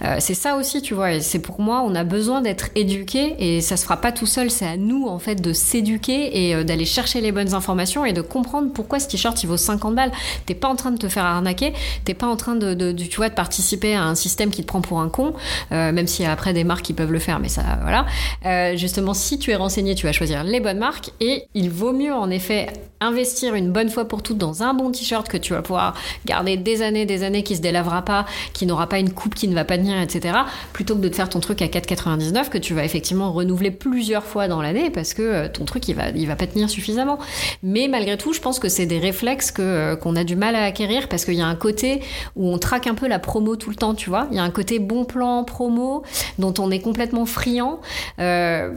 euh, 0.03 0.15
c'est 0.17 0.33
ça 0.33 0.55
aussi, 0.55 0.81
tu 0.81 0.95
vois. 0.95 1.13
Et 1.13 1.21
c'est 1.21 1.37
pour 1.37 1.61
moi, 1.61 1.83
on 1.85 1.93
a 1.93 2.03
besoin 2.03 2.41
d'être 2.41 2.69
éduqué 2.73 3.35
et 3.37 3.61
ça 3.61 3.77
se 3.77 3.83
fera 3.83 3.97
pas 3.97 4.11
tout 4.11 4.25
seul. 4.25 4.49
C'est 4.49 4.65
à 4.65 4.75
nous, 4.75 5.05
en 5.07 5.19
fait, 5.19 5.35
de 5.35 5.53
s'éduquer 5.53 6.47
et 6.47 6.55
euh, 6.55 6.63
d'aller 6.63 6.85
chercher 6.85 7.21
les 7.21 7.31
bonnes 7.31 7.53
informations 7.53 8.05
et 8.05 8.13
de 8.13 8.21
comprendre 8.21 8.71
pourquoi 8.73 8.99
ce 8.99 9.07
t-shirt 9.07 9.43
il 9.43 9.47
vaut 9.47 9.57
50 9.57 9.93
balles. 9.93 10.11
T'es 10.45 10.55
pas 10.55 10.67
en 10.67 10.75
train 10.75 10.91
de 10.91 10.97
te 10.97 11.07
faire 11.07 11.25
arnaquer, 11.25 11.73
t'es 12.05 12.13
pas 12.13 12.27
en 12.27 12.35
train 12.35 12.55
de, 12.55 12.91
tu 12.93 13.17
vois, 13.17 13.29
de 13.29 13.33
participer 13.33 13.95
à 13.95 14.03
un 14.03 14.15
système 14.15 14.51
qui 14.51 14.61
te 14.61 14.67
prend 14.67 14.81
pour 14.81 14.99
un 14.99 15.09
con, 15.09 15.33
euh, 15.71 15.91
même 15.91 16.07
s'il 16.07 16.25
y 16.25 16.27
a 16.27 16.31
après 16.31 16.53
des 16.53 16.63
marques 16.63 16.83
qui 16.83 16.93
peuvent 16.93 17.11
le 17.11 17.19
faire, 17.19 17.39
mais 17.39 17.49
ça, 17.49 17.63
voilà. 17.81 18.05
Euh, 18.45 18.75
justement, 18.75 19.13
si 19.13 19.39
tu 19.39 19.51
es 19.51 19.55
renseigné, 19.55 19.95
tu 19.95 20.05
vas 20.05 20.11
choisir 20.11 20.43
les 20.43 20.59
bonnes 20.59 20.79
marques 20.79 21.11
et 21.19 21.45
il 21.53 21.69
vaut 21.69 21.93
mieux, 21.93 22.13
en 22.13 22.29
effet, 22.29 22.67
investir 23.01 23.55
une 23.55 23.71
bonne 23.71 23.89
fois 23.89 24.05
pour 24.05 24.21
toutes 24.21 24.37
dans 24.37 24.63
un 24.63 24.73
bon 24.73 24.91
t-shirt 24.91 25.27
que 25.27 25.37
tu 25.37 25.53
vas 25.53 25.61
pouvoir 25.61 25.95
garder 26.25 26.55
des 26.55 26.81
années, 26.81 27.05
des 27.05 27.23
années, 27.23 27.43
qui 27.43 27.55
se 27.55 27.61
délavera 27.61 28.03
pas, 28.03 28.25
qui 28.53 28.65
n'aura 28.65 28.87
pas 28.87 28.99
une 28.99 29.11
coupe 29.11 29.35
qui 29.35 29.47
ne 29.47 29.55
va 29.55 29.65
pas 29.65 29.77
tenir, 29.77 29.99
etc. 29.99 30.37
Plutôt 30.73 30.95
que 30.95 31.01
de 31.01 31.09
te 31.09 31.15
faire 31.15 31.29
ton 31.29 31.39
truc 31.39 31.61
à 31.61 31.65
4,99 31.65 32.49
que 32.49 32.57
tu 32.57 32.73
vas 32.73 32.85
effectivement 32.85 33.31
renouveler 33.31 33.71
plusieurs 33.71 34.23
fois 34.23 34.47
dans 34.47 34.61
l'année 34.61 34.89
parce 34.91 35.13
que 35.13 35.21
euh, 35.21 35.47
ton 35.47 35.65
truc 35.65 35.87
il 35.87 35.95
va, 35.95 36.09
il 36.09 36.27
va 36.27 36.35
pas 36.35 36.47
tenir 36.47 36.69
suffisamment. 36.69 37.17
Mais 37.63 37.87
malgré 37.87 38.17
tout, 38.17 38.33
je 38.33 38.39
pense 38.39 38.59
que 38.59 38.69
c'est 38.69 38.85
des 38.85 38.99
réflexes 38.99 39.51
que 39.51 39.95
qu'on 39.95 40.15
a 40.15 40.20
du 40.23 40.35
mal 40.35 40.55
à 40.55 40.63
acquérir 40.63 41.07
parce 41.07 41.25
qu'il 41.25 41.35
y 41.35 41.41
a 41.41 41.47
un 41.47 41.55
côté 41.55 42.01
où 42.35 42.47
on 42.47 42.57
traque 42.57 42.87
un 42.87 42.95
peu 42.95 43.07
la 43.07 43.19
promo 43.19 43.55
tout 43.55 43.69
le 43.69 43.75
temps, 43.75 43.93
tu 43.93 44.09
vois. 44.09 44.27
Il 44.31 44.37
y 44.37 44.39
a 44.39 44.43
un 44.43 44.49
côté 44.49 44.79
bon 44.79 45.05
plan 45.05 45.43
promo 45.43 46.03
dont 46.39 46.53
on 46.59 46.71
est 46.71 46.79
complètement 46.79 47.25
friand 47.25 47.79
euh, 48.19 48.71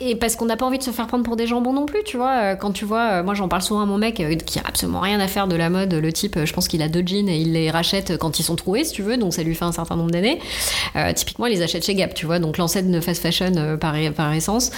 et, 0.00 0.16
parce 0.16 0.36
qu'on 0.36 0.46
n'a 0.46 0.56
pas 0.56 0.66
envie 0.66 0.78
de 0.78 0.82
se 0.82 0.90
faire 0.90 1.06
prendre 1.06 1.24
pour 1.24 1.36
des 1.36 1.46
jambons 1.46 1.72
non 1.72 1.86
plus, 1.86 2.02
tu 2.04 2.16
vois. 2.16 2.32
Euh, 2.32 2.54
Quand 2.56 2.72
tu 2.72 2.84
vois, 2.84 3.10
euh, 3.10 3.22
moi 3.22 3.34
j'en 3.34 3.48
parle 3.48 3.62
souvent 3.62 3.80
à 3.80 3.86
mon 3.86 3.98
mec 3.98 4.22
qui 4.44 4.58
a 4.58 4.62
absolument 4.66 5.00
rien 5.00 5.20
à 5.20 5.28
faire 5.28 5.46
de 5.48 5.56
la 5.56 5.70
mode, 5.70 5.94
le 5.94 6.12
type, 6.12 6.44
je 6.44 6.52
pense 6.52 6.68
qu'il 6.68 6.82
a 6.82 6.88
deux 6.88 7.02
jeans 7.04 7.28
et 7.28 7.38
il 7.38 7.52
les 7.52 7.70
rachète 7.70 8.16
quand 8.18 8.38
ils 8.38 8.42
sont 8.42 8.56
troués, 8.56 8.84
si 8.84 8.92
tu 8.92 9.02
veux, 9.02 9.16
donc 9.16 9.34
ça 9.34 9.42
lui 9.42 9.54
fait 9.54 9.64
un 9.64 9.72
certain 9.72 9.96
nombre 9.96 10.10
d'années. 10.10 10.38
Typiquement, 11.14 11.46
il 11.46 11.54
les 11.54 11.62
achète 11.62 11.84
chez 11.84 11.94
Gap, 11.94 12.14
tu 12.14 12.26
vois, 12.26 12.38
donc 12.38 12.58
l'ancêtre 12.58 12.90
de 12.90 13.00
fast 13.00 13.22
fashion 13.22 13.78
par, 13.80 13.96
essence. 14.32 14.70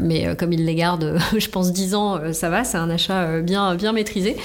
Mais 0.00 0.34
comme 0.36 0.52
il 0.52 0.64
les 0.64 0.74
garde, 0.74 1.18
je 1.38 1.48
pense 1.48 1.72
10 1.72 1.94
ans, 1.94 2.20
ça 2.32 2.50
va, 2.50 2.64
c'est 2.64 2.78
un 2.78 2.90
achat 2.90 3.40
bien, 3.40 3.74
bien 3.74 3.92
maîtrisé. 3.92 4.36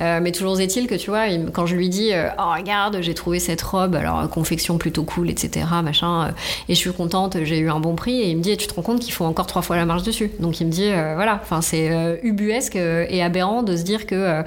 Euh, 0.00 0.20
mais 0.28 0.32
toujours 0.32 0.60
est-il 0.60 0.86
que, 0.88 0.94
tu 0.94 1.08
vois, 1.08 1.24
quand 1.54 1.64
je 1.64 1.74
lui 1.74 1.88
dis, 1.88 2.12
euh, 2.12 2.28
oh 2.38 2.52
regarde, 2.54 2.98
j'ai 3.00 3.14
trouvé 3.14 3.38
cette 3.38 3.62
robe, 3.62 3.94
alors 3.94 4.20
euh, 4.20 4.26
confection 4.26 4.76
plutôt 4.76 5.02
cool, 5.04 5.30
etc., 5.30 5.64
machin, 5.82 6.24
euh, 6.26 6.30
et 6.68 6.74
je 6.74 6.78
suis 6.78 6.92
contente, 6.92 7.38
j'ai 7.44 7.58
eu 7.58 7.70
un 7.70 7.80
bon 7.80 7.94
prix, 7.94 8.20
et 8.20 8.28
il 8.28 8.36
me 8.36 8.42
dit, 8.42 8.54
tu 8.58 8.66
te 8.66 8.74
rends 8.74 8.82
compte 8.82 9.00
qu'il 9.00 9.14
faut 9.14 9.24
encore 9.24 9.46
trois 9.46 9.62
fois 9.62 9.76
la 9.76 9.86
marge 9.86 10.02
dessus. 10.02 10.30
Donc 10.38 10.60
il 10.60 10.66
me 10.66 10.70
dit, 10.70 10.90
voilà, 11.14 11.40
enfin 11.42 11.62
c'est 11.62 12.20
ubuesque 12.22 12.76
et 12.76 13.22
aberrant 13.22 13.62
de 13.62 13.74
se 13.74 13.82
dire 13.84 14.04
que, 14.04 14.42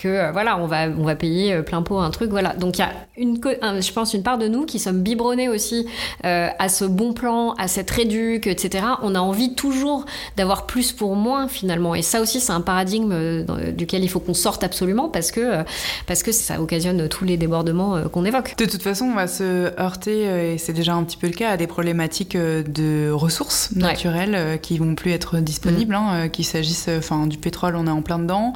que 0.00 0.32
voilà, 0.32 0.58
on 0.58 0.66
va, 0.66 0.88
on 0.88 1.04
va 1.04 1.16
payer 1.16 1.60
plein 1.60 1.82
pot 1.82 1.98
un 1.98 2.10
truc, 2.10 2.30
voilà. 2.30 2.54
Donc 2.54 2.78
il 2.78 2.80
y 2.80 2.84
a 2.84 2.92
une, 3.18 3.36
je 3.36 3.92
pense, 3.92 4.14
une 4.14 4.22
part 4.22 4.38
de 4.38 4.48
nous 4.48 4.64
qui 4.64 4.78
sommes 4.78 5.02
biberonnés 5.02 5.50
aussi 5.50 5.86
à 6.22 6.68
ce 6.70 6.86
bon 6.86 7.12
plan, 7.12 7.52
à 7.58 7.68
cette 7.68 7.90
réduc, 7.90 8.46
etc. 8.46 8.86
On 9.02 9.14
a 9.14 9.20
envie 9.20 9.54
toujours 9.54 10.06
d'avoir 10.38 10.64
plus 10.64 10.92
pour 10.92 11.14
moins 11.14 11.46
finalement. 11.46 11.94
Et 11.94 12.02
ça 12.02 12.22
aussi, 12.22 12.40
c'est 12.40 12.52
un 12.52 12.62
paradigme 12.62 13.44
duquel 13.72 14.02
il 14.02 14.08
faut 14.08 14.20
qu'on 14.20 14.34
sorte 14.34 14.64
absolument 14.64 15.08
parce 15.08 15.25
que, 15.32 15.40
euh, 15.40 15.62
parce 16.06 16.22
que 16.22 16.32
ça 16.32 16.60
occasionne 16.60 17.08
tous 17.08 17.24
les 17.24 17.36
débordements 17.36 17.96
euh, 17.96 18.04
qu'on 18.08 18.24
évoque. 18.24 18.54
De 18.58 18.64
toute 18.64 18.82
façon, 18.82 19.06
on 19.06 19.14
va 19.14 19.26
se 19.26 19.72
heurter, 19.80 20.28
euh, 20.28 20.54
et 20.54 20.58
c'est 20.58 20.72
déjà 20.72 20.94
un 20.94 21.04
petit 21.04 21.16
peu 21.16 21.26
le 21.26 21.32
cas, 21.32 21.50
à 21.50 21.56
des 21.56 21.66
problématiques 21.66 22.36
de 22.36 23.10
ressources 23.10 23.70
Ouais. 23.76 23.82
naturelles 23.82 24.34
euh, 24.34 24.56
qui 24.56 24.78
vont 24.78 24.94
plus 24.94 25.12
être 25.12 25.38
disponibles. 25.38 25.94
hein, 25.94 26.24
euh, 26.24 26.28
Qu'il 26.28 26.44
s'agisse, 26.44 26.88
enfin, 26.98 27.26
du 27.26 27.38
pétrole, 27.38 27.76
on 27.76 27.86
est 27.86 27.90
en 27.90 28.02
plein 28.02 28.18
dedans, 28.18 28.52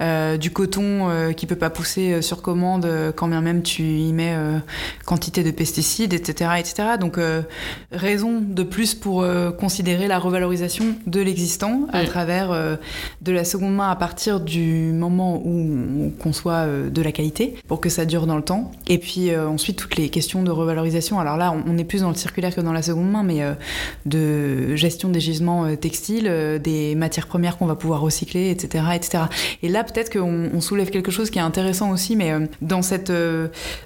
euh, 0.00 0.36
du 0.36 0.50
coton 0.50 1.08
euh, 1.08 1.32
qui 1.32 1.46
peut 1.46 1.56
pas 1.56 1.70
pousser 1.70 2.22
sur 2.22 2.42
commande, 2.42 2.88
quand 3.16 3.28
bien 3.28 3.40
même 3.40 3.62
tu 3.62 3.82
y 3.82 4.12
mets 4.12 4.34
euh, 4.34 4.58
quantité 5.04 5.42
de 5.42 5.50
pesticides, 5.50 6.12
etc., 6.12 6.50
etc. 6.58 6.88
Donc, 7.00 7.18
raison 7.92 8.40
de 8.40 8.62
plus 8.62 8.94
pour 8.94 9.24
considérer 9.58 10.06
la 10.08 10.18
revalorisation 10.18 10.84
de 11.06 11.20
l'existant 11.20 11.86
à 11.92 12.02
Mm. 12.02 12.06
travers 12.06 12.78
de 13.22 13.32
la 13.32 13.44
seconde 13.44 13.74
main 13.74 13.90
à 13.90 13.96
partir 13.96 14.40
du 14.40 14.92
moment 14.92 15.40
où 15.44 15.50
on 16.06 16.10
conçoit 16.18 16.66
euh, 16.66 16.90
de 16.90 17.02
la 17.02 17.12
qualité 17.12 17.54
pour 17.68 17.80
que 17.80 17.88
ça 17.88 18.04
dure 18.04 18.26
dans 18.26 18.36
le 18.36 18.42
temps. 18.42 18.72
Et 18.88 18.98
puis 18.98 19.30
euh, 19.30 19.48
ensuite 19.48 19.78
toutes 19.78 19.96
les 19.96 20.08
questions 20.08 20.42
de 20.42 20.50
revalorisation. 20.50 21.18
Alors 21.18 21.36
là, 21.36 21.54
on, 21.66 21.78
est 21.78 21.84
plus 21.84 22.02
dans 22.02 22.08
le 22.08 22.14
circulaire 22.14 22.54
que 22.54 22.60
dans 22.60 22.72
la 22.72 22.82
seconde 22.82 23.10
main, 23.10 23.22
mais 23.22 23.42
euh, 23.42 23.54
de 24.06 24.76
gestion 24.76 25.08
des 25.08 25.20
gisements 25.20 25.74
textiles, 25.76 26.60
des 26.62 26.94
matières 26.94 27.26
premières 27.26 27.58
qu'on 27.58 27.66
va 27.66 27.74
pouvoir 27.74 28.00
recycler, 28.00 28.50
etc., 28.50 28.84
etc. 28.94 29.24
Et 29.62 29.68
là, 29.68 29.84
peut-être 29.84 30.12
qu'on 30.12 30.50
on 30.52 30.60
soulève 30.60 30.90
quelque 30.90 31.10
chose 31.10 31.30
qui 31.30 31.38
est 31.38 31.42
intéressant 31.42 31.90
aussi, 31.90 32.16
mais 32.16 32.32
dans 32.60 32.82
cette, 32.82 33.12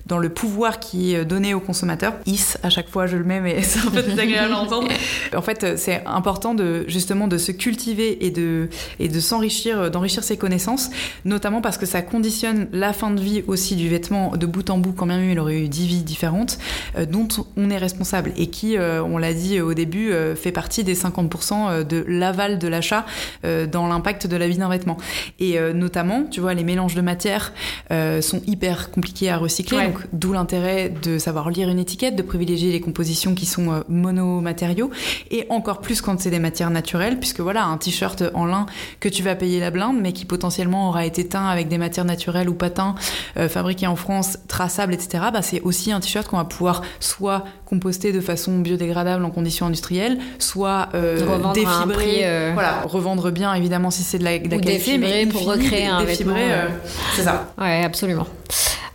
dans 0.06 0.18
le 0.18 0.28
pouvoir 0.28 0.80
qui 0.80 1.14
est 1.14 1.24
donné 1.24 1.54
aux 1.54 1.60
consommateurs, 1.60 2.14
is 2.26 2.54
à 2.62 2.70
chaque 2.70 2.88
fois 2.88 3.06
je 3.06 3.16
le 3.16 3.24
mets, 3.24 3.40
mais 3.40 3.62
c'est 3.62 3.86
un 3.86 3.90
peu 3.90 4.02
désagréable 4.02 4.52
à 4.52 4.58
entendre. 4.58 4.88
En 5.34 5.42
fait, 5.42 5.78
c'est 5.78 6.02
important 6.06 6.54
de 6.54 6.84
justement 6.88 7.28
de 7.28 7.38
se 7.38 7.52
cultiver 7.52 8.24
et 8.26 8.30
de 8.30 8.68
et 8.98 9.08
de 9.08 9.20
s'enrichir, 9.20 9.90
d'enrichir 9.90 10.22
ses 10.24 10.36
connaissances, 10.36 10.90
notamment 11.24 11.60
parce 11.60 11.78
que 11.78 11.86
ça 11.86 12.02
conditionne 12.08 12.68
la 12.72 12.92
fin 12.92 13.10
de 13.10 13.20
vie 13.20 13.42
aussi 13.46 13.76
du 13.76 13.88
vêtement 13.88 14.36
de 14.36 14.46
bout 14.46 14.68
en 14.70 14.78
bout, 14.78 14.92
quand 14.92 15.06
même 15.06 15.28
il 15.30 15.38
aurait 15.38 15.60
eu 15.60 15.68
dix 15.68 15.86
vies 15.86 16.02
différentes, 16.02 16.58
euh, 16.96 17.06
dont 17.06 17.28
on 17.56 17.70
est 17.70 17.76
responsable 17.78 18.32
et 18.36 18.48
qui, 18.48 18.76
euh, 18.76 19.02
on 19.02 19.18
l'a 19.18 19.32
dit 19.34 19.60
au 19.60 19.74
début, 19.74 20.10
euh, 20.10 20.34
fait 20.34 20.52
partie 20.52 20.84
des 20.84 20.94
50% 20.94 21.84
de 21.84 22.04
l'aval 22.08 22.58
de 22.58 22.68
l'achat 22.68 23.04
dans 23.44 23.86
l'impact 23.86 24.26
de 24.26 24.36
la 24.36 24.48
vie 24.48 24.56
d'un 24.58 24.68
vêtement. 24.68 24.96
Et 25.38 25.58
notamment, 25.74 26.24
tu 26.24 26.40
vois, 26.40 26.54
les 26.54 26.64
mélanges 26.64 26.94
de 26.94 27.00
matières 27.00 27.52
sont 27.90 28.40
hyper 28.46 28.90
compliqués 28.90 29.30
à 29.30 29.36
recycler, 29.36 29.78
Ouais. 29.78 29.86
donc 29.88 29.98
d'où 30.12 30.32
l'intérêt 30.32 30.88
de 31.02 31.18
savoir 31.18 31.50
lire 31.50 31.68
une 31.68 31.78
étiquette, 31.78 32.16
de 32.16 32.22
privilégier 32.22 32.72
les 32.72 32.80
compositions 32.80 33.34
qui 33.34 33.46
sont 33.46 33.84
monomatériaux, 33.88 34.90
et 35.30 35.46
encore 35.50 35.80
plus 35.80 36.00
quand 36.00 36.18
c'est 36.20 36.30
des 36.30 36.38
matières 36.38 36.70
naturelles, 36.70 37.18
puisque 37.18 37.40
voilà, 37.40 37.64
un 37.64 37.76
t-shirt 37.76 38.24
en 38.34 38.46
lin 38.46 38.66
que 39.00 39.08
tu 39.08 39.22
vas 39.22 39.34
payer 39.34 39.60
la 39.60 39.70
blinde, 39.70 39.98
mais 40.00 40.12
qui 40.12 40.24
potentiellement 40.24 40.88
aura 40.88 41.04
été 41.04 41.26
teint 41.26 41.46
avec 41.46 41.68
des 41.68 41.78
matières 41.78 41.97
naturelles 42.04 42.48
ou 42.48 42.54
patins 42.54 42.94
euh, 43.36 43.48
fabriqués 43.48 43.86
en 43.86 43.96
France, 43.96 44.38
traçables, 44.48 44.94
etc., 44.94 45.24
bah, 45.32 45.42
c'est 45.42 45.60
aussi 45.62 45.92
un 45.92 46.00
t-shirt 46.00 46.26
qu'on 46.26 46.36
va 46.36 46.44
pouvoir 46.44 46.82
soit 47.00 47.44
composter 47.68 48.12
de 48.12 48.20
façon 48.20 48.58
biodégradable 48.60 49.24
en 49.24 49.30
conditions 49.30 49.66
industrielles, 49.66 50.18
soit 50.38 50.88
euh, 50.94 51.18
euh, 51.20 52.50
voilà, 52.54 52.80
revendre 52.84 53.30
bien 53.30 53.52
évidemment 53.52 53.90
si 53.90 54.02
c'est 54.02 54.18
de 54.18 54.24
la, 54.24 54.38
de 54.38 54.48
la 54.48 54.56
Ou 54.56 54.60
qualité, 54.60 55.26
pour 55.26 55.44
recréer 55.44 55.86
un 55.86 56.02
défibrer, 56.02 56.34
vêtement, 56.34 56.54
euh, 56.54 56.68
c'est 57.14 57.22
ça. 57.22 57.52
Ouais, 57.58 57.84
absolument. 57.84 58.26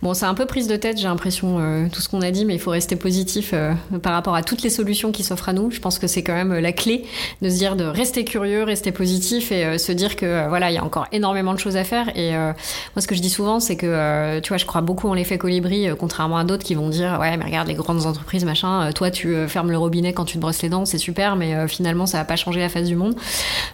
Bon, 0.02 0.12
c'est 0.12 0.26
un 0.26 0.34
peu 0.34 0.44
prise 0.44 0.68
de 0.68 0.76
tête, 0.76 0.98
j'ai 0.98 1.08
l'impression, 1.08 1.56
euh, 1.60 1.86
tout 1.90 2.02
ce 2.02 2.10
qu'on 2.10 2.20
a 2.20 2.30
dit, 2.30 2.44
mais 2.44 2.52
il 2.52 2.60
faut 2.60 2.72
rester 2.72 2.94
positif 2.94 3.52
euh, 3.54 3.72
par 4.02 4.12
rapport 4.12 4.34
à 4.34 4.42
toutes 4.42 4.60
les 4.60 4.68
solutions 4.68 5.12
qui 5.12 5.22
s'offrent 5.22 5.48
à 5.48 5.54
nous. 5.54 5.70
Je 5.70 5.80
pense 5.80 5.98
que 5.98 6.06
c'est 6.06 6.22
quand 6.22 6.34
même 6.34 6.52
la 6.52 6.72
clé 6.72 7.06
de 7.40 7.48
se 7.48 7.56
dire 7.56 7.74
de 7.74 7.84
rester 7.84 8.22
curieux, 8.26 8.64
rester 8.64 8.92
positif 8.92 9.50
et 9.50 9.78
se 9.78 9.92
dire 9.92 10.16
que 10.16 10.46
voilà, 10.48 10.70
il 10.70 10.74
y 10.74 10.78
a 10.78 10.84
encore 10.84 11.06
énormément 11.12 11.54
de 11.54 11.58
choses 11.58 11.78
à 11.78 11.84
faire. 11.84 12.14
Et 12.18 12.32
moi, 12.32 12.54
ce 12.98 13.06
que 13.06 13.14
je 13.14 13.22
dis 13.22 13.30
souvent, 13.30 13.60
c'est 13.60 13.76
que 13.76 14.40
tu 14.40 14.48
vois, 14.48 14.58
je 14.58 14.66
crois 14.66 14.82
beaucoup 14.82 15.08
en 15.08 15.14
l'effet 15.14 15.38
colibri, 15.38 15.88
contrairement 15.98 16.36
à 16.36 16.44
d'autres 16.44 16.64
qui 16.64 16.74
vont 16.74 16.90
dire 16.90 17.16
ouais, 17.18 17.34
mais 17.38 17.44
regarde 17.46 17.68
les 17.68 17.74
grandes 17.74 18.04
entreprises, 18.04 18.44
machin, 18.44 18.63
toi 18.94 19.10
tu 19.10 19.34
fermes 19.48 19.70
le 19.70 19.78
robinet 19.78 20.12
quand 20.12 20.24
tu 20.24 20.36
te 20.36 20.40
brosses 20.40 20.62
les 20.62 20.68
dents, 20.68 20.84
c'est 20.84 20.98
super, 20.98 21.36
mais 21.36 21.68
finalement 21.68 22.06
ça 22.06 22.18
va 22.18 22.24
pas 22.24 22.36
changer 22.36 22.60
la 22.60 22.68
face 22.68 22.86
du 22.86 22.96
monde. 22.96 23.14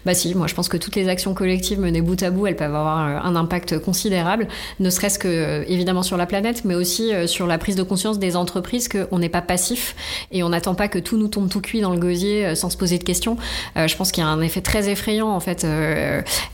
Bah 0.04 0.14
si, 0.14 0.34
moi 0.34 0.46
je 0.46 0.54
pense 0.54 0.68
que 0.68 0.76
toutes 0.76 0.96
les 0.96 1.08
actions 1.08 1.34
collectives 1.34 1.80
menées 1.80 2.02
bout 2.02 2.22
à 2.22 2.30
bout, 2.30 2.46
elles 2.46 2.56
peuvent 2.56 2.74
avoir 2.74 2.98
un 2.98 3.36
impact 3.36 3.78
considérable, 3.78 4.48
ne 4.78 4.90
serait-ce 4.90 5.18
que 5.18 5.64
évidemment 5.68 6.02
sur 6.02 6.16
la 6.16 6.26
planète, 6.26 6.64
mais 6.64 6.74
aussi 6.74 7.12
euh, 7.12 7.26
sur 7.26 7.46
la 7.46 7.58
prise 7.58 7.76
de 7.76 7.82
conscience 7.82 8.18
des 8.18 8.36
entreprises 8.36 8.88
qu'on 8.88 9.18
n'est 9.18 9.28
pas 9.28 9.42
passif 9.42 9.94
et 10.32 10.42
on 10.42 10.48
n'attend 10.50 10.74
pas 10.74 10.88
que 10.88 10.98
tout 10.98 11.16
nous 11.16 11.28
tombe 11.28 11.48
tout 11.48 11.60
cuit 11.60 11.80
dans 11.80 11.92
le 11.92 11.98
gosier 11.98 12.46
euh, 12.46 12.54
sans 12.54 12.70
se 12.70 12.76
poser 12.76 12.98
de 12.98 13.04
questions. 13.04 13.36
Euh, 13.76 13.86
je 13.86 13.96
pense 13.96 14.12
qu'il 14.12 14.22
y 14.22 14.26
a 14.26 14.30
un 14.30 14.40
effet 14.40 14.60
très 14.60 14.88
effrayant 14.88 15.28
en 15.28 15.40
fait 15.40 15.66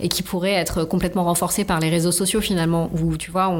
et 0.01 0.09
qui 0.09 0.22
pourrait 0.22 0.53
être 0.53 0.84
complètement 0.84 1.24
renforcé 1.24 1.64
par 1.64 1.80
les 1.80 1.89
réseaux 1.89 2.12
sociaux 2.12 2.41
finalement. 2.41 2.91
Où 2.93 3.16
tu 3.16 3.30
vois, 3.30 3.51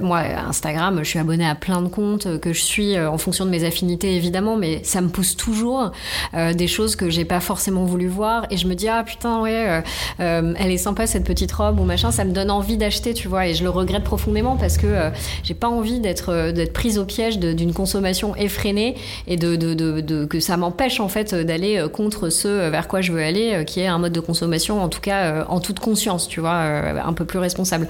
moi 0.00 0.20
Instagram, 0.48 1.00
je 1.02 1.08
suis 1.08 1.18
abonnée 1.18 1.46
à 1.46 1.54
plein 1.54 1.82
de 1.82 1.88
comptes 1.88 2.40
que 2.40 2.52
je 2.52 2.60
suis 2.60 2.98
en 2.98 3.18
fonction 3.18 3.44
de 3.44 3.50
mes 3.50 3.64
évidemment, 3.82 4.56
mais 4.56 4.82
ça 4.84 5.00
me 5.00 5.08
pousse 5.08 5.36
toujours 5.36 5.92
des 6.32 6.66
choses 6.66 6.96
que 6.96 7.10
j'ai 7.10 7.24
pas 7.24 7.40
forcément 7.40 7.84
voulu 7.84 8.06
voir 8.08 8.46
et 8.50 8.56
je 8.56 8.66
me 8.66 8.74
dis 8.74 8.88
ah 8.88 9.02
putain 9.04 9.40
ouais, 9.40 9.82
elle 10.18 10.70
est 10.70 10.78
sympa 10.78 11.06
cette 11.06 11.24
petite 11.24 11.52
robe 11.52 11.80
ou 11.80 11.84
machin, 11.84 12.10
ça 12.10 12.24
me 12.24 12.32
donne 12.32 12.50
envie 12.50 12.76
d'acheter, 12.76 13.14
tu 13.14 13.28
vois, 13.28 13.46
et 13.46 13.54
je 13.54 13.62
le 13.62 13.70
regrette 13.70 14.04
profondément 14.04 14.56
parce 14.56 14.76
que 14.76 14.86
euh, 14.86 15.10
j'ai 15.42 15.54
pas 15.54 15.68
envie 15.68 16.00
d'être 16.00 16.30
euh, 16.30 16.52
d'être 16.52 16.72
prise 16.72 16.98
au 16.98 17.04
piège 17.04 17.38
d'une 17.38 17.72
consommation 17.72 18.34
effrénée 18.36 18.96
et 19.26 19.36
de, 19.36 19.56
de, 19.56 19.74
de, 19.74 20.24
que 20.24 20.40
ça 20.40 20.56
m'empêche 20.56 21.00
en 21.00 21.08
fait 21.08 21.34
d'aller 21.34 21.78
euh, 21.78 21.88
contre 21.88 22.28
ce 22.28 22.68
vers 22.68 22.88
quoi 22.88 23.00
je 23.00 23.12
veux 23.12 23.22
aller, 23.22 23.64
qui 23.66 23.80
est 23.80 23.86
un 23.86 23.98
mode 23.98 24.12
de 24.12 24.20
consommation 24.20 24.82
en 24.82 24.88
tout 24.88 25.00
cas 25.00 25.44
en 25.48 25.60
toute 25.60 25.80
conscience, 25.80 26.28
tu 26.28 26.40
vois, 26.40 26.54
un 26.54 27.12
peu 27.12 27.24
plus 27.24 27.38
responsable. 27.38 27.88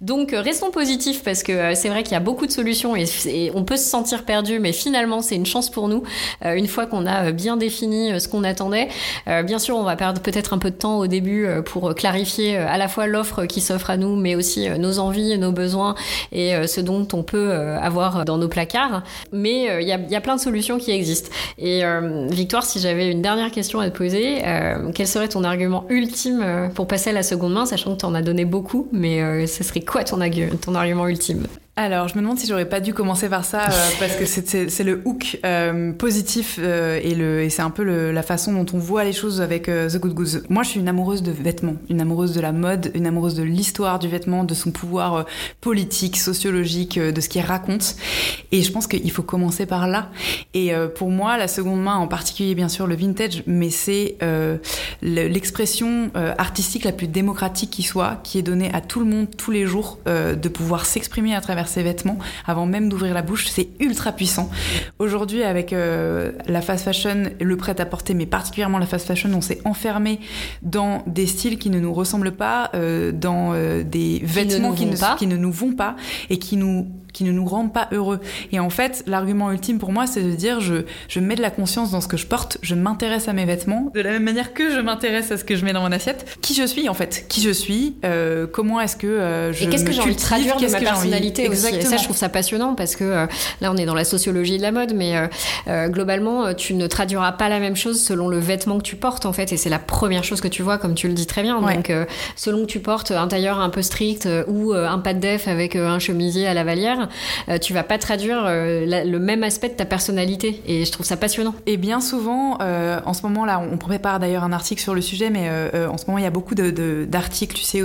Donc 0.00 0.32
restons 0.32 0.70
positifs 0.70 1.22
parce 1.22 1.42
que 1.42 1.74
c'est 1.74 1.88
vrai 1.88 2.02
qu'il 2.02 2.12
y 2.12 2.16
a 2.16 2.20
beaucoup 2.20 2.46
de 2.46 2.52
solutions 2.52 2.96
et, 2.96 3.04
et, 3.26 3.50
on 3.54 3.64
peut 3.64 3.76
se 3.76 3.88
sentir 3.88 4.24
perdu, 4.24 4.58
mais 4.58 4.72
finalement 4.72 5.22
c'est 5.24 5.36
une 5.36 5.46
chance 5.46 5.70
pour 5.70 5.88
nous 5.88 6.02
une 6.44 6.66
fois 6.66 6.86
qu'on 6.86 7.06
a 7.06 7.32
bien 7.32 7.56
défini 7.56 8.20
ce 8.20 8.28
qu'on 8.28 8.44
attendait. 8.44 8.88
bien 9.26 9.58
sûr, 9.58 9.76
on 9.76 9.82
va 9.82 9.96
perdre 9.96 10.20
peut-être 10.20 10.52
un 10.52 10.58
peu 10.58 10.70
de 10.70 10.76
temps 10.76 10.98
au 10.98 11.06
début 11.06 11.46
pour 11.64 11.94
clarifier 11.94 12.56
à 12.56 12.76
la 12.76 12.88
fois 12.88 13.06
l'offre 13.06 13.46
qui 13.46 13.60
s'offre 13.60 13.90
à 13.90 13.96
nous, 13.96 14.16
mais 14.16 14.34
aussi 14.34 14.68
nos 14.78 14.98
envies, 14.98 15.38
nos 15.38 15.52
besoins 15.52 15.94
et 16.32 16.54
euh, 16.54 16.66
ce 16.66 16.80
dont 16.80 17.06
on 17.12 17.22
peut 17.22 17.50
euh, 17.50 17.78
avoir 17.78 18.24
dans 18.24 18.38
nos 18.38 18.48
placards. 18.48 19.02
Mais 19.32 19.70
euh, 19.70 19.80
il 19.80 19.88
y 19.88 19.92
a, 19.92 20.20
plein 20.20 20.36
de 20.36 20.40
solutions 20.40 20.78
qui 20.78 20.90
existent. 20.90 21.30
Et 21.58 21.82
Victoire, 22.30 22.64
si 22.64 22.80
j'avais 22.80 23.10
une 23.10 23.20
dernière 23.20 23.50
question 23.50 23.78
à 23.80 23.90
te 23.90 23.96
poser, 23.96 24.42
quel 24.94 25.06
serait 25.06 25.28
ton 25.28 25.44
argument 25.44 25.84
ultime 25.90 26.70
pour 26.74 26.86
passer 26.86 27.10
à 27.10 27.12
la 27.12 27.22
seconde 27.22 27.52
main, 27.52 27.66
sachant 27.66 27.94
que 27.94 28.00
tu 28.00 28.06
en 28.06 28.14
as 28.14 28.22
donné 28.22 28.44
beaucoup, 28.44 28.88
mais 28.90 29.46
ce 29.46 29.62
serait 29.62 29.82
quoi 29.82 30.02
ton 30.04 30.20
argument 30.20 31.06
ultime? 31.06 31.46
Alors, 31.76 32.06
je 32.06 32.14
me 32.14 32.20
demande 32.20 32.38
si 32.38 32.46
j'aurais 32.46 32.68
pas 32.68 32.78
dû 32.78 32.94
commencer 32.94 33.28
par 33.28 33.44
ça, 33.44 33.62
euh, 33.64 33.90
parce 33.98 34.14
que 34.14 34.26
c'est 34.26 34.84
le 34.84 35.02
hook 35.04 35.40
euh, 35.44 35.92
positif 35.92 36.60
euh, 36.62 37.00
et, 37.02 37.18
et 37.44 37.50
c'est 37.50 37.62
un 37.62 37.70
peu 37.70 37.82
le, 37.82 38.12
la 38.12 38.22
façon 38.22 38.52
dont 38.52 38.66
on 38.72 38.78
voit 38.78 39.02
les 39.02 39.12
choses 39.12 39.40
avec 39.40 39.64
The 39.64 39.98
Good 39.98 40.14
Goose. 40.14 40.42
Moi, 40.48 40.62
je 40.62 40.68
suis 40.68 40.80
une 40.80 40.86
amoureuse 40.86 41.24
de 41.24 41.32
vêtements, 41.32 41.74
une 41.90 42.00
amoureuse 42.00 42.32
de 42.32 42.40
la 42.40 42.52
mode, 42.52 42.92
une 42.94 43.08
amoureuse 43.08 43.34
de 43.34 43.42
l'histoire 43.42 43.98
du 43.98 44.06
vêtement, 44.06 44.44
de 44.44 44.54
son 44.54 44.70
pouvoir 44.70 45.26
politique, 45.60 46.16
sociologique, 46.16 46.96
de 46.98 47.20
ce 47.20 47.28
qu'il 47.28 47.42
raconte. 47.42 47.96
Et 48.52 48.62
je 48.62 48.70
pense 48.70 48.86
qu'il 48.86 49.10
faut 49.10 49.24
commencer 49.24 49.66
par 49.66 49.88
là. 49.88 50.10
Et 50.54 50.72
pour 50.94 51.10
moi, 51.10 51.36
la 51.36 51.48
seconde 51.48 51.82
main, 51.82 51.96
en 51.96 52.06
particulier 52.06 52.54
bien 52.54 52.68
sûr 52.68 52.86
le 52.86 52.94
vintage, 52.94 53.42
mais 53.46 53.70
c'est 53.70 54.16
l'expression 55.02 56.10
artistique 56.14 56.84
la 56.84 56.92
plus 56.92 57.08
démocratique 57.08 57.70
qui 57.70 57.82
soit, 57.82 58.20
qui 58.22 58.38
est 58.38 58.42
donnée 58.42 58.72
à 58.72 58.80
tout 58.80 59.00
le 59.00 59.06
monde 59.06 59.26
tous 59.36 59.50
les 59.50 59.66
jours, 59.66 59.98
de 60.06 60.48
pouvoir 60.48 60.86
s'exprimer 60.86 61.34
à 61.34 61.40
travers 61.40 61.63
ses 61.68 61.82
vêtements 61.82 62.18
avant 62.46 62.66
même 62.66 62.88
d'ouvrir 62.88 63.14
la 63.14 63.22
bouche. 63.22 63.46
C'est 63.48 63.68
ultra 63.80 64.12
puissant. 64.12 64.50
Aujourd'hui, 64.98 65.42
avec 65.42 65.72
euh, 65.72 66.32
la 66.46 66.60
fast 66.60 66.84
fashion, 66.84 67.30
le 67.40 67.56
prêt-à-porter, 67.56 68.14
mais 68.14 68.26
particulièrement 68.26 68.78
la 68.78 68.86
fast 68.86 69.06
fashion, 69.06 69.30
on 69.34 69.40
s'est 69.40 69.60
enfermé 69.64 70.20
dans 70.62 71.02
des 71.06 71.26
styles 71.26 71.58
qui 71.58 71.70
ne 71.70 71.80
nous 71.80 71.92
ressemblent 71.92 72.32
pas, 72.32 72.70
euh, 72.74 73.12
dans 73.12 73.52
euh, 73.54 73.82
des 73.82 74.20
vêtements 74.22 74.72
qui 74.72 74.84
qui 75.18 75.26
ne 75.26 75.36
nous 75.36 75.52
vont 75.52 75.72
pas 75.72 75.96
et 76.30 76.38
qui 76.38 76.56
nous 76.56 76.88
qui 77.14 77.24
ne 77.24 77.32
nous 77.32 77.46
rendent 77.46 77.72
pas 77.72 77.88
heureux. 77.92 78.20
Et 78.52 78.60
en 78.60 78.68
fait, 78.68 79.02
l'argument 79.06 79.50
ultime 79.50 79.78
pour 79.78 79.92
moi, 79.92 80.06
c'est 80.06 80.22
de 80.22 80.32
dire 80.32 80.60
je, 80.60 80.84
je 81.08 81.20
mets 81.20 81.36
de 81.36 81.42
la 81.42 81.50
conscience 81.50 81.92
dans 81.92 82.02
ce 82.02 82.08
que 82.08 82.18
je 82.18 82.26
porte, 82.26 82.58
je 82.60 82.74
m'intéresse 82.74 83.28
à 83.28 83.32
mes 83.32 83.46
vêtements, 83.46 83.90
de 83.94 84.00
la 84.00 84.10
même 84.10 84.24
manière 84.24 84.52
que 84.52 84.70
je 84.70 84.80
m'intéresse 84.80 85.30
à 85.30 85.38
ce 85.38 85.44
que 85.44 85.56
je 85.56 85.64
mets 85.64 85.72
dans 85.72 85.80
mon 85.80 85.92
assiette. 85.92 86.36
Qui 86.42 86.54
je 86.54 86.66
suis 86.66 86.88
en 86.88 86.94
fait? 86.94 87.26
Qui 87.28 87.40
je 87.40 87.50
suis? 87.50 87.94
Euh, 88.04 88.46
Comment 88.52 88.80
est-ce 88.80 88.96
que 88.96 89.06
euh, 89.06 89.52
je 89.52 89.64
Et 89.64 89.68
qu'est-ce 89.68 89.84
que 89.84 89.92
j'ai 89.92 90.02
envie 90.02 90.16
de 90.16 90.20
traduire 90.20 90.56
de 90.56 90.66
ma 90.66 90.80
personnalité 90.80 91.48
aussi? 91.48 91.74
Et 91.74 91.82
ça, 91.82 91.96
je 91.96 92.04
trouve 92.04 92.16
ça 92.16 92.28
passionnant 92.28 92.74
parce 92.74 92.96
que 92.96 93.04
euh, 93.04 93.26
là, 93.60 93.70
on 93.72 93.76
est 93.76 93.86
dans 93.86 93.94
la 93.94 94.04
sociologie 94.04 94.58
de 94.58 94.62
la 94.62 94.72
mode, 94.72 94.92
mais 94.94 95.14
globalement, 95.88 96.52
tu 96.54 96.74
ne 96.74 96.86
traduiras 96.86 97.32
pas 97.32 97.48
la 97.48 97.60
même 97.60 97.76
chose 97.76 98.02
selon 98.02 98.28
le 98.28 98.38
vêtement 98.38 98.78
que 98.78 98.82
tu 98.82 98.96
portes 98.96 99.24
en 99.24 99.32
fait. 99.32 99.52
Et 99.52 99.56
c'est 99.56 99.70
la 99.70 99.78
première 99.78 100.24
chose 100.24 100.40
que 100.40 100.48
tu 100.48 100.62
vois, 100.62 100.78
comme 100.78 100.94
tu 100.94 101.06
le 101.06 101.14
dis 101.14 101.26
très 101.26 101.42
bien. 101.42 101.60
Donc, 101.60 101.92
selon 102.34 102.62
que 102.62 102.66
tu 102.66 102.80
portes 102.80 103.12
un 103.12 103.28
tailleur 103.28 103.60
un 103.60 103.70
peu 103.70 103.82
strict 103.82 104.28
ou 104.48 104.72
un 104.72 104.98
pas 104.98 105.14
de 105.14 105.20
def 105.20 105.46
avec 105.46 105.76
un 105.76 106.00
chemisier 106.00 106.46
à 106.46 106.54
la 106.54 106.64
valière, 106.64 107.03
euh, 107.48 107.58
tu 107.58 107.72
vas 107.72 107.82
pas 107.82 107.98
traduire 107.98 108.44
euh, 108.46 109.04
le 109.04 109.18
même 109.18 109.42
aspect 109.42 109.68
de 109.68 109.74
ta 109.74 109.84
personnalité. 109.84 110.62
Et 110.66 110.84
je 110.84 110.92
trouve 110.92 111.06
ça 111.06 111.16
passionnant. 111.16 111.54
Et 111.66 111.76
bien 111.76 112.00
souvent, 112.00 112.58
euh, 112.60 113.00
en 113.04 113.14
ce 113.14 113.22
moment 113.22 113.44
là, 113.44 113.60
on 113.60 113.76
prépare 113.76 114.20
d'ailleurs 114.20 114.44
un 114.44 114.52
article 114.52 114.82
sur 114.82 114.94
le 114.94 115.00
sujet, 115.00 115.30
mais 115.30 115.48
en 115.86 115.98
ce 115.98 116.06
moment 116.06 116.18
il 116.18 116.24
y 116.24 116.26
a 116.26 116.30
beaucoup 116.30 116.54
d'articles, 116.54 117.56
tu 117.56 117.62
sais, 117.62 117.82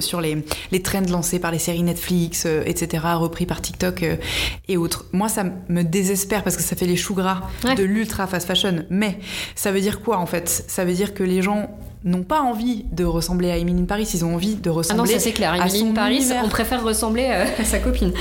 sur 0.00 0.20
les, 0.20 0.44
les 0.70 0.82
trends 0.82 1.02
lancés 1.08 1.38
par 1.38 1.50
les 1.50 1.58
séries 1.58 1.82
Netflix, 1.82 2.46
etc., 2.46 3.04
repris 3.14 3.46
par 3.46 3.60
TikTok 3.60 4.04
et 4.68 4.76
autres. 4.76 5.06
Moi, 5.12 5.28
ça 5.28 5.44
me 5.68 5.82
désespère 5.82 6.42
parce 6.42 6.56
que 6.56 6.62
ça 6.62 6.76
fait 6.76 6.86
les 6.86 6.96
choux 6.96 7.14
gras 7.14 7.42
de 7.76 7.82
l'ultra 7.82 8.26
fast 8.26 8.46
fashion. 8.46 8.84
Mais 8.90 9.18
ça 9.54 9.72
veut 9.72 9.80
dire 9.80 10.00
quoi 10.00 10.18
en 10.18 10.26
fait? 10.26 10.64
Ça 10.68 10.84
veut 10.84 10.94
dire 10.94 11.14
que 11.14 11.22
les 11.22 11.42
gens 11.42 11.70
n'ont 12.04 12.22
pas 12.22 12.40
envie 12.40 12.84
de 12.92 13.04
ressembler 13.04 13.50
à 13.50 13.56
Emily 13.56 13.82
Paris, 13.84 14.08
ils 14.12 14.24
ont 14.24 14.34
envie 14.34 14.56
de 14.56 14.68
ressembler 14.68 15.04
ah 15.04 15.06
non, 15.06 15.12
ça 15.12 15.18
c'est 15.18 15.32
clair. 15.32 15.54
Emily 15.54 15.92
Paris, 15.94 16.22
on 16.44 16.48
préfère 16.48 16.84
ressembler 16.84 17.28
euh, 17.30 17.46
à 17.58 17.64
sa 17.64 17.78
copine. 17.78 18.12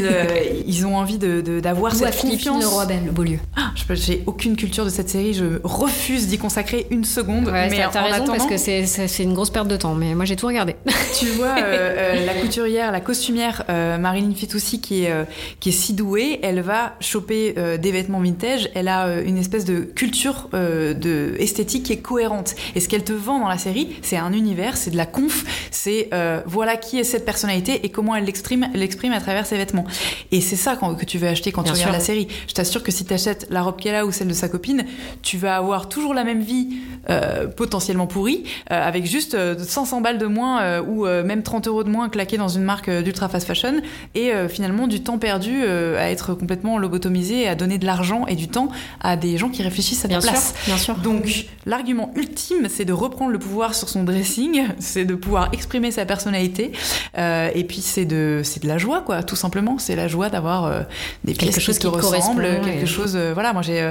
Euh, 0.00 0.24
ils, 0.66 0.86
ont 0.86 0.96
envie 0.96 1.18
d'avoir 1.18 1.92
de, 1.92 1.98
de, 1.98 2.04
cette 2.04 2.20
confiance. 2.20 2.62
le 2.62 2.68
roi 2.68 2.86
belle, 2.86 3.04
le 3.06 3.12
beau 3.12 3.22
lieu. 3.22 3.38
Ah, 3.56 3.72
j'ai 3.90 4.22
aucune 4.26 4.56
culture 4.56 4.84
de 4.84 4.90
cette 4.90 5.08
série, 5.08 5.34
je 5.34 5.60
refuse 5.64 6.28
d'y 6.28 6.38
consacrer 6.38 6.86
une 6.90 7.04
seconde. 7.04 7.50
mais 7.52 7.84
t'as 7.90 8.02
raison 8.02 8.26
parce 8.26 8.46
que 8.46 8.56
c'est 8.56 9.22
une 9.22 9.34
grosse 9.34 9.50
perte 9.50 9.68
de 9.68 9.76
temps, 9.76 9.94
mais 9.94 10.14
moi 10.14 10.24
j'ai 10.24 10.36
tout 10.36 10.46
regardé. 10.46 10.76
tu 11.18 11.26
vois, 11.26 11.56
euh, 11.58 12.24
la 12.24 12.34
couturière, 12.34 12.92
la 12.92 13.00
costumière 13.00 13.64
Marilyn 13.68 14.32
Fitoussi 14.34 14.80
qui 14.80 15.04
est, 15.04 15.12
qui 15.58 15.70
est 15.70 15.72
si 15.72 15.92
douée, 15.92 16.38
elle 16.42 16.60
va 16.60 16.94
choper 17.00 17.54
des 17.78 17.90
vêtements 17.90 18.20
vintage, 18.20 18.68
elle 18.74 18.88
a 18.88 19.20
une 19.20 19.38
espèce 19.38 19.64
de 19.64 19.80
culture 19.80 20.48
de 20.52 21.34
esthétique 21.38 21.84
qui 21.84 21.92
est 21.92 21.98
cohérente. 21.98 22.54
Et 22.74 22.80
ce 22.80 22.88
qu'elle 22.88 23.04
te 23.04 23.12
dans 23.24 23.48
la 23.48 23.58
série, 23.58 23.88
c'est 24.02 24.16
un 24.16 24.32
univers, 24.32 24.76
c'est 24.76 24.90
de 24.90 24.96
la 24.96 25.06
conf, 25.06 25.44
c'est 25.70 26.08
euh, 26.12 26.40
voilà 26.46 26.76
qui 26.76 26.98
est 26.98 27.04
cette 27.04 27.24
personnalité 27.24 27.84
et 27.84 27.88
comment 27.88 28.14
elle 28.14 28.24
l'exprime, 28.24 28.68
l'exprime 28.74 29.12
à 29.12 29.20
travers 29.20 29.46
ses 29.46 29.56
vêtements. 29.56 29.86
Et 30.30 30.40
c'est 30.40 30.56
ça 30.56 30.76
que 30.76 31.04
tu 31.04 31.18
veux 31.18 31.28
acheter 31.28 31.52
quand 31.52 31.62
tu 31.62 31.72
regardes 31.72 31.92
la 31.92 32.00
série. 32.00 32.28
Je 32.46 32.54
t'assure 32.54 32.82
que 32.82 32.92
si 32.92 33.04
tu 33.04 33.14
achètes 33.14 33.46
la 33.50 33.62
robe 33.62 33.80
qu'elle 33.80 33.94
a 33.94 34.06
ou 34.06 34.12
celle 34.12 34.28
de 34.28 34.34
sa 34.34 34.48
copine, 34.48 34.84
tu 35.22 35.38
vas 35.38 35.56
avoir 35.56 35.88
toujours 35.88 36.14
la 36.14 36.24
même 36.24 36.42
vie 36.42 36.76
euh, 37.10 37.46
potentiellement 37.46 38.06
pourrie, 38.06 38.44
euh, 38.70 38.86
avec 38.86 39.06
juste 39.06 39.36
500 39.58 40.00
balles 40.00 40.18
de 40.18 40.26
moins 40.26 40.80
ou 40.80 41.06
même 41.06 41.42
30 41.42 41.68
euros 41.68 41.84
de 41.84 41.90
moins 41.90 42.08
claqués 42.08 42.36
dans 42.36 42.48
une 42.48 42.62
marque 42.62 42.90
d'ultra 42.90 43.28
fast 43.28 43.46
fashion 43.46 43.80
et 44.14 44.32
finalement 44.48 44.86
du 44.86 45.02
temps 45.02 45.18
perdu 45.18 45.64
à 45.64 46.10
être 46.10 46.34
complètement 46.34 46.78
lobotomisé 46.78 47.42
et 47.42 47.48
à 47.48 47.54
donner 47.54 47.78
de 47.78 47.86
l'argent 47.86 48.26
et 48.26 48.36
du 48.36 48.48
temps 48.48 48.68
à 49.00 49.16
des 49.16 49.38
gens 49.38 49.48
qui 49.48 49.62
réfléchissent 49.62 50.04
à 50.04 50.08
ta 50.08 50.18
place. 50.20 50.54
bien 50.66 50.76
sûr. 50.76 50.96
Donc 50.96 51.46
l'argument 51.66 52.12
ultime, 52.16 52.68
c'est 52.68 52.84
de 52.84 52.92
reprendre 52.92 53.13
le 53.28 53.38
pouvoir 53.38 53.74
sur 53.74 53.88
son 53.88 54.04
dressing, 54.04 54.66
c'est 54.78 55.04
de 55.04 55.14
pouvoir 55.14 55.48
exprimer 55.52 55.90
sa 55.90 56.04
personnalité. 56.04 56.72
Euh, 57.18 57.50
et 57.54 57.64
puis 57.64 57.80
c'est 57.80 58.04
de, 58.04 58.40
c'est 58.44 58.62
de 58.62 58.68
la 58.68 58.78
joie, 58.78 59.00
quoi, 59.00 59.22
tout 59.22 59.36
simplement. 59.36 59.78
C'est 59.78 59.96
la 59.96 60.08
joie 60.08 60.28
d'avoir 60.28 60.64
euh, 60.64 60.80
des 61.24 61.34
pièces 61.34 61.54
quelque 61.54 61.64
chose 61.64 61.78
qui, 61.78 61.86
te 61.86 61.88
ressemblent, 61.88 62.60
quelque 62.64 62.86
chose. 62.86 63.14
Euh, 63.16 63.32
voilà, 63.34 63.52
moi 63.52 63.62
j'ai, 63.62 63.90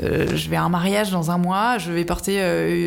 je 0.00 0.48
vais 0.48 0.56
à 0.56 0.62
un 0.62 0.68
mariage 0.68 1.10
dans 1.10 1.30
un 1.30 1.38
mois, 1.38 1.78
je 1.78 1.92
vais 1.92 2.04
porter 2.04 2.40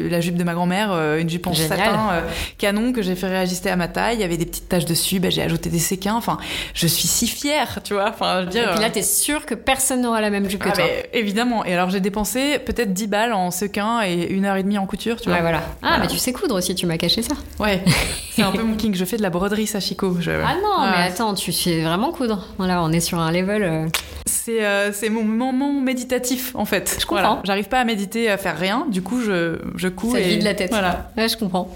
la 0.10 0.22
jupe 0.22 0.36
de 0.36 0.44
ma 0.44 0.54
grand-mère, 0.54 0.92
une 1.18 1.30
jupe 1.30 1.48
en 1.48 1.54
satin 1.54 2.24
canon 2.58 2.94
que 2.94 3.02
j'ai 3.02 3.16
fait 3.16 3.28
réajuster 3.28 3.70
à 3.70 3.76
ma 3.76 3.88
taille. 3.88 4.16
Il 4.18 4.22
y 4.22 4.24
avait 4.24 4.38
des 4.38 4.46
petites 4.46 4.70
taches 4.70 4.86
dessus, 4.86 5.20
bah, 5.20 5.30
j'ai 5.30 5.42
ajouté 5.42 5.70
des 5.70 5.80
séquins. 5.80 6.16
Enfin, 6.16 6.38
je 6.74 6.88
suis 6.88 7.08
si 7.08 7.28
fière, 7.28 7.80
tu 7.84 7.94
vois. 7.94 8.10
Enfin, 8.10 8.42
je 8.42 8.46
veux 8.46 8.52
dire. 8.52 8.70
Et 8.70 8.72
puis 8.74 8.82
là, 8.82 8.90
t'es 8.90 9.04
sûre 9.04 9.46
que 9.46 9.56
personne 9.56 10.02
n'aura 10.02 10.22
la 10.22 10.30
même 10.30 10.50
jupe 10.50 10.64
que 10.64 10.70
ah, 10.70 10.74
toi. 10.74 10.86
évidemment. 11.14 11.66
Et 11.66 11.74
alors 11.74 11.90
j'ai 11.90 12.00
dépensé 12.00 12.60
peut-être 12.60 12.94
10 12.94 13.08
balles 13.08 13.34
en 13.34 13.52
sequins 13.52 14.02
et 14.04 14.28
une 14.30 14.46
heure 14.46 14.56
et 14.56 14.64
demie 14.64 14.78
en 14.78 14.86
couture, 14.86 15.20
tu 15.20 15.30
vois. 15.30 15.42
Voilà. 15.42 15.62
Ah, 15.82 15.98
mais 16.00 16.08
tu 16.08 16.18
sais 16.18 16.34
coudre 16.34 16.56
aussi, 16.56 16.76
tu 16.76 16.86
m'as 16.86 16.98
caché 16.98 17.22
ça. 17.22 17.36
Ouais, 17.60 17.84
c'est 18.32 18.42
un 18.42 18.52
peu 18.52 18.64
mon 18.64 18.76
king. 18.76 18.96
Je 18.96 19.06
fais 19.06 19.18
de 19.18 19.22
la 19.22 19.30
broderie 19.30 19.68
sachiko. 19.68 20.18
Je... 20.20 20.32
Ah 20.32 20.56
non, 20.62 20.92
mais 20.92 21.04
attends, 21.08 21.34
tu 21.34 21.52
sais 21.52 21.82
vraiment 21.82 22.12
coudre. 22.12 22.46
Voilà, 22.58 22.84
on 22.84 22.92
est 22.92 23.00
sur 23.00 23.20
un 23.20 23.32
level. 23.32 23.64
Euh, 23.64 23.88
c'est 24.26 24.64
euh, 24.64 24.92
c'est 24.94 25.10
mon 25.10 25.24
moment 25.24 25.74
méditatif 25.74 26.52
en 26.56 26.66
fait. 26.66 26.98
Je 27.00 27.06
comprends. 27.06 27.42
J'arrive 27.44 27.68
pas 27.68 27.80
à 27.80 27.86
méditer, 27.86 28.30
à 28.30 28.38
faire 28.38 28.58
rien. 28.58 28.86
Du 28.90 29.02
coup, 29.02 29.22
je, 29.22 29.60
je 29.76 29.88
couds. 29.88 30.12
Ça 30.12 30.20
et... 30.20 30.30
vide 30.30 30.44
la 30.44 30.54
tête. 30.54 30.70
Voilà. 30.70 31.12
Ouais, 31.18 31.28
je 31.28 31.38
comprends. 31.38 31.70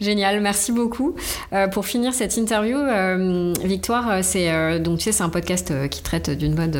Génial, 0.00 0.40
merci 0.40 0.72
beaucoup. 0.72 1.14
Euh, 1.52 1.68
pour 1.68 1.84
finir 1.84 2.14
cette 2.14 2.36
interview, 2.38 2.78
euh, 2.78 3.52
Victoire, 3.62 4.10
euh, 4.10 4.18
c'est 4.22 4.80
donc 4.80 4.98
tu 4.98 5.04
sais, 5.04 5.12
c'est 5.12 5.22
un 5.22 5.28
podcast 5.28 5.72
qui 5.88 6.02
traite 6.02 6.30
d'une 6.30 6.54
mode, 6.54 6.78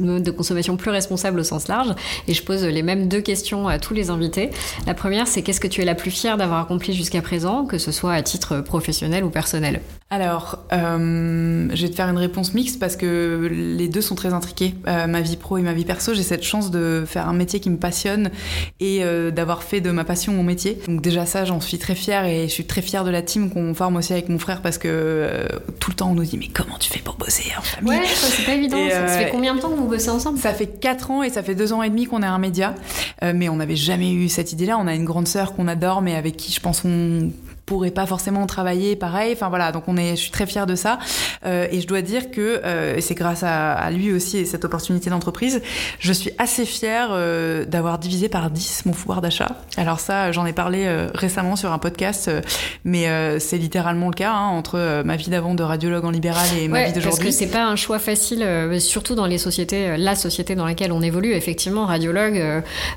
mode 0.00 0.22
de 0.22 0.30
consommation 0.30 0.76
plus 0.76 0.90
responsable 0.90 1.40
au 1.40 1.44
sens 1.44 1.68
large, 1.68 1.94
et 2.28 2.34
je 2.34 2.42
pose 2.42 2.64
les 2.64 2.82
mêmes 2.82 3.08
deux 3.08 3.20
questions 3.20 3.68
à 3.68 3.78
tous 3.78 3.92
les 3.92 4.10
invités. 4.10 4.50
La 4.86 4.94
première, 4.94 5.26
c'est 5.26 5.42
qu'est-ce 5.42 5.60
que 5.60 5.68
tu 5.68 5.82
es 5.82 5.84
la 5.84 5.94
plus 5.94 6.10
fière 6.10 6.38
d'avoir 6.38 6.60
accompli 6.60 6.94
jusqu'à 6.94 7.20
présent, 7.20 7.66
que 7.66 7.78
ce 7.78 7.92
soit 7.92 8.14
à 8.14 8.22
titre 8.22 8.60
professionnel 8.60 9.24
ou 9.24 9.30
personnel? 9.30 9.80
Alors, 10.12 10.58
je 10.70 11.82
vais 11.82 11.88
te 11.88 11.94
faire 11.94 12.08
une 12.08 12.18
réponse 12.18 12.52
mixte 12.52 12.78
parce 12.78 12.96
que 12.96 13.48
les 13.50 13.88
deux 13.88 14.02
sont 14.02 14.14
très 14.14 14.34
intriqués. 14.34 14.74
ma 14.86 15.20
vie 15.20 15.36
pro 15.36 15.56
et 15.56 15.62
ma 15.62 15.72
vie 15.72 15.84
perso, 15.84 16.12
j'ai 16.12 16.22
cette 16.22 16.42
chance 16.42 16.70
de 16.70 17.04
faire 17.06 17.28
un 17.28 17.32
métier 17.32 17.60
qui 17.60 17.70
me 17.70 17.78
passionne 17.78 18.30
et 18.78 19.02
d'avoir 19.32 19.62
fait 19.62 19.80
de 19.80 19.90
ma 19.90 20.04
passion 20.04 20.32
mon 20.32 20.42
métier. 20.42 20.78
Donc 20.86 21.00
déjà 21.00 21.26
ça, 21.26 21.44
j'en 21.44 21.60
suis 21.60 21.78
très 21.78 21.94
fière 21.94 22.24
et 22.24 22.48
je 22.48 22.52
suis 22.52 22.66
très 22.66 22.82
fière 22.82 23.04
de 23.04 23.10
la 23.10 23.22
team 23.22 23.50
qu'on 23.50 23.74
forme 23.74 23.96
aussi 23.96 24.12
avec 24.12 24.28
mon 24.28 24.38
frère 24.38 24.62
parce 24.62 24.78
que 24.78 24.88
euh, 24.88 25.46
tout 25.80 25.90
le 25.90 25.96
temps 25.96 26.10
on 26.10 26.14
nous 26.14 26.24
dit 26.24 26.38
mais 26.38 26.48
comment 26.48 26.78
tu 26.78 26.90
fais 26.90 27.00
pour 27.00 27.14
bosser 27.14 27.52
en 27.58 27.62
famille 27.62 27.90
Ouais, 27.90 28.06
c'est 28.06 28.44
pas 28.44 28.54
évident. 28.54 28.76
ça, 28.90 29.06
fait 29.08 29.26
euh, 29.26 29.28
combien 29.30 29.54
de 29.54 29.60
temps 29.60 29.70
que 29.70 29.76
vous 29.76 29.88
bossez 29.88 30.10
ensemble? 30.10 30.38
Ça 30.38 30.52
fait 30.52 30.66
4 30.66 31.10
ans 31.10 31.22
et 31.22 31.30
ça 31.30 31.42
fait 31.42 31.54
2 31.54 31.72
ans 31.72 31.82
et 31.82 31.90
demi 31.90 32.06
qu'on 32.06 32.22
est 32.22 32.26
un 32.26 32.38
média. 32.38 32.74
Euh, 33.22 33.32
mais 33.34 33.48
on 33.48 33.56
n'avait 33.56 33.76
jamais 33.76 34.12
eu 34.12 34.28
cette 34.28 34.52
idée-là. 34.52 34.78
On 34.78 34.86
a 34.86 34.94
une 34.94 35.04
grande 35.04 35.28
sœur 35.28 35.54
qu'on 35.54 35.68
adore 35.68 36.02
mais 36.02 36.16
avec 36.16 36.36
qui 36.36 36.52
je 36.52 36.60
pense 36.60 36.84
on 36.84 37.30
pourrait 37.72 37.90
pas 37.90 38.04
forcément 38.04 38.44
travailler 38.46 38.96
pareil. 38.96 39.32
Enfin 39.32 39.48
voilà, 39.48 39.72
donc 39.72 39.84
on 39.86 39.96
est, 39.96 40.10
je 40.10 40.20
suis 40.20 40.30
très 40.30 40.44
fière 40.44 40.66
de 40.66 40.74
ça. 40.74 40.98
Euh, 41.46 41.66
et 41.70 41.80
je 41.80 41.86
dois 41.86 42.02
dire 42.02 42.30
que 42.30 42.60
euh, 42.64 43.00
c'est 43.00 43.14
grâce 43.14 43.42
à, 43.42 43.72
à, 43.72 43.90
lui 43.90 44.12
aussi 44.12 44.36
et 44.36 44.44
cette 44.44 44.66
opportunité 44.66 45.08
d'entreprise, 45.08 45.62
je 45.98 46.12
suis 46.12 46.30
assez 46.36 46.66
fière 46.66 47.08
euh, 47.12 47.64
d'avoir 47.64 47.98
divisé 47.98 48.28
par 48.28 48.50
10 48.50 48.82
mon 48.84 48.92
pouvoir 48.92 49.22
d'achat. 49.22 49.56
Alors 49.78 50.00
ça, 50.00 50.32
j'en 50.32 50.44
ai 50.44 50.52
parlé 50.52 50.84
euh, 50.84 51.08
récemment 51.14 51.56
sur 51.56 51.72
un 51.72 51.78
podcast, 51.78 52.28
euh, 52.28 52.42
mais 52.84 53.08
euh, 53.08 53.38
c'est 53.38 53.56
littéralement 53.56 54.08
le 54.08 54.14
cas 54.14 54.32
hein, 54.32 54.48
entre 54.48 55.02
ma 55.02 55.16
vie 55.16 55.30
d'avant 55.30 55.54
de 55.54 55.62
radiologue 55.62 56.04
en 56.04 56.10
libéral 56.10 56.46
et 56.60 56.68
ma 56.68 56.76
ouais, 56.78 56.86
vie 56.88 56.92
d'aujourd'hui. 56.92 57.24
Parce 57.24 57.24
que 57.24 57.30
c'est 57.30 57.50
pas 57.50 57.64
un 57.64 57.76
choix 57.76 57.98
facile, 57.98 58.46
surtout 58.80 59.14
dans 59.14 59.26
les 59.26 59.38
sociétés, 59.38 59.96
la 59.96 60.14
société 60.14 60.54
dans 60.54 60.66
laquelle 60.66 60.92
on 60.92 61.00
évolue. 61.00 61.32
Effectivement, 61.32 61.86
radiologue, 61.86 62.42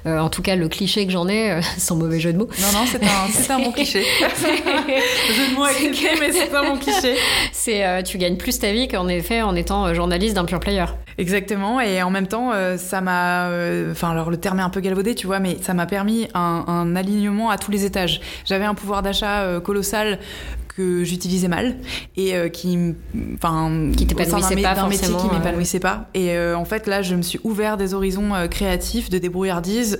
en 0.05 0.29
tout 0.29 0.41
cas 0.41 0.57
le 0.57 0.67
cliché 0.67 1.05
que 1.05 1.13
j'en 1.13 1.29
ai, 1.29 1.61
sans 1.77 1.95
mauvais 1.95 2.19
jeu 2.19 2.33
de 2.33 2.39
mots. 2.39 2.49
Non 2.59 2.79
non, 2.79 2.85
c'est 2.85 3.03
un, 3.03 3.31
c'est 3.31 3.53
un 3.53 3.59
bon 3.59 3.71
cliché. 3.75 4.03
Jeu 5.35 5.49
de 5.51 5.55
mots 5.55 5.63
accepté, 5.63 6.07
mais 6.19 6.31
c'est 6.31 6.51
pas 6.51 6.63
mon 6.63 6.77
cliché. 6.77 7.15
C'est 7.51 7.85
euh, 7.85 8.01
tu 8.01 8.17
gagnes 8.17 8.37
plus 8.37 8.59
ta 8.59 8.71
vie 8.71 8.87
qu'en 8.87 9.07
effet 9.07 9.41
en 9.41 9.55
étant 9.55 9.85
euh, 9.85 9.93
journaliste 9.93 10.35
d'un 10.35 10.45
pure 10.45 10.59
player. 10.59 10.85
Exactement, 11.17 11.79
et 11.79 12.01
en 12.03 12.09
même 12.09 12.27
temps, 12.27 12.51
euh, 12.53 12.77
ça 12.77 13.01
m'a, 13.01 13.47
euh, 13.47 13.91
enfin 13.91 14.11
alors 14.11 14.29
le 14.29 14.37
terme 14.37 14.59
est 14.59 14.63
un 14.63 14.69
peu 14.69 14.81
galvaudé, 14.81 15.15
tu 15.15 15.27
vois, 15.27 15.39
mais 15.39 15.57
ça 15.61 15.73
m'a 15.73 15.85
permis 15.85 16.27
un, 16.33 16.65
un, 16.67 16.95
alignement 16.95 17.49
à 17.49 17.57
tous 17.57 17.71
les 17.71 17.85
étages. 17.85 18.21
J'avais 18.45 18.65
un 18.65 18.75
pouvoir 18.75 19.01
d'achat 19.01 19.59
colossal 19.63 20.19
que 20.75 21.03
j'utilisais 21.03 21.47
mal 21.47 21.77
et 22.17 22.35
euh, 22.35 22.49
qui 22.49 22.77
enfin 23.35 23.91
qui 23.95 24.05
t'épanouissait 24.05 24.61
pas 24.61 24.75
d'un 24.75 24.89
métier 24.89 25.07
qui 25.07 25.27
euh. 25.27 25.37
m'épanouissait 25.37 25.79
pas 25.79 26.09
et 26.13 26.31
euh, 26.31 26.57
en 26.57 26.65
fait 26.65 26.87
là 26.87 27.01
je 27.01 27.15
me 27.15 27.21
suis 27.21 27.39
ouvert 27.43 27.77
des 27.77 27.93
horizons 27.93 28.31
créatifs 28.51 29.09
de 29.09 29.17
débrouillardise 29.17 29.99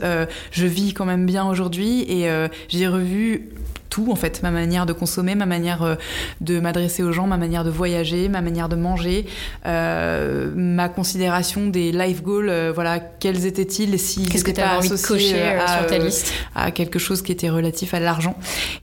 je 0.51 0.65
vis 0.65 0.93
quand 0.93 1.05
même 1.05 1.25
bien 1.25 1.47
aujourd'hui 1.47 2.01
et 2.01 2.29
j'ai 2.67 2.87
revu 2.87 3.49
tout 3.95 4.11
en 4.11 4.15
fait. 4.15 4.43
Ma 4.43 4.51
manière 4.51 4.85
de 4.85 4.91
consommer 4.91 5.35
ma 5.35 5.45
manière 5.45 5.97
de 6.41 6.59
m'adresser 6.59 7.01
aux 7.01 7.13
gens 7.13 7.27
ma 7.27 7.37
manière 7.37 7.63
de 7.63 7.69
voyager 7.69 8.27
ma 8.27 8.41
manière 8.41 8.67
de 8.67 8.75
manger 8.75 9.25
euh, 9.65 10.51
ma 10.53 10.89
considération 10.89 11.67
des 11.67 11.93
life 11.93 12.21
goals 12.21 12.49
euh, 12.49 12.71
voilà 12.75 12.99
quels 12.99 13.45
étaient-ils 13.45 13.97
si 13.97 14.27
qu'est-ce 14.27 14.43
que 14.43 14.51
tu 14.51 14.59
as 14.59 14.77
envie 14.77 14.89
de 14.89 15.07
cocher 15.07 15.41
à, 15.41 15.79
sur 15.79 15.87
ta 15.87 15.97
liste 15.97 16.33
à 16.55 16.71
quelque 16.71 16.99
chose 16.99 17.21
qui 17.21 17.31
était 17.31 17.49
relatif 17.49 17.93
à 17.93 17.99
l'argent. 18.01 18.35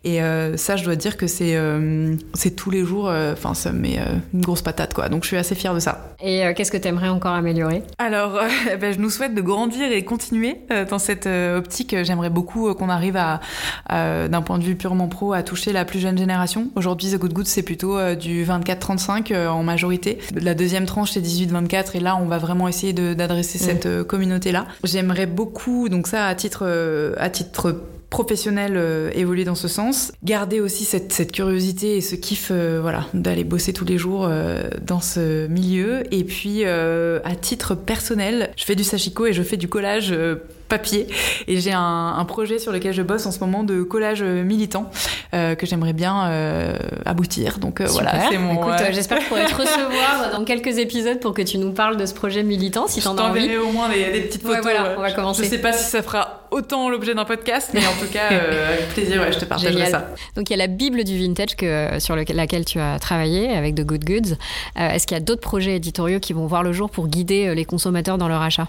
Et 0.04 0.22
euh, 0.22 0.56
ça 0.56 0.76
je 0.76 0.84
dois 0.84 0.96
dire 0.96 1.16
que 1.18 1.26
c'est 1.26 1.58
c'est 2.34 2.56
tous 2.56 2.70
les 2.70 2.84
jours 2.84 3.12
enfin 3.32 3.52
ça 3.54 3.72
me 3.72 3.80
met 3.80 3.98
une 4.32 4.40
grosse 4.40 4.62
patate 4.62 4.94
quoi. 4.94 5.08
Donc 5.10 5.24
je 5.24 5.28
suis 5.28 5.36
assez 5.36 5.54
fière 5.54 5.74
de 5.74 5.80
ça. 5.80 6.14
Et 6.24 6.42
qu'est-ce 6.54 6.72
que 6.72 6.76
tu 6.76 6.88
aimerais 6.88 7.08
encore 7.08 7.34
améliorer? 7.34 7.82
Alors 7.98 8.40
ben, 8.80 8.94
je 8.94 8.98
nous 8.98 9.10
souhaite 9.10 9.34
de 9.34 9.42
grandir 9.42 9.92
et 9.92 10.04
continuer 10.04 10.56
dans 10.88 10.98
cette 10.98 11.26
optique. 11.26 11.94
J'aimerais 12.02 12.30
beaucoup 12.30 12.72
qu'on 12.74 12.88
arrive 12.88 13.16
à, 13.16 13.40
à 13.88 14.28
d'un 14.28 14.42
point 14.42 14.58
de 14.58 14.64
vue 14.64 14.76
purement 14.76 15.01
pro 15.08 15.32
à 15.32 15.42
toucher 15.42 15.72
la 15.72 15.84
plus 15.84 15.98
jeune 15.98 16.18
génération. 16.18 16.70
Aujourd'hui, 16.74 17.10
The 17.10 17.18
Good 17.18 17.32
Good, 17.32 17.46
c'est 17.46 17.62
plutôt 17.62 17.98
euh, 17.98 18.14
du 18.14 18.44
24-35 18.44 19.32
euh, 19.32 19.48
en 19.48 19.62
majorité. 19.62 20.18
La 20.34 20.54
deuxième 20.54 20.86
tranche, 20.86 21.12
c'est 21.12 21.20
18-24 21.20 21.96
et 21.96 22.00
là, 22.00 22.16
on 22.16 22.26
va 22.26 22.38
vraiment 22.38 22.68
essayer 22.68 22.92
d'adresser 22.92 23.58
mmh. 23.58 23.62
cette 23.62 23.86
euh, 23.86 24.04
communauté-là. 24.04 24.66
J'aimerais 24.84 25.26
beaucoup, 25.26 25.88
donc 25.88 26.06
ça 26.06 26.26
à 26.26 26.34
titre, 26.34 26.66
à 27.18 27.30
titre 27.30 27.82
professionnel 28.12 28.74
euh, 28.76 29.10
évoluer 29.14 29.44
dans 29.44 29.54
ce 29.54 29.68
sens. 29.68 30.12
Garder 30.22 30.60
aussi 30.60 30.84
cette, 30.84 31.14
cette 31.14 31.32
curiosité 31.32 31.96
et 31.96 32.02
ce 32.02 32.14
kiff 32.14 32.48
euh, 32.50 32.78
voilà, 32.80 33.06
d'aller 33.14 33.42
bosser 33.42 33.72
tous 33.72 33.86
les 33.86 33.96
jours 33.96 34.26
euh, 34.28 34.68
dans 34.82 35.00
ce 35.00 35.46
milieu. 35.46 36.02
Et 36.14 36.22
puis, 36.22 36.64
à 36.64 37.34
titre 37.40 37.74
personnel, 37.74 38.50
je 38.56 38.64
fais 38.64 38.76
du 38.76 38.84
sashiko 38.84 39.26
et 39.26 39.32
je 39.32 39.42
fais 39.42 39.56
du 39.56 39.66
collage 39.66 40.14
papier. 40.72 41.06
Et 41.48 41.58
j'ai 41.60 41.72
un, 41.72 42.14
un, 42.18 42.24
projet 42.24 42.58
sur 42.58 42.72
lequel 42.72 42.92
je 42.94 43.02
bosse 43.02 43.26
en 43.26 43.30
ce 43.30 43.40
moment 43.40 43.62
de 43.62 43.82
collage 43.82 44.22
militant 44.22 44.90
euh, 45.34 45.54
que 45.54 45.66
j'aimerais 45.66 45.92
bien 45.92 46.26
euh, 46.26 46.76
aboutir. 47.06 47.58
Donc 47.58 47.80
euh, 47.80 47.86
voilà, 47.86 48.28
c'est 48.30 48.38
mon. 48.38 48.54
Écoute, 48.54 48.92
j'espère 48.92 49.18
pourrai 49.28 49.46
te 49.46 49.54
recevoir 49.62 50.30
dans 50.32 50.44
quelques 50.44 50.78
épisodes 50.78 51.20
pour 51.20 51.34
que 51.34 51.42
tu 51.42 51.58
nous 51.58 51.72
parles 51.72 51.96
de 51.96 52.06
ce 52.06 52.14
projet 52.14 52.42
militant 52.42 52.86
si 52.86 53.00
t'en 53.00 53.16
as 53.16 53.22
envie. 53.22 53.56
au 53.56 53.70
moins 53.70 53.88
des, 53.88 54.12
des 54.12 54.20
petites 54.22 54.42
photos. 54.42 54.64
Ouais, 54.64 54.74
voilà, 54.74 54.94
on 54.98 55.00
va 55.00 55.12
commencer. 55.12 55.44
Je 55.44 55.48
sais 55.48 55.58
pas 55.58 55.72
si 55.72 55.84
ça 55.84 56.02
fera 56.02 56.31
autant 56.52 56.88
l'objet 56.88 57.14
d'un 57.14 57.24
podcast, 57.24 57.70
mais 57.74 57.80
en 57.86 58.00
tout 58.00 58.10
cas, 58.12 58.28
avec 58.68 58.88
plaisir, 58.90 59.20
ouais, 59.20 59.32
je 59.32 59.38
te 59.38 59.44
partagerai 59.44 59.86
ça. 59.86 60.08
Donc 60.36 60.50
il 60.50 60.52
y 60.52 60.54
a 60.54 60.58
la 60.58 60.68
Bible 60.68 61.04
du 61.04 61.18
vintage 61.18 61.56
que, 61.56 61.98
sur 61.98 62.14
le, 62.14 62.24
laquelle 62.32 62.64
tu 62.64 62.78
as 62.78 62.98
travaillé 62.98 63.50
avec 63.50 63.74
The 63.74 63.84
Good 63.84 64.04
Goods. 64.04 64.36
Est-ce 64.76 65.06
qu'il 65.06 65.16
y 65.16 65.20
a 65.20 65.22
d'autres 65.22 65.40
projets 65.40 65.76
éditoriaux 65.76 66.20
qui 66.20 66.32
vont 66.32 66.46
voir 66.46 66.62
le 66.62 66.72
jour 66.72 66.90
pour 66.90 67.08
guider 67.08 67.54
les 67.54 67.64
consommateurs 67.64 68.18
dans 68.18 68.28
leur 68.28 68.42
achat? 68.42 68.68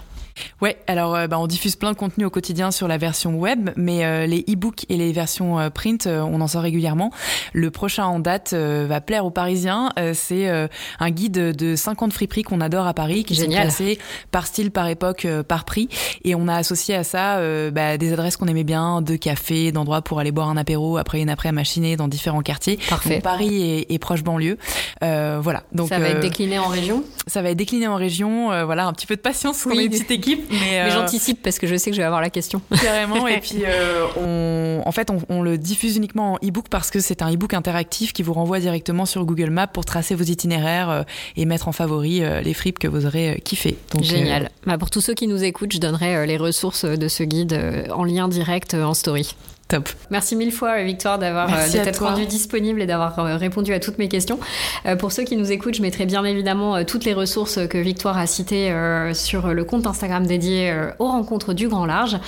Ouais, 0.60 0.78
alors 0.86 1.14
euh, 1.14 1.26
bah, 1.26 1.38
on 1.38 1.46
diffuse 1.46 1.76
plein 1.76 1.92
de 1.92 1.96
contenu 1.96 2.24
au 2.24 2.30
quotidien 2.30 2.70
sur 2.70 2.88
la 2.88 2.98
version 2.98 3.36
web, 3.36 3.70
mais 3.76 4.04
euh, 4.04 4.26
les 4.26 4.44
e-books 4.48 4.84
et 4.88 4.96
les 4.96 5.12
versions 5.12 5.58
euh, 5.58 5.70
print, 5.70 6.06
euh, 6.06 6.20
on 6.20 6.40
en 6.40 6.48
sort 6.48 6.62
régulièrement. 6.62 7.10
Le 7.52 7.70
prochain 7.70 8.06
en 8.06 8.18
date 8.18 8.52
euh, 8.52 8.86
va 8.88 9.00
plaire 9.00 9.24
aux 9.24 9.30
Parisiens. 9.30 9.92
c'est 10.14 10.48
un 10.48 11.10
guide 11.10 11.56
de 11.56 11.76
50 11.76 12.12
friperies 12.12 12.42
qu'on 12.42 12.60
adore 12.60 12.86
à 12.86 12.94
Paris, 12.94 13.24
qui 13.24 13.34
Génial. 13.34 13.70
sont 13.70 13.78
classées 13.78 13.98
par 14.30 14.46
style, 14.46 14.70
par 14.70 14.88
époque, 14.88 15.26
par 15.48 15.64
prix. 15.64 15.88
Et 16.24 16.34
on 16.34 16.48
a 16.48 16.54
associé 16.54 16.94
à 16.94 17.04
ça 17.04 17.40
bah, 17.70 17.96
des 17.96 18.12
adresses 18.12 18.36
qu'on 18.36 18.46
aimait 18.46 18.64
bien, 18.64 19.02
de 19.02 19.16
cafés, 19.16 19.72
d'endroits 19.72 20.02
pour 20.02 20.20
aller 20.20 20.32
boire 20.32 20.48
un 20.48 20.56
apéro 20.56 20.96
après 20.96 21.20
une 21.20 21.30
après 21.30 21.48
à 21.48 21.52
machiner 21.52 21.96
dans 21.96 22.08
différents 22.08 22.42
quartiers. 22.42 22.78
Parfait. 22.88 23.14
Donc, 23.14 23.22
Paris 23.22 23.62
et, 23.62 23.94
et, 23.94 23.98
proche 23.98 24.22
banlieue. 24.22 24.58
voilà. 25.00 25.64
Donc 25.72 25.88
ça 25.88 25.98
va 25.98 26.08
être 26.08 26.20
décliné 26.20 26.58
en 26.58 26.68
région? 26.68 27.04
Ça 27.26 27.42
va 27.42 27.50
être 27.50 27.56
décliné 27.56 27.86
en 27.86 27.96
région. 27.96 28.64
voilà, 28.64 28.86
un 28.86 28.92
petit 28.92 29.06
peu 29.06 29.16
de 29.16 29.20
patience. 29.22 29.64
Oui. 29.66 29.72
On 29.74 29.80
est 29.80 29.84
une 29.84 29.90
petite 29.90 30.08
équipe. 30.24 30.50
Mais, 30.50 30.80
euh... 30.80 30.84
mais 30.84 30.90
j'anticipe 30.90 31.42
parce 31.42 31.58
que 31.58 31.66
je 31.66 31.76
sais 31.76 31.90
que 31.90 31.96
je 31.96 32.00
vais 32.00 32.06
avoir 32.06 32.20
la 32.20 32.30
question. 32.30 32.60
Carrément. 32.82 33.26
et 33.26 33.40
puis, 33.40 33.62
euh, 33.64 34.06
on, 34.16 34.86
en 34.86 34.92
fait, 34.92 35.10
on, 35.10 35.18
on, 35.28 35.42
le 35.42 35.58
diffuse 35.58 35.96
uniquement 35.96 36.34
en 36.34 36.36
e-book 36.36 36.66
parce 36.70 36.90
que 36.90 37.00
c'est 37.00 37.22
un 37.22 37.32
e-book 37.32 37.54
interactif 37.54 38.12
qui 38.12 38.22
vous 38.22 38.32
renvoie 38.32 38.60
directement 38.60 39.06
sur 39.06 39.24
Google 39.24 39.50
Maps 39.50 39.66
pour 39.66 39.84
tracer 39.84 40.14
vos 40.14 40.24
itinéraires 40.24 40.90
euh, 40.90 41.02
et 41.36 41.44
mettre 41.44 41.68
en 41.68 41.72
favori 41.72 42.22
les 42.42 42.54
fripes 42.54 42.78
que 42.78 42.88
vous 42.88 43.06
aurez 43.06 43.40
kiffé. 43.44 43.76
Donc, 43.92 44.04
Génial. 44.04 44.50
Bah, 44.66 44.78
pour 44.78 44.90
tous 44.90 45.00
ceux 45.00 45.14
qui 45.14 45.26
nous 45.26 45.42
écoutent, 45.42 45.72
je 45.72 45.78
donnerai 45.78 46.26
les 46.26 46.36
ressources 46.36 46.84
de 46.84 47.08
ce 47.08 47.22
guide 47.22 47.88
en 47.90 48.04
lien 48.04 48.28
direct 48.28 48.74
en 48.74 48.94
story. 48.94 49.34
Top. 49.68 49.88
Merci 50.10 50.36
mille 50.36 50.52
fois, 50.52 50.82
Victoire, 50.82 51.18
d'avoir 51.18 51.48
euh, 51.48 51.68
d'être 51.72 52.04
rendu 52.04 52.26
disponible 52.26 52.82
et 52.82 52.86
d'avoir 52.86 53.18
euh, 53.18 53.38
répondu 53.38 53.72
à 53.72 53.80
toutes 53.80 53.96
mes 53.96 54.08
questions. 54.08 54.38
Euh, 54.84 54.94
pour 54.94 55.10
ceux 55.10 55.22
qui 55.22 55.36
nous 55.36 55.52
écoutent, 55.52 55.76
je 55.76 55.80
mettrai 55.80 56.04
bien 56.04 56.22
évidemment 56.24 56.84
toutes 56.84 57.06
les 57.06 57.14
ressources 57.14 57.58
que 57.68 57.78
Victoire 57.78 58.18
a 58.18 58.26
citées 58.26 58.74
sur 59.14 59.54
le 59.54 59.64
compte 59.64 59.86
Instagram 59.86 60.26
dédié 60.26 60.74
aux 60.98 61.06
rencontres 61.06 61.54
du 61.54 61.68
grand 61.68 61.86
large. 61.86 62.18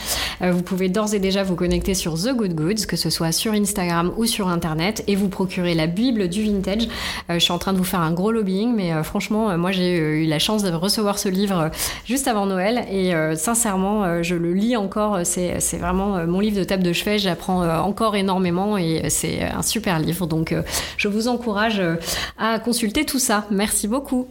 vous 0.40 0.62
pouvez 0.62 0.88
d'ores 0.88 1.14
et 1.14 1.18
déjà 1.18 1.42
vous 1.42 1.56
connecter 1.56 1.94
sur 1.94 2.14
The 2.14 2.34
Good 2.34 2.54
Goods, 2.54 2.86
que 2.88 2.96
ce 2.96 3.10
soit 3.10 3.32
sur 3.32 3.52
Instagram 3.52 4.12
ou 4.16 4.24
sur 4.24 4.48
Internet, 4.48 5.04
et 5.06 5.14
vous 5.14 5.28
procurer 5.28 5.74
la 5.74 5.86
Bible 5.86 6.28
du 6.28 6.42
vintage. 6.44 6.88
je 7.28 7.38
suis 7.38 7.52
en 7.52 7.58
train 7.58 7.72
de 7.72 7.78
vous 7.78 7.84
faire 7.84 8.00
un 8.00 8.12
gros 8.12 8.32
lobbying, 8.32 8.74
mais 8.74 9.02
franchement, 9.02 9.56
moi 9.58 9.72
j'ai 9.72 9.96
eu 9.96 10.26
la 10.26 10.38
chance 10.38 10.62
de 10.62 10.72
recevoir 10.72 11.18
ce 11.18 11.28
livre 11.28 11.70
juste 12.06 12.28
avant 12.28 12.46
Noël, 12.46 12.86
et 12.90 13.12
sincèrement, 13.36 14.22
je 14.22 14.34
le 14.34 14.52
lis 14.52 14.76
encore. 14.76 15.20
C'est 15.24 15.78
vraiment 15.78 16.26
mon 16.26 16.40
livre 16.40 16.58
de 16.58 16.64
table 16.64 16.82
de 16.82 16.92
chevet 16.92 17.18
j'apprends 17.26 17.62
euh, 17.62 17.78
encore 17.78 18.16
énormément 18.16 18.78
et 18.78 19.10
c'est 19.10 19.42
un 19.42 19.62
super 19.62 19.98
livre. 19.98 20.26
Donc, 20.26 20.52
euh, 20.52 20.62
je 20.96 21.08
vous 21.08 21.28
encourage 21.28 21.80
euh, 21.80 21.96
à 22.38 22.58
consulter 22.58 23.04
tout 23.04 23.18
ça. 23.18 23.46
Merci 23.50 23.88
beaucoup. 23.88 24.28